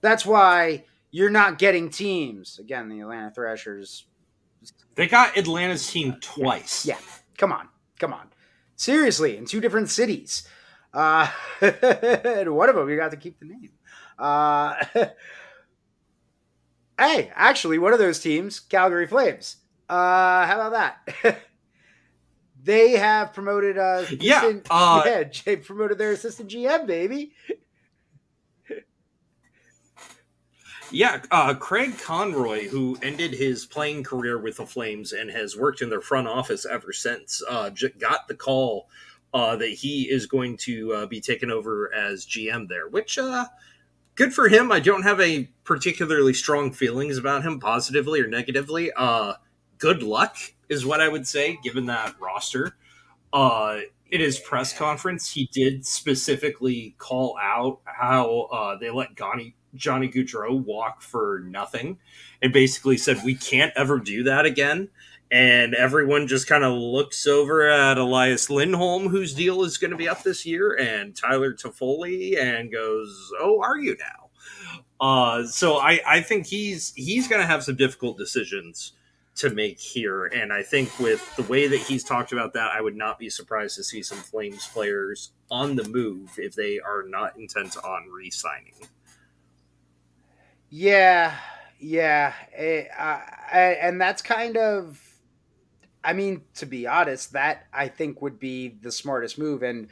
That's 0.00 0.26
why 0.26 0.84
you're 1.12 1.30
not 1.30 1.58
getting 1.58 1.90
teams. 1.90 2.58
Again, 2.58 2.88
the 2.88 3.00
Atlanta 3.00 3.30
Thrashers. 3.30 4.06
They 4.96 5.06
got 5.06 5.36
Atlanta's 5.36 5.88
team 5.88 6.16
twice. 6.20 6.84
Yeah. 6.84 6.96
yeah. 7.00 7.06
Come 7.38 7.52
on. 7.52 7.68
Come 8.00 8.12
on. 8.12 8.28
Seriously, 8.74 9.36
in 9.36 9.46
two 9.46 9.60
different 9.60 9.90
cities. 9.90 10.46
Uh, 10.96 11.28
and 11.60 12.54
one 12.54 12.70
of 12.70 12.74
them, 12.74 12.88
you 12.88 12.96
got 12.96 13.10
to 13.10 13.18
keep 13.18 13.38
the 13.38 13.44
name. 13.44 13.70
Uh, 14.18 14.82
hey, 16.98 17.30
actually, 17.34 17.78
one 17.78 17.92
of 17.92 17.98
those 17.98 18.18
teams, 18.18 18.58
Calgary 18.58 19.06
Flames. 19.06 19.56
Uh, 19.90 20.46
how 20.46 20.68
about 20.68 20.72
that? 20.72 21.38
they 22.64 22.92
have 22.92 23.32
promoted 23.32 23.78
uh 23.78 24.04
yeah, 24.18 24.52
uh, 24.70 25.02
yeah 25.06 25.22
they 25.44 25.54
promoted 25.54 25.98
their 25.98 26.10
assistant 26.10 26.50
gm 26.50 26.84
baby 26.84 27.32
yeah 30.90 31.22
uh 31.30 31.54
craig 31.54 31.96
conroy 31.98 32.66
who 32.66 32.98
ended 33.02 33.32
his 33.32 33.66
playing 33.66 34.02
career 34.02 34.36
with 34.36 34.56
the 34.56 34.66
flames 34.66 35.12
and 35.12 35.30
has 35.30 35.56
worked 35.56 35.80
in 35.80 35.88
their 35.88 36.00
front 36.00 36.26
office 36.26 36.66
ever 36.66 36.92
since 36.92 37.40
uh 37.48 37.70
got 38.00 38.26
the 38.26 38.34
call 38.34 38.88
uh, 39.36 39.54
that 39.54 39.68
he 39.68 40.08
is 40.08 40.24
going 40.24 40.56
to 40.56 40.94
uh, 40.94 41.06
be 41.06 41.20
taken 41.20 41.50
over 41.50 41.92
as 41.92 42.24
GM 42.24 42.68
there, 42.68 42.88
which 42.88 43.18
uh, 43.18 43.44
good 44.14 44.32
for 44.32 44.48
him. 44.48 44.72
I 44.72 44.80
don't 44.80 45.02
have 45.02 45.20
a 45.20 45.50
particularly 45.62 46.32
strong 46.32 46.72
feelings 46.72 47.18
about 47.18 47.42
him, 47.42 47.60
positively 47.60 48.18
or 48.22 48.28
negatively. 48.28 48.92
Uh, 48.96 49.34
good 49.76 50.02
luck 50.02 50.38
is 50.70 50.86
what 50.86 51.02
I 51.02 51.08
would 51.08 51.26
say, 51.26 51.58
given 51.62 51.84
that 51.84 52.14
roster. 52.18 52.78
Uh, 53.30 53.80
in 54.10 54.22
his 54.22 54.38
press 54.38 54.72
conference, 54.72 55.30
he 55.30 55.50
did 55.52 55.84
specifically 55.84 56.94
call 56.96 57.36
out 57.38 57.80
how 57.84 58.48
uh, 58.50 58.78
they 58.78 58.88
let 58.88 59.16
Johnny 59.16 59.54
Johnny 59.74 60.08
Gaudreau 60.08 60.64
walk 60.64 61.02
for 61.02 61.42
nothing, 61.44 61.98
and 62.40 62.54
basically 62.54 62.96
said 62.96 63.20
we 63.22 63.34
can't 63.34 63.74
ever 63.76 63.98
do 63.98 64.22
that 64.22 64.46
again 64.46 64.88
and 65.30 65.74
everyone 65.74 66.26
just 66.26 66.46
kind 66.46 66.64
of 66.64 66.72
looks 66.74 67.26
over 67.26 67.68
at 67.68 67.98
Elias 67.98 68.48
Lindholm, 68.48 69.08
whose 69.08 69.34
deal 69.34 69.64
is 69.64 69.78
going 69.78 69.90
to 69.90 69.96
be 69.96 70.08
up 70.08 70.22
this 70.22 70.46
year, 70.46 70.76
and 70.78 71.16
Tyler 71.16 71.52
Toffoli, 71.52 72.38
and 72.40 72.72
goes, 72.72 73.32
"Oh, 73.40 73.60
are 73.60 73.78
you 73.78 73.96
now?" 73.98 74.30
Uh, 75.00 75.44
so 75.44 75.76
I, 75.76 76.00
I 76.06 76.20
think 76.20 76.46
he's 76.46 76.92
he's 76.94 77.28
going 77.28 77.40
to 77.40 77.46
have 77.46 77.64
some 77.64 77.76
difficult 77.76 78.16
decisions 78.16 78.92
to 79.36 79.50
make 79.50 79.78
here, 79.78 80.26
and 80.26 80.52
I 80.52 80.62
think 80.62 80.98
with 80.98 81.34
the 81.36 81.42
way 81.42 81.66
that 81.66 81.80
he's 81.80 82.02
talked 82.02 82.32
about 82.32 82.54
that, 82.54 82.70
I 82.72 82.80
would 82.80 82.96
not 82.96 83.18
be 83.18 83.28
surprised 83.28 83.76
to 83.76 83.84
see 83.84 84.02
some 84.02 84.18
Flames 84.18 84.66
players 84.68 85.32
on 85.50 85.76
the 85.76 85.86
move 85.88 86.30
if 86.38 86.54
they 86.54 86.80
are 86.80 87.02
not 87.06 87.36
intent 87.36 87.76
on 87.84 88.08
re-signing. 88.10 88.72
Yeah, 90.70 91.36
yeah, 91.78 92.32
it, 92.52 92.88
uh, 92.98 93.20
and 93.52 94.00
that's 94.00 94.22
kind 94.22 94.56
of 94.56 95.05
I 96.06 96.12
mean, 96.12 96.42
to 96.54 96.66
be 96.66 96.86
honest, 96.86 97.32
that 97.32 97.66
I 97.72 97.88
think 97.88 98.22
would 98.22 98.38
be 98.38 98.78
the 98.80 98.92
smartest 98.92 99.38
move. 99.38 99.64
And 99.64 99.88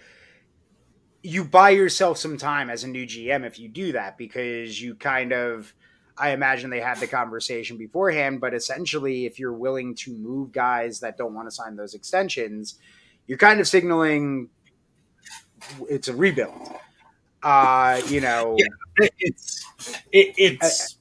you 1.25 1.45
buy 1.45 1.71
yourself 1.71 2.19
some 2.19 2.39
time 2.39 2.71
as 2.71 2.85
a 2.85 2.89
new 2.89 3.05
GM 3.05 3.45
if 3.45 3.59
you 3.59 3.69
do 3.69 3.93
that 3.93 4.17
because 4.17 4.81
you 4.81 4.95
kind 4.95 5.33
of, 5.33 5.75
I 6.17 6.31
imagine 6.31 6.71
they 6.71 6.81
had 6.81 7.01
the 7.01 7.09
conversation 7.09 7.77
beforehand, 7.77 8.41
but 8.41 8.55
essentially, 8.55 9.27
if 9.27 9.41
you're 9.41 9.53
willing 9.53 9.97
to 9.97 10.17
move 10.17 10.53
guys 10.53 11.01
that 11.01 11.19
don't 11.19 11.35
want 11.35 11.49
to 11.49 11.51
sign 11.51 11.75
those 11.75 11.95
extensions, 11.95 12.79
you're 13.27 13.39
kind 13.39 13.59
of 13.59 13.67
signaling 13.67 14.51
it's 15.89 16.07
a 16.07 16.15
rebuild. 16.15 16.77
Uh, 17.43 18.01
you 18.09 18.21
know, 18.21 18.57
yeah, 18.57 19.09
it's 19.19 19.65
it, 20.13 20.35
it's 20.39 20.97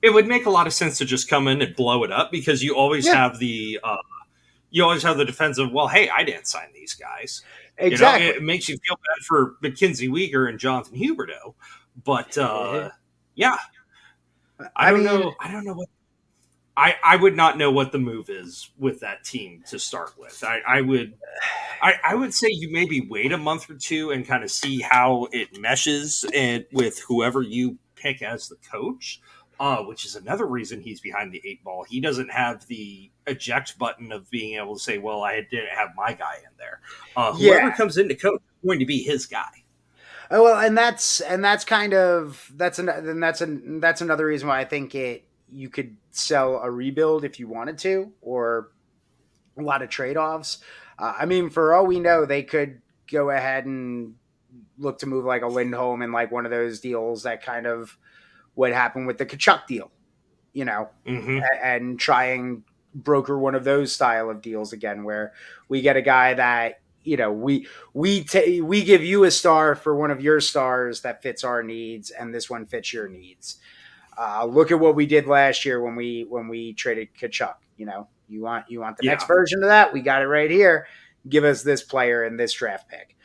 it 0.00 0.10
would 0.10 0.26
make 0.26 0.46
a 0.46 0.50
lot 0.50 0.66
of 0.66 0.72
sense 0.72 0.98
to 0.98 1.04
just 1.04 1.28
come 1.28 1.48
in 1.48 1.60
and 1.60 1.74
blow 1.74 2.04
it 2.04 2.12
up 2.12 2.30
because 2.30 2.62
you 2.62 2.76
always 2.76 3.06
yeah. 3.06 3.14
have 3.14 3.38
the 3.38 3.80
uh, 3.82 3.96
you 4.72 4.82
always 4.82 5.02
have 5.02 5.16
the 5.16 5.24
defense 5.24 5.58
of 5.58 5.70
well 5.72 5.88
hey 5.88 6.08
i 6.10 6.24
didn't 6.24 6.46
sign 6.46 6.68
these 6.74 6.94
guys 6.94 7.42
exactly 7.78 8.26
you 8.26 8.32
know, 8.32 8.38
it, 8.38 8.42
makes 8.42 8.68
you 8.68 8.76
feel 8.84 8.96
bad 8.96 9.24
for 9.24 9.54
MacKenzie 9.62 10.08
Weegar 10.08 10.48
and 10.48 10.58
jonathan 10.58 10.98
huberdeau 10.98 11.54
but 12.04 12.36
uh, 12.36 12.90
yeah 13.34 13.56
i, 14.58 14.88
I 14.88 14.90
don't 14.90 15.04
mean, 15.04 15.06
know 15.06 15.34
i 15.40 15.50
don't 15.50 15.64
know 15.64 15.74
what 15.74 15.88
I, 16.74 16.96
I 17.04 17.16
would 17.16 17.36
not 17.36 17.58
know 17.58 17.70
what 17.70 17.92
the 17.92 17.98
move 17.98 18.30
is 18.30 18.70
with 18.78 19.00
that 19.00 19.24
team 19.24 19.62
to 19.68 19.78
start 19.78 20.14
with. 20.18 20.42
I, 20.42 20.60
I 20.66 20.80
would 20.80 21.12
I, 21.82 21.96
I 22.02 22.14
would 22.14 22.32
say 22.32 22.48
you 22.50 22.72
maybe 22.72 23.06
wait 23.10 23.30
a 23.30 23.36
month 23.36 23.68
or 23.68 23.74
two 23.74 24.10
and 24.10 24.26
kind 24.26 24.42
of 24.42 24.50
see 24.50 24.80
how 24.80 25.28
it 25.32 25.60
meshes 25.60 26.24
and 26.34 26.64
with 26.72 26.98
whoever 27.06 27.42
you 27.42 27.76
pick 27.94 28.22
as 28.22 28.48
the 28.48 28.56
coach 28.70 29.20
uh, 29.62 29.80
which 29.84 30.04
is 30.04 30.16
another 30.16 30.44
reason 30.44 30.80
he's 30.80 31.00
behind 31.00 31.30
the 31.30 31.40
eight 31.44 31.62
ball. 31.62 31.84
He 31.88 32.00
doesn't 32.00 32.32
have 32.32 32.66
the 32.66 33.11
eject 33.26 33.78
button 33.78 34.12
of 34.12 34.30
being 34.30 34.56
able 34.58 34.74
to 34.74 34.80
say, 34.80 34.98
"Well, 34.98 35.22
I 35.22 35.40
didn't 35.50 35.70
have 35.76 35.90
my 35.96 36.12
guy 36.12 36.36
in 36.38 36.50
there." 36.58 36.80
Uh, 37.16 37.32
whoever 37.32 37.68
yeah. 37.68 37.76
comes 37.76 37.96
into 37.96 38.14
coach 38.14 38.40
is 38.40 38.66
going 38.66 38.78
to 38.78 38.86
be 38.86 39.02
his 39.02 39.26
guy. 39.26 39.64
Oh, 40.30 40.44
well, 40.44 40.58
and 40.64 40.76
that's 40.76 41.20
and 41.20 41.44
that's 41.44 41.64
kind 41.64 41.92
of 41.94 42.50
that's 42.56 42.78
an 42.78 42.88
and 42.88 43.22
that's 43.22 43.40
an 43.40 43.80
that's 43.80 44.00
another 44.00 44.26
reason 44.26 44.48
why 44.48 44.60
I 44.60 44.64
think 44.64 44.94
it 44.94 45.24
you 45.50 45.68
could 45.68 45.96
sell 46.10 46.56
a 46.62 46.70
rebuild 46.70 47.24
if 47.24 47.38
you 47.38 47.46
wanted 47.48 47.76
to, 47.78 48.12
or 48.22 48.70
a 49.58 49.62
lot 49.62 49.82
of 49.82 49.90
trade 49.90 50.16
offs. 50.16 50.58
Uh, 50.98 51.12
I 51.18 51.26
mean, 51.26 51.50
for 51.50 51.74
all 51.74 51.86
we 51.86 52.00
know, 52.00 52.24
they 52.24 52.42
could 52.42 52.80
go 53.10 53.28
ahead 53.30 53.66
and 53.66 54.14
look 54.78 54.98
to 55.00 55.06
move 55.06 55.24
like 55.26 55.42
a 55.42 55.46
Lindholm 55.46 56.00
in 56.00 56.12
like 56.12 56.32
one 56.32 56.46
of 56.46 56.50
those 56.50 56.80
deals 56.80 57.24
that 57.24 57.42
kind 57.42 57.66
of 57.66 57.98
what 58.54 58.72
happened 58.72 59.06
with 59.06 59.18
the 59.18 59.26
Tkachuk 59.26 59.66
deal, 59.66 59.90
you 60.54 60.64
know, 60.64 60.88
Mm-hmm. 61.06 61.38
a- 61.40 61.64
and 61.64 61.98
try 62.00 62.26
and 62.26 62.62
broker 62.94 63.38
one 63.38 63.54
of 63.54 63.64
those 63.64 63.92
style 63.92 64.30
of 64.30 64.40
deals 64.42 64.72
again, 64.72 65.04
where 65.04 65.32
we 65.68 65.80
get 65.80 65.96
a 65.96 66.02
guy 66.02 66.34
that 66.34 66.80
you 67.04 67.16
know 67.16 67.32
we 67.32 67.66
we 67.94 68.24
ta- 68.24 68.62
we 68.62 68.84
give 68.84 69.02
you 69.02 69.24
a 69.24 69.30
star 69.30 69.74
for 69.74 69.96
one 69.96 70.10
of 70.10 70.20
your 70.20 70.40
stars 70.40 71.00
that 71.02 71.22
fits 71.22 71.44
our 71.44 71.62
needs, 71.62 72.10
and 72.10 72.34
this 72.34 72.48
one 72.50 72.66
fits 72.66 72.92
your 72.92 73.08
needs. 73.08 73.56
Uh, 74.18 74.44
look 74.44 74.70
at 74.70 74.78
what 74.78 74.94
we 74.94 75.06
did 75.06 75.26
last 75.26 75.64
year 75.64 75.82
when 75.82 75.96
we 75.96 76.26
when 76.28 76.48
we 76.48 76.74
traded 76.74 77.08
Tkachuk. 77.14 77.54
You 77.78 77.86
know, 77.86 78.08
you 78.28 78.42
want 78.42 78.66
you 78.68 78.80
want 78.80 78.96
the 78.98 79.04
Yeah. 79.06 79.12
next 79.12 79.26
version 79.26 79.62
of 79.62 79.68
that? 79.68 79.92
We 79.92 80.00
got 80.02 80.22
it 80.22 80.26
right 80.28 80.50
here. 80.50 80.86
Give 81.28 81.44
us 81.44 81.62
this 81.62 81.82
player 81.82 82.24
and 82.24 82.38
this 82.38 82.52
draft 82.52 82.88
pick. 82.90 83.16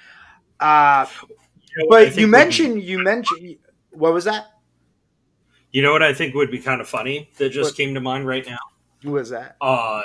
Uh, 0.59 1.05
You 1.21 1.83
know 1.83 1.89
but 1.89 1.99
you 1.99 2.05
would 2.05 2.15
be- 2.15 2.25
mentioned 2.25 2.81
you 2.83 2.99
mentioned 3.03 3.57
what 3.91 4.13
was 4.13 4.23
that? 4.25 4.45
you 5.71 5.81
know 5.83 5.91
what 5.91 6.01
I 6.01 6.13
think 6.13 6.33
would 6.33 6.49
be 6.49 6.59
kind 6.59 6.79
of 6.81 6.87
funny 6.87 7.29
that 7.37 7.49
just 7.49 7.71
What? 7.71 7.75
came 7.75 7.93
to 7.93 7.99
mind 7.99 8.25
right 8.25 8.45
now. 8.47 8.57
Who 9.03 9.11
was 9.11 9.29
that? 9.29 9.57
Uh, 9.61 10.01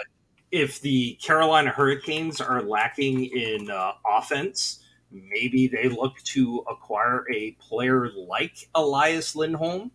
if 0.50 0.80
the 0.80 1.14
Carolina 1.22 1.70
Hurricanes 1.70 2.40
are 2.40 2.62
lacking 2.62 3.24
in 3.24 3.70
uh, 3.70 3.92
offense, 4.06 4.84
maybe 5.10 5.66
they 5.66 5.88
look 5.88 6.18
to 6.24 6.64
acquire 6.70 7.24
a 7.32 7.52
player 7.52 8.10
like 8.10 8.68
Elias 8.74 9.34
Lindholm, 9.34 9.90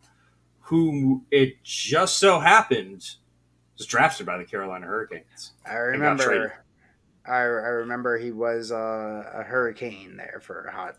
who 0.59 1.23
it 1.31 1.63
just 1.63 2.17
so 2.17 2.39
happened 2.39 3.07
was 3.77 3.87
drafted 3.87 4.25
by 4.25 4.37
the 4.37 4.45
Carolina 4.45 4.87
Hurricanes. 4.87 5.53
I 5.65 5.75
remember. 5.75 6.53
I, 7.25 7.35
I 7.35 7.41
remember 7.41 8.17
he 8.17 8.31
was 8.31 8.71
a, 8.71 9.31
a 9.35 9.43
hurricane 9.43 10.15
there 10.15 10.39
for 10.41 10.63
a 10.63 10.71
hot 10.71 10.95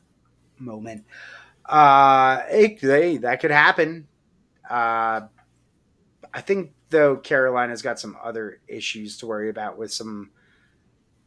moment. 0.59 1.05
Uh, 1.65 2.43
it, 2.51 2.81
they, 2.81 3.17
that 3.19 3.41
could 3.41 3.51
happen. 3.51 4.07
Uh, 4.69 5.23
I 6.35 6.41
think 6.43 6.73
though 6.91 7.17
Carolina's 7.17 7.83
got 7.83 7.99
some 8.01 8.17
other 8.23 8.61
issues 8.69 9.19
to 9.19 9.27
worry 9.27 9.51
about 9.51 9.77
with 9.79 9.93
some 9.93 10.31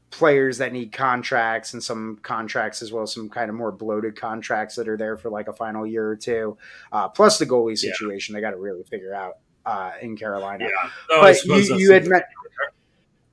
players 0.09 0.57
that 0.57 0.73
need 0.73 0.91
contracts 0.91 1.73
and 1.73 1.81
some 1.81 2.19
contracts 2.21 2.81
as 2.81 2.91
well, 2.91 3.07
some 3.07 3.29
kind 3.29 3.49
of 3.49 3.55
more 3.55 3.71
bloated 3.71 4.15
contracts 4.19 4.75
that 4.75 4.87
are 4.89 4.97
there 4.97 5.15
for 5.17 5.29
like 5.29 5.47
a 5.47 5.53
final 5.53 5.85
year 5.87 6.05
or 6.07 6.15
two. 6.17 6.57
Uh, 6.91 7.07
plus 7.07 7.39
the 7.39 7.45
goalie 7.45 7.81
Yeah. 7.81 7.91
situation, 7.93 8.35
they 8.35 8.41
got 8.41 8.51
to 8.51 8.57
really 8.57 8.83
figure 8.83 9.13
out 9.13 9.35
uh, 9.65 9.91
in 10.01 10.17
Carolina 10.17 10.65
Yeah, 10.65 10.89
Oh, 11.11 11.21
but 11.21 11.45
you, 11.45 11.77
you 11.77 11.91
had 11.93 12.07
met, 12.07 12.25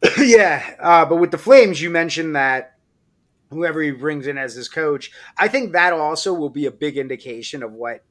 yeah. 0.18 0.76
Uh, 0.79 1.05
but 1.07 1.16
with 1.16 1.31
the 1.31 1.39
Flames, 1.39 1.81
you 1.81 1.91
mentioned 1.91 2.37
that 2.37 2.74
whoever 3.51 3.81
he 3.83 3.91
brings 3.91 4.26
in 4.26 4.37
as 4.39 4.55
his 4.55 4.68
coach, 4.68 5.11
I 5.37 5.49
think 5.49 5.72
that 5.72 5.93
also 5.95 6.33
will 6.35 6.51
be 6.51 6.66
a 6.66 6.70
big 6.70 6.99
indication 6.99 7.62
of 7.62 7.72
what 7.72 8.05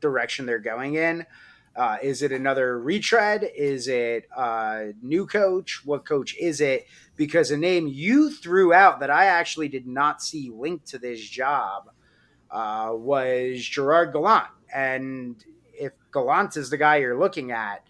direction 0.00 0.46
they're 0.46 0.58
going 0.60 0.94
in. 0.94 1.26
Uh, 1.76 1.96
is 2.02 2.22
it 2.22 2.30
another 2.30 2.78
retread? 2.78 3.50
Is 3.56 3.88
it 3.88 4.28
a 4.36 4.92
new 5.02 5.26
coach? 5.26 5.82
What 5.84 6.04
coach 6.04 6.36
is 6.36 6.60
it? 6.60 6.86
Because 7.16 7.50
a 7.50 7.56
name 7.56 7.88
you 7.88 8.30
threw 8.30 8.72
out 8.72 9.00
that 9.00 9.10
I 9.10 9.26
actually 9.26 9.68
did 9.68 9.86
not 9.86 10.22
see 10.22 10.50
linked 10.54 10.86
to 10.88 10.98
this 10.98 11.20
job 11.20 11.90
uh, 12.50 12.90
was 12.92 13.64
Gerard 13.64 14.12
Gallant. 14.12 14.46
And 14.72 15.42
if 15.72 15.92
Gallant 16.12 16.56
is 16.56 16.70
the 16.70 16.76
guy 16.76 16.96
you're 16.98 17.18
looking 17.18 17.50
at, 17.50 17.84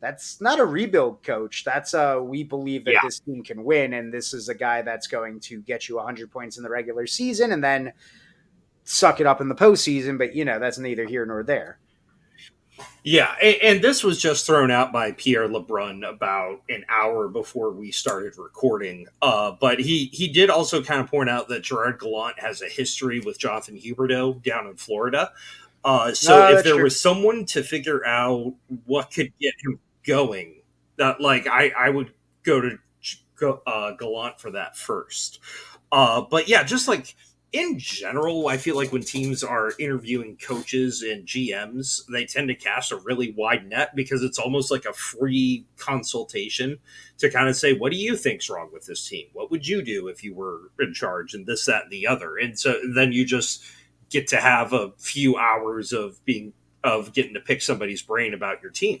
that's 0.00 0.40
not 0.40 0.58
a 0.60 0.64
rebuild 0.64 1.22
coach. 1.22 1.64
That's 1.64 1.92
a 1.94 2.22
we 2.22 2.42
believe 2.42 2.84
that 2.84 2.92
Yeah. 2.92 3.00
this 3.02 3.18
team 3.20 3.42
can 3.42 3.64
win, 3.64 3.92
and 3.94 4.12
this 4.12 4.32
is 4.34 4.48
a 4.48 4.54
guy 4.54 4.82
that's 4.82 5.06
going 5.06 5.40
to 5.40 5.60
get 5.62 5.88
you 5.88 5.96
100 5.96 6.30
points 6.30 6.56
in 6.56 6.62
the 6.62 6.70
regular 6.70 7.06
season 7.06 7.50
and 7.52 7.62
then 7.64 7.92
suck 8.84 9.20
it 9.20 9.26
up 9.26 9.40
in 9.40 9.48
the 9.48 9.54
postseason. 9.54 10.16
But 10.18 10.34
you 10.34 10.44
know 10.44 10.58
that's 10.58 10.78
neither 10.78 11.06
here 11.06 11.24
nor 11.26 11.42
there. 11.42 11.78
Yeah, 13.02 13.34
and, 13.40 13.56
and 13.62 13.82
this 13.84 14.02
was 14.02 14.20
just 14.20 14.46
thrown 14.46 14.70
out 14.70 14.92
by 14.92 15.12
Pierre 15.12 15.48
Lebrun 15.48 16.04
about 16.08 16.62
an 16.68 16.84
hour 16.88 17.28
before 17.28 17.70
we 17.70 17.92
started 17.92 18.36
recording. 18.36 19.06
Uh, 19.22 19.52
but 19.60 19.78
he 19.78 20.06
he 20.12 20.28
did 20.28 20.50
also 20.50 20.82
kind 20.82 21.00
of 21.00 21.08
point 21.08 21.30
out 21.30 21.48
that 21.48 21.62
Gerard 21.62 22.00
Gallant 22.00 22.38
has 22.40 22.62
a 22.62 22.68
history 22.68 23.20
with 23.20 23.38
Jonathan 23.38 23.76
Huberdeau 23.78 24.42
down 24.42 24.66
in 24.66 24.76
Florida. 24.76 25.30
Uh, 25.84 26.12
so 26.12 26.48
No, 26.50 26.56
if 26.58 26.64
there 26.64 26.74
true. 26.74 26.84
was 26.84 27.00
someone 27.00 27.44
to 27.46 27.62
figure 27.62 28.04
out 28.04 28.54
what 28.86 29.12
could 29.12 29.32
get 29.40 29.54
him 29.64 29.78
going, 30.04 30.56
that 30.96 31.20
like 31.20 31.46
I 31.46 31.70
I 31.78 31.90
would 31.90 32.10
go 32.42 32.60
to 32.60 32.78
uh, 33.66 33.92
Gallant 33.92 34.40
for 34.40 34.50
that 34.52 34.76
first. 34.76 35.40
Uh, 35.92 36.22
but 36.22 36.48
yeah, 36.48 36.62
just 36.64 36.88
like 36.88 37.14
in 37.52 37.78
general, 37.78 38.48
I 38.48 38.56
feel 38.56 38.76
like 38.76 38.92
when 38.92 39.02
teams 39.02 39.44
are 39.44 39.72
interviewing 39.78 40.36
coaches 40.36 41.02
and 41.02 41.26
GMs, 41.26 42.02
they 42.12 42.26
tend 42.26 42.48
to 42.48 42.54
cast 42.54 42.92
a 42.92 42.96
really 42.96 43.32
wide 43.32 43.68
net 43.68 43.94
because 43.94 44.22
it's 44.22 44.38
almost 44.38 44.70
like 44.70 44.84
a 44.84 44.92
free 44.92 45.64
consultation 45.76 46.78
to 47.18 47.30
kind 47.30 47.48
of 47.48 47.56
say, 47.56 47.72
what 47.72 47.92
do 47.92 47.98
you 47.98 48.16
think's 48.16 48.50
wrong 48.50 48.70
with 48.72 48.86
this 48.86 49.08
team? 49.08 49.26
What 49.32 49.50
would 49.50 49.66
you 49.66 49.82
do 49.82 50.08
if 50.08 50.24
you 50.24 50.34
were 50.34 50.70
in 50.80 50.92
charge 50.92 51.34
and 51.34 51.46
this, 51.46 51.64
that, 51.66 51.84
and 51.84 51.92
the 51.92 52.06
other? 52.06 52.36
And 52.36 52.58
so 52.58 52.78
then 52.94 53.12
you 53.12 53.24
just 53.24 53.64
get 54.10 54.26
to 54.28 54.36
have 54.36 54.72
a 54.72 54.92
few 54.98 55.36
hours 55.36 55.92
of 55.92 56.22
being 56.24 56.52
of 56.84 57.12
getting 57.12 57.34
to 57.34 57.40
pick 57.40 57.62
somebody's 57.62 58.02
brain 58.02 58.32
about 58.32 58.62
your 58.62 58.70
team. 58.70 59.00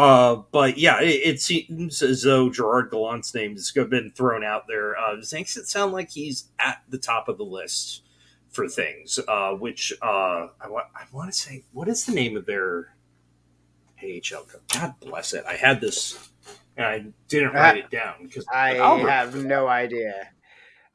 Uh, 0.00 0.42
but 0.50 0.78
yeah, 0.78 1.00
it, 1.02 1.34
it 1.34 1.40
seems 1.40 2.00
as 2.00 2.22
though 2.22 2.48
Gerard 2.48 2.90
Gallant's 2.90 3.34
name 3.34 3.52
has 3.52 3.70
been 3.70 4.12
thrown 4.14 4.42
out 4.42 4.66
there. 4.66 4.96
Uh, 4.96 5.16
makes 5.32 5.56
it 5.58 5.68
sound 5.68 5.92
like 5.92 6.10
he's 6.10 6.48
at 6.58 6.82
the 6.88 6.96
top 6.96 7.28
of 7.28 7.36
the 7.36 7.44
list 7.44 8.02
for 8.48 8.66
things. 8.66 9.20
Uh, 9.28 9.50
which 9.52 9.92
uh, 10.00 10.48
I, 10.58 10.68
wa- 10.68 10.88
I 10.96 11.04
want 11.12 11.30
to 11.30 11.38
say, 11.38 11.64
what 11.72 11.86
is 11.86 12.06
the 12.06 12.12
name 12.12 12.36
of 12.36 12.46
their 12.46 12.94
AHL? 14.02 14.44
coach? 14.44 14.62
God 14.72 14.94
bless 15.00 15.34
it. 15.34 15.44
I 15.46 15.56
had 15.56 15.82
this 15.82 16.30
and 16.78 16.86
I 16.86 17.04
didn't 17.28 17.52
write 17.52 17.76
it 17.76 17.90
down 17.90 18.14
because 18.22 18.46
I 18.50 18.74
have 18.74 19.34
no 19.34 19.68
idea. 19.68 20.30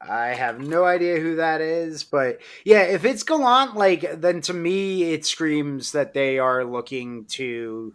I 0.00 0.28
have 0.28 0.60
no 0.60 0.84
idea 0.84 1.20
who 1.20 1.36
that 1.36 1.60
is, 1.60 2.04
but 2.04 2.40
yeah, 2.64 2.82
if 2.82 3.04
it's 3.04 3.22
Gallant, 3.22 3.76
like 3.76 4.20
then 4.20 4.40
to 4.42 4.52
me 4.52 5.12
it 5.12 5.24
screams 5.24 5.92
that 5.92 6.12
they 6.12 6.38
are 6.38 6.64
looking 6.64 7.24
to 7.26 7.94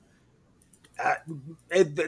uh, 1.03 1.15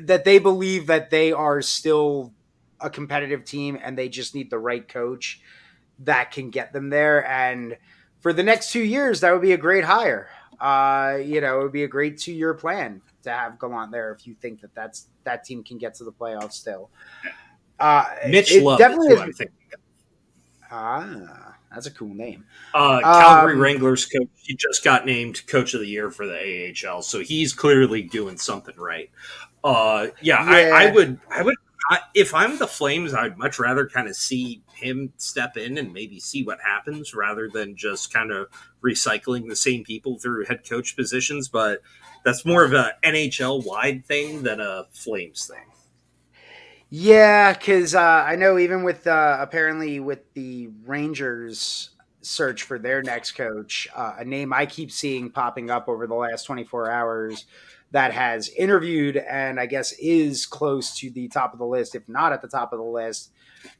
that 0.02 0.24
they 0.26 0.40
believe 0.40 0.88
that 0.88 1.10
they 1.10 1.32
are 1.32 1.62
still 1.62 2.34
a 2.80 2.90
competitive 2.90 3.46
team 3.46 3.78
and 3.82 3.98
they 3.98 4.10
just 4.10 4.36
need 4.36 4.50
the 4.50 4.60
right 4.60 4.88
coach 4.88 5.42
that 6.00 6.32
can 6.32 6.50
get 6.50 6.74
them 6.74 6.90
there. 6.90 7.26
And 7.26 7.78
for 8.20 8.34
the 8.34 8.44
next 8.44 8.72
two 8.72 8.84
years, 8.84 9.22
that 9.22 9.32
would 9.32 9.42
be 9.42 9.54
a 9.54 9.58
great 9.58 9.84
hire. 9.86 10.30
Uh, 10.60 11.18
you 11.24 11.42
know, 11.42 11.60
it 11.60 11.64
would 11.64 11.72
be 11.72 11.84
a 11.84 11.88
great 11.88 12.18
two-year 12.18 12.54
plan 12.54 13.02
to 13.24 13.32
have 13.32 13.60
Gallant 13.60 13.92
there 13.92 14.12
if 14.14 14.28
you 14.28 14.34
think 14.36 14.62
that 14.62 14.74
that's 14.76 15.08
that 15.24 15.44
team 15.44 15.64
can 15.64 15.78
get 15.78 15.96
to 15.96 16.04
the 16.04 16.12
playoffs 16.12 16.54
still. 16.54 16.90
Uh, 17.80 18.06
Mitch 18.28 18.52
it 18.52 18.64
Love 18.64 18.78
definitely 18.80 19.08
is 19.08 19.14
is- 19.14 19.20
who 19.20 19.24
I'm 19.24 19.34
thinking. 19.34 19.56
of. 19.74 19.80
Ah, 20.72 21.53
that's 21.74 21.88
a 21.88 21.92
cool 21.92 22.14
name. 22.14 22.46
Uh, 22.74 23.00
Calgary 23.02 23.54
Um, 23.54 23.60
Wranglers 23.60 24.06
coach. 24.06 24.28
He 24.36 24.56
just 24.56 24.84
got 24.84 25.06
named 25.06 25.46
coach 25.48 25.74
of 25.74 25.80
the 25.82 25.88
year 25.88 26.12
for 26.12 26.28
the 26.28 26.74
AHL, 26.88 27.02
so 27.02 27.20
he's 27.20 27.54
clearly 27.54 28.04
doing 28.04 28.38
something 28.38 28.76
right. 28.78 29.10
Uh, 29.64 30.08
yeah, 30.22 30.38
I, 30.40 30.68
Yeah. 30.68 30.76
I 30.76 30.92
would, 30.92 31.20
I 31.32 31.42
would, 31.42 31.56
I, 31.90 32.00
if 32.14 32.34
I'm 32.34 32.58
the 32.58 32.68
Flames, 32.68 33.14
I'd 33.14 33.38
much 33.38 33.60
rather 33.60 33.88
kind 33.88 34.08
of 34.08 34.16
see 34.16 34.62
him 34.76 35.14
step 35.18 35.58
in 35.58 35.78
and 35.78 35.94
maybe 35.94 36.20
see 36.20 36.44
what 36.44 36.60
happens 36.62 37.14
rather 37.14 37.50
than 37.50 37.76
just 37.76 38.14
kind 38.14 38.32
of 38.32 38.48
recycling 38.84 39.50
the 39.50 39.56
same 39.56 39.84
people 39.84 40.20
through 40.20 40.46
head 40.46 40.68
coach 40.68 40.96
positions. 40.96 41.48
But 41.48 41.82
that's 42.24 42.46
more 42.46 42.64
of 42.64 42.74
a 42.74 42.94
NHL 43.04 43.66
wide 43.66 44.06
thing 44.06 44.44
than 44.44 44.62
a 44.62 44.86
Flames 44.92 45.46
thing. 45.48 45.73
Yeah, 46.96 47.54
because 47.54 47.96
uh, 47.96 48.00
I 48.00 48.36
know 48.36 48.60
even 48.60 48.84
with 48.84 49.08
uh, 49.08 49.38
apparently 49.40 50.00
with 50.00 50.32
the 50.36 50.70
Rangers 50.86 51.90
search 52.22 52.62
for 52.62 52.78
their 52.78 53.02
next 53.02 53.32
coach, 53.32 53.88
uh, 53.96 54.14
a 54.20 54.24
name 54.24 54.54
I 54.54 54.68
keep 54.68 54.92
seeing 54.92 55.32
popping 55.32 55.72
up 55.72 55.90
over 55.90 56.06
the 56.06 56.14
last 56.14 56.44
24 56.44 56.92
hours 56.92 57.46
that 57.90 58.14
has 58.14 58.48
interviewed 58.50 59.18
and 59.18 59.60
I 59.60 59.66
guess 59.66 59.94
is 59.94 60.46
close 60.46 60.96
to 61.00 61.10
the 61.10 61.28
top 61.30 61.52
of 61.54 61.58
the 61.58 61.66
list, 61.66 61.96
if 61.96 62.08
not 62.08 62.32
at 62.32 62.44
the 62.44 62.48
top 62.48 62.74
of 62.74 62.78
the 62.78 62.86
list, 62.86 63.32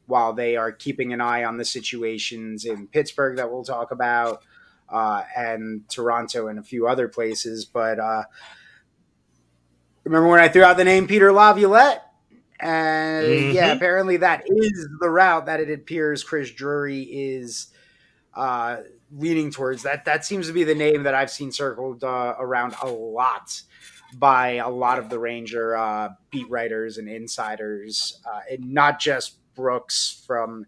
while 0.08 0.34
they 0.34 0.58
are 0.58 0.72
keeping 0.72 1.14
an 1.14 1.22
eye 1.22 1.44
on 1.44 1.58
the 1.58 1.66
situations 1.66 2.66
in 2.66 2.88
Pittsburgh 2.88 3.38
that 3.38 3.52
we'll 3.52 3.64
talk 3.64 3.92
about 3.92 4.42
uh, 4.90 5.22
and 5.38 5.88
Toronto 5.88 6.48
and 6.48 6.58
a 6.58 6.64
few 6.64 6.88
other 6.88 7.08
places. 7.08 7.64
But 7.64 8.00
uh, 8.00 8.24
remember 10.04 10.30
when 10.30 10.40
I 10.40 10.48
threw 10.48 10.64
out 10.64 10.78
the 10.78 10.84
name 10.84 11.06
Peter 11.06 11.32
Laviolette? 11.32 12.10
And 12.64 13.26
Mhm. 13.28 13.54
yeah, 13.54 13.72
apparently 13.74 14.18
that 14.18 14.44
is 14.48 14.88
the 15.02 15.10
route 15.10 15.46
that 15.48 15.60
it 15.60 15.70
appears 15.70 16.24
Chris 16.24 16.50
Drury 16.50 17.02
is 17.02 17.68
uh, 18.36 18.78
leaning 19.12 19.52
towards. 19.52 19.84
That 19.84 20.06
that 20.06 20.26
seems 20.26 20.48
to 20.48 20.54
be 20.54 20.64
the 20.64 20.74
name 20.74 21.04
that 21.04 21.14
I've 21.14 21.30
seen 21.30 21.52
circled 21.52 22.04
uh, 22.04 22.36
around 22.40 22.74
a 22.82 22.88
lot 22.88 23.62
by 24.16 24.54
a 24.54 24.70
lot 24.70 24.98
of 24.98 25.10
the 25.10 25.20
Ranger 25.20 25.76
uh, 25.76 26.10
beat 26.32 26.50
writers 26.50 26.98
and 26.98 27.10
insiders, 27.10 28.20
uh, 28.26 28.40
and 28.50 28.74
not 28.74 29.00
just 29.00 29.38
Brooks 29.56 30.24
from 30.26 30.66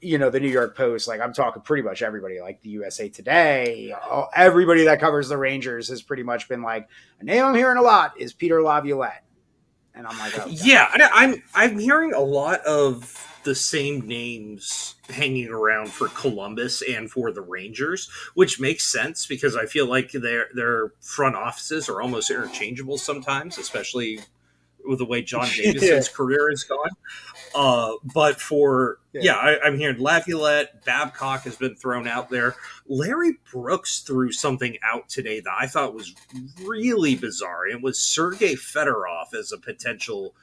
you 0.00 0.18
know 0.18 0.28
the 0.30 0.38
New 0.40 0.48
York 0.48 0.76
Post, 0.76 1.08
like 1.08 1.20
I'm 1.20 1.32
talking 1.32 1.62
pretty 1.62 1.82
much 1.82 2.02
everybody, 2.02 2.40
like 2.40 2.60
the 2.62 2.70
USA 2.70 3.08
Today, 3.08 3.92
all, 4.08 4.28
everybody 4.36 4.84
that 4.84 5.00
covers 5.00 5.28
the 5.28 5.38
Rangers 5.38 5.88
has 5.88 6.02
pretty 6.02 6.22
much 6.22 6.48
been 6.48 6.62
like, 6.62 6.88
a 7.20 7.24
name 7.24 7.44
I'm 7.44 7.54
hearing 7.54 7.78
a 7.78 7.82
lot 7.82 8.12
is 8.20 8.32
Peter 8.32 8.62
Laviolette, 8.62 9.24
and 9.94 10.06
I'm 10.06 10.18
like, 10.18 10.38
oh, 10.38 10.48
yeah, 10.48 10.88
I'm 10.92 11.42
I'm 11.54 11.78
hearing 11.78 12.12
a 12.12 12.20
lot 12.20 12.60
of 12.60 13.20
the 13.44 13.54
same 13.54 14.06
names 14.08 14.94
hanging 15.08 15.50
around 15.50 15.90
for 15.90 16.08
Columbus 16.08 16.82
and 16.82 17.10
for 17.10 17.30
the 17.30 17.42
Rangers, 17.42 18.10
which 18.34 18.58
makes 18.58 18.86
sense 18.90 19.26
because 19.26 19.54
I 19.54 19.66
feel 19.66 19.86
like 19.86 20.12
their 20.12 20.48
their 20.54 20.92
front 21.00 21.36
offices 21.36 21.88
are 21.88 22.00
almost 22.00 22.30
interchangeable 22.30 22.98
sometimes, 22.98 23.58
especially 23.58 24.20
with 24.84 24.98
the 24.98 25.04
way 25.04 25.22
John 25.22 25.46
Davidson's 25.56 26.08
yeah. 26.08 26.14
career 26.14 26.48
has 26.50 26.64
gone. 26.64 26.90
Uh, 27.54 27.92
but 28.12 28.40
for 28.40 28.98
yeah, 29.12 29.20
yeah 29.22 29.34
I, 29.36 29.68
am 29.68 29.78
hearing 29.78 30.00
Laviolette, 30.00 30.84
Babcock 30.84 31.42
has 31.42 31.56
been 31.56 31.76
thrown 31.76 32.08
out 32.08 32.28
there. 32.28 32.56
Larry 32.88 33.38
Brooks 33.52 34.00
threw 34.00 34.32
something 34.32 34.76
out 34.82 35.08
today 35.08 35.40
that 35.40 35.54
I 35.58 35.66
thought 35.66 35.94
was 35.94 36.14
really 36.64 37.14
bizarre. 37.14 37.68
It 37.68 37.80
was 37.80 37.98
Sergei 37.98 38.54
Fedorov 38.54 39.34
as 39.38 39.52
a 39.52 39.58
potential 39.58 40.34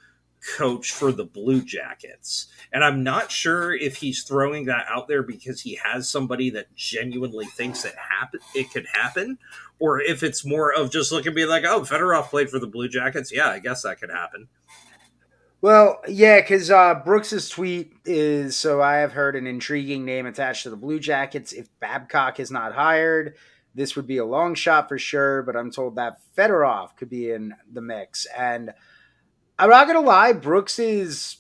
coach 0.57 0.91
for 0.91 1.12
the 1.12 1.26
Blue 1.26 1.62
Jackets. 1.62 2.47
And 2.74 2.84
I'm 2.84 3.03
not 3.03 3.32
sure 3.32 3.74
if 3.74 3.97
he's 3.97 4.24
throwing 4.24 4.66
that 4.66 4.86
out 4.89 5.07
there 5.07 5.22
because 5.22 5.62
he 5.62 5.76
has 5.84 6.09
somebody 6.09 6.49
that 6.51 6.74
genuinely 6.76 7.45
thinks 7.45 7.86
it 7.86 7.93
happen 7.95 8.39
it 8.55 8.72
could 8.72 8.88
happen, 8.91 9.38
or 9.80 10.01
if 10.01 10.24
it's 10.24 10.45
more 10.45 10.74
of 10.74 10.91
just 10.91 11.12
looking 11.12 11.34
be 11.34 11.45
like, 11.45 11.64
oh, 11.66 11.82
Fedorov 11.82 12.30
played 12.30 12.49
for 12.49 12.59
the 12.59 12.68
Blue 12.68 12.88
Jackets. 12.88 13.32
Yeah, 13.32 13.49
I 13.49 13.59
guess 13.59 13.84
that 13.84 13.99
could 13.99 14.12
happen. 14.12 14.47
Well, 15.62 16.01
yeah, 16.07 16.41
because 16.41 16.72
uh, 16.72 16.95
Brooks's 16.95 17.47
tweet 17.47 17.93
is 18.03 18.57
so 18.57 18.82
I 18.82 18.95
have 18.95 19.14
heard 19.14 19.36
an 19.36 19.45
intriguing 19.45 20.05
name 20.05 20.26
attached 20.26 20.64
to 20.64 20.72
the 20.72 20.76
Blue 20.76 20.99
Jackets. 20.99 21.53
If 21.53 21.68
Babcock 21.80 22.39
is 22.39 22.49
not 22.49 22.74
hired, 22.74 23.36
this 23.76 23.95
would 23.95 24.07
be 24.07 24.18
a 24.18 24.26
long 24.26 24.55
shot 24.55 24.89
for 24.89 24.97
sure, 24.97 25.43
but 25.43 25.55
I'm 25.55 25.72
told 25.72 25.97
that 25.97 26.18
Fedorov 26.36 26.95
could 26.97 27.12
be 27.12 27.30
in 27.30 27.53
the 27.72 27.82
mix. 27.82 28.26
And 28.36 28.72
I'm 29.59 29.70
not 29.70 29.86
gonna 29.86 30.01
lie, 30.01 30.34
Brooks 30.34 30.80
is 30.80 31.38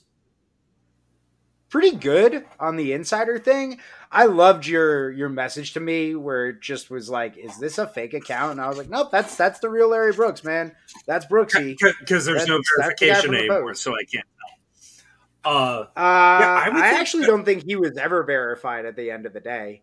pretty 1.71 1.95
good 1.95 2.45
on 2.59 2.75
the 2.75 2.93
insider 2.93 3.39
thing. 3.39 3.79
I 4.11 4.25
loved 4.25 4.67
your 4.67 5.09
your 5.09 5.29
message 5.29 5.73
to 5.73 5.79
me 5.79 6.13
where 6.13 6.49
it 6.49 6.61
just 6.61 6.91
was 6.91 7.09
like, 7.09 7.37
"Is 7.37 7.57
this 7.57 7.79
a 7.79 7.87
fake 7.87 8.13
account?" 8.13 8.51
And 8.51 8.61
I 8.61 8.67
was 8.67 8.77
like, 8.77 8.89
"Nope, 8.89 9.09
that's 9.11 9.35
that's 9.35 9.59
the 9.59 9.69
real 9.69 9.89
Larry 9.89 10.13
Brooks, 10.13 10.43
man. 10.43 10.75
That's 11.07 11.25
Brooksy." 11.25 11.77
Because 11.99 12.25
there's 12.25 12.45
that's, 12.45 12.49
no 12.49 12.59
verification 12.77 13.33
anymore, 13.33 13.73
so 13.73 13.93
I 13.93 14.03
can't 14.03 14.25
tell. 15.43 15.53
Uh, 15.53 15.79
uh 15.97 16.37
yeah, 16.41 16.63
I, 16.65 16.71
I 16.73 16.99
actually 16.99 17.23
that... 17.23 17.31
don't 17.31 17.45
think 17.45 17.63
he 17.63 17.75
was 17.75 17.97
ever 17.97 18.23
verified 18.23 18.85
at 18.85 18.95
the 18.95 19.09
end 19.09 19.25
of 19.25 19.33
the 19.33 19.39
day. 19.39 19.81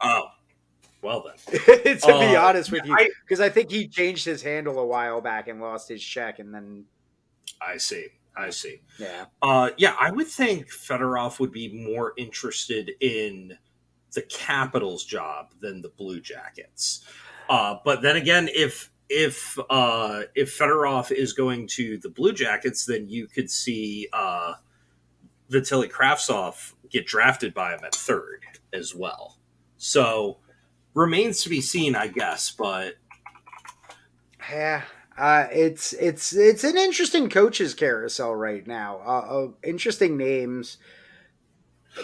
Oh, 0.00 0.28
well 1.02 1.24
then. 1.24 1.60
to 1.98 2.14
uh, 2.14 2.20
be 2.20 2.36
honest 2.36 2.70
with 2.70 2.86
you, 2.86 2.96
because 3.24 3.40
I, 3.40 3.46
I 3.46 3.48
think 3.50 3.70
he 3.70 3.88
changed 3.88 4.24
his 4.24 4.42
handle 4.42 4.78
a 4.78 4.86
while 4.86 5.20
back 5.20 5.48
and 5.48 5.60
lost 5.60 5.88
his 5.88 6.02
check, 6.02 6.38
and 6.38 6.54
then 6.54 6.84
I 7.60 7.78
see. 7.78 8.06
I 8.36 8.50
see. 8.50 8.82
Yeah. 8.98 9.26
Uh, 9.40 9.70
yeah, 9.78 9.96
I 9.98 10.10
would 10.10 10.26
think 10.26 10.68
Fedorov 10.68 11.40
would 11.40 11.52
be 11.52 11.72
more 11.72 12.12
interested 12.16 12.92
in 13.00 13.56
the 14.12 14.22
Capitals 14.22 15.04
job 15.04 15.52
than 15.60 15.80
the 15.82 15.88
Blue 15.90 16.20
Jackets. 16.20 17.04
Uh, 17.48 17.76
but 17.84 18.02
then 18.02 18.16
again, 18.16 18.48
if 18.52 18.90
if 19.08 19.58
uh, 19.70 20.22
if 20.34 20.58
Fedorov 20.58 21.12
is 21.12 21.32
going 21.32 21.66
to 21.68 21.98
the 21.98 22.08
Blue 22.08 22.32
Jackets, 22.32 22.84
then 22.84 23.08
you 23.08 23.26
could 23.26 23.50
see 23.50 24.08
uh, 24.12 24.54
Vitaly 25.50 25.90
Kravtsov 25.90 26.74
get 26.90 27.06
drafted 27.06 27.54
by 27.54 27.74
him 27.74 27.80
at 27.84 27.94
third 27.94 28.44
as 28.72 28.94
well. 28.94 29.38
So 29.76 30.38
remains 30.94 31.42
to 31.42 31.48
be 31.48 31.60
seen, 31.60 31.94
I 31.94 32.08
guess. 32.08 32.50
But 32.50 32.94
yeah, 34.50 34.82
uh, 35.18 35.46
it's 35.52 35.92
it's 35.94 36.34
it's 36.34 36.64
an 36.64 36.76
interesting 36.76 37.30
coaches 37.30 37.74
carousel 37.74 38.34
right 38.34 38.66
now. 38.66 39.00
Uh, 39.04 39.10
uh 39.10 39.48
interesting 39.64 40.16
names, 40.16 40.78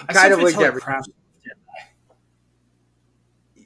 kind 0.09 0.33
of 0.33 0.43
like 0.43 0.57
every. 0.59 0.81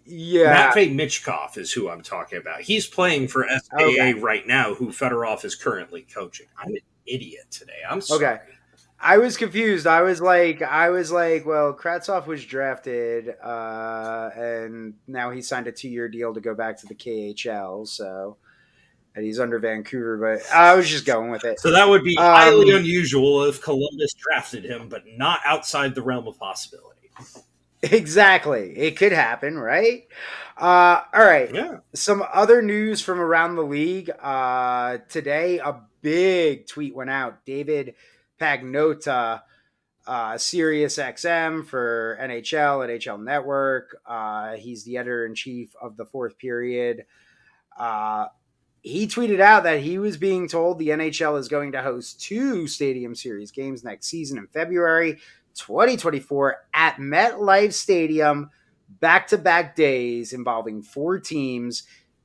Yeah, 0.09 0.53
Matvey 0.53 0.95
Michkov 0.95 1.59
is 1.59 1.73
who 1.73 1.89
I'm 1.91 2.03
talking 2.03 2.39
about. 2.39 2.61
He's 2.61 2.87
playing 2.87 3.27
for 3.27 3.45
SKA 3.45 3.83
okay. 3.83 4.15
right 4.15 4.47
now, 4.47 4.73
who 4.75 4.89
Fedorov 4.89 5.45
is 5.45 5.57
currently 5.57 6.03
coaching. 6.03 6.47
I'm 6.57 6.71
an 6.71 6.79
idiot 7.07 7.47
today. 7.51 7.83
I'm 7.89 8.01
sorry. 8.01 8.25
Okay. 8.25 8.43
I 9.01 9.19
was 9.19 9.37
confused. 9.37 9.87
I 9.87 10.03
was 10.03 10.21
like, 10.21 10.63
I 10.63 10.91
was 10.91 11.13
like, 11.13 11.45
well, 11.45 11.75
Kravtsov 11.75 12.27
was 12.27 12.45
drafted, 12.45 13.35
uh, 13.43 14.31
and 14.37 14.95
now 15.07 15.31
he 15.31 15.43
signed 15.43 15.67
a 15.67 15.73
two-year 15.73 16.09
deal 16.09 16.33
to 16.33 16.41
go 16.41 16.55
back 16.55 16.79
to 16.79 16.87
the 16.87 16.95
KHL. 16.95 17.87
So 17.87 18.39
and 19.17 19.25
he's 19.25 19.41
under 19.41 19.59
Vancouver, 19.59 20.19
but 20.19 20.55
I 20.55 20.75
was 20.75 20.89
just 20.89 21.07
going 21.07 21.31
with 21.31 21.45
it. 21.45 21.59
So 21.59 21.73
that 21.73 21.89
would 21.89 22.05
be 22.05 22.17
um, 22.19 22.25
highly 22.25 22.71
unusual 22.77 23.45
if 23.45 23.63
Columbus 23.63 24.13
drafted 24.13 24.65
him, 24.65 24.89
but 24.91 25.05
not 25.17 25.41
outside 25.45 25.95
the 25.95 26.03
realm 26.03 26.29
of 26.29 26.39
possibility. 26.39 26.93
Exactly. 27.83 28.77
It 28.77 28.97
could 28.97 29.13
happen, 29.13 29.59
right? 29.59 30.07
Uh, 30.57 31.03
all 31.15 31.25
right. 31.25 31.53
Yeah. 31.55 31.79
Some 31.95 32.25
other 32.33 32.61
news 32.63 33.01
from 33.01 33.21
around 33.21 33.57
the 33.57 33.63
league. 33.63 34.11
Uh, 34.21 34.99
today, 35.09 35.59
a 35.59 35.81
big 36.03 36.67
tweet 36.67 36.95
went 36.95 37.11
out. 37.11 37.45
David 37.45 37.95
Pagnotta, 38.41 39.43
uh, 40.07 40.39
Sirius 40.39 40.99
XM 40.99 41.67
for 41.67 42.19
NHL, 42.21 42.87
NHL 42.89 43.23
Network. 43.23 43.99
Uh, 44.07 44.55
he's 44.55 44.85
the 44.85 44.97
editor 44.97 45.27
in 45.27 45.35
chief 45.35 45.75
of 45.81 45.97
the 45.97 46.07
fourth 46.07 46.39
period. 46.39 47.05
Uh, 47.79 48.27
he 48.87 49.09
tweeted 49.09 49.41
out 49.41 49.65
that 49.65 49.81
he 49.81 49.99
was 49.99 50.17
being 50.17 50.47
told 50.47 50.79
the 50.79 50.91
NHL 50.91 51.41
is 51.41 51.49
going 51.49 51.73
to 51.73 51.83
host 51.83 52.21
two 52.21 52.69
Stadium 52.69 53.17
Series 53.17 53.51
games 53.51 53.83
next 53.83 54.07
season 54.07 54.39
in 54.39 54.47
February 54.47 55.15
2024 55.57 56.57
at 56.73 56.95
MetLife 56.99 57.73
Stadium, 57.73 58.49
back 59.01 59.27
to 59.27 59.39
back 59.39 59.75
days 59.75 60.33
involving 60.33 60.83
four 60.83 61.19
teams 61.19 61.83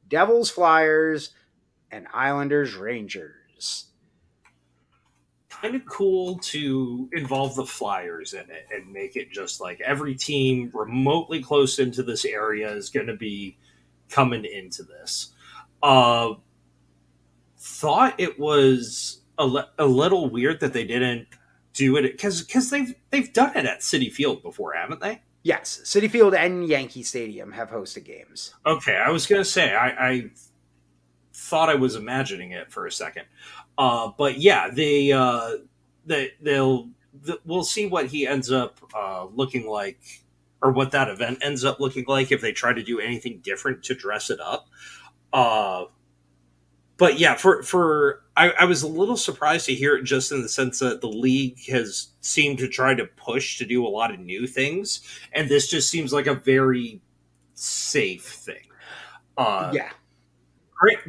Devils, 0.07 0.51
Flyers, 0.51 1.31
and 1.89 2.05
Islanders, 2.13 2.75
Rangers. 2.75 3.87
Kind 5.49 5.73
of 5.73 5.83
cool 5.87 6.37
to 6.43 7.09
involve 7.11 7.55
the 7.55 7.65
Flyers 7.65 8.33
in 8.33 8.41
it 8.51 8.67
and 8.71 8.93
make 8.93 9.15
it 9.15 9.31
just 9.31 9.61
like 9.61 9.81
every 9.81 10.13
team 10.13 10.69
remotely 10.75 11.41
close 11.41 11.79
into 11.79 12.03
this 12.03 12.23
area 12.23 12.71
is 12.71 12.91
going 12.91 13.07
to 13.07 13.17
be 13.17 13.57
coming 14.09 14.45
into 14.45 14.83
this. 14.83 15.33
Uh, 15.81 16.35
thought 17.81 18.13
it 18.19 18.39
was 18.39 19.21
a, 19.39 19.45
le- 19.45 19.69
a 19.79 19.85
little 19.85 20.29
weird 20.29 20.59
that 20.59 20.71
they 20.71 20.85
didn't 20.85 21.27
do 21.73 21.97
it 21.97 22.03
because 22.03 22.43
because 22.43 22.69
they've 22.69 22.93
they've 23.09 23.33
done 23.33 23.57
it 23.57 23.65
at 23.65 23.79
Citi 23.79 24.11
Field 24.11 24.43
before, 24.43 24.73
haven't 24.73 25.01
they? 25.01 25.21
Yes, 25.43 25.81
Citi 25.83 26.09
Field 26.09 26.35
and 26.35 26.67
Yankee 26.67 27.01
Stadium 27.01 27.51
have 27.53 27.71
hosted 27.71 28.05
games. 28.05 28.53
Okay, 28.65 28.95
I 28.95 29.09
was 29.09 29.25
gonna 29.25 29.43
say 29.43 29.73
I, 29.73 30.09
I 30.09 30.31
thought 31.33 31.69
I 31.69 31.75
was 31.75 31.95
imagining 31.95 32.51
it 32.51 32.71
for 32.71 32.85
a 32.85 32.91
second, 32.91 33.25
uh, 33.77 34.11
but 34.15 34.37
yeah, 34.37 34.69
they 34.69 35.11
uh, 35.11 35.53
they 36.05 36.33
they'll 36.39 36.89
we'll 37.45 37.63
see 37.63 37.87
what 37.87 38.07
he 38.07 38.27
ends 38.27 38.51
up 38.51 38.79
uh, 38.95 39.25
looking 39.33 39.67
like 39.67 39.99
or 40.61 40.71
what 40.71 40.91
that 40.91 41.09
event 41.09 41.39
ends 41.41 41.65
up 41.65 41.79
looking 41.79 42.05
like 42.07 42.31
if 42.31 42.41
they 42.41 42.51
try 42.51 42.71
to 42.71 42.83
do 42.83 42.99
anything 42.99 43.39
different 43.43 43.83
to 43.83 43.95
dress 43.95 44.29
it 44.29 44.39
up. 44.39 44.67
But 47.01 47.17
yeah, 47.17 47.33
for 47.33 47.63
for 47.63 48.21
I, 48.37 48.51
I, 48.51 48.65
was 48.65 48.83
a 48.83 48.87
little 48.87 49.17
surprised 49.17 49.65
to 49.65 49.73
hear 49.73 49.95
it 49.95 50.03
just 50.03 50.31
in 50.31 50.43
the 50.43 50.47
sense 50.47 50.77
that 50.77 51.01
the 51.01 51.07
league 51.07 51.57
has 51.65 52.09
seemed 52.19 52.59
to 52.59 52.67
try 52.67 52.93
to 52.93 53.07
push 53.07 53.57
to 53.57 53.65
do 53.65 53.83
a 53.83 53.89
lot 53.89 54.13
of 54.13 54.19
new 54.19 54.45
things, 54.45 55.01
and 55.33 55.49
this 55.49 55.67
just 55.67 55.89
seems 55.89 56.13
like 56.13 56.27
a 56.27 56.35
very 56.35 57.01
safe 57.55 58.23
thing. 58.23 58.67
Uh, 59.35 59.71
yeah. 59.73 59.89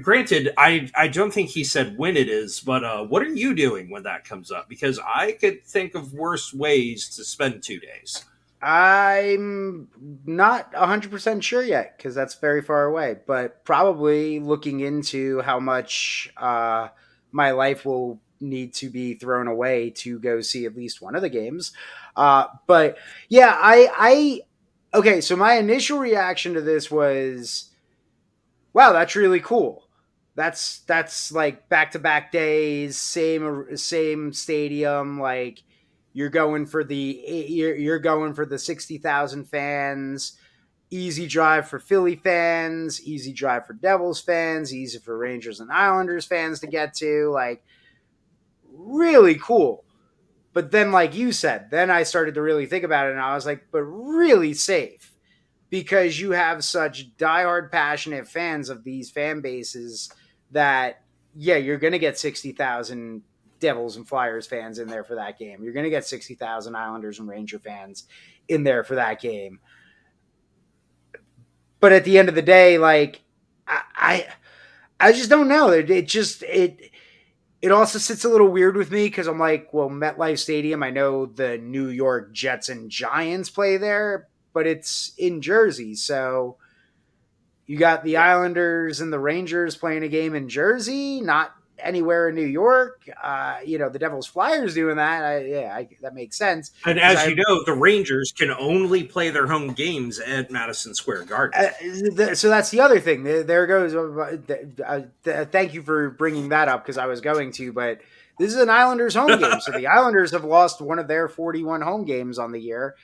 Granted, 0.01 0.55
I 0.57 0.91
I 0.95 1.09
don't 1.09 1.31
think 1.31 1.51
he 1.51 1.63
said 1.63 1.99
when 1.99 2.17
it 2.17 2.31
is, 2.31 2.61
but 2.61 2.83
uh, 2.85 3.05
what 3.05 3.21
are 3.21 3.35
you 3.35 3.55
doing 3.55 3.91
when 3.91 4.05
that 4.05 4.25
comes 4.25 4.51
up? 4.51 4.71
Because 4.71 4.99
I 4.99 5.33
could 5.33 5.63
think 5.63 5.95
of 5.95 6.15
worse 6.15 6.55
ways 6.55 7.15
to 7.17 7.23
spend 7.23 7.63
two 7.63 7.79
days. 7.79 8.25
I'm 8.63 9.89
not 10.25 10.73
100% 10.73 11.43
sure 11.43 11.65
yet 11.65 11.97
because 11.97 12.15
that's 12.15 12.37
very 12.37 12.63
far 12.63 12.85
away, 12.85 13.17
but 13.27 13.65
probably 13.65 14.39
looking 14.39 14.81
into 14.81 15.41
how 15.41 15.59
much 15.59 16.33
uh, 16.37 16.89
my 17.33 17.51
life 17.51 17.85
will 17.85 18.21
need 18.41 18.73
to 18.75 18.89
be 18.89 19.15
thrown 19.15 19.49
away 19.49 19.91
to 19.91 20.19
go 20.21 20.41
see 20.41 20.65
at 20.65 20.77
least 20.77 21.03
one 21.03 21.17
of 21.17 21.23
the 21.23 21.29
games. 21.29 21.73
Uh, 22.17 22.47
but 22.69 22.99
yeah, 23.29 23.57
I, 23.59 23.89
I, 24.93 24.97
okay, 24.97 25.21
so 25.21 25.35
my 25.35 25.55
initial 25.55 25.99
reaction 25.99 26.55
to 26.55 26.61
this 26.61 26.89
was, 26.89 27.71
wow, 28.73 28.93
that's 28.93 29.17
really 29.17 29.41
cool. 29.41 29.89
That's, 30.37 30.79
that's 30.81 31.33
like 31.33 31.69
back 31.69 31.91
to 31.93 31.99
back 31.99 32.31
days, 32.31 32.97
same, 32.97 33.77
same 33.77 34.33
stadium, 34.33 35.19
like, 35.21 35.65
You're 36.13 36.29
going 36.29 36.67
for 36.67 36.85
the 36.85 37.47
you're, 37.49 37.75
you're 37.75 37.99
going 37.99 38.35
for 38.35 38.47
the 38.47 38.59
sixty 38.59 38.99
thousand 38.99 39.45
fans. 39.45 40.39
Easy 40.91 41.27
drive 41.27 41.69
for 41.69 41.79
Philly 41.79 42.17
fans, 42.17 43.03
easy 43.03 43.33
drive 43.33 43.67
for 43.67 43.73
Devils 43.73 44.21
fans, 44.21 44.75
easy 44.75 44.99
for 44.99 45.17
Rangers 45.17 45.59
and 45.59 45.73
Islanders 45.73 46.27
fans 46.27 46.61
to 46.61 46.67
get 46.67 46.93
to. 46.97 47.31
Like, 47.31 47.65
really 48.71 49.37
cool. 49.37 49.85
But 50.53 50.71
then, 50.71 50.93
like 50.93 51.15
you 51.15 51.33
said, 51.33 51.71
then 51.71 51.91
I 51.91 52.03
started 52.03 52.35
to 52.35 52.43
really 52.43 52.67
think 52.67 52.85
about 52.85 53.07
it, 53.07 53.13
and 53.13 53.21
I 53.21 53.35
was 53.35 53.47
like, 53.47 53.69
but 53.73 53.83
really 53.83 54.53
safe 54.53 55.13
because 55.71 56.21
you 56.21 56.33
have 56.33 56.63
such 56.63 57.17
diehard, 57.17 57.73
passionate 57.73 58.29
fans 58.29 58.69
of 58.69 58.85
these 58.85 59.11
fan 59.11 59.41
bases 59.41 60.13
that, 60.51 61.03
yeah, 61.35 61.57
you're 61.57 61.79
going 61.79 61.95
to 61.95 61.99
get 61.99 62.19
60,000 62.19 63.23
Devils 63.63 63.97
and 63.97 64.07
Flyers 64.07 64.47
fans 64.47 64.79
in 64.79 64.89
there 64.89 65.05
for 65.05 65.15
that 65.15 65.39
game. 65.39 65.63
You're 65.63 65.73
going 65.73 65.85
to 65.85 65.91
get 65.91 66.05
60,000 66.05 66.77
Islanders 66.77 67.19
and 67.19 67.29
Ranger 67.29 67.59
fans 67.59 68.05
in 68.49 68.65
there 68.65 68.85
for 68.85 68.97
that 68.97 69.21
game. 69.21 69.61
But 71.81 71.93
at 71.93 72.05
the 72.05 72.19
end 72.19 72.29
of 72.29 72.35
the 72.35 72.43
day, 72.43 72.77
like, 72.77 73.23
I, 73.67 73.83
I, 73.97 74.27
I 75.01 75.13
just 75.13 75.31
don't 75.31 75.49
know. 75.49 75.71
It, 75.71 75.91
it 75.91 76.09
just, 76.09 76.43
it, 76.43 76.91
it 77.63 77.73
also 77.73 77.99
sits 77.99 78.25
a 78.25 78.29
little 78.29 78.49
weird 78.49 78.77
with 78.77 78.91
me 78.91 79.07
because 79.07 79.29
I'm 79.29 79.39
like, 79.39 79.73
well, 79.73 79.89
MetLife 79.89 80.39
Stadium, 80.39 80.83
I 80.83 80.91
know 80.91 81.27
the 81.27 81.59
New 81.59 81.89
York 81.89 82.33
Jets 82.33 82.69
and 82.69 82.91
Giants 82.91 83.49
play 83.49 83.77
there, 83.77 84.29
but 84.53 84.67
it's 84.67 85.13
in 85.17 85.41
Jersey. 85.41 85.95
So 85.95 86.57
you 87.67 87.79
got 87.79 88.03
the 88.03 88.17
Islanders 88.17 89.01
and 89.01 89.13
the 89.13 89.21
Rangers 89.21 89.77
playing 89.77 90.03
a 90.03 90.09
game 90.09 90.35
in 90.35 90.49
Jersey, 90.49 91.21
not 91.21 91.53
anywhere 91.83 92.29
in 92.29 92.35
New 92.35 92.47
York. 92.47 93.09
Uh, 93.23 93.59
you 93.65 93.79
know, 93.79 93.89
the 93.89 93.99
Devils 93.99 94.27
Flyers 94.27 94.75
doing 94.75 94.97
that. 94.97 95.25
I, 95.25 95.45
yeah, 95.45 95.75
I, 95.75 95.89
that 96.01 96.15
makes 96.15 96.37
sense. 96.37 96.71
And 96.85 96.99
as 96.99 97.19
I, 97.19 97.27
you 97.27 97.37
know, 97.37 97.65
the 97.65 97.75
Rangers 97.75 98.33
can 98.37 98.51
only 98.51 99.05
play 99.05 99.31
their 99.31 99.47
home 99.47 99.73
games 99.73 100.19
at 100.21 100.51
Madison 100.51 100.95
Square 100.95 101.25
Garden. 101.25 101.61
Uh, 101.61 102.35
so 102.35 102.49
that's 102.49 102.71
the 102.71 102.81
other 102.81 103.01
thing. 103.01 103.25
There 103.25 103.67
goes. 103.67 103.95
Uh, 103.95 104.39
uh 104.87 105.45
thank 105.47 105.75
you 105.75 105.83
for 105.83 106.11
bringing 106.11 106.51
that 106.51 106.69
up 106.69 106.85
because 106.85 106.99
I 106.99 107.07
was 107.07 107.21
going 107.21 107.53
to, 107.53 107.73
but 107.73 108.01
this 108.39 108.53
is 108.53 108.61
an 108.61 108.71
Islanders 108.71 109.15
home 109.15 109.39
game. 109.39 109.61
so 109.61 109.73
the 109.73 109.87
Islanders 109.89 110.33
have 110.33 110.45
lost 110.45 110.81
one 110.81 110.99
of 110.99 111.09
their 111.09 111.29
41 111.29 111.83
home 111.83 112.05
games 112.05 112.39
on 112.39 112.53
the 112.53 112.61
year 112.61 112.97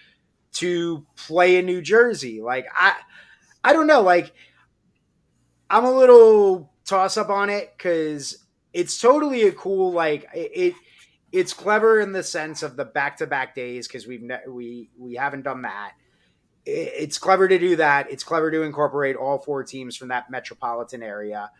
to 0.54 1.06
play 1.16 1.56
in 1.56 1.66
New 1.66 1.82
Jersey. 1.82 2.40
Like 2.40 2.66
I, 2.74 2.94
I 3.62 3.72
don't 3.72 3.86
know. 3.86 4.02
Like 4.02 4.32
I'm 5.70 5.84
a 5.84 5.92
little 5.92 6.72
toss 6.84 7.16
up 7.16 7.28
on 7.28 7.50
it 7.50 7.74
because 7.76 8.38
it's 8.78 9.00
totally 9.00 9.42
a 9.42 9.50
cool 9.50 9.90
like 9.92 10.28
it, 10.32 10.72
it's 11.32 11.52
clever 11.52 11.98
in 11.98 12.12
the 12.12 12.22
sense 12.22 12.62
of 12.62 12.76
the 12.76 12.84
back-to-back 12.84 13.52
days 13.56 13.88
because 13.88 14.06
we've 14.06 14.22
ne- 14.22 14.46
we 14.48 14.88
we 14.96 15.14
haven't 15.14 15.42
done 15.42 15.62
that. 15.62 15.94
It, 16.64 16.92
it's 16.96 17.18
clever 17.18 17.48
to 17.48 17.58
do 17.58 17.74
that. 17.74 18.08
It's 18.08 18.22
clever 18.22 18.52
to 18.52 18.62
incorporate 18.62 19.16
all 19.16 19.38
four 19.38 19.64
teams 19.64 19.96
from 19.96 20.08
that 20.08 20.30
metropolitan 20.30 21.02
area. 21.02 21.50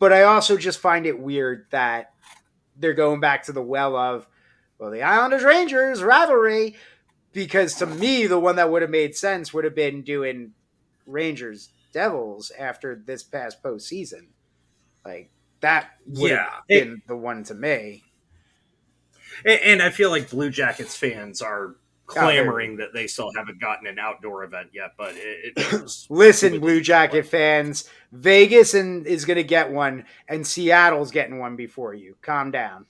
But 0.00 0.12
i 0.12 0.24
also 0.24 0.56
just 0.56 0.80
find 0.80 1.06
it 1.06 1.20
weird 1.20 1.66
that 1.70 2.12
they're 2.76 2.92
going 2.92 3.20
back 3.20 3.44
to 3.44 3.52
the 3.52 3.62
well 3.62 3.94
of 3.94 4.26
well 4.78 4.90
the 4.90 5.02
islanders 5.02 5.44
rangers 5.44 6.02
rivalry 6.02 6.74
because 7.32 7.76
to 7.76 7.86
me 7.86 8.26
the 8.26 8.40
one 8.40 8.56
that 8.56 8.68
would 8.68 8.82
have 8.82 8.90
made 8.90 9.14
sense 9.14 9.54
would 9.54 9.62
have 9.62 9.76
been 9.76 10.02
doing 10.02 10.54
rangers 11.06 11.68
devils 11.92 12.50
after 12.58 12.96
this 12.96 13.22
past 13.22 13.62
postseason. 13.62 14.26
Like 15.04 15.31
that 15.62 15.90
would 16.06 16.30
yeah, 16.30 16.50
have 16.50 16.66
been 16.68 16.92
it, 16.92 17.08
the 17.08 17.16
one 17.16 17.42
to 17.44 17.54
me. 17.54 18.04
And 19.44 19.82
I 19.82 19.90
feel 19.90 20.10
like 20.10 20.30
Blue 20.30 20.50
Jackets 20.50 20.94
fans 20.94 21.42
are 21.42 21.76
clamoring 22.06 22.76
that 22.76 22.92
they 22.92 23.06
still 23.06 23.32
haven't 23.34 23.60
gotten 23.60 23.86
an 23.86 23.98
outdoor 23.98 24.44
event 24.44 24.68
yet. 24.72 24.92
But 24.96 25.14
it, 25.16 25.54
it 25.56 26.06
listen, 26.10 26.60
Blue 26.60 26.80
Jacket 26.80 27.26
fans, 27.26 27.88
Vegas 28.12 28.74
and 28.74 29.06
is 29.06 29.24
going 29.24 29.38
to 29.38 29.44
get 29.44 29.72
one, 29.72 30.04
and 30.28 30.46
Seattle's 30.46 31.10
getting 31.10 31.38
one 31.38 31.56
before 31.56 31.94
you. 31.94 32.16
Calm 32.22 32.50
down. 32.50 32.86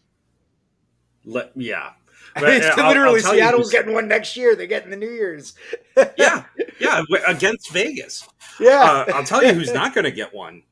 Let, 1.25 1.53
yeah. 1.55 1.93
But, 2.35 2.45
uh, 2.45 2.89
literally, 2.89 3.21
I'll, 3.21 3.27
I'll 3.27 3.35
Seattle's 3.35 3.71
getting 3.71 3.93
one 3.93 4.09
next 4.09 4.39
year. 4.39 4.57
They're 4.57 4.67
getting 4.67 4.89
the 4.89 4.97
New 4.97 5.11
Year's. 5.11 5.53
yeah, 6.17 6.45
yeah, 6.81 7.03
against 7.27 7.71
Vegas. 7.73 8.27
Yeah, 8.59 8.81
uh, 8.81 9.13
I'll 9.15 9.25
tell 9.25 9.45
you 9.45 9.53
who's 9.53 9.75
not 9.75 9.95
going 9.95 10.05
to 10.05 10.11
get 10.11 10.33
one 10.33 10.63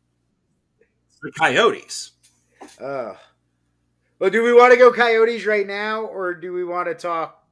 the 1.23 1.33
Coyotes. 1.33 2.13
Uh, 2.81 3.15
well, 4.19 4.31
do 4.31 4.43
we 4.43 4.53
want 4.53 4.73
to 4.73 4.79
go 4.79 4.93
Coyotes 4.93 5.47
right 5.47 5.67
now, 5.67 6.03
or 6.03 6.35
do 6.35 6.53
we 6.53 6.65
want 6.65 6.89
to 6.89 6.95
talk? 6.95 7.43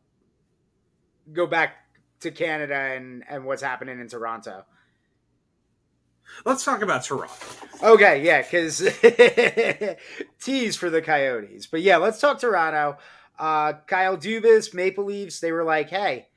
Go 1.32 1.46
back 1.46 1.76
to 2.20 2.30
Canada 2.30 2.74
and 2.74 3.24
and 3.28 3.44
what's 3.44 3.62
happening 3.62 4.00
in 4.00 4.08
Toronto. 4.08 4.64
Let's 6.44 6.64
talk 6.64 6.82
about 6.82 7.04
Toronto. 7.04 7.34
Okay, 7.82 8.24
yeah, 8.24 8.42
because 8.42 8.78
tease 10.40 10.76
for 10.76 10.90
the 10.90 11.02
Coyotes, 11.02 11.66
but 11.66 11.80
yeah, 11.80 11.96
let's 11.96 12.20
talk 12.20 12.38
Toronto. 12.40 12.98
Uh, 13.38 13.74
Kyle 13.86 14.16
Dubas, 14.16 14.74
Maple 14.74 15.04
Leafs. 15.04 15.40
They 15.40 15.52
were 15.52 15.64
like, 15.64 15.88
"Hey, 15.90 16.28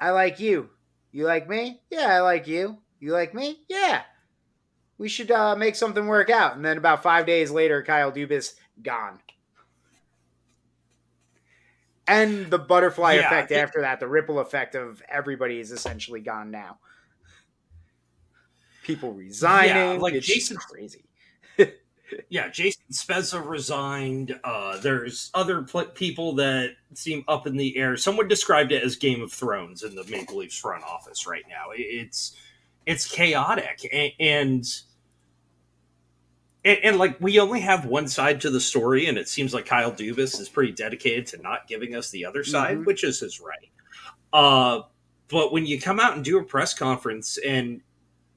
I 0.00 0.10
like 0.10 0.40
you. 0.40 0.70
You 1.10 1.26
like 1.26 1.48
me? 1.48 1.80
Yeah, 1.90 2.06
I 2.06 2.20
like 2.20 2.46
you. 2.46 2.78
You 3.00 3.12
like 3.12 3.34
me? 3.34 3.60
Yeah." 3.68 4.02
We 5.02 5.08
should 5.08 5.32
uh, 5.32 5.56
make 5.56 5.74
something 5.74 6.06
work 6.06 6.30
out. 6.30 6.54
And 6.54 6.64
then 6.64 6.78
about 6.78 7.02
five 7.02 7.26
days 7.26 7.50
later, 7.50 7.82
Kyle 7.82 8.12
Dubas 8.12 8.54
gone. 8.84 9.18
And 12.06 12.48
the 12.48 12.58
butterfly 12.58 13.14
yeah, 13.14 13.26
effect 13.26 13.50
after 13.50 13.80
that, 13.80 13.98
the 13.98 14.06
ripple 14.06 14.38
effect 14.38 14.76
of 14.76 15.02
everybody 15.08 15.58
is 15.58 15.72
essentially 15.72 16.20
gone 16.20 16.52
now. 16.52 16.78
People 18.84 19.12
resigning. 19.12 19.94
Yeah, 19.94 19.98
like 20.00 20.14
it's 20.14 20.26
Jason 20.26 20.56
crazy. 20.56 21.04
yeah, 22.28 22.46
Jason 22.48 22.84
Spezza 22.92 23.44
resigned. 23.44 24.38
Uh, 24.44 24.78
there's 24.78 25.32
other 25.34 25.62
pl- 25.62 25.86
people 25.86 26.36
that 26.36 26.76
seem 26.94 27.24
up 27.26 27.48
in 27.48 27.56
the 27.56 27.76
air. 27.76 27.96
Someone 27.96 28.28
described 28.28 28.70
it 28.70 28.84
as 28.84 28.94
Game 28.94 29.20
of 29.20 29.32
Thrones 29.32 29.82
in 29.82 29.96
the 29.96 30.04
Maple 30.04 30.36
Leafs 30.36 30.58
front 30.58 30.84
office 30.84 31.26
right 31.26 31.44
now. 31.48 31.70
It's 31.74 32.36
it's 32.86 33.10
chaotic 33.10 33.88
and, 33.92 34.12
and 34.20 34.82
and, 36.64 36.78
and, 36.82 36.98
like 36.98 37.20
we 37.20 37.40
only 37.40 37.60
have 37.60 37.86
one 37.86 38.06
side 38.06 38.40
to 38.42 38.50
the 38.50 38.60
story, 38.60 39.06
and 39.06 39.18
it 39.18 39.28
seems 39.28 39.52
like 39.52 39.66
Kyle 39.66 39.92
Dubas 39.92 40.40
is 40.40 40.48
pretty 40.48 40.72
dedicated 40.72 41.26
to 41.28 41.42
not 41.42 41.66
giving 41.66 41.94
us 41.94 42.10
the 42.10 42.24
other 42.24 42.44
side, 42.44 42.76
mm-hmm. 42.76 42.84
which 42.84 43.04
is 43.04 43.20
his 43.20 43.40
right. 43.40 43.70
Uh, 44.32 44.82
but 45.28 45.52
when 45.52 45.66
you 45.66 45.80
come 45.80 45.98
out 45.98 46.14
and 46.14 46.24
do 46.24 46.38
a 46.38 46.44
press 46.44 46.74
conference, 46.74 47.38
and 47.38 47.80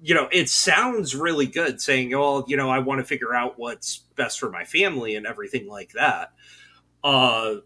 you 0.02 0.16
know 0.16 0.28
it 0.32 0.50
sounds 0.50 1.16
really 1.16 1.46
good, 1.46 1.82
saying, 1.82 2.14
"Oh, 2.16 2.44
you 2.48 2.58
know, 2.58 2.70
I 2.70 2.80
want 2.80 3.00
to 3.00 3.06
figure 3.06 3.34
out 3.34 3.60
what's 3.60 3.98
best 4.16 4.40
for 4.40 4.50
my 4.50 4.64
family 4.64 5.16
and 5.16 5.28
everything 5.28 5.68
like 5.68 5.92
that." 5.92 6.34
Uh, 7.04 7.58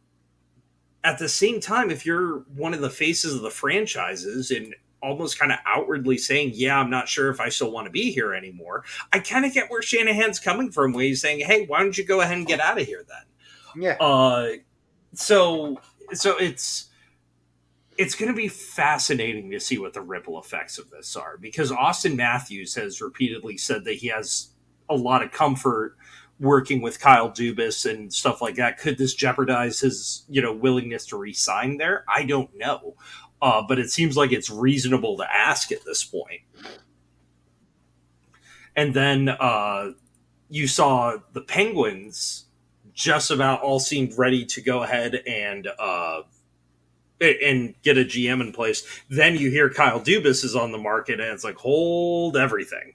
at 1.04 1.18
the 1.18 1.30
same 1.30 1.62
time, 1.62 1.90
if 1.90 2.06
you're 2.06 2.40
one 2.56 2.74
of 2.74 2.82
the 2.82 2.90
faces 2.90 3.34
of 3.34 3.42
the 3.42 3.50
franchises 3.50 4.52
and 4.52 4.76
almost 5.02 5.40
kind 5.40 5.52
of 5.52 5.60
outwardly 5.66 6.18
saying, 6.18 6.52
"Yeah, 6.54 6.80
I'm 6.80 6.90
not 6.90 7.08
sure 7.08 7.30
if 7.30 7.40
I 7.40 7.50
still 7.50 7.72
want 7.72 7.86
to 7.86 7.92
be 7.92 8.12
here 8.12 8.34
anymore." 8.34 8.84
I 9.14 9.20
kind 9.20 9.46
of 9.46 9.54
get 9.54 9.70
where 9.70 9.82
Shanahan's 9.82 10.40
coming 10.40 10.72
from, 10.72 10.94
where 10.94 11.06
he's 11.06 11.22
saying, 11.22 11.42
"Hey, 11.42 11.66
why 11.66 11.80
don't 11.80 11.98
you 11.98 12.06
go 12.06 12.22
ahead 12.22 12.38
and 12.38 12.48
get 12.48 12.60
out 12.60 12.80
of 12.80 12.86
here 12.86 13.06
then?" 13.08 13.82
Yeah. 13.82 13.98
Uh, 14.00 14.54
so 15.14 15.80
so 16.14 16.38
it's 16.38 16.90
it's 17.98 18.16
going 18.16 18.32
to 18.32 18.36
be 18.36 18.48
fascinating 18.48 19.52
to 19.52 19.60
see 19.60 19.78
what 19.78 19.94
the 19.94 20.02
ripple 20.02 20.40
effects 20.40 20.78
of 20.78 20.90
this 20.90 21.18
are 21.18 21.38
because 21.38 21.70
Auston 21.70 22.16
Matthews 22.16 22.76
has 22.76 23.02
repeatedly 23.02 23.58
said 23.58 23.84
that 23.84 23.96
he 23.96 24.08
has 24.08 24.52
a 24.90 24.96
lot 24.96 25.22
of 25.22 25.32
comfort 25.32 25.98
working 26.40 26.82
with 26.82 27.02
Kyle 27.02 27.30
Dubas 27.30 27.90
and 27.90 28.14
stuff 28.14 28.42
like 28.42 28.56
that. 28.56 28.78
Could 28.78 28.98
this 28.98 29.14
jeopardize 29.14 29.82
his, 29.82 30.24
you 30.30 30.42
know, 30.42 30.54
willingness 30.54 31.06
to 31.08 31.18
resign 31.18 31.76
there? 31.76 32.06
I 32.08 32.24
don't 32.24 32.50
know 32.58 32.96
uh, 33.42 33.62
but 33.62 33.80
it 33.80 33.90
seems 33.90 34.18
like 34.18 34.32
it's 34.32 34.50
reasonable 34.50 35.18
to 35.18 35.26
ask 35.32 35.72
at 35.72 35.86
this 35.86 36.04
point. 36.04 36.42
And 38.76 38.94
then 38.94 39.30
uh, 39.30 39.92
you 40.50 40.68
saw 40.68 41.18
the 41.34 41.42
Penguins 41.42 42.46
just 42.94 43.32
about 43.32 43.62
all 43.62 43.80
seemed 43.80 44.18
ready 44.18 44.46
to 44.46 44.62
go 44.62 44.84
ahead 44.84 45.16
and 45.26 45.68
uh, 45.80 46.22
and 47.22 47.76
get 47.82 47.98
a 47.98 48.04
GM 48.04 48.42
in 48.42 48.52
place. 48.52 48.86
Then 49.10 49.36
you 49.36 49.50
hear 49.50 49.70
Kyle 49.70 50.00
Dubas 50.00 50.44
is 50.44 50.56
on 50.56 50.72
the 50.72 50.78
market, 50.78 51.20
and 51.20 51.30
it's 51.30 51.44
like 51.44 51.56
hold 51.56 52.38
everything. 52.38 52.94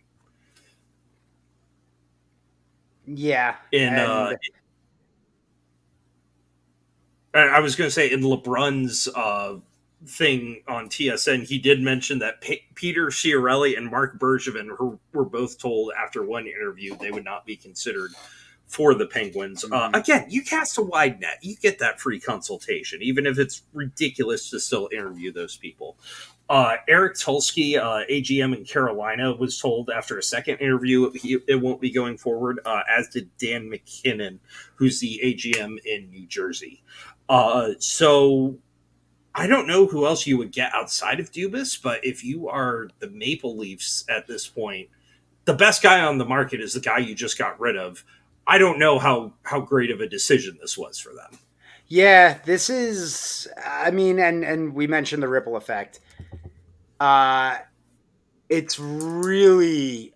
Yeah, 3.07 3.57
in 3.73 3.95
uh, 3.95 4.35
I 7.35 7.61
was 7.61 7.77
going 7.77 7.89
to 7.89 7.93
say 7.95 8.11
in 8.11 8.21
LeBrun's 8.21 9.09
uh, 9.09 9.57
thing 10.07 10.63
on 10.69 10.89
TSN, 10.89 11.45
he 11.47 11.59
did 11.59 11.81
mention 11.81 12.19
that 12.21 12.41
P- 12.41 12.63
Peter 12.75 13.07
Chiarelli 13.07 13.77
and 13.77 13.91
Marc 13.91 14.19
Bergevin 14.19 14.69
were, 14.79 14.99
were 15.13 15.25
both 15.25 15.59
told 15.59 15.93
after 15.99 16.25
one 16.25 16.47
interview 16.47 16.97
they 16.97 17.11
would 17.11 17.25
not 17.25 17.47
be 17.47 17.57
considered 17.57 18.13
for 18.67 18.95
the 18.95 19.07
Penguins. 19.07 19.65
Uh, 19.71 19.91
again, 19.95 20.27
you 20.29 20.43
cast 20.43 20.79
a 20.79 20.83
wide 20.83 21.21
net. 21.21 21.39
You 21.43 21.55
get 21.57 21.79
that 21.81 22.01
free 22.01 22.19
consultation, 22.19 23.03
even 23.03 23.27
if 23.27 23.39
it's 23.39 23.63
ridiculous 23.73 24.51
to 24.51 24.59
still 24.59 24.89
interview 24.93 25.33
those 25.33 25.57
people. 25.57 25.97
Uh, 26.49 26.77
Eric 26.89 27.15
Tulsky, 27.15 27.79
uh, 27.79 28.05
AGM 28.11 28.57
in 28.57 28.65
Carolina, 28.65 29.35
was 29.35 29.59
told 29.59 29.91
after 29.91 30.19
a 30.19 30.23
second 30.23 30.59
interview 30.59 31.11
he, 31.13 31.39
it 31.47 31.61
won't 31.61 31.81
be 31.81 31.91
going 31.91 32.19
forward, 32.19 32.61
uh, 32.65 32.83
as 32.89 33.09
did 33.09 33.31
Dan 33.39 33.71
MacKinnon, 33.71 34.41
who's 34.75 35.01
the 35.01 35.21
AGM 35.23 35.79
in 35.85 36.11
New 36.11 36.27
Jersey. 36.27 36.83
Uh, 37.29 37.71
so 37.79 38.59
I 39.35 39.47
don't 39.49 39.67
know 39.67 39.87
who 39.87 40.07
else 40.07 40.27
you 40.27 40.39
would 40.39 40.53
get 40.53 40.73
outside 40.73 41.19
of 41.19 41.33
Dubas, 41.33 41.81
but 41.83 42.05
if 42.05 42.25
you 42.25 42.49
are 42.49 42.89
the 43.01 43.11
Maple 43.11 43.57
Leafs 43.57 44.05
at 44.09 44.29
this 44.29 44.47
point, 44.47 44.89
the 45.45 45.55
best 45.55 45.83
guy 45.83 46.01
on 46.01 46.19
the 46.19 46.25
market 46.25 46.61
is 46.61 46.75
the 46.75 46.81
guy 46.81 46.99
you 46.99 47.15
just 47.15 47.37
got 47.37 47.59
rid 47.59 47.77
of. 47.77 48.05
I 48.47 48.59
don't 48.59 48.79
know 48.79 48.99
how 48.99 49.33
how 49.43 49.61
great 49.61 49.91
of 49.91 50.01
a 50.01 50.09
decision 50.09 50.59
this 50.61 50.79
was 50.79 50.99
for 50.99 51.13
them. 51.15 51.39
Yeah, 51.89 52.39
this 52.45 52.71
is. 52.71 53.49
I 53.65 53.91
mean, 53.91 54.19
and 54.19 54.45
and 54.45 54.75
we 54.75 54.87
mentioned 54.87 55.23
the 55.23 55.29
ripple 55.29 55.57
effect. 55.57 56.01
Uh, 57.01 57.59
it's 58.49 58.79
really. 58.79 60.15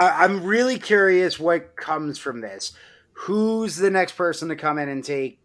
I, 0.00 0.24
I'm 0.24 0.42
really 0.42 0.78
curious 0.78 1.38
what 1.38 1.76
comes 1.76 2.18
from 2.18 2.40
this. 2.40 2.72
Who's 3.12 3.76
the 3.76 3.90
next 3.90 4.12
person 4.16 4.48
to 4.48 4.56
come 4.56 4.78
in 4.78 4.88
and 4.88 5.04
take 5.04 5.38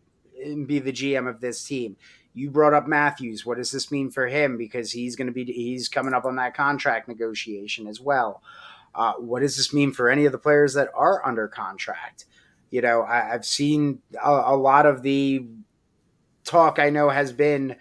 and 0.43 0.67
be 0.67 0.79
the 0.79 0.91
GM 0.91 1.27
of 1.27 1.41
this 1.41 1.63
team? 1.63 1.97
You 2.33 2.51
brought 2.51 2.73
up 2.73 2.87
Matthews. 2.87 3.45
What 3.45 3.57
does 3.57 3.71
this 3.71 3.91
mean 3.91 4.11
for 4.11 4.27
him? 4.27 4.57
Because 4.57 4.91
he's 4.91 5.15
going 5.15 5.27
to 5.27 5.33
be 5.33 5.45
he's 5.45 5.89
coming 5.89 6.13
up 6.13 6.25
on 6.25 6.35
that 6.37 6.53
contract 6.53 7.07
negotiation 7.07 7.87
as 7.87 7.99
well. 7.99 8.41
Uh, 8.93 9.13
what 9.13 9.41
does 9.41 9.57
this 9.57 9.73
mean 9.73 9.91
for 9.91 10.09
any 10.09 10.25
of 10.25 10.31
the 10.31 10.37
players 10.37 10.73
that 10.73 10.89
are 10.95 11.25
under 11.25 11.47
contract? 11.47 12.25
You 12.69 12.81
know, 12.81 13.03
I, 13.03 13.21
have 13.21 13.45
seen 13.45 14.01
a, 14.23 14.29
a 14.29 14.57
lot 14.57 14.85
of 14.85 15.01
the 15.01 15.45
talk. 16.43 16.79
I 16.79 16.89
know 16.89 17.09
has 17.09 17.31
been 17.31 17.75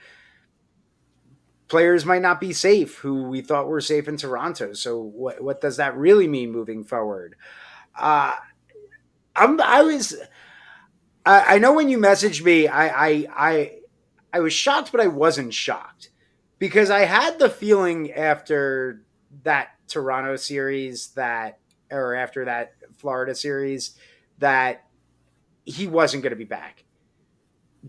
players 1.68 2.04
might 2.04 2.22
not 2.22 2.40
be 2.40 2.52
safe 2.52 2.96
who 2.98 3.24
we 3.24 3.42
thought 3.42 3.68
were 3.68 3.80
safe 3.80 4.08
in 4.08 4.16
Toronto. 4.16 4.72
So 4.72 5.00
what 5.00 5.42
what 5.42 5.60
does 5.60 5.76
that 5.76 5.96
really 5.96 6.26
mean 6.26 6.50
moving 6.50 6.84
forward? 6.84 7.36
Uh, 7.98 8.34
I'm 9.36 9.60
I 9.60 9.82
was 9.82 10.16
I, 11.28 11.56
I 11.56 11.58
know 11.58 11.74
when 11.74 11.90
you 11.90 11.98
messaged 11.98 12.42
me, 12.42 12.68
I, 12.68 13.06
I 13.08 13.26
I 13.36 13.72
I 14.32 14.40
was 14.40 14.54
shocked, 14.54 14.90
but 14.92 15.00
I 15.00 15.08
wasn't 15.08 15.52
shocked 15.52 16.08
because 16.58 16.90
I 16.90 17.00
had 17.00 17.38
the 17.38 17.50
feeling 17.50 18.12
after 18.12 19.02
that 19.44 19.68
Toronto 19.88 20.36
series 20.36 21.08
that 21.08 21.58
or 21.90 22.14
after 22.14 22.46
that 22.46 22.72
Florida 22.96 23.34
series 23.34 23.94
that 24.38 24.86
he 25.66 25.86
wasn't 25.86 26.22
going 26.22 26.30
to 26.30 26.36
be 26.36 26.44
back 26.44 26.84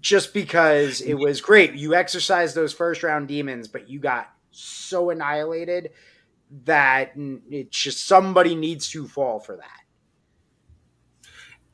just 0.02 0.34
because 0.34 1.00
it 1.00 1.14
was 1.14 1.40
great. 1.40 1.74
You 1.76 1.96
exercised 1.96 2.56
those 2.56 2.74
first 2.74 3.04
round 3.04 3.30
demons, 3.30 3.70
but 3.70 3.90
you 3.90 4.00
got 4.00 4.30
so 4.52 5.12
annihilated 5.12 5.92
that 6.66 7.14
it's 7.16 7.78
just 7.78 8.06
somebody 8.06 8.54
needs 8.54 8.90
to 8.90 9.08
fall 9.08 9.40
for 9.40 9.56
that. 9.56 9.82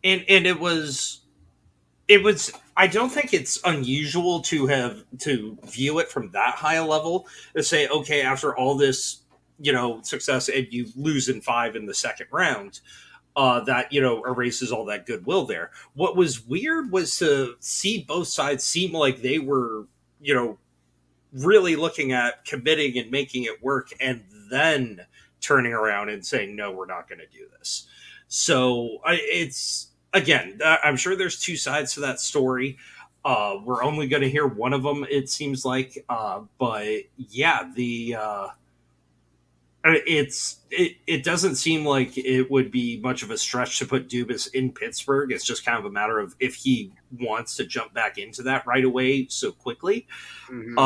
And 0.03 0.23
and 0.29 0.45
it 0.45 0.59
was 0.59 1.24
it 2.07 2.23
was 2.23 2.51
I 2.77 2.87
don't 2.87 3.09
think 3.09 3.33
it's 3.33 3.59
unusual 3.63 4.41
to 4.41 4.67
have 4.67 5.03
to 5.19 5.57
view 5.65 5.99
it 5.99 6.09
from 6.09 6.31
that 6.31 6.55
high 6.55 6.75
a 6.75 6.85
level 6.85 7.27
to 7.55 7.63
say, 7.63 7.87
okay, 7.87 8.21
after 8.21 8.55
all 8.55 8.75
this, 8.75 9.21
you 9.59 9.71
know, 9.71 10.01
success 10.01 10.49
and 10.49 10.67
you 10.71 10.87
lose 10.95 11.29
in 11.29 11.41
five 11.41 11.75
in 11.75 11.85
the 11.85 11.93
second 11.93 12.27
round, 12.31 12.81
uh, 13.35 13.61
that 13.61 13.91
you 13.91 14.01
know 14.01 14.23
erases 14.23 14.71
all 14.71 14.85
that 14.85 15.05
goodwill 15.05 15.45
there. 15.45 15.71
What 15.93 16.15
was 16.15 16.45
weird 16.45 16.91
was 16.91 17.17
to 17.19 17.55
see 17.59 18.03
both 18.07 18.27
sides 18.27 18.63
seem 18.63 18.93
like 18.93 19.21
they 19.21 19.39
were, 19.39 19.87
you 20.21 20.33
know, 20.33 20.57
really 21.33 21.75
looking 21.75 22.11
at 22.11 22.45
committing 22.45 22.97
and 22.97 23.11
making 23.11 23.43
it 23.43 23.63
work, 23.63 23.89
and 23.99 24.23
then 24.49 25.01
turning 25.41 25.73
around 25.73 26.09
and 26.09 26.25
saying, 26.25 26.55
"No, 26.55 26.71
we're 26.71 26.85
not 26.85 27.09
going 27.09 27.19
to 27.19 27.27
do 27.27 27.47
this." 27.57 27.87
So 28.27 28.99
I, 29.05 29.19
it's 29.21 29.89
again, 30.15 30.59
I'm 30.63 30.95
sure 30.95 31.15
there's 31.15 31.39
two 31.39 31.57
sides 31.57 31.93
to 31.93 31.99
that 32.01 32.19
story. 32.19 32.77
Uh, 33.23 33.57
we're 33.63 33.83
only 33.83 34.07
going 34.07 34.21
to 34.21 34.29
hear 34.29 34.47
one 34.47 34.73
of 34.73 34.81
them, 34.83 35.05
it 35.09 35.29
seems 35.29 35.65
like. 35.65 36.03
Uh, 36.09 36.41
but 36.57 37.03
yeah, 37.17 37.69
the 37.75 38.15
uh, 38.15 38.47
it's 39.83 40.57
it, 40.71 40.97
it 41.05 41.23
doesn't 41.23 41.55
seem 41.55 41.85
like 41.85 42.17
it 42.17 42.49
would 42.49 42.71
be 42.71 42.99
much 42.99 43.23
of 43.23 43.31
a 43.31 43.37
stretch 43.37 43.79
to 43.79 43.85
put 43.85 44.09
Dubas 44.09 44.51
in 44.53 44.71
Pittsburgh. 44.71 45.31
It's 45.31 45.45
just 45.45 45.65
kind 45.65 45.77
of 45.77 45.85
a 45.85 45.91
matter 45.91 46.19
of 46.19 46.35
if 46.39 46.55
he 46.55 46.93
wants 47.19 47.55
to 47.57 47.65
jump 47.65 47.93
back 47.93 48.17
into 48.17 48.43
that 48.43 48.65
right 48.65 48.83
away 48.83 49.27
so 49.27 49.51
quickly. 49.51 50.07
Mm-hmm. 50.49 50.77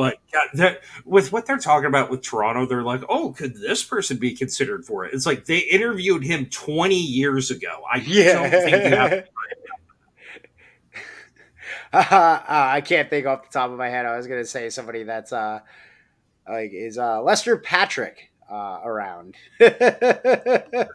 Uh, 0.00 0.10
but 0.10 0.18
yeah, 0.54 0.74
with 1.04 1.32
what 1.32 1.46
they're 1.46 1.58
talking 1.58 1.86
about 1.86 2.10
with 2.10 2.22
Toronto, 2.22 2.66
they're 2.66 2.82
like, 2.82 3.02
"Oh, 3.08 3.32
could 3.32 3.54
this 3.54 3.84
person 3.84 4.16
be 4.18 4.34
considered 4.34 4.84
for 4.84 5.04
it?" 5.04 5.14
It's 5.14 5.26
like 5.26 5.46
they 5.46 5.58
interviewed 5.58 6.24
him 6.24 6.46
20 6.46 6.94
years 6.94 7.50
ago. 7.50 7.82
I 7.90 7.98
yeah. 7.98 8.32
don't 8.34 8.50
think 8.50 8.84
you 8.84 8.96
have. 8.96 9.28
uh, 12.12 12.42
I 12.48 12.80
can't 12.80 13.10
think 13.10 13.26
off 13.26 13.50
the 13.50 13.52
top 13.52 13.70
of 13.70 13.78
my 13.78 13.88
head. 13.88 14.06
I 14.06 14.16
was 14.16 14.26
going 14.26 14.40
to 14.40 14.46
say 14.46 14.70
somebody 14.70 15.02
that's 15.02 15.32
uh, 15.32 15.60
like 16.48 16.72
is 16.72 16.98
uh, 16.98 17.22
Lester 17.22 17.56
Patrick 17.58 18.30
uh, 18.50 18.80
around. 18.84 19.36
I 19.60 20.86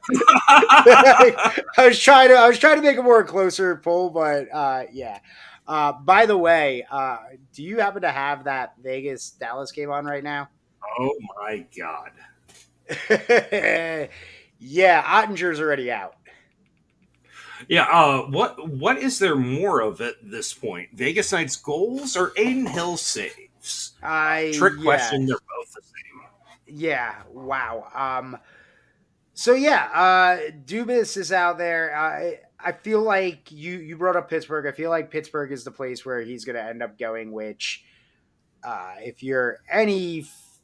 was 1.78 2.00
trying 2.00 2.30
to 2.30 2.36
I 2.36 2.48
was 2.48 2.60
trying 2.60 2.78
to 2.78 2.82
make 2.82 2.98
a 2.98 3.04
more 3.04 3.24
closer 3.24 3.76
pull, 3.78 4.10
but 4.10 4.48
uh, 4.54 4.84
yeah. 4.92 5.20
Uh, 5.68 5.94
by 5.94 6.26
the 6.26 6.38
way, 6.38 6.86
uh, 6.92 7.18
do 7.54 7.64
you 7.64 7.80
happen 7.80 8.02
to 8.04 8.12
have 8.12 8.44
that 8.44 8.76
Vegas 8.82 9.32
Dallas 9.32 9.72
game 9.72 9.92
on 9.92 10.06
right 10.06 10.24
now? 10.24 10.50
Oh 11.00 11.16
my 11.38 11.66
god! 11.76 12.12
yeah, 14.60 15.02
Oettinger's 15.04 15.60
already 15.60 15.92
out. 15.92 16.16
Yeah, 17.68 17.84
uh, 17.84 18.22
what 18.28 18.70
what 18.70 18.98
is 18.98 19.18
there 19.18 19.36
more 19.36 19.82
of 19.82 20.02
at 20.02 20.16
this 20.22 20.54
point? 20.54 20.90
Vegas 20.94 21.32
Knights 21.32 21.56
goals 21.56 22.16
or 22.16 22.32
Adin 22.38 22.68
Hill 22.68 22.98
saves? 22.98 23.94
I 24.04 24.52
trick 24.56 24.74
yeah. 24.78 24.84
question. 24.84 25.26
They're 25.26 25.38
both 25.38 25.74
the 25.74 25.82
same. 25.82 26.78
Yeah. 26.78 27.16
Wow. 27.32 27.88
Um. 27.96 28.38
So 29.34 29.54
yeah, 29.54 29.90
uh, 29.94 30.52
Dubas 30.66 31.18
is 31.18 31.32
out 31.32 31.58
there. 31.58 31.96
Uh, 31.96 32.45
I 32.66 32.72
feel 32.72 33.02
like 33.02 33.52
you 33.52 33.78
you 33.78 33.96
brought 33.96 34.16
up 34.16 34.28
Pittsburgh. 34.28 34.66
I 34.66 34.72
feel 34.72 34.90
like 34.90 35.12
Pittsburgh 35.12 35.52
is 35.52 35.64
the 35.64 35.72
place 35.72 36.04
where 36.04 36.22
he's 36.22 36.46
going 36.46 36.56
to 36.56 36.64
end 36.64 36.82
up 36.82 36.98
going. 36.98 37.32
Which, 37.32 37.86
uh, 38.64 38.96
if 39.02 39.22
you're 39.22 39.60
any 39.72 40.22
f- 40.22 40.60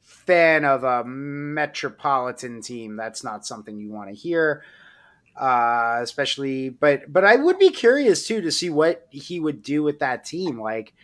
fan 0.00 0.64
of 0.64 0.84
a 0.84 1.02
metropolitan 1.04 2.62
team, 2.62 2.94
that's 2.94 3.24
not 3.24 3.44
something 3.44 3.76
you 3.76 3.90
want 3.90 4.08
to 4.10 4.14
hear. 4.14 4.62
Uh, 5.36 5.98
especially, 6.00 6.68
but 6.68 7.12
but 7.12 7.24
I 7.24 7.34
would 7.34 7.58
be 7.58 7.70
curious 7.70 8.24
too 8.24 8.40
to 8.42 8.52
see 8.52 8.70
what 8.70 9.08
he 9.10 9.40
would 9.40 9.64
do 9.64 9.82
with 9.82 9.98
that 9.98 10.24
team. 10.24 10.60
Like, 10.60 10.94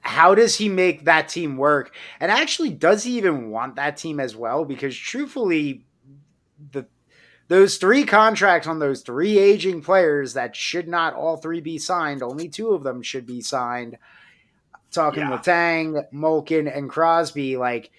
how 0.00 0.34
does 0.34 0.56
he 0.56 0.70
make 0.70 1.04
that 1.04 1.28
team 1.28 1.58
work? 1.58 1.94
And 2.20 2.32
actually, 2.32 2.70
does 2.70 3.04
he 3.04 3.18
even 3.18 3.50
want 3.50 3.76
that 3.76 3.98
team 3.98 4.18
as 4.18 4.34
well? 4.34 4.64
Because 4.64 4.96
truthfully, 4.96 5.84
the 6.72 6.86
those 7.50 7.78
three 7.78 8.04
contracts 8.04 8.68
on 8.68 8.78
those 8.78 9.02
three 9.02 9.36
aging 9.36 9.82
players 9.82 10.34
that 10.34 10.54
should 10.54 10.86
not 10.86 11.14
all 11.14 11.36
three 11.36 11.60
be 11.60 11.78
signed, 11.78 12.22
only 12.22 12.48
two 12.48 12.68
of 12.68 12.84
them 12.84 13.02
should 13.02 13.26
be 13.26 13.40
signed. 13.40 13.98
Talking 14.92 15.24
yeah. 15.24 15.36
Letang, 15.36 16.04
Malkin, 16.12 16.68
and 16.68 16.88
Crosby, 16.88 17.56
like, 17.56 17.90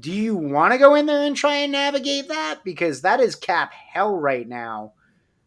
do 0.00 0.10
you 0.10 0.34
want 0.34 0.72
to 0.72 0.78
go 0.78 0.94
in 0.94 1.04
there 1.04 1.22
and 1.26 1.36
try 1.36 1.56
and 1.56 1.72
navigate 1.72 2.28
that? 2.28 2.60
Because 2.64 3.02
that 3.02 3.20
is 3.20 3.34
cap 3.34 3.74
hell 3.74 4.16
right 4.16 4.48
now 4.48 4.94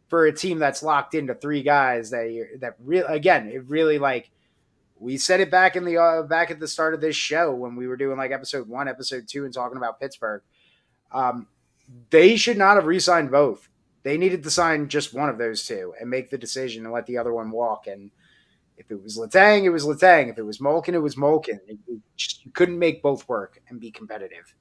for 0.07 0.27
a 0.27 0.31
team 0.31 0.59
that's 0.59 0.84
locked 0.84 1.15
into 1.15 1.34
three 1.34 1.63
guys 1.63 2.11
that 2.11 2.47
that 2.61 2.75
really 2.79 3.13
again 3.13 3.49
it 3.49 3.67
really 3.67 3.97
like 3.97 4.29
we 4.99 5.17
said 5.17 5.41
it 5.41 5.51
back 5.51 5.75
in 5.75 5.84
the 5.84 5.97
uh, 5.97 6.21
back 6.21 6.51
at 6.51 6.59
the 6.59 6.67
start 6.67 6.93
of 6.93 7.01
this 7.01 7.15
show 7.15 7.53
when 7.55 7.75
we 7.75 7.88
were 7.88 7.97
doing 7.97 8.17
like 8.17 8.31
episode 8.31 8.67
one, 8.69 8.88
episode 8.88 9.27
two, 9.27 9.45
and 9.45 9.53
talking 9.53 9.77
about 9.77 9.99
Pittsburgh. 9.99 10.43
Um, 11.11 11.47
they 12.09 12.35
should 12.35 12.57
not 12.57 12.76
have 12.76 12.85
re-signed 12.85 13.31
both. 13.31 13.69
They 14.03 14.18
needed 14.18 14.43
to 14.43 14.51
sign 14.51 14.88
just 14.88 15.14
one 15.14 15.30
of 15.30 15.38
those 15.38 15.65
two 15.65 15.93
and 15.99 16.09
make 16.09 16.30
the 16.30 16.38
decision 16.38 16.85
and 16.85 16.93
let 16.93 17.05
the 17.07 17.18
other 17.18 17.34
one 17.34 17.51
walk. 17.51 17.88
And 17.88 18.11
if 18.77 18.91
it 18.91 19.01
was 19.01 19.18
Letang, 19.18 19.64
it 19.64 19.69
was 19.69 19.85
Letang. 19.85 20.30
If 20.30 20.38
it 20.38 20.43
was 20.43 20.61
Malkin, 20.61 20.95
it 20.95 21.01
was 21.01 21.18
Malkin. 21.18 21.59
It, 21.68 21.77
it 21.88 21.99
just, 22.15 22.45
you 22.45 22.51
couldn't 22.51 22.80
make 22.80 23.01
both 23.01 23.27
work 23.27 23.61
and 23.68 23.80
be 23.80 23.91
competitive. 23.91 24.53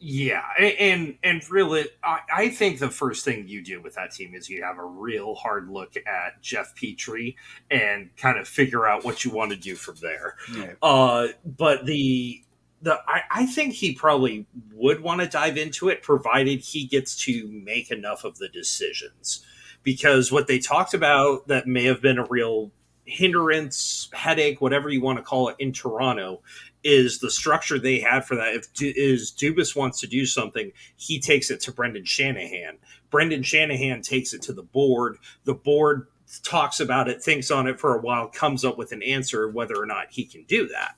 Yeah, 0.00 0.44
and 0.60 1.16
and 1.24 1.42
really, 1.50 1.86
I, 2.04 2.20
I, 2.32 2.48
think 2.50 2.78
the 2.78 2.88
first 2.88 3.24
thing 3.24 3.48
you 3.48 3.64
do 3.64 3.82
with 3.82 3.96
that 3.96 4.12
team 4.12 4.32
is 4.32 4.48
you 4.48 4.62
have 4.62 4.78
a 4.78 4.84
real 4.84 5.34
hard 5.34 5.68
look 5.68 5.96
at 5.96 6.40
Jeff 6.40 6.72
Petry 6.76 7.34
and 7.68 8.08
kind 8.16 8.38
of 8.38 8.46
figure 8.46 8.86
out 8.86 9.04
what 9.04 9.24
you 9.24 9.32
want 9.32 9.50
to 9.50 9.56
do 9.56 9.74
from 9.74 9.96
there. 10.00 10.36
Yeah. 10.54 10.74
Uh, 10.80 11.28
but 11.44 11.84
the 11.84 12.44
the 12.82 13.00
I, 13.06 13.22
I 13.30 13.46
think 13.46 13.74
he 13.74 13.94
probably 13.94 14.46
would 14.72 15.00
want 15.00 15.20
to 15.20 15.26
dive 15.26 15.56
into 15.56 15.88
it, 15.88 16.02
provided 16.02 16.60
he 16.60 16.86
gets 16.86 17.16
to 17.24 17.48
make 17.48 17.90
enough 17.90 18.24
of 18.24 18.38
the 18.38 18.48
decisions. 18.48 19.44
Because 19.82 20.32
what 20.32 20.46
they 20.46 20.58
talked 20.58 20.94
about 20.94 21.48
that 21.48 21.66
may 21.66 21.84
have 21.84 22.02
been 22.02 22.18
a 22.18 22.26
real 22.26 22.72
hindrance, 23.04 24.10
headache, 24.12 24.60
whatever 24.60 24.90
you 24.90 25.00
want 25.00 25.18
to 25.18 25.24
call 25.24 25.48
it, 25.48 25.56
in 25.58 25.72
Toronto, 25.72 26.42
is 26.84 27.18
the 27.18 27.30
structure 27.30 27.78
they 27.78 27.98
had 27.98 28.24
for 28.24 28.36
that. 28.36 28.54
If 28.54 28.66
is 28.80 29.32
Dubas 29.32 29.74
wants 29.74 30.00
to 30.00 30.06
do 30.06 30.26
something, 30.26 30.72
he 30.96 31.18
takes 31.18 31.50
it 31.50 31.60
to 31.60 31.72
Brendan 31.72 32.04
Shanahan. 32.04 32.78
Brendan 33.10 33.42
Shanahan 33.42 34.02
takes 34.02 34.34
it 34.34 34.42
to 34.42 34.52
the 34.52 34.62
board. 34.62 35.18
The 35.44 35.54
board 35.54 36.08
talks 36.42 36.80
about 36.80 37.08
it, 37.08 37.22
thinks 37.22 37.50
on 37.50 37.66
it 37.66 37.80
for 37.80 37.96
a 37.96 38.00
while, 38.00 38.28
comes 38.28 38.64
up 38.64 38.76
with 38.76 38.92
an 38.92 39.02
answer 39.02 39.48
whether 39.48 39.80
or 39.80 39.86
not 39.86 40.08
he 40.10 40.24
can 40.24 40.44
do 40.44 40.68
that. 40.68 40.96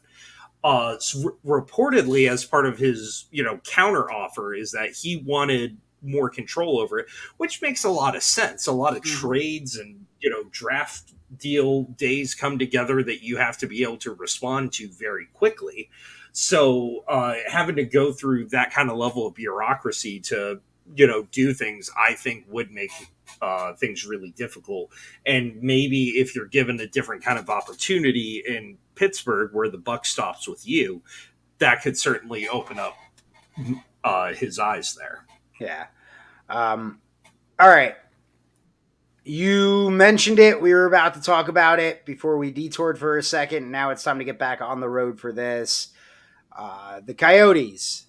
Uh, 0.62 0.96
reportedly, 1.46 2.28
as 2.28 2.44
part 2.44 2.66
of 2.66 2.78
his 2.78 3.26
you 3.30 3.42
know 3.42 3.58
counter 3.64 4.10
offer, 4.10 4.54
is 4.54 4.72
that 4.72 4.90
he 4.90 5.16
wanted 5.16 5.78
more 6.02 6.28
control 6.28 6.78
over 6.78 6.98
it, 6.98 7.06
which 7.36 7.62
makes 7.62 7.84
a 7.84 7.90
lot 7.90 8.16
of 8.16 8.22
sense. 8.22 8.66
A 8.66 8.72
lot 8.72 8.96
of 8.96 9.02
mm-hmm. 9.02 9.20
trades 9.20 9.76
and 9.76 10.06
you 10.20 10.30
know 10.30 10.44
draft 10.50 11.12
deal 11.38 11.84
days 11.84 12.34
come 12.34 12.58
together 12.58 13.02
that 13.02 13.22
you 13.22 13.36
have 13.36 13.56
to 13.58 13.66
be 13.66 13.82
able 13.82 13.98
to 13.98 14.12
respond 14.12 14.72
to 14.72 14.88
very 14.88 15.26
quickly. 15.32 15.88
So 16.32 17.04
uh, 17.08 17.34
having 17.48 17.76
to 17.76 17.84
go 17.84 18.12
through 18.12 18.48
that 18.48 18.72
kind 18.72 18.90
of 18.90 18.96
level 18.96 19.26
of 19.26 19.34
bureaucracy 19.34 20.20
to 20.20 20.60
you 20.94 21.06
know 21.06 21.26
do 21.30 21.52
things, 21.54 21.90
I 21.96 22.14
think 22.14 22.46
would 22.48 22.70
make 22.70 22.92
uh, 23.40 23.74
things 23.74 24.06
really 24.06 24.30
difficult. 24.30 24.90
And 25.24 25.62
maybe 25.62 26.10
if 26.10 26.34
you're 26.34 26.46
given 26.46 26.80
a 26.80 26.86
different 26.86 27.24
kind 27.24 27.38
of 27.38 27.48
opportunity 27.48 28.42
in 28.46 28.78
Pittsburgh, 29.00 29.54
where 29.54 29.70
the 29.70 29.78
buck 29.78 30.04
stops 30.04 30.46
with 30.46 30.68
you, 30.68 31.00
that 31.56 31.80
could 31.80 31.96
certainly 31.96 32.46
open 32.48 32.78
up 32.78 32.94
uh, 34.04 34.34
his 34.34 34.58
eyes 34.58 34.94
there. 34.94 35.24
Yeah. 35.58 35.86
Um, 36.50 37.00
all 37.58 37.70
right. 37.70 37.94
You 39.24 39.90
mentioned 39.90 40.38
it. 40.38 40.60
We 40.60 40.74
were 40.74 40.84
about 40.84 41.14
to 41.14 41.22
talk 41.22 41.48
about 41.48 41.80
it 41.80 42.04
before 42.04 42.36
we 42.36 42.50
detoured 42.50 42.98
for 42.98 43.16
a 43.16 43.22
second. 43.22 43.70
Now 43.70 43.88
it's 43.88 44.02
time 44.02 44.18
to 44.18 44.24
get 44.24 44.38
back 44.38 44.60
on 44.60 44.80
the 44.80 44.88
road 44.88 45.18
for 45.18 45.32
this. 45.32 45.88
Uh, 46.54 47.00
the 47.02 47.14
Coyotes. 47.14 48.04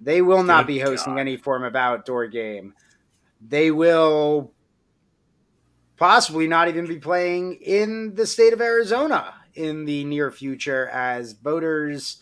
They 0.00 0.22
will 0.22 0.44
not 0.44 0.62
Good 0.66 0.72
be 0.72 0.78
hosting 0.78 1.16
God. 1.16 1.20
any 1.20 1.36
form 1.36 1.62
of 1.62 1.76
outdoor 1.76 2.26
game. 2.28 2.72
They 3.46 3.70
will 3.70 4.54
possibly 5.98 6.48
not 6.48 6.68
even 6.68 6.86
be 6.86 6.98
playing 6.98 7.56
in 7.56 8.14
the 8.14 8.26
state 8.26 8.54
of 8.54 8.62
Arizona 8.62 9.34
in 9.58 9.84
the 9.84 10.04
near 10.04 10.30
future 10.30 10.88
as 10.88 11.32
voters 11.32 12.18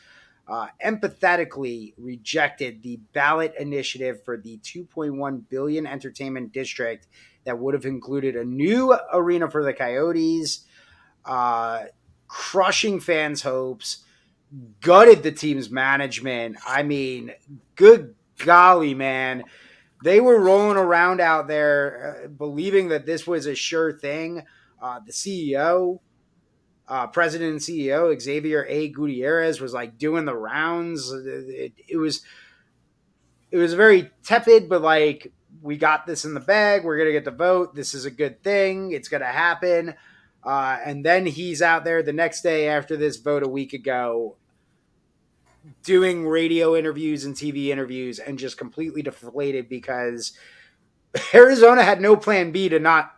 uh, 0.49 0.69
empathetically 0.85 1.93
rejected 1.97 2.83
the 2.83 2.99
ballot 3.13 3.55
initiative 3.59 4.25
for 4.25 4.37
the 4.37 4.59
2.1 4.59 5.43
billion 5.49 5.87
entertainment 5.87 6.53
district 6.53 7.07
that 7.45 7.59
would 7.59 7.75
have 7.75 7.85
included 7.85 8.37
a 8.37 8.45
new 8.45 8.97
arena 9.13 9.51
for 9.51 9.65
the 9.65 9.73
Coyotes, 9.73 10.65
uh, 11.25 11.85
crushing 12.29 13.01
fans' 13.01 13.43
hopes, 13.43 14.05
gutted 14.81 15.23
the 15.23 15.33
team's 15.33 15.71
management. 15.71 16.57
I 16.67 16.83
mean, 16.83 17.33
good 17.75 18.15
golly, 18.39 18.95
man. 18.95 19.45
They 20.05 20.21
were 20.21 20.41
rolling 20.41 20.77
around 20.77 21.21
out 21.21 21.49
there 21.49 22.25
uh, 22.25 22.29
believing 22.29 22.89
that 22.89 23.07
this 23.07 23.27
was 23.27 23.47
a 23.47 23.55
sure 23.55 23.93
thing. 23.93 24.45
Uh, 24.81 25.01
the 25.05 25.13
CEO, 25.13 26.01
uh, 26.89 27.07
president 27.09 27.53
and 27.53 27.61
CEO 27.61 28.19
Xavier 28.21 28.65
A. 28.69 28.89
Gutierrez 28.89 29.61
was 29.61 29.73
like 29.73 29.99
doing 29.99 30.25
the 30.25 30.37
rounds. 30.37 31.13
It, 31.13 31.73
it 31.89 31.97
was 31.97 32.23
it 33.51 33.57
was 33.57 33.75
very 33.75 34.11
tepid, 34.23 34.69
but 34.69 34.83
like 34.83 35.33
we 35.63 35.77
got 35.77 36.07
this 36.07 36.25
in 36.25 36.35
the 36.35 36.41
bag. 36.41 36.85
We're 36.85 36.99
gonna 36.99 37.13
get 37.13 37.25
the 37.25 37.31
vote. 37.31 37.75
This 37.75 37.95
is 37.95 38.05
a 38.05 38.11
good 38.11 38.43
thing. 38.43 38.93
It's 38.93 39.09
gonna 39.09 39.25
happen. 39.27 39.95
Uh, 40.45 40.79
and 40.85 41.05
then 41.05 41.27
he's 41.27 41.61
out 41.61 41.85
there 41.85 42.03
the 42.03 42.13
next 42.13 42.43
day 42.43 42.69
after 42.69 42.97
this 42.97 43.17
vote 43.17 43.43
a 43.43 43.49
week 43.49 43.73
ago, 43.73 44.37
doing 45.83 46.25
radio 46.25 46.77
interviews 46.77 47.25
and 47.25 47.35
TV 47.35 47.69
interviews, 47.69 48.21
and 48.21 48.39
just 48.39 48.57
completely 48.57 49.03
deflated 49.03 49.69
because 49.69 50.39
Arizona 51.35 51.83
had 51.83 52.01
no 52.01 52.17
plan 52.17 52.53
B 52.53 52.69
to 52.69 52.79
not 52.79 53.17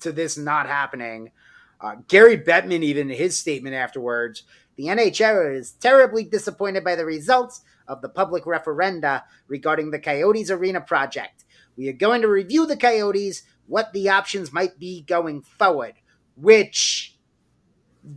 to 0.00 0.10
this 0.10 0.38
not 0.38 0.66
happening. 0.66 1.32
Uh, 1.80 1.96
Gary 2.08 2.36
Bettman, 2.36 2.82
even 2.82 3.10
in 3.10 3.16
his 3.16 3.38
statement 3.38 3.74
afterwards, 3.74 4.42
the 4.76 4.86
NHL 4.86 5.56
is 5.56 5.72
terribly 5.72 6.24
disappointed 6.24 6.84
by 6.84 6.94
the 6.94 7.04
results 7.04 7.62
of 7.88 8.02
the 8.02 8.08
public 8.08 8.44
referenda 8.44 9.22
regarding 9.48 9.90
the 9.90 9.98
Coyotes 9.98 10.50
Arena 10.50 10.80
project. 10.80 11.44
We 11.76 11.88
are 11.88 11.94
going 11.94 12.22
to 12.22 12.28
review 12.28 12.66
the 12.66 12.76
Coyotes, 12.76 13.42
what 13.66 13.92
the 13.92 14.08
options 14.10 14.52
might 14.52 14.78
be 14.78 15.02
going 15.02 15.42
forward, 15.42 15.94
which 16.36 17.16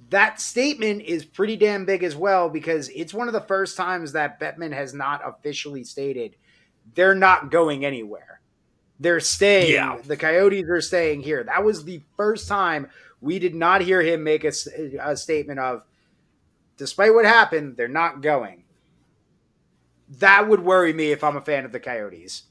that 0.10 0.40
statement 0.40 1.02
is 1.02 1.26
pretty 1.26 1.58
damn 1.58 1.86
big 1.86 2.04
as 2.04 2.16
well 2.16 2.50
because 2.50 2.90
it's 2.90 3.14
one 3.14 3.28
of 3.28 3.34
the 3.34 3.42
first 3.42 3.76
times 3.76 4.14
that 4.14 4.40
Bettman 4.40 4.74
has 4.74 4.94
not 4.94 5.22
officially 5.26 5.84
stated 5.84 6.36
they're 6.96 7.16
not 7.16 7.52
going 7.52 7.86
anywhere. 7.86 8.42
They're 9.00 9.20
staying. 9.20 9.74
Yeah. 9.74 9.98
The 10.06 10.18
Coyotes 10.18 10.70
are 10.70 10.82
staying 10.82 11.22
here. 11.22 11.44
That 11.44 11.64
was 11.64 11.84
the 11.84 12.02
first 12.16 12.48
time 12.48 12.90
we 13.24 13.40
did 13.40 13.56
not 13.56 13.82
hear 13.82 14.02
him 14.02 14.24
make 14.24 14.44
a, 14.44 14.52
a 15.02 15.16
statement 15.16 15.60
of, 15.60 15.84
despite 16.78 17.14
what 17.14 17.26
happened, 17.26 17.78
they're 17.78 17.88
not 17.88 18.22
going. 18.22 18.66
That 20.20 20.48
would 20.50 20.60
worry 20.60 20.94
me 20.94 21.12
if 21.12 21.24
I'm 21.24 21.38
a 21.38 21.42
fan 21.42 21.66
of 21.66 21.72
the 21.72 21.80
Coyotes. 21.80 22.44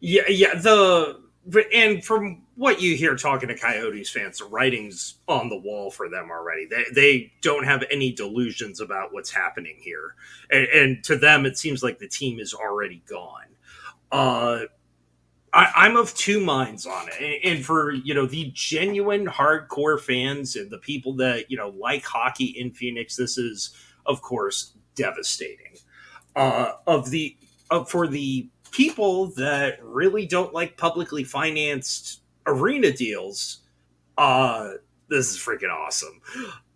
Yeah, 0.00 0.22
yeah. 0.28 0.54
The 0.54 1.20
and 1.74 2.04
from 2.04 2.42
what 2.54 2.80
you 2.80 2.96
hear 2.96 3.16
talking 3.16 3.48
to 3.48 3.58
Coyotes 3.58 4.10
fans, 4.10 4.38
the 4.38 4.46
writing's 4.46 5.14
on 5.28 5.48
the 5.48 5.58
wall 5.58 5.90
for 5.90 6.08
them 6.08 6.30
already. 6.30 6.66
They 6.66 6.84
they 6.94 7.32
don't 7.42 7.64
have 7.64 7.84
any 7.90 8.12
delusions 8.12 8.80
about 8.80 9.12
what's 9.12 9.30
happening 9.30 9.76
here, 9.78 10.14
and, 10.50 10.66
and 10.68 11.04
to 11.04 11.16
them, 11.16 11.46
it 11.46 11.58
seems 11.58 11.82
like 11.82 11.98
the 11.98 12.08
team 12.08 12.40
is 12.40 12.54
already 12.54 13.02
gone. 13.06 13.46
Uh, 14.10 14.60
I, 15.54 15.86
am 15.86 15.96
of 15.96 16.14
two 16.14 16.40
minds 16.40 16.86
on 16.86 17.08
it, 17.08 17.40
and 17.44 17.64
for 17.64 17.92
you 17.92 18.14
know 18.14 18.26
the 18.26 18.50
genuine 18.54 19.26
hardcore 19.26 20.00
fans 20.00 20.56
and 20.56 20.70
the 20.70 20.78
people 20.78 21.14
that 21.16 21.50
you 21.50 21.56
know 21.56 21.68
like 21.78 22.04
hockey 22.04 22.46
in 22.46 22.70
Phoenix, 22.72 23.16
this 23.16 23.36
is 23.36 23.74
of 24.06 24.22
course 24.22 24.72
devastating. 24.94 25.76
Uh, 26.34 26.72
of 26.86 27.10
the 27.10 27.36
uh, 27.70 27.84
for 27.84 28.06
the 28.06 28.48
people 28.70 29.26
that 29.26 29.78
really 29.82 30.26
don't 30.26 30.54
like 30.54 30.78
publicly 30.78 31.22
financed 31.22 32.22
arena 32.46 32.90
deals, 32.90 33.58
uh, 34.16 34.70
this 35.10 35.30
is 35.30 35.36
freaking 35.36 35.70
awesome. 35.70 36.20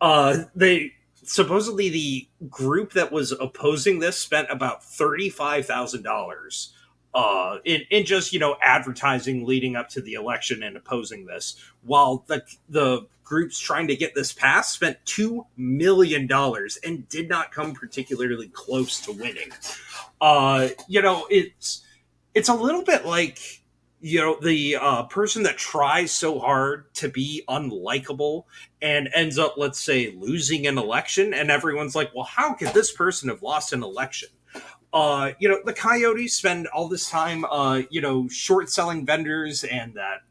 Uh, 0.03 0.45
they 0.55 0.93
supposedly 1.23 1.89
the 1.89 2.29
group 2.51 2.93
that 2.93 3.11
was 3.11 3.33
opposing 3.33 3.99
this 4.01 4.19
spent 4.19 4.49
about 4.51 4.85
thirty 4.85 5.31
five 5.31 5.65
thousand 5.65 6.03
dollars 6.03 6.75
uh, 7.17 7.61
in, 7.65 7.81
in 7.91 8.05
just 8.05 8.35
you 8.35 8.39
know 8.39 8.57
advertising 8.61 9.47
leading 9.47 9.75
up 9.75 9.89
to 9.89 10.03
the 10.03 10.13
election 10.13 10.63
and 10.63 10.77
opposing 10.77 11.25
this, 11.25 11.57
while 11.83 12.23
the 12.27 12.43
the 12.69 13.07
groups 13.25 13.59
trying 13.59 13.89
to 13.89 13.97
get 13.97 14.15
this 14.15 14.35
passed 14.35 14.75
spent 14.75 14.99
two 15.07 15.47
million 15.57 16.27
dollars 16.27 16.79
and 16.85 17.09
did 17.09 17.27
not 17.27 17.51
come 17.51 17.73
particularly 17.73 18.49
close 18.49 19.01
to 19.01 19.13
winning. 19.13 19.51
Uh, 20.21 20.69
you 20.89 21.01
know, 21.01 21.27
it's 21.31 21.87
it's 22.35 22.51
a 22.51 22.55
little 22.55 22.85
bit 22.85 23.07
like 23.07 23.63
you 24.03 24.21
know 24.21 24.39
the 24.39 24.77
uh, 24.77 25.05
person 25.05 25.45
that 25.45 25.57
tries 25.57 26.13
so 26.13 26.39
hard 26.39 26.93
to 26.93 27.09
be 27.09 27.43
unlikable 27.49 28.45
and 28.83 29.09
ends 29.15 29.39
up 29.39 29.55
let's 29.57 29.81
say 29.81 30.15
losing 30.19 30.67
an 30.67 30.77
election 30.77 31.33
and 31.33 31.51
everyone's 31.51 31.97
like 31.97 32.15
well 32.15 32.27
how 32.27 32.53
could 32.53 32.69
this 32.69 32.93
person 32.93 33.31
have 33.31 33.43
lost 33.43 33.73
an 33.73 33.83
election 33.83 34.29
uh, 34.93 35.33
you 35.39 35.49
know, 35.49 35.61
the 35.65 35.73
Coyotes 35.73 36.35
spend 36.35 36.67
all 36.69 36.89
this 36.89 37.11
time, 37.11 37.45
uh, 37.47 37.83
you 37.91 38.01
know, 38.01 38.29
short 38.29 38.71
selling 38.71 39.05
vendors 39.05 39.65
and 39.65 39.95
that 39.95 40.23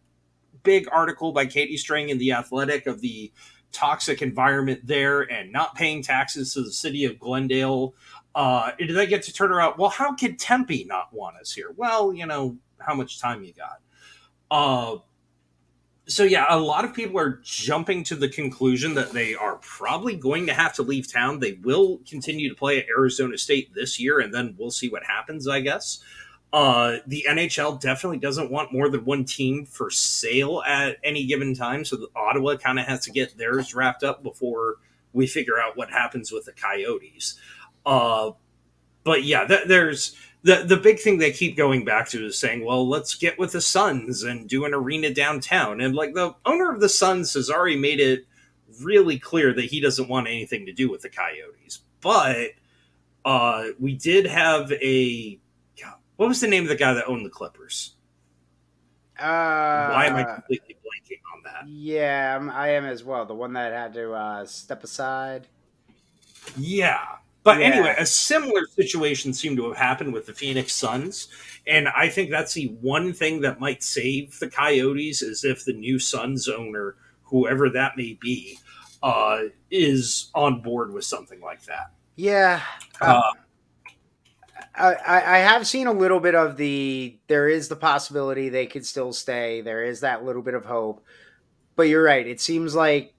big 0.63 0.87
article 0.91 1.31
by 1.31 1.45
Katie 1.45 1.77
Strang 1.77 2.09
in 2.09 2.17
The 2.17 2.31
Athletic 2.31 2.87
of 2.87 3.01
the 3.01 3.31
toxic 3.71 4.21
environment 4.21 4.81
there 4.85 5.21
and 5.21 5.51
not 5.51 5.75
paying 5.75 6.01
taxes 6.01 6.53
to 6.53 6.61
the 6.63 6.71
city 6.71 7.05
of 7.05 7.19
Glendale. 7.19 7.93
Uh, 8.33 8.71
did 8.77 8.95
they 8.95 9.05
get 9.05 9.23
to 9.23 9.33
turn 9.33 9.51
around? 9.51 9.75
Well, 9.77 9.89
how 9.89 10.15
could 10.15 10.39
Tempe 10.39 10.85
not 10.85 11.13
want 11.13 11.37
us 11.37 11.53
here? 11.53 11.73
Well, 11.75 12.13
you 12.13 12.25
know, 12.25 12.57
how 12.79 12.95
much 12.95 13.19
time 13.19 13.43
you 13.43 13.53
got? 13.53 13.79
Uh, 14.49 14.97
so 16.07 16.23
yeah, 16.23 16.45
a 16.49 16.59
lot 16.59 16.85
of 16.85 16.93
people 16.93 17.19
are 17.19 17.39
jumping 17.43 18.03
to 18.05 18.15
the 18.15 18.29
conclusion 18.29 18.93
that 18.95 19.11
they 19.11 19.33
are 19.33 19.55
probably 19.55 20.15
going 20.15 20.45
to 20.47 20.53
have 20.53 20.73
to 20.73 20.83
leave 20.83 21.11
town. 21.11 21.39
They 21.39 21.53
will 21.63 21.99
continue 22.07 22.49
to 22.49 22.55
play 22.55 22.79
at 22.79 22.87
Arizona 22.89 23.37
State 23.37 23.73
this 23.73 23.99
year, 23.99 24.19
and 24.19 24.33
then 24.33 24.55
we'll 24.57 24.71
see 24.71 24.89
what 24.89 25.03
happens. 25.03 25.47
I 25.47 25.61
guess. 25.61 25.99
Uh, 26.53 26.99
the 27.05 27.25
NHL 27.27 27.81
definitely 27.81 28.19
doesn't 28.19 28.49
want 28.49 28.71
more 28.71 28.87
than 28.87 29.03
one 29.03 29.25
team 29.25 29.65
for 29.65 29.89
sale 29.89 30.63
at 30.65 30.97
any 31.03 31.25
given 31.25 31.53
time, 31.53 31.83
so 31.83 32.07
Ottawa 32.15 32.55
kind 32.55 32.79
of 32.79 32.85
has 32.85 33.01
to 33.05 33.11
get 33.11 33.37
theirs 33.37 33.75
wrapped 33.75 34.03
up 34.03 34.23
before 34.23 34.77
we 35.11 35.27
figure 35.27 35.59
out 35.59 35.75
what 35.75 35.89
happens 35.89 36.31
with 36.31 36.45
the 36.45 36.53
Coyotes. 36.53 37.35
Uh, 37.85 38.31
but 39.03 39.23
yeah, 39.23 39.45
th- 39.45 39.67
there's 39.67 40.15
the 40.45 40.63
the 40.63 40.77
big 40.77 40.99
thing 40.99 41.17
they 41.17 41.31
keep 41.31 41.57
going 41.57 41.83
back 41.83 42.07
to 42.09 42.25
is 42.25 42.37
saying, 42.37 42.63
well, 42.63 42.87
let's 42.87 43.15
get 43.15 43.37
with 43.39 43.51
the 43.51 43.61
Suns 43.61 44.23
and 44.23 44.47
do 44.47 44.63
an 44.65 44.73
arena 44.73 45.13
downtown. 45.13 45.81
And 45.81 45.95
like 45.95 46.13
the 46.13 46.35
owner 46.45 46.71
of 46.71 46.79
the 46.79 46.89
Suns 46.89 47.33
has 47.33 47.49
already 47.49 47.77
made 47.77 47.99
it 47.99 48.25
really 48.81 49.17
clear 49.17 49.53
that 49.53 49.65
he 49.65 49.81
doesn't 49.81 50.07
want 50.07 50.27
anything 50.27 50.67
to 50.67 50.71
do 50.71 50.89
with 50.89 51.01
the 51.01 51.09
Coyotes. 51.09 51.79
But 51.99 52.51
uh, 53.25 53.69
we 53.79 53.95
did 53.95 54.27
have 54.27 54.71
a 54.71 55.39
what 56.17 56.29
was 56.29 56.39
the 56.39 56.47
name 56.47 56.63
of 56.63 56.69
the 56.69 56.75
guy 56.75 56.93
that 56.93 57.07
owned 57.07 57.25
the 57.25 57.29
Clippers? 57.29 57.95
Uh, 59.19 59.89
Why 59.89 60.05
am 60.05 60.15
I 60.15 60.23
completely 60.23 60.75
blanking 60.75 61.19
on 61.33 61.41
that? 61.43 61.67
Yeah, 61.67 62.49
I 62.53 62.69
am 62.69 62.85
as 62.85 63.03
well. 63.03 63.25
The 63.25 63.33
one 63.33 63.53
that 63.53 63.73
had 63.73 63.93
to 63.95 64.13
uh, 64.13 64.45
step 64.45 64.83
aside. 64.83 65.47
Yeah. 66.55 67.03
But 67.45 67.59
Yeah. 67.59 67.67
anyway, 67.67 67.95
a 67.97 68.05
similar 68.05 68.65
situation 68.75 69.31
seemed 69.31 69.57
to 69.57 69.67
have 69.69 69.77
happened 69.77 70.11
with 70.13 70.25
the 70.25 70.33
Phoenix 70.33 70.73
Suns. 70.73 71.29
And 71.67 71.87
I 71.87 72.09
think 72.09 72.31
that's 72.31 72.53
the 72.53 72.75
one 72.81 73.13
thing 73.13 73.39
that 73.41 73.59
might 73.59 73.83
save 73.83 74.37
the 74.39 74.49
Coyotes 74.49 75.21
is 75.21 75.45
if 75.45 75.63
the 75.63 75.73
new 75.73 75.99
Suns 75.99 76.49
owner, 76.49 76.95
whoever 77.23 77.69
that 77.69 77.95
may 77.95 78.17
be, 78.19 78.57
uh, 79.03 79.43
is 79.69 80.31
on 80.33 80.61
board 80.61 80.91
with 80.91 81.05
something 81.05 81.39
like 81.39 81.63
that. 81.65 81.91
Yeah. 82.15 82.61
Uh, 82.99 83.21
I, 84.73 84.93
I 84.93 85.35
I 85.35 85.37
have 85.37 85.67
seen 85.67 85.85
a 85.85 85.93
little 85.93 86.19
bit 86.19 86.33
of 86.33 86.57
the. 86.57 87.17
There 87.27 87.47
is 87.47 87.67
the 87.67 87.75
possibility 87.75 88.49
they 88.49 88.65
could 88.65 88.85
still 88.85 89.13
stay. 89.13 89.61
There 89.61 89.83
is 89.83 89.99
that 89.99 90.25
little 90.25 90.41
bit 90.41 90.53
of 90.55 90.65
hope, 90.65 91.05
but 91.75 91.83
you're 91.83 92.03
right. 92.03 92.25
It 92.25 92.41
seems 92.41 92.73
like 92.73 93.13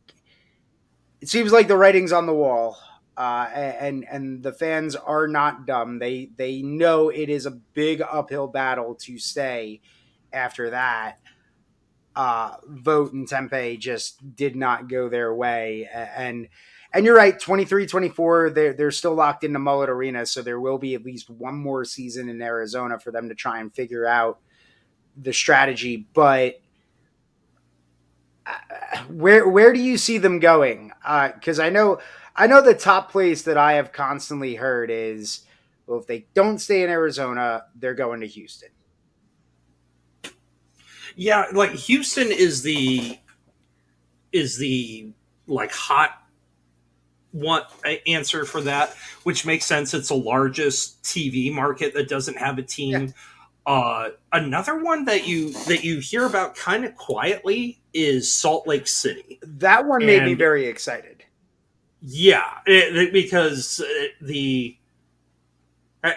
it 1.20 1.28
seems 1.28 1.52
like 1.52 1.68
the 1.68 1.76
writing's 1.76 2.12
on 2.12 2.26
the 2.26 2.34
wall, 2.34 2.76
uh, 3.16 3.48
and 3.54 4.04
and 4.10 4.42
the 4.42 4.52
fans 4.52 4.94
are 4.94 5.26
not 5.26 5.66
dumb. 5.66 5.98
They 5.98 6.30
they 6.36 6.62
know 6.62 7.08
it 7.08 7.28
is 7.28 7.46
a 7.46 7.50
big 7.50 8.02
uphill 8.02 8.46
battle 8.46 8.94
to 9.02 9.18
stay. 9.18 9.80
After 10.32 10.70
that, 10.70 11.18
uh, 12.14 12.56
vote 12.66 13.12
and 13.12 13.26
Tempe 13.26 13.78
just 13.78 14.36
did 14.36 14.54
not 14.54 14.88
go 14.88 15.08
their 15.08 15.34
way, 15.34 15.88
and 15.94 16.48
and 16.92 17.04
you're 17.04 17.16
right 17.16 17.38
23 17.38 17.86
24 17.86 18.50
they're, 18.50 18.72
they're 18.72 18.90
still 18.90 19.14
locked 19.14 19.44
into 19.44 19.58
Mullett 19.58 19.88
Arena 19.88 20.24
so 20.24 20.40
there 20.40 20.60
will 20.60 20.78
be 20.78 20.94
at 20.94 21.04
least 21.04 21.28
one 21.28 21.54
more 21.54 21.84
season 21.84 22.28
in 22.28 22.40
arizona 22.40 22.98
for 22.98 23.10
them 23.10 23.28
to 23.28 23.34
try 23.34 23.60
and 23.60 23.74
figure 23.74 24.06
out 24.06 24.38
the 25.16 25.32
strategy 25.32 26.06
but 26.14 26.60
uh, 28.46 28.98
where 29.08 29.46
where 29.48 29.72
do 29.72 29.80
you 29.80 29.98
see 29.98 30.18
them 30.18 30.38
going 30.38 30.92
because 31.34 31.58
i 31.58 31.68
know 31.68 31.98
i 32.36 32.46
know 32.46 32.60
the 32.60 32.74
top 32.74 33.10
place 33.10 33.42
that 33.42 33.56
i 33.56 33.74
have 33.74 33.92
constantly 33.92 34.54
heard 34.54 34.90
is 34.90 35.40
well 35.86 35.98
if 35.98 36.06
they 36.06 36.26
don't 36.34 36.58
stay 36.58 36.82
in 36.82 36.90
arizona 36.90 37.64
they're 37.74 37.94
going 37.94 38.20
to 38.20 38.26
houston 38.26 38.68
yeah, 41.16 41.46
like 41.52 41.70
Houston 41.70 42.30
is 42.30 42.62
the 42.62 43.18
is 44.32 44.58
the 44.58 45.12
like 45.46 45.72
hot 45.72 46.22
one 47.32 47.62
answer 48.06 48.44
for 48.44 48.60
that, 48.62 48.94
which 49.24 49.46
makes 49.46 49.64
sense. 49.64 49.94
It's 49.94 50.08
the 50.08 50.14
largest 50.14 51.02
TV 51.02 51.52
market 51.52 51.94
that 51.94 52.08
doesn't 52.08 52.36
have 52.36 52.58
a 52.58 52.62
team. 52.62 53.14
Uh, 53.64 54.10
another 54.32 54.82
one 54.84 55.06
that 55.06 55.26
you 55.26 55.52
that 55.64 55.82
you 55.82 56.00
hear 56.00 56.26
about 56.26 56.54
kind 56.54 56.84
of 56.84 56.94
quietly 56.96 57.80
is 57.94 58.30
Salt 58.30 58.66
Lake 58.66 58.86
City. 58.86 59.40
that 59.42 59.86
one 59.86 60.04
made 60.04 60.22
me 60.22 60.34
very 60.34 60.66
excited 60.66 61.15
Yeah, 62.02 62.58
it- 62.66 62.96
it- 62.96 63.12
because 63.12 63.80
uh, 63.80 64.06
the 64.20 64.76
uh, 66.04 66.12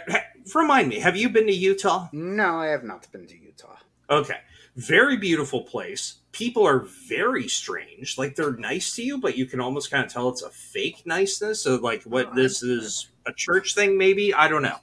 remind 0.54 0.88
me, 0.90 1.00
have 1.00 1.16
you 1.18 1.30
been 1.30 1.48
to 1.48 1.54
Utah? 1.54 2.10
no 2.12 2.60
i 2.60 2.68
have 2.68 2.84
not 2.84 3.12
been 3.12 3.26
to 3.28 3.38
utah 3.38 3.78
Okay. 4.12 4.38
Very 4.76 5.18
beautiful 5.18 5.62
place. 5.62 6.16
People 6.32 6.66
are 6.66 6.80
very 7.08 7.48
strange. 7.48 8.18
Like 8.18 8.36
they're 8.36 8.56
nice 8.56 8.96
to 8.96 9.04
you, 9.04 9.20
but 9.20 9.38
you 9.38 9.46
can 9.46 9.60
almost 9.60 9.92
kind 9.92 10.04
of 10.04 10.12
tell 10.12 10.30
it's 10.30 10.42
a 10.42 10.50
fake 10.50 11.04
niceness. 11.06 11.62
So 11.62 11.76
like 11.76 12.02
what 12.04 12.30
Oh, 12.32 12.36
this 12.36 12.64
is 12.64 13.10
a 13.28 13.34
church 13.34 13.76
thing, 13.76 14.00
maybe 14.00 14.34
I 14.34 14.48
don't 14.48 14.64
know. 14.64 14.78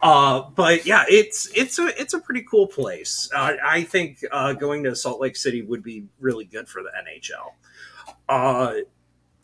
Uh, 0.00 0.48
but 0.54 0.86
yeah, 0.86 1.04
it's 1.06 1.50
it's 1.54 1.78
a 1.78 1.88
it's 2.00 2.14
a 2.14 2.18
pretty 2.20 2.42
cool 2.50 2.66
place. 2.66 3.28
Uh, 3.34 3.52
I 3.62 3.82
think 3.82 4.24
uh, 4.32 4.54
going 4.54 4.84
to 4.84 4.96
Salt 4.96 5.20
Lake 5.20 5.36
City 5.36 5.60
would 5.60 5.82
be 5.82 6.06
really 6.18 6.46
good 6.46 6.66
for 6.66 6.82
the 6.82 6.90
NHL. 7.06 7.52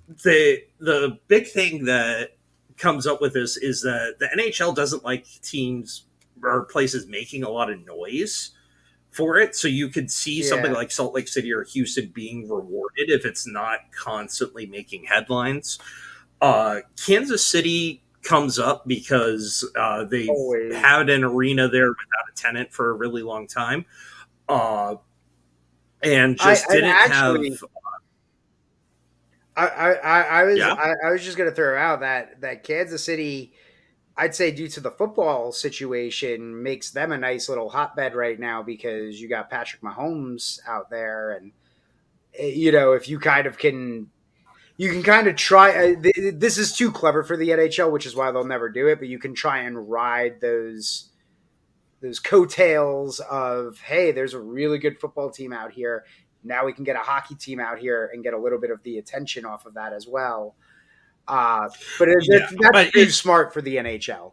The 0.08 0.62
the 0.78 1.18
big 1.28 1.46
thing 1.48 1.84
that 1.84 2.30
comes 2.76 3.06
up 3.06 3.20
with 3.20 3.34
this 3.34 3.56
is 3.56 3.82
that 3.82 4.16
the 4.18 4.26
NHL 4.26 4.74
doesn't 4.74 5.04
like 5.04 5.26
teams 5.42 6.04
or 6.42 6.64
places 6.66 7.06
making 7.06 7.42
a 7.42 7.48
lot 7.50 7.70
of 7.70 7.84
noise 7.84 8.52
for 9.10 9.36
it. 9.38 9.56
So 9.56 9.66
you 9.68 9.88
could 9.88 10.10
see 10.10 10.40
Yeah. 10.42 10.48
something 10.48 10.72
like 10.72 10.90
Salt 10.90 11.14
Lake 11.14 11.28
City 11.28 11.52
or 11.52 11.64
Houston 11.64 12.08
being 12.14 12.48
rewarded 12.48 13.10
if 13.10 13.24
it's 13.26 13.46
not 13.46 13.80
constantly 13.96 14.64
making 14.66 15.04
headlines. 15.04 15.78
Uh, 16.40 16.80
Kansas 17.04 17.44
City 17.44 18.02
comes 18.22 18.58
up 18.58 18.86
because 18.86 19.68
uh, 19.76 20.04
they've 20.04 20.28
Always. 20.28 20.74
had 20.76 21.10
an 21.10 21.24
arena 21.24 21.68
there 21.68 21.88
without 21.88 22.28
a 22.30 22.34
tenant 22.36 22.72
for 22.72 22.90
a 22.90 22.92
really 22.92 23.22
long 23.22 23.46
time. 23.48 23.84
Uh, 24.48 24.94
and 26.02 26.38
just 26.38 26.64
and 26.66 26.74
didn't 26.74 26.90
actually- 26.90 27.50
have 27.50 27.64
I, 29.66 29.92
I, 29.94 30.20
I 30.20 30.44
was 30.44 30.58
Yeah. 30.58 30.72
I, 30.72 31.08
I 31.08 31.10
was 31.10 31.24
just 31.24 31.36
gonna 31.36 31.50
throw 31.50 31.78
out 31.78 32.00
that 32.00 32.40
that 32.40 32.64
Kansas 32.64 33.04
City, 33.04 33.52
I'd 34.16 34.34
say 34.34 34.50
due 34.50 34.68
to 34.68 34.80
the 34.80 34.90
football 34.90 35.52
situation, 35.52 36.62
makes 36.62 36.90
them 36.90 37.12
a 37.12 37.18
nice 37.18 37.48
little 37.48 37.70
hotbed 37.70 38.14
right 38.14 38.38
now 38.38 38.62
because 38.62 39.20
you 39.20 39.28
got 39.28 39.50
Patrick 39.50 39.82
Mahomes 39.82 40.60
out 40.66 40.90
there, 40.90 41.32
and 41.32 41.52
eh, 42.38 42.46
you 42.46 42.72
know 42.72 42.92
if 42.92 43.08
you 43.08 43.18
kind 43.18 43.46
of 43.46 43.58
can, 43.58 44.08
you 44.76 44.90
can 44.90 45.02
kind 45.02 45.26
of 45.26 45.36
try. 45.36 45.70
Uh, 45.70 46.02
th- 46.02 46.34
this 46.34 46.58
is 46.58 46.72
too 46.76 46.92
clever 46.92 47.22
for 47.22 47.36
the 47.36 47.50
NHL, 47.50 47.90
which 47.90 48.06
is 48.06 48.14
why 48.14 48.30
they'll 48.30 48.44
never 48.44 48.68
do 48.68 48.86
it. 48.88 48.98
But 48.98 49.08
you 49.08 49.18
can 49.18 49.34
try 49.34 49.60
and 49.62 49.90
ride 49.90 50.40
those 50.40 51.10
those 52.00 52.20
coattails 52.20 53.18
of 53.20 53.80
hey, 53.80 54.12
there's 54.12 54.34
a 54.34 54.40
really 54.40 54.78
good 54.78 55.00
football 55.00 55.30
team 55.30 55.52
out 55.52 55.72
here 55.72 56.04
now 56.48 56.64
we 56.64 56.72
can 56.72 56.84
get 56.84 56.96
a 56.96 57.00
hockey 57.00 57.34
team 57.34 57.60
out 57.60 57.78
here 57.78 58.10
and 58.12 58.22
get 58.24 58.34
a 58.34 58.38
little 58.38 58.58
bit 58.58 58.70
of 58.70 58.82
the 58.82 58.98
attention 58.98 59.44
off 59.44 59.66
of 59.66 59.74
that 59.74 59.92
as 59.92 60.06
well. 60.08 60.54
Uh, 61.28 61.68
but 61.98 62.08
it, 62.08 62.16
Yeah, 62.28 62.48
that's, 62.72 62.90
but 62.94 63.08
smart 63.10 63.52
for 63.52 63.60
the 63.62 63.76
NHL. 63.76 64.32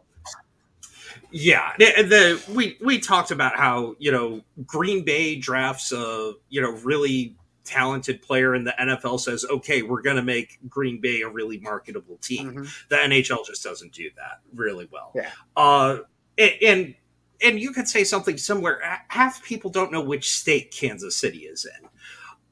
Yeah, 1.30 1.72
the, 1.78 1.84
the 2.02 2.52
we 2.52 2.78
we 2.80 2.98
talked 2.98 3.30
about 3.30 3.56
how 3.56 3.96
you 3.98 4.12
know 4.12 4.42
Green 4.64 5.04
Bay 5.04 5.36
drafts 5.36 5.92
a 5.92 6.32
you 6.48 6.62
know 6.62 6.72
really 6.78 7.36
talented 7.64 8.22
player, 8.22 8.54
and 8.54 8.66
the 8.66 8.74
NFL 8.80 9.20
says, 9.20 9.44
okay, 9.50 9.82
we're 9.82 10.00
going 10.02 10.16
to 10.16 10.22
make 10.22 10.58
Green 10.68 11.00
Bay 11.00 11.22
a 11.22 11.28
really 11.28 11.58
marketable 11.58 12.16
team. 12.18 12.52
Mhm. 12.52 12.88
The 12.88 12.96
NHL 12.96 13.44
just 13.44 13.62
doesn't 13.62 13.92
do 13.92 14.08
that 14.16 14.40
really 14.54 14.88
well. 14.90 15.12
Yeah. 15.14 15.30
Uh, 15.56 15.98
a- 16.38 16.64
and 16.64 16.94
and 17.42 17.60
you 17.60 17.72
could 17.72 17.88
say 17.88 18.04
something 18.04 18.38
similar. 18.38 18.80
Half 19.08 19.44
people 19.44 19.70
don't 19.70 19.92
know 19.92 20.00
which 20.00 20.32
state 20.32 20.70
Kansas 20.70 21.16
City 21.16 21.40
is 21.40 21.66
in. 21.66 21.88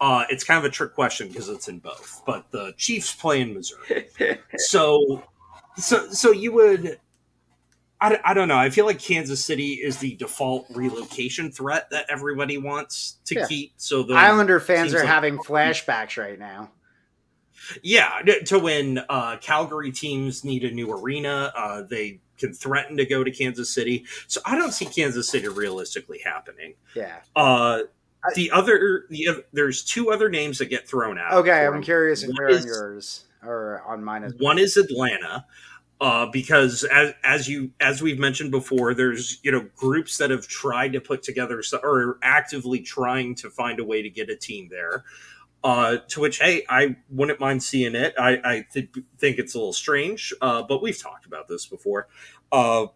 Uh, 0.05 0.25
it's 0.29 0.45
kind 0.45 0.59
of 0.59 0.65
a 0.65 0.69
trick 0.71 0.93
question 0.95 1.29
because 1.29 1.49
it's 1.49 1.67
in 1.69 1.79
both, 1.79 2.21
but 2.27 2.51
the 2.51 2.75
Chiefs 2.77 3.15
play 3.15 3.41
in 3.41 3.55
Missouri 3.55 4.09
so 4.57 5.23
so 5.79 6.11
so 6.11 6.31
you 6.31 6.53
would 6.53 7.01
I, 8.01 8.21
I 8.25 8.35
don't 8.35 8.49
know 8.49 8.57
i 8.57 8.71
feel 8.71 8.87
like 8.87 8.99
kansas 9.01 9.45
city 9.45 9.73
is 9.75 9.99
the 9.99 10.15
default 10.17 10.67
relocation 10.75 11.51
threat 11.51 11.89
that 11.91 12.07
everybody 12.09 12.59
wants 12.59 13.19
to 13.25 13.35
Yeah. 13.37 13.47
keep 13.47 13.73
so 13.77 14.03
the 14.03 14.15
Islander 14.15 14.61
fans 14.61 14.93
are 14.95 14.99
like- 14.99 15.07
having 15.09 15.39
flashbacks 15.39 16.17
right 16.17 16.39
now. 16.39 16.71
yeah 17.83 18.21
to 18.47 18.59
when 18.59 19.01
uh, 19.09 19.37
calgary 19.39 19.91
teams 19.91 20.45
need 20.45 20.65
a 20.65 20.71
new 20.71 20.93
arena 20.93 21.53
uh, 21.57 21.83
they 21.83 22.21
can 22.39 22.53
threaten 22.53 22.97
to 22.99 23.07
go 23.07 23.25
to 23.25 23.31
kansas 23.31 23.73
city 23.73 24.05
so 24.27 24.41
i 24.45 24.55
don't 24.57 24.73
see 24.73 24.85
kansas 24.87 25.29
city 25.31 25.49
realistically 25.49 26.21
happening 26.25 26.75
Yeah. 26.95 27.17
uh, 27.35 27.81
the 28.35 28.51
other 28.51 29.05
the 29.11 29.45
there's 29.53 29.85
two 29.85 30.11
other 30.11 30.29
names 30.29 30.59
that 30.59 30.67
get 30.67 30.89
thrown 30.89 31.19
out 31.19 31.33
Okay, 31.35 31.67
I'm 31.67 31.75
'em. 31.75 31.83
curious 31.83 32.23
they're 32.23 32.51
on 32.51 32.67
yours 32.67 33.25
or 33.43 33.83
on 33.87 34.03
mine 34.03 34.25
as 34.25 34.35
One 34.39 34.59
is 34.59 34.77
Atlanta, 34.77 35.45
uh, 36.01 36.27
because 36.27 36.85
as 36.85 37.13
as 37.23 37.49
you 37.49 37.71
as 37.81 38.01
we've 38.03 38.19
mentioned 38.19 38.51
before, 38.51 38.95
there's 38.95 39.39
you 39.43 39.53
know 39.53 39.69
groups 39.77 40.17
that 40.19 40.31
have 40.31 40.47
tried 40.49 40.93
to 40.95 41.01
put 41.01 41.23
together 41.23 41.63
or 41.83 42.01
are 42.01 42.19
actively 42.23 42.81
trying 42.81 43.35
to 43.37 43.51
find 43.51 43.79
a 43.81 43.85
way 43.85 44.01
to 44.03 44.09
get 44.11 44.31
a 44.31 44.37
team 44.37 44.69
there. 44.71 45.05
Uh, 45.63 45.97
to 46.09 46.21
which, 46.21 46.41
hey, 46.41 46.63
I 46.69 46.95
wouldn't 47.09 47.41
mind 47.41 47.63
seeing 47.63 47.95
it. 47.95 48.13
I, 48.19 48.33
I 48.45 48.67
th- 48.71 48.91
think 49.17 49.39
it's 49.39 49.55
a 49.55 49.59
little 49.59 49.73
strange, 49.73 50.35
uh, 50.43 50.63
but 50.63 50.83
we've 50.83 51.01
talked 51.01 51.25
about 51.25 51.49
this 51.49 51.65
before. 51.65 52.07
Uh, 52.53 52.89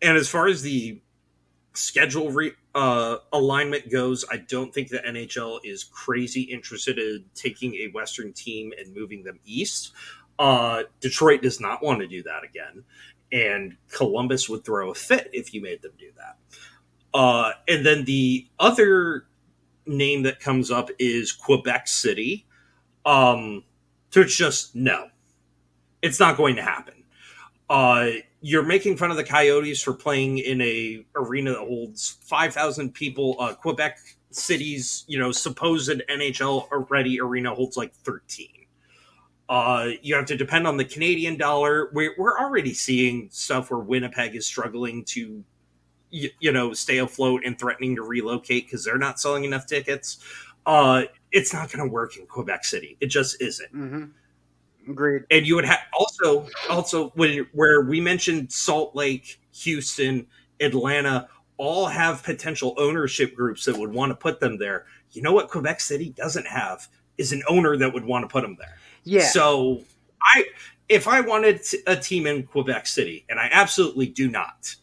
and 0.00 0.16
as 0.16 0.28
far 0.28 0.46
as 0.46 0.62
the 0.62 1.00
schedule 1.74 2.30
re- 2.30 2.52
uh, 2.74 3.18
alignment 3.32 3.90
goes, 3.90 4.24
I 4.30 4.38
don't 4.38 4.72
think 4.74 4.88
the 4.88 4.98
NHL 4.98 5.60
is 5.64 5.84
crazy 5.84 6.42
interested 6.42 6.98
in 6.98 7.24
taking 7.34 7.74
a 7.76 7.88
Western 7.88 8.32
team 8.32 8.72
and 8.78 8.94
moving 8.94 9.24
them 9.24 9.40
east. 9.44 9.92
Uh, 10.38 10.84
Detroit 11.00 11.42
does 11.42 11.60
not 11.60 11.82
want 11.82 12.00
to 12.00 12.06
do 12.08 12.22
that 12.24 12.44
again. 12.44 12.84
and 13.32 13.76
Columbus 13.90 14.48
would 14.48 14.64
throw 14.64 14.90
a 14.90 14.94
fit 14.94 15.30
if 15.32 15.54
you 15.54 15.62
made 15.62 15.82
them 15.82 15.92
do 15.98 16.10
that. 16.16 16.36
Uh, 17.14 17.52
and 17.68 17.84
then 17.84 18.04
the 18.04 18.46
other 18.58 19.26
name 19.86 20.22
that 20.24 20.40
comes 20.40 20.70
up 20.70 20.90
is 20.98 21.32
Quebec 21.32 21.88
City. 21.88 22.46
Um, 23.04 23.64
so 24.10 24.20
it's 24.22 24.36
just 24.36 24.74
no, 24.76 25.08
it's 26.02 26.20
not 26.20 26.36
going 26.36 26.56
to 26.56 26.62
happen. 26.62 27.04
Uh, 27.70 28.06
you're 28.42 28.64
making 28.64 28.96
fun 28.96 29.10
of 29.10 29.16
the 29.16 29.24
Coyotes 29.24 29.80
for 29.80 29.94
playing 29.94 30.38
in 30.38 30.60
a 30.60 31.04
arena 31.14 31.52
that 31.52 31.60
holds 31.60 32.18
five 32.22 32.52
thousand 32.52 32.92
people. 32.92 33.36
Uh, 33.38 33.54
Quebec 33.54 33.98
City's, 34.30 35.04
you 35.06 35.18
know, 35.18 35.30
supposed 35.30 36.02
NHL 36.10 36.66
ready 36.90 37.20
arena 37.20 37.54
holds 37.54 37.76
like 37.76 37.94
thirteen. 37.94 38.66
Uh, 39.48 39.90
you 40.02 40.14
have 40.14 40.26
to 40.26 40.36
depend 40.36 40.66
on 40.66 40.76
the 40.76 40.84
Canadian 40.84 41.36
dollar. 41.36 41.90
We're, 41.92 42.14
we're 42.16 42.38
already 42.38 42.74
seeing 42.74 43.28
stuff 43.30 43.70
where 43.70 43.80
Winnipeg 43.80 44.34
is 44.34 44.46
struggling 44.46 45.04
to, 45.06 45.44
you, 46.10 46.30
you 46.40 46.52
know, 46.52 46.72
stay 46.72 46.98
afloat 46.98 47.42
and 47.44 47.58
threatening 47.58 47.96
to 47.96 48.02
relocate 48.02 48.64
because 48.64 48.84
they're 48.84 48.98
not 48.98 49.20
selling 49.20 49.44
enough 49.44 49.66
tickets. 49.66 50.18
Uh, 50.64 51.02
it's 51.32 51.52
not 51.52 51.70
going 51.70 51.86
to 51.86 51.92
work 51.92 52.16
in 52.16 52.24
Quebec 52.26 52.64
City. 52.64 52.96
It 53.00 53.06
just 53.06 53.42
isn't. 53.42 53.74
Mm-hmm. 53.74 54.04
Agreed. 54.88 55.22
And 55.30 55.46
you 55.46 55.54
would 55.54 55.64
have 55.64 55.80
also 55.98 56.48
also 56.68 57.10
when 57.10 57.46
where 57.52 57.82
we 57.82 58.00
mentioned 58.00 58.52
Salt 58.52 58.94
Lake, 58.96 59.40
Houston, 59.52 60.26
Atlanta, 60.60 61.28
all 61.56 61.86
have 61.86 62.22
potential 62.22 62.74
ownership 62.78 63.34
groups 63.34 63.64
that 63.64 63.76
would 63.76 63.92
want 63.92 64.10
to 64.10 64.16
put 64.16 64.40
them 64.40 64.58
there. 64.58 64.86
You 65.12 65.22
know 65.22 65.32
what 65.32 65.48
Quebec 65.48 65.80
City 65.80 66.10
doesn't 66.10 66.46
have 66.46 66.88
is 67.18 67.32
an 67.32 67.42
owner 67.48 67.76
that 67.76 67.92
would 67.92 68.04
want 68.04 68.24
to 68.24 68.28
put 68.28 68.42
them 68.42 68.56
there. 68.58 68.78
Yeah. 69.04 69.26
So 69.26 69.82
I 70.22 70.46
if 70.88 71.08
I 71.08 71.20
wanted 71.20 71.60
a 71.86 71.96
team 71.96 72.26
in 72.26 72.44
Quebec 72.44 72.86
City, 72.86 73.24
and 73.28 73.38
I 73.38 73.48
absolutely 73.52 74.06
do 74.06 74.28
not, 74.28 74.74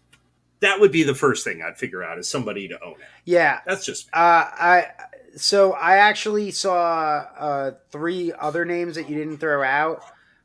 that 0.59 0.79
would 0.79 0.91
be 0.91 1.03
the 1.03 1.15
first 1.15 1.43
thing 1.43 1.61
I'd 1.61 1.77
figure 1.77 2.03
out 2.03 2.17
is 2.17 2.27
somebody 2.27 2.67
to 2.67 2.83
own 2.83 2.93
it. 2.93 3.07
Yeah. 3.25 3.59
That's 3.65 3.85
just 3.85 4.07
uh, 4.13 4.45
I 4.53 4.87
so 5.39 5.73
I 5.73 5.97
actually 5.97 6.51
saw 6.51 7.25
uh, 7.37 7.71
three 7.91 8.31
other 8.31 8.65
names 8.65 8.95
that 8.95 9.09
you 9.09 9.17
didn't 9.17 9.37
throw 9.37 9.63
out. 9.63 10.01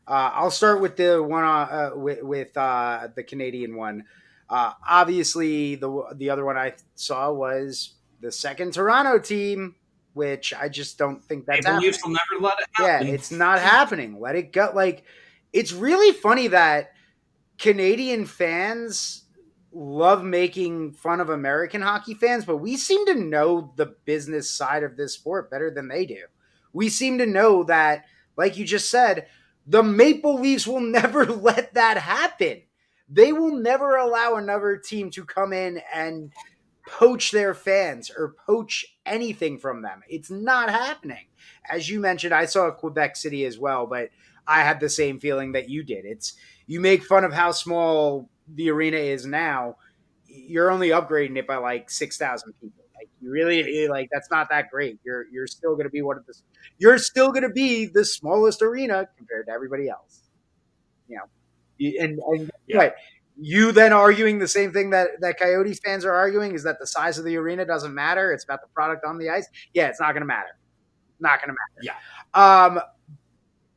Uh, 0.06 0.30
I'll 0.34 0.50
start 0.50 0.80
with 0.80 0.96
the 0.96 1.22
one 1.22 1.44
uh, 1.44 1.90
with, 1.94 2.22
with 2.22 2.56
uh, 2.56 3.08
the 3.14 3.22
Canadian 3.22 3.76
one. 3.76 4.04
Uh, 4.48 4.72
obviously, 4.86 5.74
the 5.74 6.04
the 6.14 6.30
other 6.30 6.44
one 6.44 6.56
I 6.56 6.74
saw 6.94 7.32
was 7.32 7.94
the 8.20 8.30
second 8.30 8.74
Toronto 8.74 9.18
team, 9.18 9.74
which 10.12 10.52
I 10.54 10.68
just 10.68 10.98
don't 10.98 11.24
think 11.24 11.46
that's 11.46 11.66
Maple. 11.66 11.80
Leafs 11.80 12.04
will 12.04 12.12
never 12.12 12.42
let 12.42 12.58
it 12.60 12.66
happen. 12.72 13.06
Yeah, 13.06 13.12
it's 13.14 13.30
not 13.30 13.58
happening. 13.58 14.20
Let 14.20 14.36
it 14.36 14.52
go. 14.52 14.70
Like, 14.74 15.04
it's 15.52 15.72
really 15.72 16.12
funny 16.12 16.48
that 16.48 16.92
Canadian 17.58 18.26
fans 18.26 19.23
love 19.74 20.22
making 20.24 20.92
fun 20.92 21.20
of 21.20 21.30
American 21.30 21.82
hockey 21.82 22.14
fans, 22.14 22.44
but 22.44 22.59
we 22.59 22.76
seem 22.76 23.05
to 23.06 23.14
know 23.14 23.72
the 23.76 23.94
business 24.05 24.51
side 24.51 24.82
of 24.82 24.96
this 24.96 25.14
sport 25.14 25.51
better 25.51 25.70
than 25.70 25.88
they 25.88 26.06
do. 26.06 26.22
We 26.72 26.88
seem 26.88 27.18
to 27.18 27.26
know 27.26 27.64
that, 27.64 28.05
like 28.36 28.56
you 28.56 28.64
just 28.64 28.90
said, 28.90 29.26
the 29.66 29.82
Maple 29.82 30.40
Leafs 30.40 30.66
will 30.66 30.80
never 30.80 31.26
let 31.26 31.74
that 31.74 31.98
happen. 31.98 32.62
They 33.09 33.32
will 33.32 33.56
never 33.56 33.96
allow 33.96 34.36
another 34.36 34.76
team 34.76 35.10
to 35.10 35.24
come 35.24 35.52
in 35.52 35.80
and 35.94 36.32
poach 36.86 37.30
their 37.30 37.55
fans 37.55 38.10
or 38.10 38.34
poach 38.46 38.84
anything 39.06 39.59
from 39.59 39.82
them. 39.82 40.02
It's 40.09 40.30
not 40.30 40.70
happening. 40.70 41.26
As 41.70 41.88
you 41.88 42.01
mentioned, 42.01 42.34
I 42.34 42.46
saw 42.46 42.70
Quebec 42.70 43.16
City 43.16 43.44
as 43.44 43.59
well, 43.59 43.86
but 43.86 44.10
I 44.46 44.60
had 44.60 44.80
the 44.80 44.88
same 44.88 45.18
feeling 45.20 45.52
that 45.52 45.68
you 45.68 45.82
did. 45.82 46.05
It's 46.05 46.34
you 46.66 46.80
make 46.80 47.05
fun 47.05 47.24
of 47.24 47.32
how 47.32 47.52
small 47.52 48.30
the 48.54 48.70
arena 48.70 48.96
is 48.96 49.26
now. 49.26 49.76
You're 50.26 50.70
only 50.70 50.88
upgrading 50.88 51.36
it 51.38 51.46
by 51.46 51.56
like 51.56 51.90
six 51.90 52.16
thousand 52.16 52.52
people. 52.60 52.84
Like 52.96 53.08
you 53.20 53.30
really 53.30 53.88
like 53.88 54.08
that's 54.12 54.30
not 54.30 54.48
that 54.50 54.70
great. 54.70 54.98
You're 55.04 55.26
you're 55.32 55.46
still 55.46 55.74
going 55.74 55.84
to 55.84 55.90
be 55.90 56.02
one 56.02 56.16
of 56.16 56.26
the 56.26 56.34
you're 56.78 56.98
still 56.98 57.30
going 57.30 57.42
to 57.42 57.48
be 57.50 57.86
the 57.86 58.04
smallest 58.04 58.62
arena 58.62 59.08
compared 59.16 59.46
to 59.46 59.52
everybody 59.52 59.88
else. 59.88 60.22
You 61.08 61.18
know, 61.18 61.98
and, 62.00 62.18
and 62.18 62.50
Yeah. 62.66 62.76
right. 62.78 62.92
You 63.36 63.72
then 63.72 63.92
arguing 63.92 64.38
the 64.38 64.48
same 64.48 64.72
thing 64.72 64.90
that 64.90 65.08
that 65.20 65.38
Coyotes 65.38 65.80
fans 65.84 66.04
are 66.04 66.12
arguing 66.14 66.54
is 66.54 66.62
that 66.64 66.78
the 66.80 66.86
size 66.86 67.18
of 67.18 67.24
the 67.24 67.36
arena 67.36 67.64
doesn't 67.64 67.92
matter. 67.94 68.32
It's 68.32 68.44
about 68.44 68.60
the 68.60 68.68
product 68.68 69.04
on 69.04 69.18
the 69.18 69.28
ice. 69.30 69.48
Yeah, 69.72 69.88
it's 69.88 70.00
not 70.00 70.12
going 70.12 70.22
to 70.22 70.26
matter. 70.26 70.56
Not 71.20 71.40
going 71.40 71.48
to 71.48 71.56
matter. 71.82 71.96
Yeah. 72.34 72.64
Um, 72.64 72.80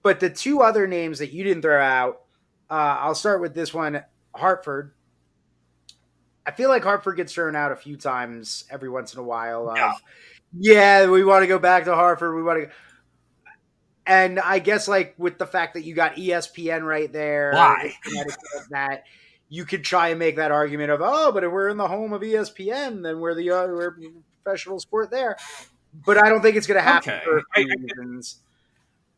but 0.04 0.20
the 0.20 0.30
two 0.30 0.62
other 0.62 0.88
names 0.88 1.20
that 1.20 1.34
you 1.34 1.44
didn't 1.44 1.64
throw 1.64 1.82
out, 1.82 2.22
uh, 2.70 2.98
I'll 3.02 3.16
start 3.16 3.42
with 3.42 3.54
this 3.54 3.74
one, 3.74 4.04
Hartford. 4.38 4.94
I 6.46 6.52
feel 6.52 6.70
like 6.70 6.84
Hartford 6.84 7.18
gets 7.18 7.34
thrown 7.34 7.56
out 7.56 7.72
a 7.72 7.76
few 7.76 7.98
times 7.98 8.64
every 8.70 8.90
once 8.90 9.14
in 9.14 9.20
a 9.20 9.24
while. 9.24 9.70
Of, 9.70 9.78
Yeah. 9.78 9.94
yeah, 10.58 11.10
we 11.10 11.24
want 11.24 11.44
to 11.44 11.48
go 11.48 11.60
back 11.60 11.86
to 11.86 11.96
Hartford. 11.96 12.36
We 12.36 12.44
want 12.44 12.64
to. 12.64 12.70
And 14.06 14.40
I 14.40 14.60
guess 14.60 14.88
like 14.88 15.14
with 15.18 15.38
the 15.38 15.46
fact 15.46 15.74
that 15.74 15.84
you 15.84 15.94
got 15.94 16.16
ESPN 16.16 16.84
right 16.84 17.12
there, 17.12 17.52
Why? 17.54 17.94
That 18.70 19.04
you 19.50 19.66
could 19.66 19.84
try 19.84 20.10
and 20.10 20.20
make 20.20 20.38
that 20.38 20.52
argument 20.52 20.92
of 20.92 21.02
oh, 21.04 21.32
but 21.34 21.44
if 21.44 21.52
we're 21.52 21.68
in 21.70 21.78
the 21.78 21.88
home 21.88 22.14
of 22.14 22.22
ESPN, 22.22 23.04
then 23.04 23.20
we're 23.20 23.34
the 23.36 23.52
uh, 23.52 23.68
we're 23.68 23.96
professional 24.44 24.80
sport 24.80 25.12
there. 25.12 25.36
But 26.06 26.18
I 26.18 26.30
don't 26.30 26.42
think 26.42 26.56
it's 26.56 26.68
going 26.68 26.78
to 26.78 26.82
happen 26.82 27.12
Okay. 27.14 27.24
for 27.26 27.38
a 27.40 27.42
few 27.56 27.66
I- 27.66 27.68
I- 27.70 27.82
reasons. 28.04 28.40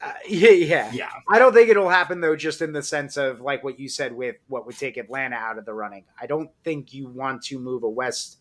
Uh, 0.01 0.13
yeah, 0.27 0.51
yeah. 0.51 0.91
Yeah. 0.93 1.09
I 1.27 1.39
don't 1.39 1.53
think 1.53 1.69
it'll 1.69 1.89
happen 1.89 2.21
though, 2.21 2.35
just 2.35 2.61
in 2.61 2.71
the 2.71 2.81
sense 2.81 3.17
of 3.17 3.41
like 3.41 3.63
what 3.63 3.79
you 3.79 3.89
said 3.89 4.13
with 4.13 4.37
what 4.47 4.65
would 4.65 4.77
take 4.77 4.97
Atlanta 4.97 5.35
out 5.35 5.57
of 5.57 5.65
the 5.65 5.73
running. 5.73 6.05
I 6.19 6.25
don't 6.25 6.49
think 6.63 6.93
you 6.93 7.07
want 7.07 7.43
to 7.43 7.59
move 7.59 7.83
a 7.83 7.89
West 7.89 8.37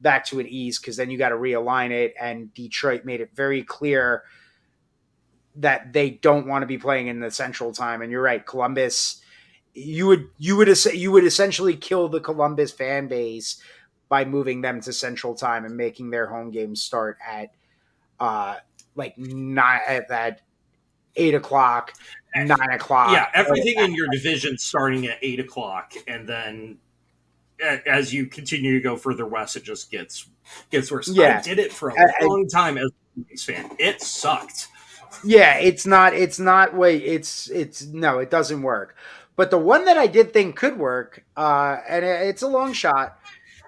back 0.00 0.24
to 0.26 0.38
an 0.38 0.46
East 0.46 0.82
because 0.82 0.96
then 0.96 1.10
you 1.10 1.18
got 1.18 1.30
to 1.30 1.36
realign 1.36 1.90
it. 1.90 2.14
And 2.20 2.52
Detroit 2.52 3.04
made 3.04 3.20
it 3.20 3.30
very 3.34 3.62
clear 3.62 4.24
that 5.56 5.92
they 5.92 6.10
don't 6.10 6.46
want 6.46 6.62
to 6.62 6.66
be 6.66 6.78
playing 6.78 7.08
in 7.08 7.20
the 7.20 7.30
Central 7.30 7.72
Time. 7.72 8.02
And 8.02 8.12
you're 8.12 8.22
right, 8.22 8.44
Columbus. 8.44 9.22
You 9.74 10.06
would 10.08 10.28
you 10.38 10.56
would 10.56 10.68
you 10.92 11.12
would 11.12 11.24
essentially 11.24 11.76
kill 11.76 12.08
the 12.08 12.20
Columbus 12.20 12.72
fan 12.72 13.08
base 13.08 13.62
by 14.08 14.24
moving 14.24 14.60
them 14.60 14.80
to 14.82 14.92
Central 14.92 15.34
Time 15.34 15.64
and 15.64 15.76
making 15.76 16.10
their 16.10 16.26
home 16.26 16.50
games 16.50 16.82
start 16.82 17.18
at 17.26 17.50
uh 18.20 18.56
like 18.94 19.16
nine 19.16 19.80
at 19.86 20.08
that 20.08 20.40
eight 21.18 21.34
o'clock, 21.34 21.92
nine 22.34 22.70
o'clock. 22.72 23.12
yeah, 23.12 23.28
everything 23.34 23.78
in 23.78 23.94
your 23.94 24.06
division 24.12 24.56
starting 24.58 25.06
at 25.06 25.18
eight 25.22 25.40
o'clock, 25.40 25.92
and 26.06 26.28
then 26.28 26.78
as 27.86 28.12
you 28.14 28.26
continue 28.26 28.74
to 28.74 28.80
go 28.80 28.96
further 28.96 29.26
west, 29.26 29.56
it 29.56 29.64
just 29.64 29.90
gets 29.90 30.26
gets 30.70 30.90
worse. 30.90 31.08
Yeah. 31.08 31.38
I 31.38 31.42
did 31.42 31.58
it 31.58 31.72
for 31.72 31.90
a 31.90 31.94
I- 32.00 32.24
long 32.24 32.48
time 32.48 32.78
as 32.78 32.90
a 33.18 33.36
fan. 33.36 33.70
It 33.78 34.00
sucked. 34.00 34.68
Yeah, 35.24 35.54
it's 35.56 35.86
not. 35.86 36.14
It's 36.14 36.38
not. 36.38 36.74
Wait, 36.74 37.02
it's 37.02 37.48
it's 37.50 37.86
no, 37.86 38.18
it 38.18 38.30
doesn't 38.30 38.62
work. 38.62 38.94
But 39.36 39.50
the 39.50 39.58
one 39.58 39.84
that 39.86 39.96
I 39.96 40.06
did 40.06 40.32
think 40.32 40.56
could 40.56 40.78
work, 40.78 41.24
uh, 41.36 41.76
and 41.88 42.04
it's 42.04 42.42
a 42.42 42.48
long 42.48 42.72
shot, 42.72 43.18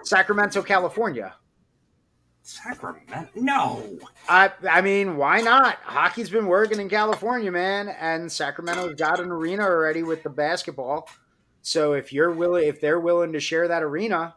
Sacramento, 0.03 0.63
California. 0.63 1.35
Sacramento? 2.51 3.29
No. 3.37 3.99
I 4.29 4.51
I 4.69 4.81
mean, 4.81 5.17
why 5.17 5.41
not? 5.41 5.77
Hockey's 5.83 6.31
been 6.31 6.47
working 6.47 6.81
in 6.81 6.89
California, 6.89 7.53
man, 7.53 7.89
and 7.89 8.31
Sacramento's 8.31 8.95
got 8.95 9.21
an 9.21 9.31
arena 9.31 9.63
already 9.63 10.03
with 10.03 10.25
the 10.25 10.31
basketball. 10.31 11.09
So 11.63 11.93
if 11.93 12.13
you're 12.13 12.33
willing, 12.33 12.67
if 12.67 12.81
they're 12.81 12.99
willing 12.99 13.33
to 13.35 13.41
share 13.41 13.69
that 13.69 13.83
arena, 13.85 14.35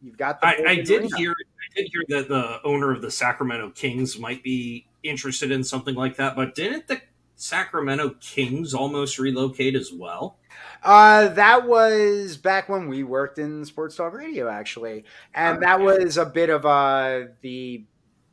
you've 0.00 0.16
got. 0.16 0.40
The 0.40 0.46
I, 0.46 0.64
I 0.66 0.74
did 0.76 1.02
arena. 1.02 1.16
hear. 1.18 1.30
I 1.32 1.76
did 1.76 1.90
hear 1.92 2.02
that 2.20 2.28
the 2.28 2.60
owner 2.64 2.92
of 2.92 3.02
the 3.02 3.10
Sacramento 3.10 3.70
Kings 3.70 4.18
might 4.18 4.42
be 4.42 4.86
interested 5.02 5.50
in 5.50 5.62
something 5.62 5.94
like 5.94 6.16
that. 6.16 6.34
But 6.34 6.54
didn't 6.54 6.88
the 6.88 7.02
Sacramento 7.36 8.16
Kings 8.20 8.72
almost 8.72 9.18
relocate 9.18 9.74
as 9.74 9.92
well? 9.92 10.38
Uh, 10.82 11.28
that 11.28 11.66
was 11.66 12.36
back 12.36 12.68
when 12.68 12.88
we 12.88 13.02
worked 13.02 13.38
in 13.38 13.64
sports 13.64 13.96
talk 13.96 14.12
radio, 14.12 14.48
actually, 14.48 15.04
and 15.34 15.62
that 15.62 15.80
was 15.80 16.16
a 16.16 16.26
bit 16.26 16.50
of 16.50 16.64
uh 16.64 17.22
the 17.42 17.84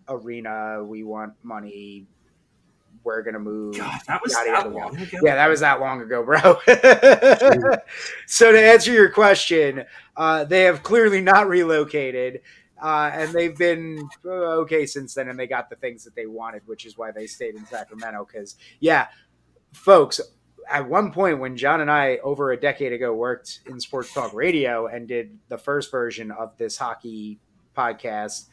arena. 0.07 0.83
We 0.83 1.03
want 1.03 1.33
money. 1.43 2.05
We're 3.03 3.23
gonna 3.23 3.39
move. 3.39 3.77
God, 3.77 3.99
that 4.07 4.21
was 4.21 4.33
Yada, 4.33 4.51
that 4.51 4.57
yada, 4.65 4.69
long 4.69 4.97
ago. 4.97 5.19
Yeah, 5.23 5.35
that 5.35 5.47
was 5.47 5.59
that 5.59 5.79
long 5.79 6.01
ago, 6.01 6.23
bro. 6.23 6.39
so 8.27 8.51
to 8.51 8.59
answer 8.59 8.91
your 8.91 9.09
question, 9.09 9.85
uh, 10.15 10.43
they 10.43 10.63
have 10.63 10.83
clearly 10.83 11.21
not 11.21 11.47
relocated, 11.47 12.41
uh, 12.81 13.11
and 13.13 13.31
they've 13.31 13.57
been 13.57 14.07
uh, 14.25 14.29
okay 14.29 14.85
since 14.85 15.13
then, 15.13 15.29
and 15.29 15.39
they 15.39 15.47
got 15.47 15.69
the 15.69 15.75
things 15.75 16.03
that 16.03 16.15
they 16.15 16.25
wanted, 16.25 16.61
which 16.65 16.85
is 16.85 16.97
why 16.97 17.11
they 17.11 17.27
stayed 17.27 17.55
in 17.55 17.65
Sacramento. 17.65 18.25
Because 18.25 18.55
yeah, 18.79 19.07
folks, 19.71 20.19
at 20.69 20.87
one 20.87 21.11
point 21.11 21.39
when 21.39 21.57
John 21.57 21.81
and 21.81 21.91
I 21.91 22.17
over 22.17 22.51
a 22.51 22.59
decade 22.59 22.93
ago 22.93 23.13
worked 23.13 23.61
in 23.67 23.79
sports 23.79 24.13
talk 24.13 24.33
radio 24.33 24.87
and 24.87 25.07
did 25.07 25.37
the 25.49 25.57
first 25.57 25.91
version 25.91 26.31
of 26.31 26.57
this 26.57 26.77
hockey 26.77 27.39
podcast. 27.75 28.47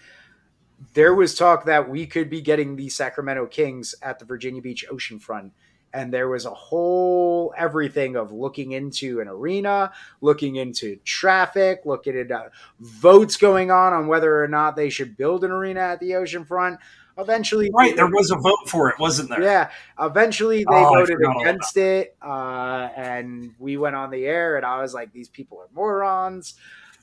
There 0.95 1.15
was 1.15 1.35
talk 1.35 1.65
that 1.67 1.89
we 1.89 2.07
could 2.07 2.29
be 2.29 2.41
getting 2.41 2.77
the 2.77 2.89
Sacramento 2.89 3.47
Kings 3.47 3.95
at 4.03 4.19
the 4.19 4.25
Virginia 4.25 4.61
Beach 4.61 4.85
oceanfront 4.91 5.53
and 5.95 6.13
there 6.13 6.29
was 6.29 6.47
a 6.47 6.51
whole 6.51 7.53
everything 7.57 8.17
of 8.17 8.33
looking 8.33 8.73
into 8.73 9.21
an 9.21 9.29
arena, 9.29 9.93
looking 10.21 10.57
into 10.57 10.97
traffic, 11.05 11.83
looking 11.85 12.17
at 12.17 12.53
votes 12.81 13.37
going 13.37 13.71
on 13.71 13.93
on 13.93 14.07
whether 14.07 14.43
or 14.43 14.49
not 14.49 14.75
they 14.75 14.89
should 14.89 15.17
build 15.17 15.45
an 15.45 15.51
arena 15.51 15.81
at 15.81 16.01
the 16.01 16.11
oceanfront. 16.11 16.79
Eventually, 17.19 17.71
right, 17.75 17.95
there 17.95 18.07
was 18.07 18.31
a 18.31 18.37
vote 18.37 18.69
for 18.69 18.89
it, 18.89 18.99
wasn't 18.99 19.29
there? 19.29 19.43
Yeah, 19.43 19.71
eventually 20.01 20.59
they 20.59 20.65
Oh, 20.71 20.95
voted 20.95 21.19
against 21.21 21.77
it, 21.77 22.17
uh, 22.23 22.89
and 22.97 23.55
we 23.59 23.77
went 23.77 23.97
on 23.97 24.11
the 24.11 24.25
air, 24.25 24.57
and 24.57 24.65
I 24.65 24.81
was 24.81 24.95
like, 24.95 25.13
"These 25.13 25.29
people 25.29 25.59
are 25.61 25.69
morons," 25.75 26.55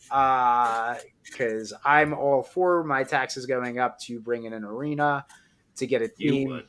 because 0.03 1.73
I'm 1.85 2.13
all 2.13 2.41
for 2.41 2.83
my 2.83 3.03
taxes 3.03 3.45
going 3.45 3.77
up 3.77 3.99
to 4.01 4.19
bring 4.19 4.45
in 4.45 4.53
an 4.53 4.63
arena 4.63 5.25
to 5.75 5.85
get 5.85 6.01
a 6.01 6.07
team. 6.07 6.63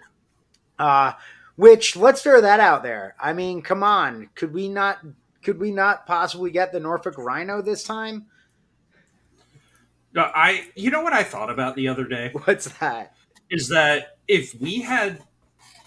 Uh, 0.78 1.12
which 1.56 1.96
let's 1.96 2.22
throw 2.22 2.40
that 2.40 2.60
out 2.60 2.82
there. 2.82 3.14
I 3.20 3.32
mean, 3.32 3.62
come 3.62 3.82
on, 3.82 4.30
could 4.34 4.52
we 4.52 4.68
not? 4.68 4.98
Could 5.42 5.58
we 5.58 5.70
not 5.70 6.06
possibly 6.06 6.50
get 6.50 6.72
the 6.72 6.80
Norfolk 6.80 7.16
Rhino 7.16 7.62
this 7.62 7.84
time? 7.84 8.26
I. 10.16 10.68
You 10.74 10.90
know 10.90 11.02
what 11.02 11.12
I 11.12 11.22
thought 11.22 11.50
about 11.50 11.76
the 11.76 11.88
other 11.88 12.04
day 12.04 12.30
What's 12.44 12.66
that? 12.78 13.14
Is 13.50 13.68
that 13.68 14.18
if 14.28 14.54
we 14.60 14.80
had, 14.82 15.22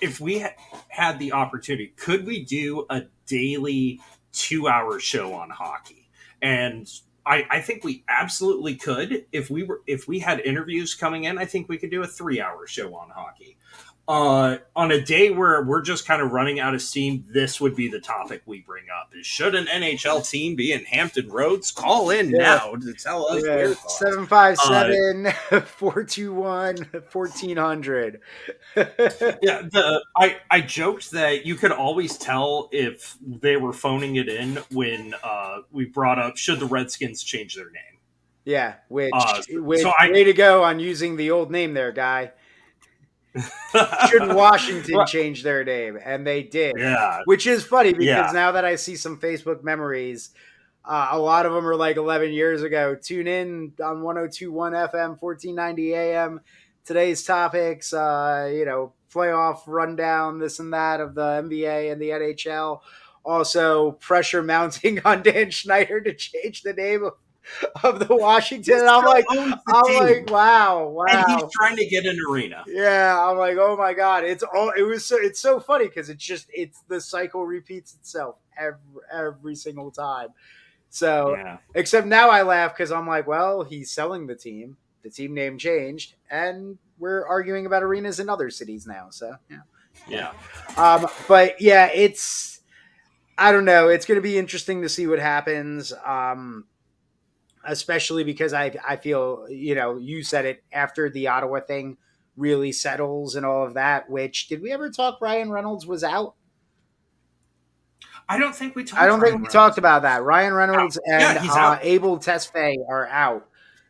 if 0.02 0.20
we 0.20 0.40
ha- 0.40 0.56
had 0.90 1.20
the 1.20 1.32
opportunity, 1.32 1.94
could 1.96 2.26
we 2.26 2.44
do 2.44 2.86
a 2.90 3.04
daily 3.26 4.00
two-hour 4.34 5.00
show 5.00 5.34
on 5.34 5.50
hockey? 5.50 6.10
And 6.42 6.88
I, 7.26 7.46
I 7.50 7.62
think 7.62 7.84
we 7.84 8.04
absolutely 8.10 8.76
could 8.76 9.26
if 9.32 9.50
we 9.50 9.64
were 9.64 9.82
if 9.88 10.08
we 10.08 10.20
had 10.20 10.42
interviews 10.42 10.94
coming 10.94 11.24
in. 11.24 11.38
I 11.38 11.46
think 11.46 11.70
we 11.70 11.78
could 11.78 11.92
do 11.92 12.04
a 12.04 12.08
three-hour 12.08 12.68
show 12.68 12.94
on 12.96 13.10
hockey. 13.10 13.58
Uh, 14.06 14.58
on 14.76 14.92
a 14.92 15.00
day 15.02 15.30
where 15.30 15.64
we're 15.64 15.82
just 15.82 16.06
kind 16.06 16.22
of 16.22 16.32
running 16.34 16.60
out 16.60 16.74
of 16.74 16.82
steam, 16.82 17.24
this 17.30 17.62
would 17.62 17.74
be 17.74 17.88
the 17.88 18.02
topic 18.02 18.42
we 18.46 18.60
bring 18.60 18.84
up: 18.94 19.12
is 19.18 19.26
should 19.26 19.56
an 19.56 19.66
NHL 19.68 20.30
team 20.30 20.58
be 20.58 20.74
in 20.74 20.84
Hampton 20.84 21.30
Roads? 21.30 21.72
Call 21.72 22.10
in 22.10 22.30
Yeah. 22.30 22.38
now 22.40 22.76
to 22.76 22.94
tell 22.94 23.28
us 23.30 23.46
Yeah, 23.46 23.60
your 23.60 23.76
757 23.76 25.32
421 25.66 26.76
1400. 27.12 28.20
Yeah, 28.76 29.62
the 29.72 30.04
I 30.18 30.38
I 30.52 30.60
joked 30.60 31.12
that 31.12 31.46
you 31.46 31.56
could 31.56 31.72
always 31.72 32.18
tell 32.18 32.68
if 32.74 33.16
they 33.26 33.56
were 33.56 33.72
phoning 33.72 34.18
it 34.18 34.28
in 34.28 34.58
when 34.72 35.16
uh, 35.24 35.60
we 35.72 35.86
brought 35.86 36.20
up 36.20 36.36
should 36.36 36.60
the 36.60 36.66
Redskins 36.66 37.24
change 37.24 37.56
their 37.56 37.70
name. 37.72 38.00
Yeah, 38.44 38.74
which, 38.90 39.14
Uh, 39.16 39.42
which 39.52 39.80
so 39.82 39.94
I- 39.98 40.12
way 40.12 40.26
to 40.26 40.34
go 40.34 40.64
on 40.66 40.82
using 40.82 41.16
the 41.16 41.32
old 41.32 41.52
name 41.52 41.74
there, 41.74 41.94
guy. 41.94 42.34
Should 44.10 44.34
Washington 44.36 44.98
Right. 44.98 45.08
change 45.08 45.44
their 45.44 45.64
name? 45.64 45.98
And 46.04 46.26
they 46.26 46.44
did. 46.44 46.76
yeah, 46.78 47.20
Which 47.26 47.48
is 47.48 47.64
funny 47.66 47.92
because 47.94 48.06
Yeah. 48.06 48.32
now 48.34 48.52
that 48.54 48.66
I 48.66 48.76
see 48.76 48.96
some 48.96 49.20
Facebook 49.20 49.64
memories, 49.64 50.30
uh, 50.86 51.10
a 51.12 51.20
lot 51.20 51.46
of 51.46 51.54
them 51.54 51.66
are 51.68 51.76
like 51.76 51.98
11 51.98 52.32
years 52.34 52.62
ago. 52.64 52.96
Tune 52.96 53.28
in 53.28 53.74
on 53.84 54.02
1021 54.02 54.74
FM, 54.74 55.18
1490 55.20 55.94
AM. 55.96 56.42
Today's 56.86 57.24
topics, 57.24 57.94
uh, 57.94 58.52
you 58.54 58.66
know, 58.66 58.94
playoff 59.14 59.62
rundown, 59.68 60.40
this 60.40 60.60
and 60.60 60.74
that 60.74 61.00
of 61.00 61.16
the 61.16 61.22
NBA 61.22 61.92
and 61.92 62.02
the 62.02 62.10
NHL. 62.10 62.82
Also, 63.24 63.92
pressure 63.94 64.44
mounting 64.44 65.00
on 65.06 65.24
Dan 65.24 65.50
Snyder 65.52 66.02
to 66.02 66.14
change 66.14 66.62
the 66.64 66.74
name 66.74 67.06
of, 67.06 67.14
of 67.84 68.06
the 68.08 68.16
Washington. 68.16 68.80
And 68.80 68.88
I'm 68.88 69.06
like, 69.06 69.26
I'm 69.30 69.54
team. 69.86 70.00
like, 70.00 70.30
wow, 70.30 70.88
wow. 70.88 71.06
and 71.10 71.26
he's 71.28 71.50
trying 71.60 71.76
to 71.78 71.86
get 71.86 72.06
an 72.06 72.18
arena. 72.30 72.64
Yeah, 72.68 73.20
I'm 73.20 73.38
like, 73.38 73.58
oh 73.58 73.76
my 73.78 73.94
god, 73.94 74.24
it's 74.24 74.44
all. 74.44 74.72
It 74.72 74.84
was 74.84 75.06
so. 75.06 75.18
It's 75.18 75.40
so 75.40 75.60
funny 75.60 75.86
because 75.86 76.10
it's 76.10 76.24
just 76.24 76.48
it's 76.54 76.82
the 76.88 77.02
cycle 77.02 77.46
repeats 77.46 77.96
itself 77.96 78.36
every 78.58 78.80
every 79.12 79.56
single 79.56 79.92
time. 79.92 80.30
So 80.90 81.36
Yeah, 81.36 81.58
except 81.74 82.08
now 82.08 82.30
I 82.30 82.44
laugh 82.44 82.74
because 82.74 82.92
I'm 82.92 83.08
like, 83.08 83.28
well, 83.28 83.64
he's 83.64 83.92
selling 83.92 84.28
the 84.28 84.36
team. 84.36 84.78
The 85.04 85.10
team 85.10 85.34
name 85.34 85.58
changed, 85.58 86.16
and 86.30 86.78
we're 86.98 87.26
arguing 87.26 87.66
about 87.66 87.84
arenas 87.84 88.20
in 88.20 88.30
other 88.30 88.50
cities 88.50 88.88
now. 88.88 89.08
So 89.10 89.36
yeah. 89.50 89.58
yeah. 90.08 90.32
Um, 90.78 91.08
but 91.28 91.60
yeah, 91.60 91.90
it's 91.94 92.62
I 93.38 93.52
don't 93.52 93.66
know. 93.66 93.90
It's 93.90 94.06
going 94.06 94.18
to 94.18 94.22
be 94.22 94.38
interesting 94.38 94.82
to 94.84 94.90
see 94.90 95.08
what 95.08 95.20
happens. 95.20 95.92
Um, 96.06 96.66
especially 97.66 98.24
because 98.24 98.54
I 98.54 98.76
I 98.88 98.96
feel 98.98 99.46
you 99.50 99.76
know 99.76 99.98
you 99.98 100.24
said 100.24 100.46
it 100.46 100.64
after 100.72 101.10
the 101.10 101.28
Ottawa 101.28 101.60
thing 101.62 101.98
really 102.36 102.72
settles 102.72 103.36
and 103.36 103.46
all 103.46 103.66
of 103.66 103.76
that. 103.76 104.10
Which 104.10 104.48
did 104.48 104.62
we 104.62 104.72
ever 104.72 104.90
talk? 104.90 105.20
Ryan 105.22 105.52
Reynolds 105.52 105.86
was 105.86 106.04
out. 106.04 106.36
I 108.30 108.38
don't 108.38 108.56
think 108.56 108.76
we 108.76 108.84
talked. 108.84 109.02
I 109.02 109.06
don't 109.06 109.20
think 109.20 109.24
Ryan 109.24 109.34
we 109.34 109.38
Reynolds. 109.40 109.54
talked 109.54 109.78
about 109.78 110.02
that. 110.04 110.24
Ryan 110.24 110.54
Reynolds 110.54 110.98
Yeah, 111.08 111.32
and 111.32 111.40
he's 111.40 111.52
uh. 111.52 111.78
Abel 111.82 112.18
Tesfaye 112.18 112.76
are 112.90 113.08
out. 113.08 113.48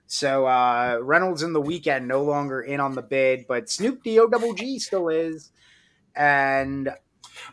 So 0.07 0.45
uh, 0.45 0.99
Reynolds 1.01 1.43
in 1.43 1.53
the 1.53 1.61
Weeknd 1.61 2.05
no 2.05 2.23
longer 2.23 2.61
in 2.61 2.79
on 2.79 2.93
the 2.93 3.01
bid, 3.01 3.45
but 3.47 3.69
Snoop 3.69 4.03
D 4.03 4.19
O 4.19 4.27
double 4.27 4.53
G 4.53 4.79
still 4.79 5.09
is. 5.09 5.51
And 6.15 6.89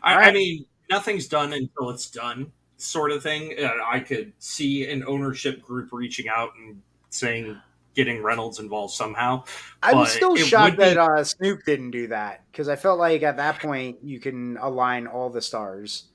I, 0.03 0.15
I 0.29 0.31
mean, 0.31 0.65
nothing's 0.89 1.27
done 1.27 1.53
until 1.53 1.89
it's 1.91 2.09
done, 2.09 2.51
sort 2.81 3.11
of 3.11 3.23
thing. 3.23 3.55
Uh, 3.63 3.71
I 3.85 3.99
could 3.99 4.33
see 4.39 4.89
an 4.89 5.03
ownership 5.07 5.61
group 5.61 5.89
reaching 5.91 6.27
out 6.29 6.51
and 6.57 6.81
saying 7.09 7.57
getting 7.93 8.23
Reynolds 8.23 8.59
involved 8.59 8.93
somehow. 8.93 9.43
I'm 9.83 10.05
still 10.05 10.35
shocked 10.37 10.77
would 10.77 10.83
be- 10.89 10.93
that 10.93 10.97
uh, 10.97 11.23
Snoop 11.23 11.65
didn't 11.65 11.91
do 11.91 12.07
that 12.07 12.43
because 12.51 12.69
I 12.69 12.75
felt 12.77 12.99
like 12.99 13.21
at 13.23 13.37
that 13.37 13.59
point 13.59 13.97
you 14.03 14.19
can 14.19 14.57
align 14.57 15.07
all 15.07 15.29
the 15.29 15.41
stars. 15.41 16.05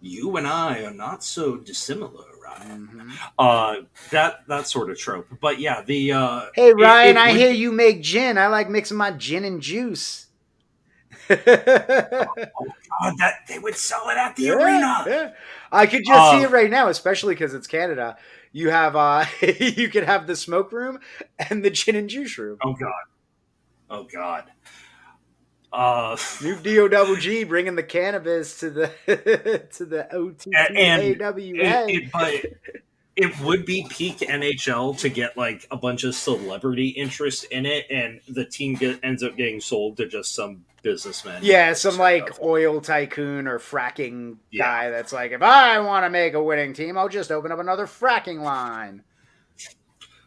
You 0.00 0.36
and 0.36 0.46
I 0.46 0.82
are 0.84 0.94
not 0.94 1.22
so 1.22 1.56
dissimilar, 1.58 2.24
Ryan. 2.42 2.88
Mhm. 2.92 3.12
Uh, 3.38 3.82
that 4.10 4.46
that 4.48 4.66
sort 4.66 4.90
of 4.90 4.98
trope. 4.98 5.28
But 5.40 5.60
yeah, 5.60 5.82
the 5.82 6.12
uh, 6.12 6.40
Hey 6.54 6.70
it- 6.70 6.76
Ryan, 6.76 7.16
it 7.16 7.20
I 7.20 7.32
would- 7.32 7.36
hear 7.40 7.50
you 7.52 7.70
make 7.70 8.02
gin. 8.02 8.38
I 8.38 8.46
like 8.48 8.68
mixing 8.70 8.96
my 8.96 9.10
gin 9.12 9.44
and 9.44 9.60
juice. 9.60 10.26
God, 11.36 13.14
that 13.18 13.34
they 13.48 13.58
would 13.58 13.76
sell 13.76 14.08
it 14.10 14.16
at 14.16 14.36
the 14.36 14.44
Yeah, 14.44 14.54
arena. 14.54 15.04
yeah. 15.06 15.30
I 15.72 15.86
could 15.86 16.02
just 16.04 16.30
see 16.30 16.38
Um, 16.38 16.44
it 16.44 16.50
right 16.50 16.70
now, 16.70 16.88
especially 16.88 17.34
because 17.34 17.54
it's 17.54 17.66
Canada. 17.66 18.16
You 18.52 18.70
have 18.70 18.96
uh, 18.96 19.24
you 19.58 19.88
could 19.88 20.04
have 20.04 20.26
the 20.26 20.36
smoke 20.36 20.72
room 20.72 20.98
and 21.48 21.64
the 21.64 21.70
gin 21.70 21.96
and 21.96 22.08
juice 22.08 22.36
room. 22.38 22.58
Oh 22.64 22.72
god. 22.74 22.92
Oh 23.88 24.04
god. 24.12 24.44
Uh, 25.72 26.16
Snoop 26.18 26.62
D 26.62 26.78
O 26.80 26.88
double 26.88 27.16
G 27.16 27.44
bringing 27.44 27.76
the 27.76 27.82
cannabis 27.82 28.58
to 28.60 28.70
the 28.70 28.88
to 29.74 29.84
the 29.84 30.12
O 30.14 30.30
T 30.30 30.50
T 30.50 30.56
And- 30.76 31.02
A 31.02 31.14
W 31.14 31.54
it, 31.58 32.10
but 32.12 32.34
it 33.20 33.38
would 33.40 33.66
be 33.66 33.86
peak 33.90 34.18
NHL 34.18 34.98
to 35.00 35.08
get 35.08 35.36
like 35.36 35.66
a 35.70 35.76
bunch 35.76 36.04
of 36.04 36.14
celebrity 36.14 36.88
interest 36.88 37.44
in 37.50 37.66
it, 37.66 37.86
and 37.90 38.20
the 38.28 38.44
team 38.44 38.74
get, 38.74 38.98
ends 39.02 39.22
up 39.22 39.36
getting 39.36 39.60
sold 39.60 39.98
to 39.98 40.08
just 40.08 40.34
some 40.34 40.64
businessman. 40.82 41.40
Yeah, 41.42 41.74
some 41.74 41.98
like 41.98 42.30
of. 42.30 42.40
oil 42.40 42.80
tycoon 42.80 43.46
or 43.46 43.58
fracking 43.58 44.36
Yeah. 44.50 44.64
guy 44.64 44.90
that's 44.90 45.12
like, 45.12 45.32
if 45.32 45.42
I 45.42 45.78
want 45.80 46.04
to 46.06 46.10
make 46.10 46.32
a 46.34 46.42
winning 46.42 46.72
team, 46.72 46.96
I'll 46.96 47.08
just 47.10 47.30
open 47.30 47.52
up 47.52 47.58
another 47.58 47.86
fracking 47.86 48.40
line. 48.40 49.02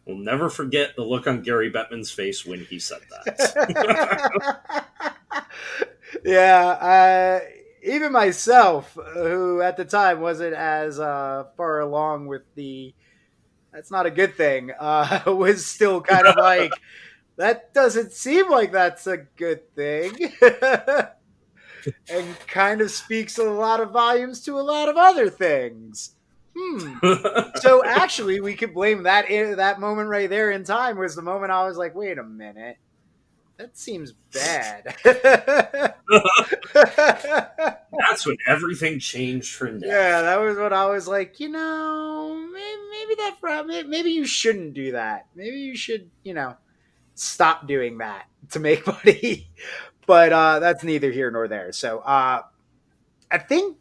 We'll 0.05 0.17
never 0.17 0.49
forget 0.49 0.95
the 0.95 1.03
look 1.03 1.27
on 1.27 1.41
Gary 1.41 1.71
Bettman's 1.71 2.11
face 2.11 2.45
when 2.45 2.59
he 2.65 2.77
said 2.77 2.99
that. 3.09 4.85
yeah, 6.25 6.59
uh, 6.59 7.39
even 7.83 8.11
myself, 8.11 8.97
who 9.13 9.61
at 9.61 9.77
the 9.77 9.85
time 9.85 10.21
wasn't 10.21 10.53
as 10.53 10.99
uh, 10.99 11.45
far 11.57 11.79
along 11.81 12.27
with 12.27 12.43
the 12.55 12.93
that's 13.73 13.91
not 13.91 14.05
a 14.05 14.11
good 14.11 14.35
thing, 14.35 14.71
uh, 14.79 15.23
was 15.27 15.65
still 15.65 15.99
kind 16.01 16.27
of 16.27 16.35
like, 16.37 16.71
that 17.37 17.73
doesn't 17.73 18.13
seem 18.13 18.49
like 18.49 18.71
that's 18.71 19.07
a 19.07 19.17
good 19.17 19.73
thing. 19.75 20.31
and 22.09 22.39
kind 22.47 22.81
of 22.81 22.91
speaks 22.91 23.37
a 23.37 23.43
lot 23.43 23.81
of 23.81 23.91
volumes 23.91 24.41
to 24.41 24.59
a 24.59 24.61
lot 24.61 24.87
of 24.87 24.95
other 24.95 25.29
things. 25.29 26.11
Hmm. 26.55 26.97
So 27.55 27.83
actually, 27.83 28.39
we 28.39 28.53
could 28.53 28.75
blame 28.75 29.03
that 29.03 29.25
that 29.27 29.79
moment 29.79 30.07
right 30.07 30.29
there 30.29 30.51
in 30.51 30.63
time 30.63 30.99
was 30.99 31.15
the 31.15 31.23
moment 31.23 31.51
I 31.51 31.65
was 31.65 31.77
like, 31.77 31.95
wait 31.95 32.19
a 32.19 32.23
minute, 32.23 32.77
that 33.57 33.77
seems 33.77 34.11
bad. 34.33 34.95
That's 36.73 38.25
when 38.25 38.37
everything 38.47 38.99
changed 38.99 39.55
for 39.55 39.71
Ned. 39.71 39.81
yeah, 39.85 40.21
that 40.21 40.39
was 40.39 40.57
when 40.57 40.73
I 40.73 40.85
was 40.87 41.07
like, 41.07 41.39
you 41.39 41.49
know, 41.49 42.35
maybe, 42.35 42.81
maybe 42.91 43.15
that 43.21 43.37
pro- 43.39 43.63
may- 43.63 43.83
maybe 43.83 44.09
you 44.11 44.25
shouldn't 44.25 44.73
do 44.73 44.93
that. 44.93 45.27
Maybe 45.35 45.57
you 45.57 45.75
should, 45.75 46.09
you 46.23 46.33
know, 46.33 46.55
stop 47.15 47.67
doing 47.67 47.99
that 47.99 48.25
to 48.51 48.59
make 48.59 48.85
money. 49.05 49.49
but 50.05 50.33
uh, 50.33 50.59
that's 50.59 50.83
neither 50.83 51.11
here 51.11 51.29
nor 51.31 51.47
there. 51.47 51.71
So 51.71 51.99
uh, 51.99 52.41
I 53.31 53.37
think 53.37 53.77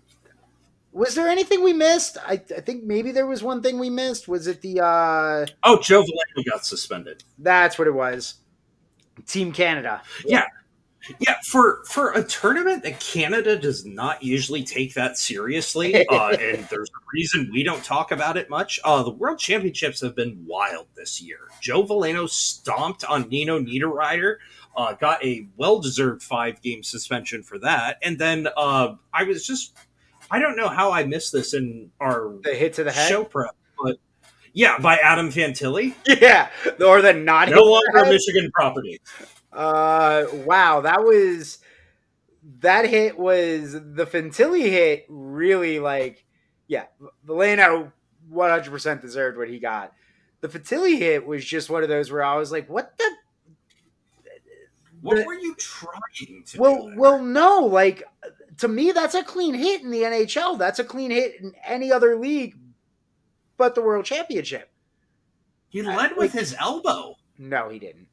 was 0.93 1.15
there 1.15 1.29
anything 1.29 1.63
we 1.63 1.73
missed? 1.73 2.19
I, 2.27 2.33
I 2.35 2.61
think 2.61 2.85
maybe 2.85 3.13
there 3.13 3.27
was 3.27 3.43
one 3.43 3.63
thing 3.63 3.79
we 3.79 3.89
missed. 3.89 4.29
Was 4.29 4.47
it 4.47 4.61
the 4.61 4.81
uh, 4.81 5.47
Oh, 5.65 5.81
Joe 5.81 6.03
Veleno 6.03 6.45
got 6.51 6.67
suspended. 6.67 7.25
That's 7.39 7.79
what 7.79 7.89
it 7.89 7.95
was. 7.95 8.35
Team 9.27 9.53
Canada. 9.53 10.03
Yeah. 10.25 10.45
Yeah, 11.19 11.35
for 11.45 11.83
for 11.89 12.13
a 12.13 12.23
tournament 12.23 12.85
that 12.85 13.01
Canada 13.01 13.59
does 13.59 13.85
not 13.85 14.23
usually 14.23 14.63
take 14.63 14.95
that 14.95 15.19
seriously, 15.19 16.07
uh, 16.09 16.29
and 16.29 16.65
there's 16.71 16.89
a 16.91 17.03
reason 17.13 17.51
we 17.53 17.65
don't 17.65 17.83
talk 17.83 18.13
about 18.13 18.37
it 18.37 18.49
much. 18.49 18.79
Uh, 18.85 19.03
the 19.03 19.11
World 19.11 19.41
Championships 19.41 20.01
have 20.01 20.15
been 20.15 20.45
wild 20.47 20.87
this 20.95 21.21
year. 21.21 21.49
Joe 21.61 21.83
Veleno 21.83 22.29
stomped 22.29 23.05
on 23.05 23.29
Nino 23.29 23.59
Niederreiter, 23.59 24.37
uh, 24.77 24.93
got 24.93 25.25
a 25.25 25.49
well 25.57 25.81
deserved 25.81 26.23
five 26.23 26.63
game 26.63 26.85
suspension 26.85 27.43
for 27.43 27.59
that, 27.59 27.99
and 28.03 28.17
then 28.17 28.47
uh, 28.57 28.95
I 29.13 29.25
was 29.25 29.45
just 29.45 29.77
I 30.31 30.39
don't 30.39 30.57
know 30.57 30.69
how 30.69 30.93
I 30.93 31.03
missed 31.05 31.33
this 31.33 31.53
in 31.53 31.91
our 32.01 32.33
The 32.45 32.55
hit 32.55 32.75
to 32.75 32.85
the 32.85 32.93
head. 32.93 33.09
show 33.09 33.25
prep, 33.25 33.57
but 33.83 33.97
yeah, 34.53 34.79
by 34.79 34.97
Adam 34.97 35.31
Fantilli, 35.31 35.95
Yeah, 36.21 36.49
or 36.85 37.03
the 37.03 37.13
not 37.13 37.49
no 37.51 37.63
longer. 37.63 38.11
Michigan 38.11 38.51
property. 38.55 39.01
Uh, 39.53 40.25
wow, 40.47 40.81
that 40.83 41.03
was 41.03 41.59
that 42.61 42.89
hit 42.89 43.19
was 43.19 43.73
the 43.73 44.07
Fantilli 44.07 44.63
hit. 44.63 45.07
Really, 45.09 45.79
like, 45.79 46.25
yeah, 46.69 46.85
Veleno 47.27 47.93
one 48.29 48.51
hundred 48.51 48.71
percent 48.71 49.01
deserved 49.03 49.37
what 49.39 49.49
he 49.49 49.59
got. 49.59 49.93
The 50.41 50.49
Fantilli 50.49 50.99
hit 50.99 51.27
was 51.27 51.45
just 51.45 51.71
one 51.71 51.83
of 51.83 51.89
those 51.89 52.11
where 52.11 52.23
I 52.25 52.37
was 52.37 52.51
like, 52.51 52.69
"What 52.69 52.97
the 52.99 53.11
What 55.01 55.17
The- 55.19 55.25
were 55.25 55.35
you 55.35 55.55
trying 55.57 56.45
to 56.47 56.59
Well, 56.61 56.91
well, 56.97 57.23
no. 57.23 57.61
Like 57.67 58.03
to 58.59 58.69
me, 58.69 58.93
that's 58.93 59.15
a 59.15 59.23
clean 59.23 59.55
hit 59.55 59.83
in 59.83 59.91
the 59.91 60.03
NHL. 60.03 60.59
That's 60.59 60.79
a 60.79 60.85
clean 60.85 61.11
hit 61.11 61.41
in 61.41 61.53
any 61.65 61.91
other 61.93 62.17
league, 62.17 62.57
but 63.63 63.77
the 63.77 63.81
World 63.81 64.05
Championship. 64.05 64.73
he 65.69 65.83
led 65.83 66.17
with 66.17 66.33
his 66.33 66.53
elbow. 66.59 67.15
No, 67.39 67.69
he 67.69 67.79
didn't. 67.79 68.09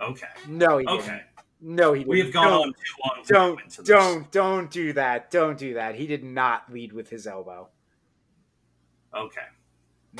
Okay. 0.00 0.26
No, 0.48 0.78
he 0.78 0.86
didn't. 0.86 1.20
No, 1.60 1.92
he 1.92 1.98
didn't. 1.98 2.10
We 2.10 2.20
have 2.20 2.32
gone 2.32 2.44
Don't- 2.46 2.62
on 2.62 2.72
too 2.72 2.78
long. 3.04 3.24
Don't 3.26 3.60
into 3.60 3.82
this. 3.82 3.88
don't 3.88 4.32
don't 4.32 4.70
do 4.70 4.94
that. 4.94 5.30
Don't 5.30 5.58
do 5.58 5.74
that. 5.74 5.96
He 5.96 6.06
did 6.06 6.24
not 6.24 6.72
lead 6.72 6.94
with 6.94 7.10
his 7.10 7.26
elbow. 7.26 7.68
Okay. 9.14 9.42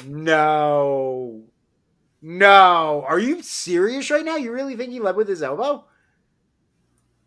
No. 0.05 1.45
No. 2.21 3.03
Are 3.09 3.19
you 3.19 3.43
serious 3.43 4.11
right 4.11 4.27
now? 4.27 4.37
You 4.37 4.53
really 4.53 4.77
think 4.77 4.93
he 4.93 5.01
led 5.01 5.17
with 5.17 5.27
his 5.27 5.43
elbow? 5.43 5.87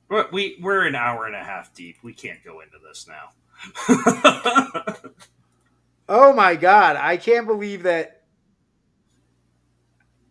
We're, 0.07 0.29
we 0.31 0.59
we're 0.61 0.85
an 0.85 0.93
hour 0.93 1.25
and 1.25 1.35
a 1.35 1.43
half 1.43 1.73
deep. 1.73 1.97
We 2.03 2.13
can't 2.13 2.43
go 2.43 2.59
into 2.59 2.77
this 2.87 3.07
now. 3.07 3.31
Oh 6.09 6.33
my 6.33 6.55
god, 6.55 6.95
I 6.95 7.17
can't 7.17 7.45
believe 7.45 7.83
that. 7.83 8.23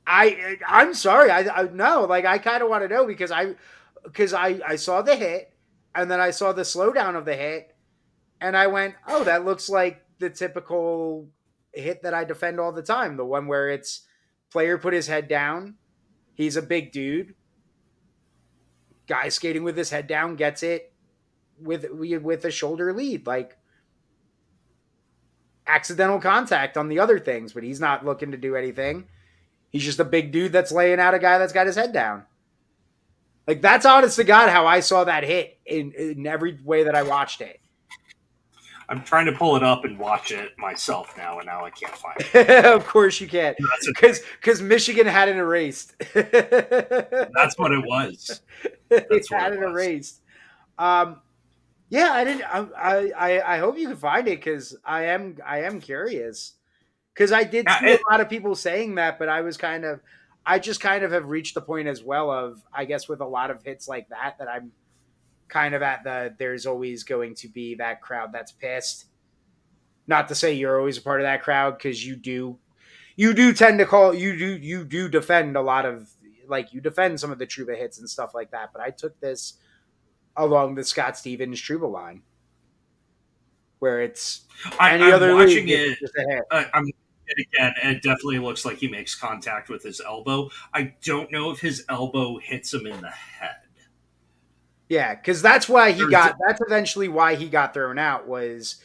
I 0.04 0.58
I'm 0.66 0.92
sorry. 0.92 1.30
I, 1.30 1.42
I 1.48 1.62
no, 1.72 2.04
like 2.04 2.24
I 2.24 2.38
kind 2.38 2.64
of 2.64 2.68
want 2.68 2.82
to 2.82 2.88
know 2.88 3.06
because 3.06 3.30
I 3.30 3.54
because 4.02 4.34
I 4.34 4.60
I 4.66 4.74
saw 4.74 5.02
the 5.02 5.14
hit 5.14 5.54
and 5.94 6.10
then 6.10 6.20
I 6.20 6.32
saw 6.32 6.52
the 6.52 6.62
slowdown 6.62 7.14
of 7.14 7.24
the 7.24 7.36
hit 7.36 7.76
and 8.40 8.56
I 8.56 8.66
went, 8.66 8.96
"Oh, 9.06 9.22
that 9.22 9.44
looks 9.44 9.68
like 9.68 10.04
the 10.18 10.30
typical 10.30 11.28
hit 11.72 12.02
that 12.02 12.12
I 12.14 12.24
defend 12.24 12.58
all 12.58 12.72
the 12.72 12.82
time, 12.82 13.16
the 13.16 13.24
one 13.24 13.46
where 13.46 13.68
it's 13.68 14.02
player 14.50 14.78
put 14.78 14.94
his 14.94 15.06
head 15.06 15.28
down. 15.28 15.76
He's 16.34 16.56
a 16.56 16.62
big 16.62 16.90
dude. 16.90 17.34
Guy 19.06 19.28
skating 19.28 19.62
with 19.62 19.76
his 19.76 19.90
head 19.90 20.08
down 20.08 20.34
gets 20.34 20.64
it 20.64 20.92
with 21.60 21.86
with 21.92 22.44
a 22.44 22.50
shoulder 22.50 22.92
lead 22.92 23.26
like 23.26 23.57
accidental 25.68 26.18
contact 26.18 26.76
on 26.76 26.88
the 26.88 26.98
other 26.98 27.18
things, 27.18 27.52
but 27.52 27.62
he's 27.62 27.80
not 27.80 28.04
looking 28.04 28.32
to 28.32 28.36
do 28.36 28.56
anything. 28.56 29.06
He's 29.70 29.84
just 29.84 30.00
a 30.00 30.04
big 30.04 30.32
dude 30.32 30.52
that's 30.52 30.72
laying 30.72 30.98
out 30.98 31.14
a 31.14 31.18
guy 31.18 31.38
that's 31.38 31.52
got 31.52 31.66
his 31.66 31.76
head 31.76 31.92
down. 31.92 32.24
Like 33.46 33.62
that's 33.62 33.86
honest 33.86 34.16
to 34.16 34.24
God 34.24 34.50
how 34.50 34.66
I 34.66 34.80
saw 34.80 35.04
that 35.04 35.24
hit 35.24 35.58
in, 35.64 35.92
in 35.92 36.26
every 36.26 36.58
way 36.64 36.84
that 36.84 36.94
I 36.94 37.02
watched 37.02 37.40
it. 37.40 37.60
I'm 38.90 39.02
trying 39.02 39.26
to 39.26 39.32
pull 39.32 39.54
it 39.56 39.62
up 39.62 39.84
and 39.84 39.98
watch 39.98 40.32
it 40.32 40.52
myself 40.56 41.14
now, 41.16 41.38
and 41.38 41.46
now 41.46 41.64
I 41.64 41.70
can't 41.70 41.94
find 41.94 42.16
it. 42.18 42.64
of 42.64 42.86
course 42.86 43.20
you 43.20 43.28
can't. 43.28 43.56
Because 43.86 44.20
because 44.40 44.62
Michigan 44.62 45.06
had 45.06 45.28
it 45.28 45.36
erased. 45.36 45.94
that's 46.14 47.58
what 47.58 47.72
it 47.72 47.84
was. 47.84 48.40
That's 48.88 49.30
what 49.30 49.40
had 49.40 49.52
it 49.52 49.58
it 49.58 49.62
erased. 49.62 50.22
Um, 50.78 51.20
yeah, 51.90 52.10
I 52.12 52.24
didn't. 52.24 52.44
I 52.44 53.10
I, 53.16 53.54
I 53.54 53.58
hope 53.58 53.78
you 53.78 53.88
can 53.88 53.96
find 53.96 54.28
it 54.28 54.40
because 54.40 54.76
I 54.84 55.04
am 55.04 55.38
I 55.44 55.62
am 55.62 55.80
curious 55.80 56.54
because 57.14 57.32
I 57.32 57.44
did 57.44 57.66
see 57.80 57.92
a 57.94 57.98
lot 58.10 58.20
of 58.20 58.28
people 58.28 58.54
saying 58.54 58.96
that, 58.96 59.18
but 59.18 59.28
I 59.28 59.40
was 59.40 59.56
kind 59.56 59.84
of 59.84 60.00
I 60.44 60.58
just 60.58 60.80
kind 60.80 61.02
of 61.04 61.12
have 61.12 61.26
reached 61.26 61.54
the 61.54 61.60
point 61.60 61.88
as 61.88 62.02
well 62.02 62.30
of 62.30 62.62
I 62.72 62.84
guess 62.84 63.08
with 63.08 63.20
a 63.20 63.26
lot 63.26 63.50
of 63.50 63.62
hits 63.62 63.88
like 63.88 64.08
that 64.10 64.36
that 64.38 64.48
I'm 64.48 64.72
kind 65.48 65.74
of 65.74 65.82
at 65.82 66.04
the 66.04 66.34
there's 66.38 66.66
always 66.66 67.04
going 67.04 67.34
to 67.36 67.48
be 67.48 67.74
that 67.76 68.02
crowd 68.02 68.32
that's 68.32 68.52
pissed. 68.52 69.06
Not 70.06 70.28
to 70.28 70.34
say 70.34 70.54
you're 70.54 70.78
always 70.78 70.98
a 70.98 71.02
part 71.02 71.20
of 71.20 71.24
that 71.24 71.42
crowd 71.42 71.78
because 71.78 72.06
you 72.06 72.16
do 72.16 72.58
you 73.16 73.34
do 73.34 73.52
tend 73.52 73.78
to 73.78 73.86
call 73.86 74.14
you 74.14 74.36
do 74.36 74.46
you 74.46 74.84
do 74.84 75.08
defend 75.08 75.56
a 75.56 75.62
lot 75.62 75.86
of 75.86 76.08
like 76.48 76.72
you 76.72 76.80
defend 76.80 77.18
some 77.18 77.32
of 77.32 77.38
the 77.38 77.46
Trouba 77.46 77.76
hits 77.76 77.98
and 77.98 78.08
stuff 78.08 78.34
like 78.34 78.50
that. 78.50 78.70
But 78.72 78.82
I 78.82 78.90
took 78.90 79.18
this 79.20 79.54
along 80.38 80.76
the 80.76 80.84
Scott 80.84 81.18
Stevens 81.18 81.60
Trouba 81.60 81.90
line, 81.90 82.22
where 83.78 84.00
it's 84.00 84.42
I, 84.78 84.94
any 84.94 85.04
I'm 85.04 85.14
other 85.14 85.34
watching 85.34 85.66
league, 85.66 85.92
it. 85.92 85.98
just 85.98 86.14
a 86.16 86.22
hit. 86.28 86.44
I, 86.50 86.66
I'm 86.72 86.84
and 86.84 87.46
again. 87.52 87.74
It 87.82 88.02
definitely 88.02 88.38
looks 88.38 88.64
like 88.64 88.78
he 88.78 88.88
makes 88.88 89.14
contact 89.14 89.68
with 89.68 89.82
his 89.82 90.00
elbow. 90.00 90.48
I 90.72 90.94
don't 91.04 91.30
know 91.30 91.50
if 91.50 91.60
his 91.60 91.84
elbow 91.88 92.38
hits 92.38 92.72
him 92.72 92.86
in 92.86 93.00
the 93.00 93.10
head. 93.10 93.56
Yeah, 94.88 95.14
because 95.14 95.42
that's 95.42 95.68
why 95.68 95.92
he 95.92 96.08
got. 96.08 96.36
That's 96.46 96.62
eventually 96.62 97.08
why 97.08 97.34
he 97.34 97.48
got 97.48 97.74
thrown 97.74 97.98
out 97.98 98.26
was 98.26 98.76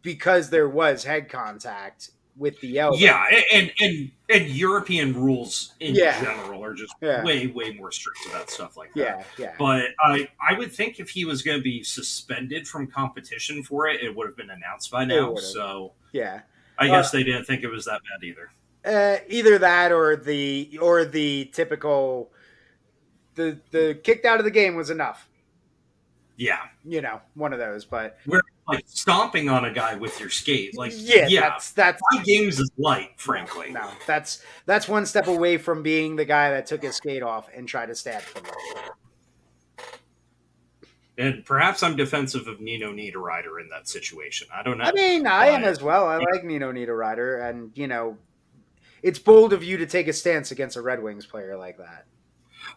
because 0.00 0.48
there 0.48 0.68
was 0.68 1.04
head 1.04 1.28
contact 1.28 2.10
with 2.38 2.60
the 2.60 2.78
elbow. 2.78 2.96
Yeah, 2.96 3.24
and 3.52 3.72
and 3.80 4.10
and 4.30 4.46
European 4.48 5.14
rules 5.14 5.74
in 5.80 5.94
Yeah. 5.94 6.20
general 6.22 6.64
are 6.64 6.74
just 6.74 6.94
Yeah. 7.00 7.22
way 7.24 7.46
way 7.48 7.72
more 7.72 7.90
strict 7.92 8.20
about 8.30 8.48
stuff 8.50 8.76
like 8.76 8.94
that. 8.94 9.00
yeah, 9.00 9.24
yeah. 9.38 9.54
But 9.58 9.88
I 10.00 10.28
I 10.40 10.56
would 10.56 10.72
think 10.72 11.00
if 11.00 11.10
he 11.10 11.24
was 11.24 11.42
going 11.42 11.58
to 11.58 11.62
be 11.62 11.82
suspended 11.82 12.66
from 12.68 12.86
competition 12.86 13.62
for 13.62 13.86
it, 13.88 14.02
it 14.02 14.14
would 14.14 14.26
have 14.26 14.36
been 14.36 14.50
announced 14.50 14.90
by 14.90 15.04
now. 15.04 15.34
So 15.36 15.92
yeah. 16.12 16.42
I 16.78 16.88
Uh, 16.88 16.92
guess 16.96 17.10
they 17.10 17.24
didn't 17.24 17.44
think 17.44 17.62
it 17.64 17.68
was 17.68 17.84
that 17.86 18.00
bad 18.02 18.24
either. 18.24 18.50
Uh, 18.84 19.18
either 19.28 19.58
that 19.58 19.90
or 19.90 20.14
the 20.16 20.78
or 20.80 21.04
the 21.04 21.46
typical 21.46 22.32
the 23.34 23.58
the 23.72 23.98
kicked 24.02 24.24
out 24.24 24.38
of 24.38 24.44
the 24.44 24.50
game 24.50 24.76
was 24.76 24.88
enough. 24.90 25.28
Yeah, 26.36 26.60
You 26.84 27.00
know, 27.02 27.20
one 27.34 27.52
of 27.52 27.58
those. 27.58 27.84
But 27.84 28.16
like 28.68 28.84
stomping 28.86 29.48
on 29.48 29.64
a 29.64 29.72
guy 29.72 29.94
with 29.94 30.20
your 30.20 30.28
skate, 30.28 30.76
like 30.76 30.92
yeah, 30.94 31.26
yeah, 31.26 31.40
that's 31.40 31.72
that's 31.72 32.00
five 32.12 32.24
games 32.24 32.60
is 32.60 32.70
light, 32.76 33.12
frankly. 33.16 33.70
no, 33.70 33.90
that's 34.06 34.42
that's 34.66 34.86
one 34.86 35.06
step 35.06 35.26
away 35.26 35.56
from 35.56 35.82
being 35.82 36.16
the 36.16 36.24
guy 36.24 36.50
that 36.50 36.66
took 36.66 36.82
his 36.82 36.94
skate 36.96 37.22
off 37.22 37.48
and 37.54 37.66
tried 37.66 37.86
to 37.86 37.94
stab 37.94 38.22
somebody. 38.32 38.56
And 41.16 41.44
perhaps 41.44 41.82
I'm 41.82 41.96
defensive 41.96 42.46
of 42.46 42.60
Nino 42.60 42.92
Niederreiter 42.92 43.60
in 43.60 43.68
that 43.70 43.88
situation. 43.88 44.46
I 44.54 44.62
don't 44.62 44.78
know. 44.78 44.84
I 44.84 44.92
mean, 44.92 45.26
I 45.26 45.48
am 45.48 45.64
as 45.64 45.82
well. 45.82 46.06
I 46.06 46.18
like 46.18 46.44
Nino 46.44 46.70
Niederreiter, 46.70 47.48
and 47.48 47.72
you 47.74 47.88
know, 47.88 48.18
it's 49.02 49.18
bold 49.18 49.52
of 49.52 49.64
you 49.64 49.78
to 49.78 49.86
take 49.86 50.06
a 50.08 50.12
stance 50.12 50.50
against 50.50 50.76
a 50.76 50.82
Red 50.82 51.02
Wings 51.02 51.26
player 51.26 51.56
like 51.56 51.78
that. 51.78 52.06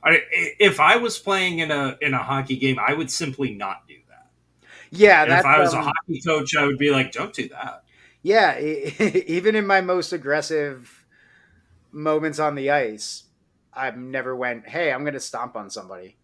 I, 0.04 0.22
if 0.60 0.80
I 0.80 0.96
was 0.96 1.20
playing 1.20 1.60
in 1.60 1.70
a 1.70 1.98
in 2.02 2.14
a 2.14 2.24
hockey 2.24 2.56
game, 2.56 2.80
I 2.80 2.94
would 2.94 3.12
simply 3.12 3.54
not 3.54 3.88
do. 3.88 3.96
Yeah, 4.92 5.24
And 5.24 5.32
that's 5.32 5.46
if 5.46 5.46
I 5.46 5.60
was 5.60 5.74
um, 5.74 5.82
a 5.82 5.84
hockey 5.84 6.22
coach, 6.26 6.56
I 6.56 6.66
would 6.66 6.78
be 6.78 6.92
like, 6.92 7.12
"Don't 7.12 7.34
do 7.34 7.48
that." 7.50 7.84
yeah. 8.22 8.60
Even 8.60 9.56
in 9.56 9.66
my 9.66 9.82
most 9.82 10.14
aggressive 10.14 11.06
moments 11.92 12.40
on 12.40 12.56
the 12.56 12.70
ice, 12.72 13.24
I've 13.74 13.98
never 13.98 14.36
went, 14.36 14.68
"Hey, 14.68 14.92
I'm 14.92 15.02
going 15.02 15.14
to 15.14 15.20
stomp 15.20 15.56
on 15.56 15.70
somebody." 15.70 16.18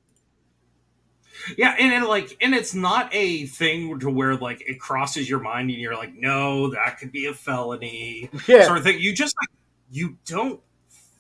Yeah, 1.58 1.76
and, 1.80 1.94
and 1.94 2.06
like, 2.06 2.36
and 2.42 2.54
it's 2.54 2.74
not 2.74 3.10
a 3.14 3.46
thing 3.46 4.00
to 4.00 4.10
where 4.10 4.36
like 4.36 4.62
it 4.68 4.80
crosses 4.80 5.30
your 5.30 5.40
mind 5.40 5.70
and 5.70 5.80
you're 5.80 5.96
like, 5.96 6.14
"No, 6.14 6.72
that 6.72 6.98
could 7.00 7.12
be 7.12 7.28
a 7.28 7.34
felony," 7.34 8.30
Yeah, 8.48 8.66
sort 8.66 8.80
of 8.80 8.84
thing. 8.84 9.00
You 9.00 9.14
just 9.14 9.36
like 9.40 9.50
you 9.90 10.18
don't 10.26 10.60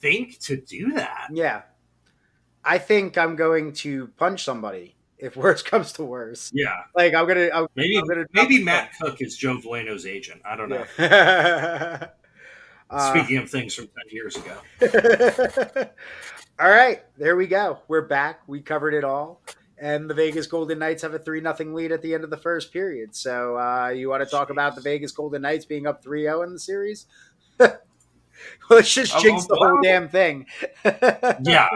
think 0.01 0.39
to 0.39 0.57
do 0.57 0.93
that. 0.93 1.29
yeah. 1.31 1.61
I 2.65 2.79
think 2.79 3.17
I'm 3.17 3.37
going 3.37 3.71
to 3.73 4.07
punch 4.17 4.43
somebody 4.43 4.96
if 5.19 5.35
worse 5.35 5.61
comes 5.71 5.91
to 5.93 6.03
worse. 6.03 6.51
Yeah, 6.53 6.75
Like 6.95 7.13
I'm 7.13 7.27
gonna, 7.27 7.49
I'm, 7.53 7.67
maybe 7.75 7.97
I'm 7.97 8.07
gonna 8.07 8.25
maybe 8.33 8.63
Matt 8.63 8.91
Cooke 8.99 9.21
is 9.21 9.37
Joe 9.37 9.57
Veleno's 9.57 10.05
agent. 10.05 10.41
I 10.45 10.55
don't 10.55 10.69
know. 10.69 10.85
Yeah. 10.99 12.07
Uh, 12.89 13.13
Speaking 13.13 13.35
of 13.35 13.49
things 13.49 13.75
from 13.75 13.87
ten 13.87 14.05
years 14.11 14.37
ago. 14.37 14.53
all 16.57 16.69
right, 16.69 17.03
there 17.17 17.35
we 17.35 17.45
go. 17.45 17.79
We're 17.89 18.07
back. 18.07 18.39
We 18.47 18.61
covered 18.61 18.93
it 18.93 19.03
all. 19.03 19.41
And 19.77 20.09
the 20.09 20.13
Vegas 20.13 20.47
Golden 20.47 20.79
Knights 20.79 21.01
have 21.01 21.13
a 21.13 21.19
3 21.19 21.41
nothing 21.41 21.73
lead 21.73 21.91
at 21.91 22.01
the 22.01 22.13
end 22.13 22.23
of 22.23 22.29
the 22.29 22.37
first 22.37 22.71
period. 22.71 23.13
So, 23.13 23.57
uh, 23.57 23.89
you 23.89 24.07
want 24.09 24.23
to 24.23 24.25
talk 24.29 24.51
about 24.51 24.75
the 24.75 24.81
Vegas 24.81 25.11
Golden 25.11 25.41
Knights 25.41 25.65
being 25.65 25.85
up 25.85 26.01
3 26.01 26.23
0 26.23 26.43
in 26.43 26.53
the 26.53 26.59
series? 26.59 27.07
Let's 28.69 28.93
just 28.93 29.13
Oh, 29.15 29.19
jinx 29.21 29.45
the 29.47 29.57
well. 29.59 29.69
whole 29.71 29.81
damn 29.83 30.07
thing. 30.07 30.45
Yeah, 31.43 31.67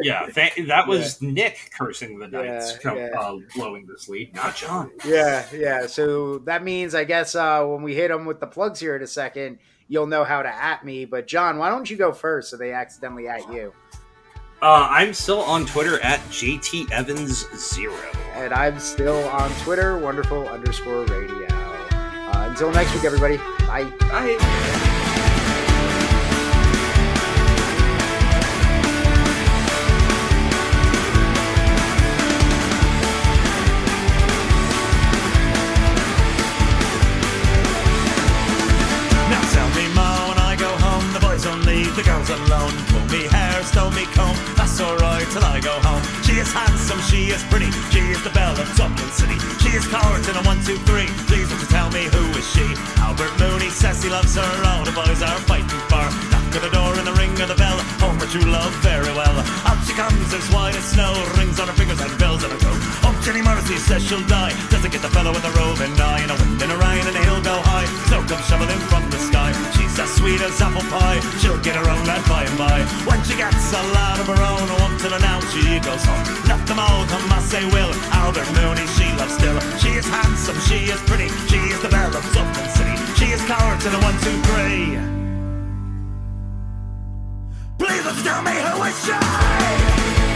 yeah, 0.00 0.26
that, 0.34 0.52
that 0.66 0.86
was 0.86 1.20
yeah. 1.20 1.30
Nick 1.30 1.70
cursing 1.76 2.18
the 2.18 2.28
Knights, 2.28 2.78
yeah, 2.84 2.94
yeah. 2.94 3.20
Uh, 3.20 3.38
blowing 3.54 3.86
this 3.86 4.08
lead, 4.08 4.34
not 4.34 4.56
John. 4.56 4.90
Yeah, 5.04 5.44
yeah. 5.52 5.86
So 5.86 6.38
that 6.40 6.64
means, 6.64 6.94
I 6.94 7.04
guess, 7.04 7.34
uh, 7.34 7.64
when 7.64 7.82
we 7.82 7.94
hit 7.94 8.08
them 8.08 8.24
with 8.24 8.40
the 8.40 8.46
plugs 8.46 8.80
here 8.80 8.96
in 8.96 9.02
a 9.02 9.06
second, 9.06 9.58
you'll 9.88 10.06
know 10.06 10.24
how 10.24 10.42
to 10.42 10.48
at 10.48 10.84
me. 10.84 11.04
But 11.04 11.26
John, 11.26 11.58
why 11.58 11.68
don't 11.70 11.88
you 11.90 11.96
go 11.96 12.12
first 12.12 12.50
so 12.50 12.56
they 12.56 12.72
accidentally 12.72 13.28
at 13.28 13.52
you? 13.52 13.72
Uh, 14.62 14.86
I'm 14.88 15.12
still 15.12 15.40
on 15.40 15.66
Twitter 15.66 15.98
at 16.00 16.20
JT 16.30 16.92
Evans 16.92 17.48
zero, 17.56 17.98
and 18.34 18.54
I'm 18.54 18.78
still 18.78 19.24
on 19.30 19.50
Twitter, 19.62 19.98
wonderful 19.98 20.46
underscore 20.48 21.04
radio. 21.06 21.48
Uh, 21.50 22.46
until 22.48 22.70
next 22.70 22.94
week, 22.94 23.04
everybody. 23.04 23.38
Bye. 23.66 23.92
Bye. 23.98 24.88
Alone. 42.32 42.72
Pull 42.88 43.04
me 43.12 43.28
hair, 43.28 43.62
stow 43.64 43.90
me 43.92 44.04
comb, 44.16 44.36
that's 44.56 44.80
alright 44.80 45.28
till 45.30 45.44
I 45.44 45.60
go 45.60 45.74
home. 45.84 46.02
She 46.24 46.40
is 46.40 46.50
handsome, 46.52 47.00
she 47.04 47.30
is 47.30 47.42
pretty, 47.52 47.70
she 47.92 48.00
is 48.08 48.22
the 48.24 48.30
belle 48.30 48.56
of 48.56 48.68
Dublin 48.76 49.10
City. 49.12 49.36
She 49.60 49.76
is 49.76 49.84
coward 49.86 50.24
in 50.24 50.36
a 50.36 50.42
one, 50.42 50.60
two, 50.64 50.78
three. 50.88 51.08
Please 51.28 51.48
won't 51.48 51.60
you 51.60 51.68
tell 51.68 51.90
me 51.92 52.08
who 52.08 52.24
is 52.38 52.46
she? 52.48 52.64
Albert 53.04 53.34
Mooney 53.38 53.68
says 53.68 54.02
he 54.02 54.08
loves 54.08 54.34
her, 54.36 54.50
all 54.66 54.84
the 54.84 54.92
boys 54.92 55.20
are 55.20 55.40
fighting 55.44 55.82
for. 55.92 56.06
Knock 56.32 56.52
at 56.56 56.62
the 56.64 56.72
door 56.72 56.92
and 56.96 57.06
the 57.06 57.16
ring 57.20 57.36
of 57.40 57.48
the 57.48 57.58
bell, 57.58 57.78
home 58.00 58.18
her 58.18 58.28
true 58.28 58.48
love 58.48 58.72
very 58.80 59.12
well. 59.12 59.36
Up 59.68 59.78
she 59.84 59.92
comes 59.92 60.32
as 60.32 60.46
white 60.52 60.76
as 60.76 60.84
snow, 60.84 61.12
rings 61.36 61.60
on 61.60 61.68
her 61.68 61.76
fingers 61.76 62.00
and 62.00 62.12
bells 62.18 62.44
on 62.44 62.50
her 62.50 62.60
coat. 62.60 62.80
Oh, 63.04 63.14
Jenny 63.24 63.42
Morrissey 63.42 63.76
says 63.76 64.04
she'll 64.04 64.24
die, 64.26 64.52
doesn't 64.70 64.92
get 64.92 65.02
the 65.02 65.12
fellow 65.12 65.32
with 65.32 65.42
the 65.42 65.52
roving 65.52 65.92
eye. 66.00 66.24
In 66.24 66.30
a 66.30 66.36
wind 66.36 66.60
and 66.62 66.72
a 66.72 66.78
rain 66.80 67.04
and 67.04 67.16
a 67.16 67.22
hill 67.28 67.40
go 67.42 67.56
high, 67.68 67.86
snow 68.08 68.24
comes 68.24 68.46
shoveling 68.48 68.80
from 68.88 69.04
the 69.10 69.18
sky. 69.18 69.52
As 69.98 70.10
sweet 70.14 70.40
as 70.40 70.60
apple 70.60 70.80
pie, 70.88 71.20
she'll 71.38 71.60
get 71.60 71.76
her 71.76 71.88
own 71.88 72.04
lad 72.06 72.26
by 72.28 72.44
and 72.44 72.58
by. 72.58 72.80
When 73.04 73.22
she 73.24 73.36
gets 73.36 73.72
a 73.72 73.82
lad 73.92 74.20
of 74.20 74.26
her 74.26 74.40
own, 74.40 74.66
one 74.80 74.96
to 74.98 75.10
now 75.20 75.38
she 75.52 75.78
goes 75.80 76.02
home. 76.04 76.24
Let 76.48 76.66
them 76.66 76.78
all 76.78 77.04
come 77.06 77.30
as 77.32 77.50
they 77.50 77.64
will. 77.66 77.92
Albert 78.10 78.48
Mooney, 78.56 78.86
she 78.96 79.04
loves 79.20 79.34
still. 79.34 79.60
She 79.78 79.90
is 79.90 80.08
handsome, 80.08 80.58
she 80.60 80.88
is 80.90 81.00
pretty, 81.02 81.28
she 81.48 81.58
is 81.68 81.80
the 81.82 81.88
belle 81.88 82.14
of 82.16 82.24
Dublin 82.32 82.68
City. 82.72 82.96
She 83.20 83.32
is 83.32 83.42
coward 83.44 83.80
to 83.80 83.90
the 83.90 84.00
one, 84.00 84.16
two, 84.24 84.36
three. 84.48 84.96
Please 87.78 88.22
tell 88.24 88.42
me 88.42 88.52
who 88.52 88.82
is 88.84 88.96
she? 89.04 90.31